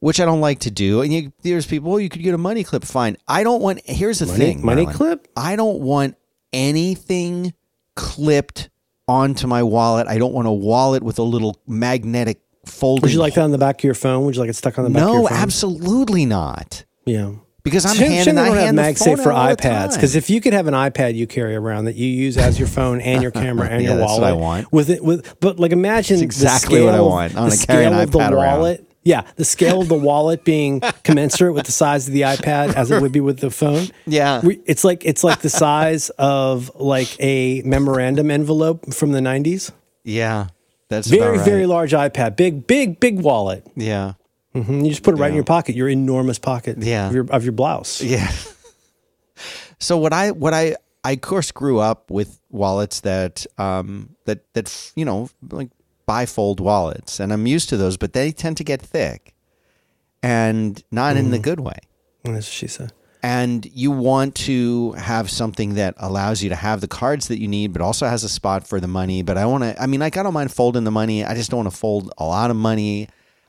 which 0.00 0.20
I 0.20 0.24
don't 0.24 0.40
like 0.40 0.60
to 0.60 0.70
do. 0.70 1.02
And 1.02 1.12
you, 1.12 1.32
there's 1.42 1.66
people, 1.66 1.90
well, 1.90 2.00
you 2.00 2.08
could 2.08 2.22
get 2.22 2.34
a 2.34 2.38
money 2.38 2.64
clip. 2.64 2.84
Fine. 2.84 3.18
I 3.28 3.44
don't 3.44 3.60
want. 3.62 3.82
Here's 3.84 4.18
the 4.20 4.26
thing, 4.26 4.64
money 4.64 4.86
clip? 4.86 5.28
I 5.36 5.54
don't 5.56 5.80
want 5.80 6.16
anything 6.52 7.52
clipped 7.94 8.70
onto 9.08 9.46
my 9.46 9.62
wallet. 9.62 10.06
I 10.08 10.18
don't 10.18 10.32
want 10.32 10.48
a 10.48 10.52
wallet 10.52 11.02
with 11.02 11.18
a 11.18 11.22
little 11.22 11.60
magnetic 11.66 12.40
folding. 12.66 13.02
Would 13.02 13.12
you 13.12 13.18
like 13.18 13.34
that 13.34 13.42
on 13.42 13.50
the 13.50 13.58
back 13.58 13.80
of 13.80 13.84
your 13.84 13.94
phone? 13.94 14.24
Would 14.24 14.34
you 14.36 14.40
like 14.40 14.50
it 14.50 14.56
stuck 14.56 14.78
on 14.78 14.84
the 14.84 14.90
back 14.90 15.02
of 15.02 15.08
No, 15.08 15.20
your 15.20 15.28
phone? 15.28 15.38
absolutely 15.38 16.24
not. 16.26 16.84
Yeah. 17.04 17.32
Because 17.64 17.84
I'm 17.86 17.92
Shouldn't- 17.94 18.14
handing. 18.14 18.24
shouldn't 18.24 18.36
they 18.38 18.42
I 18.42 18.46
don't 18.46 18.56
have 18.56 18.64
hand 18.66 18.78
the 18.78 18.82
MagSafe 18.82 19.04
phone 19.04 19.16
for 19.18 19.28
the 19.32 19.54
iPads 19.68 19.94
because 19.94 20.16
if 20.16 20.28
you 20.28 20.40
could 20.40 20.52
have 20.52 20.66
an 20.66 20.74
iPad 20.74 21.14
you 21.14 21.26
carry 21.28 21.54
around 21.54 21.84
that 21.84 21.94
you 21.94 22.08
use 22.08 22.36
as 22.36 22.58
your 22.58 22.66
phone 22.66 23.00
and 23.00 23.22
your 23.22 23.30
camera 23.30 23.68
and 23.70 23.82
Yeah, 23.82 23.90
your 23.90 23.98
that's 23.98 24.08
wallet, 24.10 24.20
what 24.22 24.28
I 24.30 24.32
want. 24.32 24.72
with 24.72 24.90
it 24.90 25.04
with 25.04 25.38
but 25.40 25.60
like 25.60 25.70
imagine 25.72 26.20
exactly 26.22 26.80
the 26.80 26.86
what 26.86 26.94
I 26.94 26.98
of- 26.98 27.06
want. 27.06 27.32
I 27.32 27.34
the 27.34 27.40
wanna 27.42 27.56
carry 27.58 27.84
an 27.84 27.92
scale 27.92 28.02
of 28.02 28.10
the 28.10 28.18
iPad 28.18 28.30
around. 28.32 28.58
wallet. 28.58 28.88
Yeah, 29.04 29.22
the 29.34 29.44
scale 29.44 29.80
of 29.80 29.88
the 29.88 29.96
wallet 29.96 30.44
being 30.44 30.80
commensurate 31.02 31.54
with 31.54 31.66
the 31.66 31.72
size 31.72 32.06
of 32.06 32.14
the 32.14 32.20
iPad 32.22 32.74
as 32.74 32.90
it 32.92 33.00
would 33.02 33.10
be 33.12 33.18
with 33.20 33.38
the 33.40 33.50
phone. 33.50 33.88
Yeah. 34.06 34.40
We- 34.42 34.60
it's 34.64 34.84
like 34.84 35.04
it's 35.04 35.22
like 35.24 35.40
the 35.40 35.50
size 35.50 36.10
of 36.18 36.70
like 36.76 37.16
a 37.20 37.62
memorandum 37.64 38.30
envelope 38.30 38.92
from 38.94 39.10
the 39.12 39.18
'90s. 39.20 39.70
yeah, 40.04 40.46
that's 40.88 41.08
Very 41.08 41.22
about 41.22 41.36
right. 41.38 41.44
very 41.44 41.66
large 41.66 41.92
iPad, 41.92 42.36
big 42.36 42.66
big 42.66 43.00
big 43.00 43.20
wallet. 43.20 43.66
Yeah, 43.74 44.12
And 44.54 44.84
you 44.86 44.90
just 44.92 45.02
put 45.02 45.14
it 45.14 45.18
right 45.18 45.28
in 45.30 45.34
your 45.34 45.44
pocket, 45.44 45.74
your 45.74 45.88
enormous 45.88 46.38
pocket 46.38 46.76
Yeah. 46.78 47.06
of 47.08 47.14
your 47.14 47.26
of 47.30 47.44
your 47.44 47.52
blouse. 47.52 48.02
Yeah. 48.14 48.30
so 49.78 49.96
what 49.98 50.12
I 50.12 50.30
what 50.30 50.52
I 50.54 50.76
I 51.04 51.12
of 51.12 51.20
course 51.20 51.50
grew 51.50 51.78
up 51.80 52.10
with 52.10 52.38
wallets 52.50 53.00
that 53.00 53.46
um 53.58 54.10
that 54.26 54.40
that 54.54 54.92
you 54.94 55.04
know 55.04 55.30
like 55.50 55.70
bifold 56.08 56.60
wallets 56.60 57.20
and 57.20 57.32
I'm 57.32 57.46
used 57.46 57.68
to 57.70 57.76
those 57.76 57.96
but 57.96 58.12
they 58.12 58.30
tend 58.32 58.56
to 58.58 58.64
get 58.64 58.82
thick 58.82 59.34
and 60.22 60.82
not 60.90 61.16
in 61.16 61.30
the 61.30 61.38
good 61.38 61.60
way. 61.60 61.78
That's 62.24 62.34
what 62.36 62.44
she 62.44 62.66
said. 62.68 62.92
And 63.24 63.64
you 63.72 63.90
want 63.92 64.34
to 64.46 64.92
have 64.92 65.30
something 65.30 65.74
that 65.74 65.94
allows 65.96 66.42
you 66.42 66.48
to 66.50 66.56
have 66.56 66.80
the 66.80 66.88
cards 66.88 67.28
that 67.28 67.38
you 67.40 67.46
need, 67.46 67.72
but 67.72 67.80
also 67.80 68.06
has 68.06 68.24
a 68.24 68.28
spot 68.28 68.66
for 68.66 68.80
the 68.80 68.88
money. 68.88 69.22
But 69.22 69.38
I 69.38 69.46
want 69.46 69.62
to, 69.62 69.80
I 69.80 69.86
mean, 69.86 70.00
like, 70.00 70.16
I 70.16 70.24
don't 70.24 70.34
mind 70.34 70.52
folding 70.52 70.82
the 70.82 70.90
money. 70.90 71.24
I 71.24 71.34
just 71.34 71.48
don't 71.50 71.58
want 71.58 71.70
to 71.72 71.76
fold 71.76 72.12
a 72.18 72.24
lot 72.24 72.50
of 72.50 72.56
money. 72.56 73.08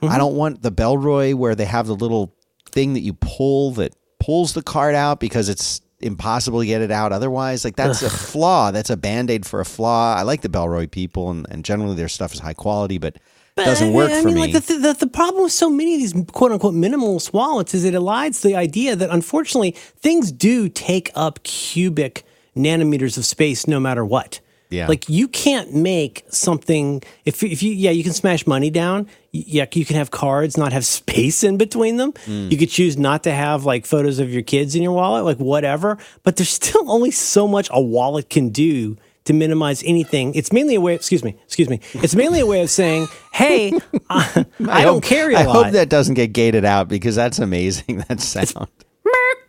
I 0.09 0.17
don't 0.17 0.35
want 0.35 0.61
the 0.61 0.71
Bellroy 0.71 1.33
where 1.33 1.55
they 1.55 1.65
have 1.65 1.87
the 1.87 1.95
little 1.95 2.35
thing 2.71 2.93
that 2.93 3.01
you 3.01 3.13
pull 3.13 3.71
that 3.73 3.95
pulls 4.19 4.53
the 4.53 4.61
card 4.61 4.95
out 4.95 5.19
because 5.19 5.49
it's 5.49 5.81
impossible 5.99 6.59
to 6.59 6.65
get 6.65 6.81
it 6.81 6.91
out 6.91 7.11
otherwise. 7.11 7.63
Like, 7.63 7.75
that's 7.75 8.01
a 8.01 8.09
flaw. 8.09 8.71
That's 8.71 8.89
a 8.89 8.97
band 8.97 9.29
aid 9.29 9.45
for 9.45 9.59
a 9.59 9.65
flaw. 9.65 10.15
I 10.15 10.23
like 10.23 10.41
the 10.41 10.49
Bellroy 10.49 10.89
people, 10.89 11.29
and, 11.31 11.45
and 11.49 11.63
generally 11.63 11.95
their 11.95 12.09
stuff 12.09 12.33
is 12.33 12.39
high 12.39 12.53
quality, 12.53 12.97
but 12.97 13.17
it 13.57 13.65
doesn't 13.65 13.93
work 13.93 14.11
I 14.11 14.21
for 14.21 14.27
mean, 14.27 14.35
me. 14.35 14.41
Like 14.41 14.53
the, 14.53 14.61
th- 14.61 14.81
the, 14.81 14.93
the 14.93 15.07
problem 15.07 15.43
with 15.43 15.51
so 15.51 15.69
many 15.69 15.93
of 15.93 15.99
these 15.99 16.13
quote 16.31 16.51
unquote 16.51 16.73
minimalist 16.73 17.33
wallets 17.33 17.75
is 17.75 17.85
it 17.85 17.93
elides 17.93 18.41
the 18.41 18.55
idea 18.55 18.95
that 18.95 19.11
unfortunately 19.11 19.71
things 19.71 20.31
do 20.31 20.69
take 20.69 21.11
up 21.13 21.43
cubic 21.43 22.25
nanometers 22.55 23.17
of 23.17 23.25
space 23.25 23.67
no 23.67 23.79
matter 23.79 24.03
what. 24.03 24.39
Yeah. 24.69 24.87
Like 24.87 25.07
you 25.07 25.27
can't 25.27 25.71
make 25.73 26.25
something 26.29 27.03
if 27.25 27.43
if 27.43 27.61
you 27.61 27.73
yeah 27.73 27.91
you 27.91 28.03
can 28.03 28.13
smash 28.13 28.47
money 28.47 28.71
down 28.71 29.07
yeah 29.33 29.65
you 29.73 29.83
can 29.83 29.95
have 29.97 30.11
cards 30.11 30.57
not 30.57 30.71
have 30.71 30.85
space 31.01 31.43
in 31.43 31.57
between 31.57 31.97
them. 31.97 32.13
Mm. 32.13 32.51
you 32.51 32.57
could 32.57 32.69
choose 32.69 32.97
not 32.97 33.23
to 33.23 33.31
have 33.33 33.65
like 33.65 33.85
photos 33.85 34.19
of 34.19 34.31
your 34.31 34.43
kids 34.43 34.75
in 34.75 34.83
your 34.83 34.93
wallet 34.93 35.25
like 35.25 35.37
whatever 35.37 35.97
but 36.23 36.35
there's 36.37 36.49
still 36.49 36.89
only 36.89 37.11
so 37.11 37.47
much 37.47 37.67
a 37.71 37.81
wallet 37.81 38.29
can 38.29 38.49
do 38.49 38.95
to 39.25 39.31
minimize 39.33 39.81
anything. 39.85 40.35
It's 40.35 40.51
mainly 40.51 40.75
a 40.75 40.81
way 40.81 40.93
excuse 40.95 41.23
me 41.23 41.37
excuse 41.45 41.69
me. 41.69 41.79
It's 41.93 42.13
mainly 42.13 42.41
a 42.41 42.45
way 42.45 42.61
of 42.61 42.69
saying 42.69 43.07
hey 43.33 43.71
I, 44.09 44.45
I, 44.69 44.83
don't 44.83 44.95
hope- 44.95 45.03
carry 45.03 45.33
a 45.33 45.39
I 45.39 45.43
lot. 45.45 45.55
I 45.55 45.63
hope 45.63 45.73
that 45.73 45.89
doesn't 45.89 46.15
get 46.15 46.33
gated 46.33 46.65
out 46.65 46.87
because 46.89 47.15
that's 47.15 47.39
amazing. 47.39 48.03
That 48.09 48.19
sound. 48.21 48.67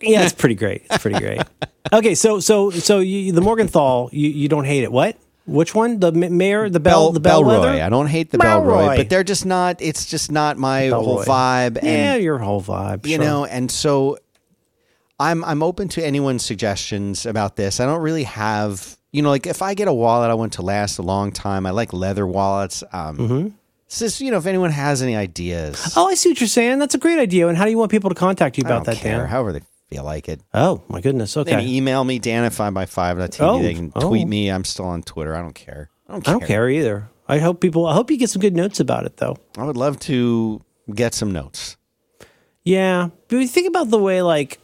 yeah 0.00 0.22
it's 0.22 0.32
pretty 0.32 0.54
great. 0.54 0.82
It's 0.86 0.98
pretty 0.98 1.18
great. 1.18 1.42
Okay 1.92 2.14
so 2.14 2.40
so 2.40 2.70
so 2.70 3.00
you, 3.00 3.32
the 3.32 3.40
Morgenthau 3.40 4.08
you, 4.12 4.28
you 4.30 4.48
don't 4.48 4.64
hate 4.64 4.84
it. 4.84 4.92
What 4.92 5.16
which 5.46 5.74
one 5.74 6.00
the 6.00 6.10
mayor 6.12 6.68
the 6.70 6.80
bell 6.80 7.12
the 7.12 7.20
bellwether 7.20 7.68
Bellroy. 7.68 7.82
I 7.82 7.88
don't 7.88 8.06
hate 8.06 8.30
the 8.30 8.38
Bellroy. 8.38 8.96
but 8.96 9.08
they're 9.10 9.24
just 9.24 9.44
not. 9.44 9.82
It's 9.82 10.06
just 10.06 10.32
not 10.32 10.56
my 10.56 10.88
whole 10.88 11.22
vibe. 11.24 11.76
And 11.78 11.86
yeah 11.86 12.14
your 12.16 12.38
whole 12.38 12.62
vibe 12.62 13.06
you 13.06 13.16
sure. 13.16 13.24
know, 13.24 13.44
and 13.44 13.70
so 13.70 14.18
I'm 15.20 15.44
I'm 15.44 15.62
open 15.62 15.88
to 15.88 16.04
anyone's 16.04 16.44
suggestions 16.44 17.26
about 17.26 17.56
this. 17.56 17.78
I 17.80 17.86
don't 17.86 18.00
really 18.00 18.24
have 18.24 18.96
you 19.12 19.22
know 19.22 19.28
like 19.30 19.46
if 19.46 19.62
I 19.62 19.74
get 19.74 19.86
a 19.88 19.92
wallet 19.92 20.30
I 20.30 20.34
want 20.34 20.54
to 20.54 20.62
last 20.62 20.98
a 20.98 21.02
long 21.02 21.30
time. 21.30 21.66
I 21.66 21.70
like 21.70 21.92
leather 21.92 22.26
wallets. 22.26 22.82
Um, 22.92 23.16
Mm-hmm. 23.18 23.48
Just 23.90 24.20
you 24.20 24.30
know 24.32 24.38
if 24.38 24.46
anyone 24.46 24.70
has 24.72 25.02
any 25.02 25.14
ideas, 25.14 25.92
Oh, 25.96 26.08
I 26.08 26.14
see 26.14 26.30
what 26.30 26.40
you're 26.40 26.48
saying. 26.48 26.78
That's 26.80 26.94
a 26.96 26.98
great 26.98 27.18
idea. 27.20 27.46
And 27.46 27.56
how 27.56 27.64
do 27.64 27.70
you 27.70 27.78
want 27.78 27.90
people 27.92 28.08
to 28.10 28.16
contact 28.16 28.58
you 28.58 28.64
about 28.64 28.86
that, 28.86 28.96
care. 28.96 29.18
Dan? 29.18 29.28
However 29.28 29.52
they 29.52 29.60
feel 29.94 30.04
like 30.04 30.28
it. 30.28 30.40
Oh, 30.52 30.82
my 30.88 31.00
goodness. 31.00 31.36
Okay. 31.36 31.64
email 31.64 32.02
me 32.02 32.18
Dan 32.18 32.44
at 32.44 32.52
five 32.52 32.74
by 32.74 32.86
five 32.86 33.16
TV. 33.16 33.40
Oh, 33.40 33.62
they 33.62 33.74
can 33.74 33.92
oh. 33.94 34.08
tweet 34.08 34.26
me. 34.26 34.50
I'm 34.50 34.64
still 34.64 34.86
on 34.86 35.02
Twitter. 35.02 35.36
I 35.36 35.40
don't 35.40 35.54
care. 35.54 35.90
I 36.08 36.12
don't 36.12 36.22
I 36.22 36.24
care. 36.24 36.38
don't 36.40 36.46
care 36.48 36.68
either. 36.68 37.08
I 37.28 37.38
hope 37.38 37.60
people. 37.60 37.86
I 37.86 37.94
hope 37.94 38.10
you 38.10 38.16
get 38.16 38.30
some 38.30 38.40
good 38.40 38.56
notes 38.56 38.80
about 38.80 39.06
it, 39.06 39.16
though. 39.18 39.36
I 39.56 39.64
would 39.64 39.76
love 39.76 39.98
to 40.00 40.62
get 40.92 41.14
some 41.14 41.32
notes. 41.32 41.76
Yeah, 42.64 43.10
but 43.28 43.36
you 43.36 43.46
think 43.46 43.68
about 43.68 43.90
the 43.90 43.98
way, 43.98 44.22
like, 44.22 44.58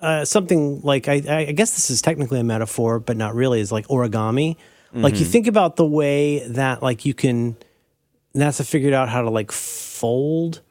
uh, 0.00 0.24
something 0.24 0.80
like 0.82 1.08
I, 1.08 1.14
I 1.26 1.52
guess 1.52 1.74
this 1.74 1.90
is 1.90 2.02
technically 2.02 2.40
a 2.40 2.44
metaphor, 2.44 3.00
but 3.00 3.16
not 3.16 3.34
really. 3.34 3.60
Is 3.60 3.72
like 3.72 3.86
origami. 3.88 4.56
Like 4.96 5.18
you 5.18 5.24
think 5.24 5.48
about 5.48 5.74
the 5.74 5.84
way 5.84 6.46
that 6.46 6.80
like 6.80 7.04
you 7.04 7.14
can 7.14 7.56
NASA 8.32 8.64
figured 8.64 8.94
out 8.94 9.08
how 9.08 9.22
to 9.22 9.30
like 9.30 9.50
fold 9.50 10.62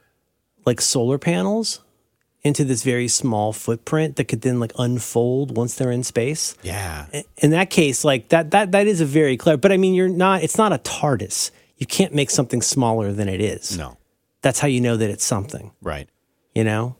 like 0.65 0.79
solar 0.79 1.17
panels 1.17 1.82
into 2.43 2.65
this 2.65 2.83
very 2.83 3.07
small 3.07 3.53
footprint 3.53 4.17
that 4.17 4.25
could 4.25 4.41
then 4.41 4.59
like 4.59 4.73
unfold 4.77 5.55
once 5.55 5.75
they're 5.75 5.91
in 5.91 6.03
space. 6.03 6.55
Yeah. 6.61 7.05
in 7.37 7.51
that 7.51 7.69
case, 7.69 8.03
like 8.03 8.29
that 8.29 8.51
that 8.51 8.71
that 8.71 8.87
is 8.87 9.01
a 9.01 9.05
very 9.05 9.37
clever. 9.37 9.57
But 9.57 9.71
I 9.71 9.77
mean, 9.77 9.93
you're 9.93 10.09
not. 10.09 10.43
It's 10.43 10.57
not 10.57 10.73
a 10.73 10.77
TARDIS. 10.79 11.51
You 11.77 11.85
can't 11.85 12.13
make 12.13 12.29
something 12.29 12.61
smaller 12.61 13.11
than 13.11 13.27
it 13.29 13.41
is. 13.41 13.77
No. 13.77 13.97
That's 14.41 14.59
how 14.59 14.67
you 14.67 14.81
know 14.81 14.97
that 14.97 15.09
it's 15.09 15.23
something. 15.23 15.71
Right. 15.81 16.09
You 16.53 16.63
know. 16.63 16.97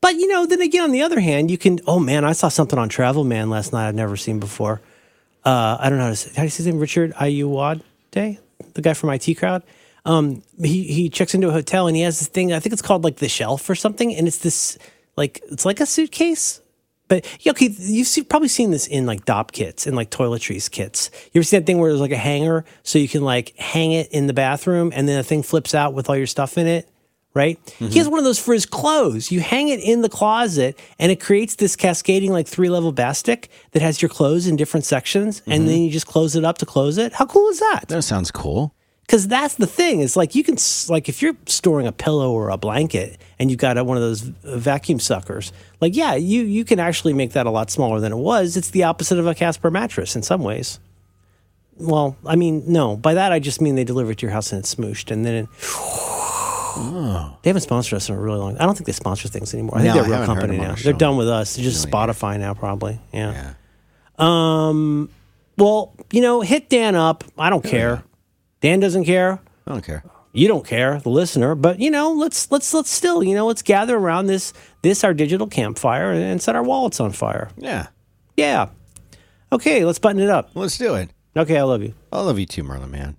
But 0.00 0.16
you 0.16 0.28
know, 0.28 0.44
then 0.44 0.60
again, 0.60 0.82
on 0.82 0.90
the 0.90 1.02
other 1.02 1.20
hand, 1.20 1.50
you 1.50 1.56
can. 1.56 1.80
Oh 1.86 1.98
man, 1.98 2.24
I 2.24 2.32
saw 2.32 2.48
something 2.48 2.78
on 2.78 2.88
Travel 2.88 3.24
Man 3.24 3.48
last 3.48 3.72
night 3.72 3.88
I've 3.88 3.94
never 3.94 4.16
seen 4.16 4.38
before. 4.40 4.80
Uh, 5.44 5.76
I 5.78 5.88
don't 5.88 5.98
know 5.98 6.04
how 6.04 6.10
to 6.10 6.16
say. 6.16 6.30
How 6.30 6.42
do 6.42 6.44
you 6.44 6.50
say 6.50 6.58
his 6.58 6.66
name? 6.66 6.78
Richard 6.78 7.14
Ayoade, 7.14 7.82
the 8.10 8.82
guy 8.82 8.92
from 8.92 9.10
IT 9.10 9.34
Crowd. 9.38 9.62
Um, 10.04 10.42
he 10.60 10.84
he 10.84 11.08
checks 11.08 11.34
into 11.34 11.48
a 11.48 11.52
hotel 11.52 11.86
and 11.86 11.96
he 11.96 12.02
has 12.02 12.18
this 12.18 12.28
thing. 12.28 12.52
I 12.52 12.60
think 12.60 12.72
it's 12.72 12.82
called 12.82 13.04
like 13.04 13.16
the 13.16 13.28
shelf 13.28 13.68
or 13.70 13.74
something, 13.74 14.14
and 14.14 14.28
it's 14.28 14.38
this 14.38 14.78
like 15.16 15.40
it's 15.50 15.64
like 15.64 15.80
a 15.80 15.86
suitcase. 15.86 16.60
But 17.06 17.26
yeah, 17.40 17.50
okay, 17.50 17.68
you've 17.68 18.06
see, 18.06 18.22
probably 18.22 18.48
seen 18.48 18.70
this 18.70 18.86
in 18.86 19.04
like 19.04 19.26
Dopp 19.26 19.52
kits 19.52 19.86
and 19.86 19.94
like 19.94 20.10
toiletries 20.10 20.70
kits. 20.70 21.10
You 21.32 21.40
ever 21.40 21.44
seen 21.44 21.60
that 21.60 21.66
thing 21.66 21.78
where 21.78 21.90
there's 21.90 22.00
like 22.00 22.12
a 22.12 22.16
hanger 22.16 22.64
so 22.82 22.98
you 22.98 23.08
can 23.08 23.22
like 23.22 23.54
hang 23.58 23.92
it 23.92 24.10
in 24.10 24.26
the 24.26 24.32
bathroom 24.32 24.90
and 24.94 25.06
then 25.06 25.18
the 25.18 25.22
thing 25.22 25.42
flips 25.42 25.74
out 25.74 25.92
with 25.92 26.08
all 26.08 26.16
your 26.16 26.26
stuff 26.26 26.56
in 26.56 26.66
it? 26.66 26.88
right? 27.34 27.58
He 27.78 27.98
has 27.98 28.08
one 28.08 28.20
of 28.20 28.24
those 28.24 28.38
for 28.38 28.54
his 28.54 28.64
clothes. 28.64 29.32
You 29.32 29.40
hang 29.40 29.68
it 29.68 29.80
in 29.80 30.02
the 30.02 30.08
closet 30.08 30.78
and 31.00 31.10
it 31.10 31.20
creates 31.20 31.56
this 31.56 31.74
cascading 31.74 32.30
like 32.32 32.46
three 32.46 32.68
level 32.70 32.92
bastic 32.92 33.48
that 33.72 33.82
has 33.82 34.00
your 34.00 34.08
clothes 34.08 34.46
in 34.46 34.54
different 34.54 34.86
sections 34.86 35.42
and 35.46 35.68
then 35.68 35.80
you 35.80 35.90
just 35.90 36.06
close 36.06 36.36
it 36.36 36.44
up 36.44 36.58
to 36.58 36.66
close 36.66 36.96
it. 36.96 37.12
How 37.12 37.26
cool 37.26 37.48
is 37.48 37.58
that? 37.58 37.86
That 37.88 38.02
sounds 38.02 38.30
cool. 38.30 38.72
Because 39.06 39.28
that's 39.28 39.56
the 39.56 39.66
thing. 39.66 40.00
Is 40.00 40.16
like 40.16 40.34
you 40.34 40.42
can 40.42 40.56
like 40.88 41.08
if 41.08 41.20
you're 41.20 41.36
storing 41.46 41.86
a 41.86 41.92
pillow 41.92 42.32
or 42.32 42.48
a 42.48 42.56
blanket 42.56 43.20
and 43.38 43.50
you've 43.50 43.60
got 43.60 43.76
a, 43.76 43.84
one 43.84 43.96
of 43.98 44.02
those 44.02 44.28
uh, 44.44 44.56
vacuum 44.56 44.98
suckers. 44.98 45.52
Like 45.80 45.94
yeah, 45.94 46.14
you 46.14 46.42
you 46.42 46.64
can 46.64 46.80
actually 46.80 47.12
make 47.12 47.32
that 47.32 47.46
a 47.46 47.50
lot 47.50 47.70
smaller 47.70 48.00
than 48.00 48.12
it 48.12 48.16
was. 48.16 48.56
It's 48.56 48.70
the 48.70 48.84
opposite 48.84 49.18
of 49.18 49.26
a 49.26 49.34
Casper 49.34 49.70
mattress 49.70 50.16
in 50.16 50.22
some 50.22 50.42
ways. 50.42 50.80
Well, 51.76 52.16
I 52.24 52.36
mean, 52.36 52.62
no. 52.66 52.96
By 52.96 53.14
that 53.14 53.30
I 53.32 53.40
just 53.40 53.60
mean 53.60 53.74
they 53.74 53.84
deliver 53.84 54.12
it 54.12 54.18
to 54.18 54.26
your 54.26 54.32
house 54.32 54.52
and 54.52 54.60
it's 54.60 54.74
smooshed, 54.74 55.10
and 55.10 55.26
then 55.26 55.34
it, 55.34 55.48
they 56.76 57.50
haven't 57.50 57.62
sponsored 57.62 57.96
us 57.96 58.08
in 58.08 58.14
a 58.14 58.18
really 58.18 58.38
long. 58.38 58.56
I 58.58 58.64
don't 58.64 58.74
think 58.74 58.86
they 58.86 58.92
sponsor 58.92 59.28
things 59.28 59.52
anymore. 59.54 59.78
I 59.78 59.82
think 59.82 59.94
No, 59.94 60.02
they're 60.02 60.12
a 60.14 60.18
real 60.18 60.26
company 60.26 60.56
now. 60.56 60.74
They're 60.74 60.92
done 60.92 61.16
with 61.16 61.28
us. 61.28 61.56
They're 61.56 61.64
just? 61.64 61.88
Spotify 61.88 62.38
now, 62.38 62.54
probably. 62.54 63.00
Yeah. 63.12 63.32
Yeah. 63.32 63.54
Um. 64.18 65.10
Well, 65.56 65.94
you 66.10 66.20
know, 66.20 66.40
hit 66.40 66.68
Dan 66.68 66.94
up. 66.94 67.22
I 67.38 67.50
don't 67.50 67.62
care. 67.64 68.02
Dan 68.64 68.80
doesn't 68.80 69.04
care. 69.04 69.40
I 69.66 69.72
don't 69.72 69.84
care. 69.84 70.02
You 70.32 70.48
don't 70.48 70.66
care, 70.66 70.98
the 70.98 71.10
listener. 71.10 71.54
But 71.54 71.80
you 71.80 71.90
know, 71.90 72.14
let's 72.14 72.50
let's 72.50 72.72
let's 72.72 72.88
still, 72.88 73.22
you 73.22 73.34
know, 73.34 73.46
let's 73.46 73.60
gather 73.60 73.94
around 73.94 74.26
this 74.26 74.54
this 74.80 75.04
our 75.04 75.12
digital 75.12 75.46
campfire 75.46 76.10
and, 76.10 76.22
and 76.22 76.40
set 76.40 76.56
our 76.56 76.62
wallets 76.62 76.98
on 76.98 77.12
fire. 77.12 77.50
Yeah. 77.58 77.88
Yeah. 78.38 78.70
Okay, 79.52 79.84
let's 79.84 79.98
button 79.98 80.18
it 80.18 80.30
up. 80.30 80.48
Let's 80.54 80.78
do 80.78 80.94
it. 80.94 81.10
Okay, 81.36 81.58
I 81.58 81.62
love 81.64 81.82
you. 81.82 81.92
I 82.10 82.22
love 82.22 82.38
you 82.38 82.46
too, 82.46 82.62
Merlin, 82.62 82.90
man. 82.90 83.18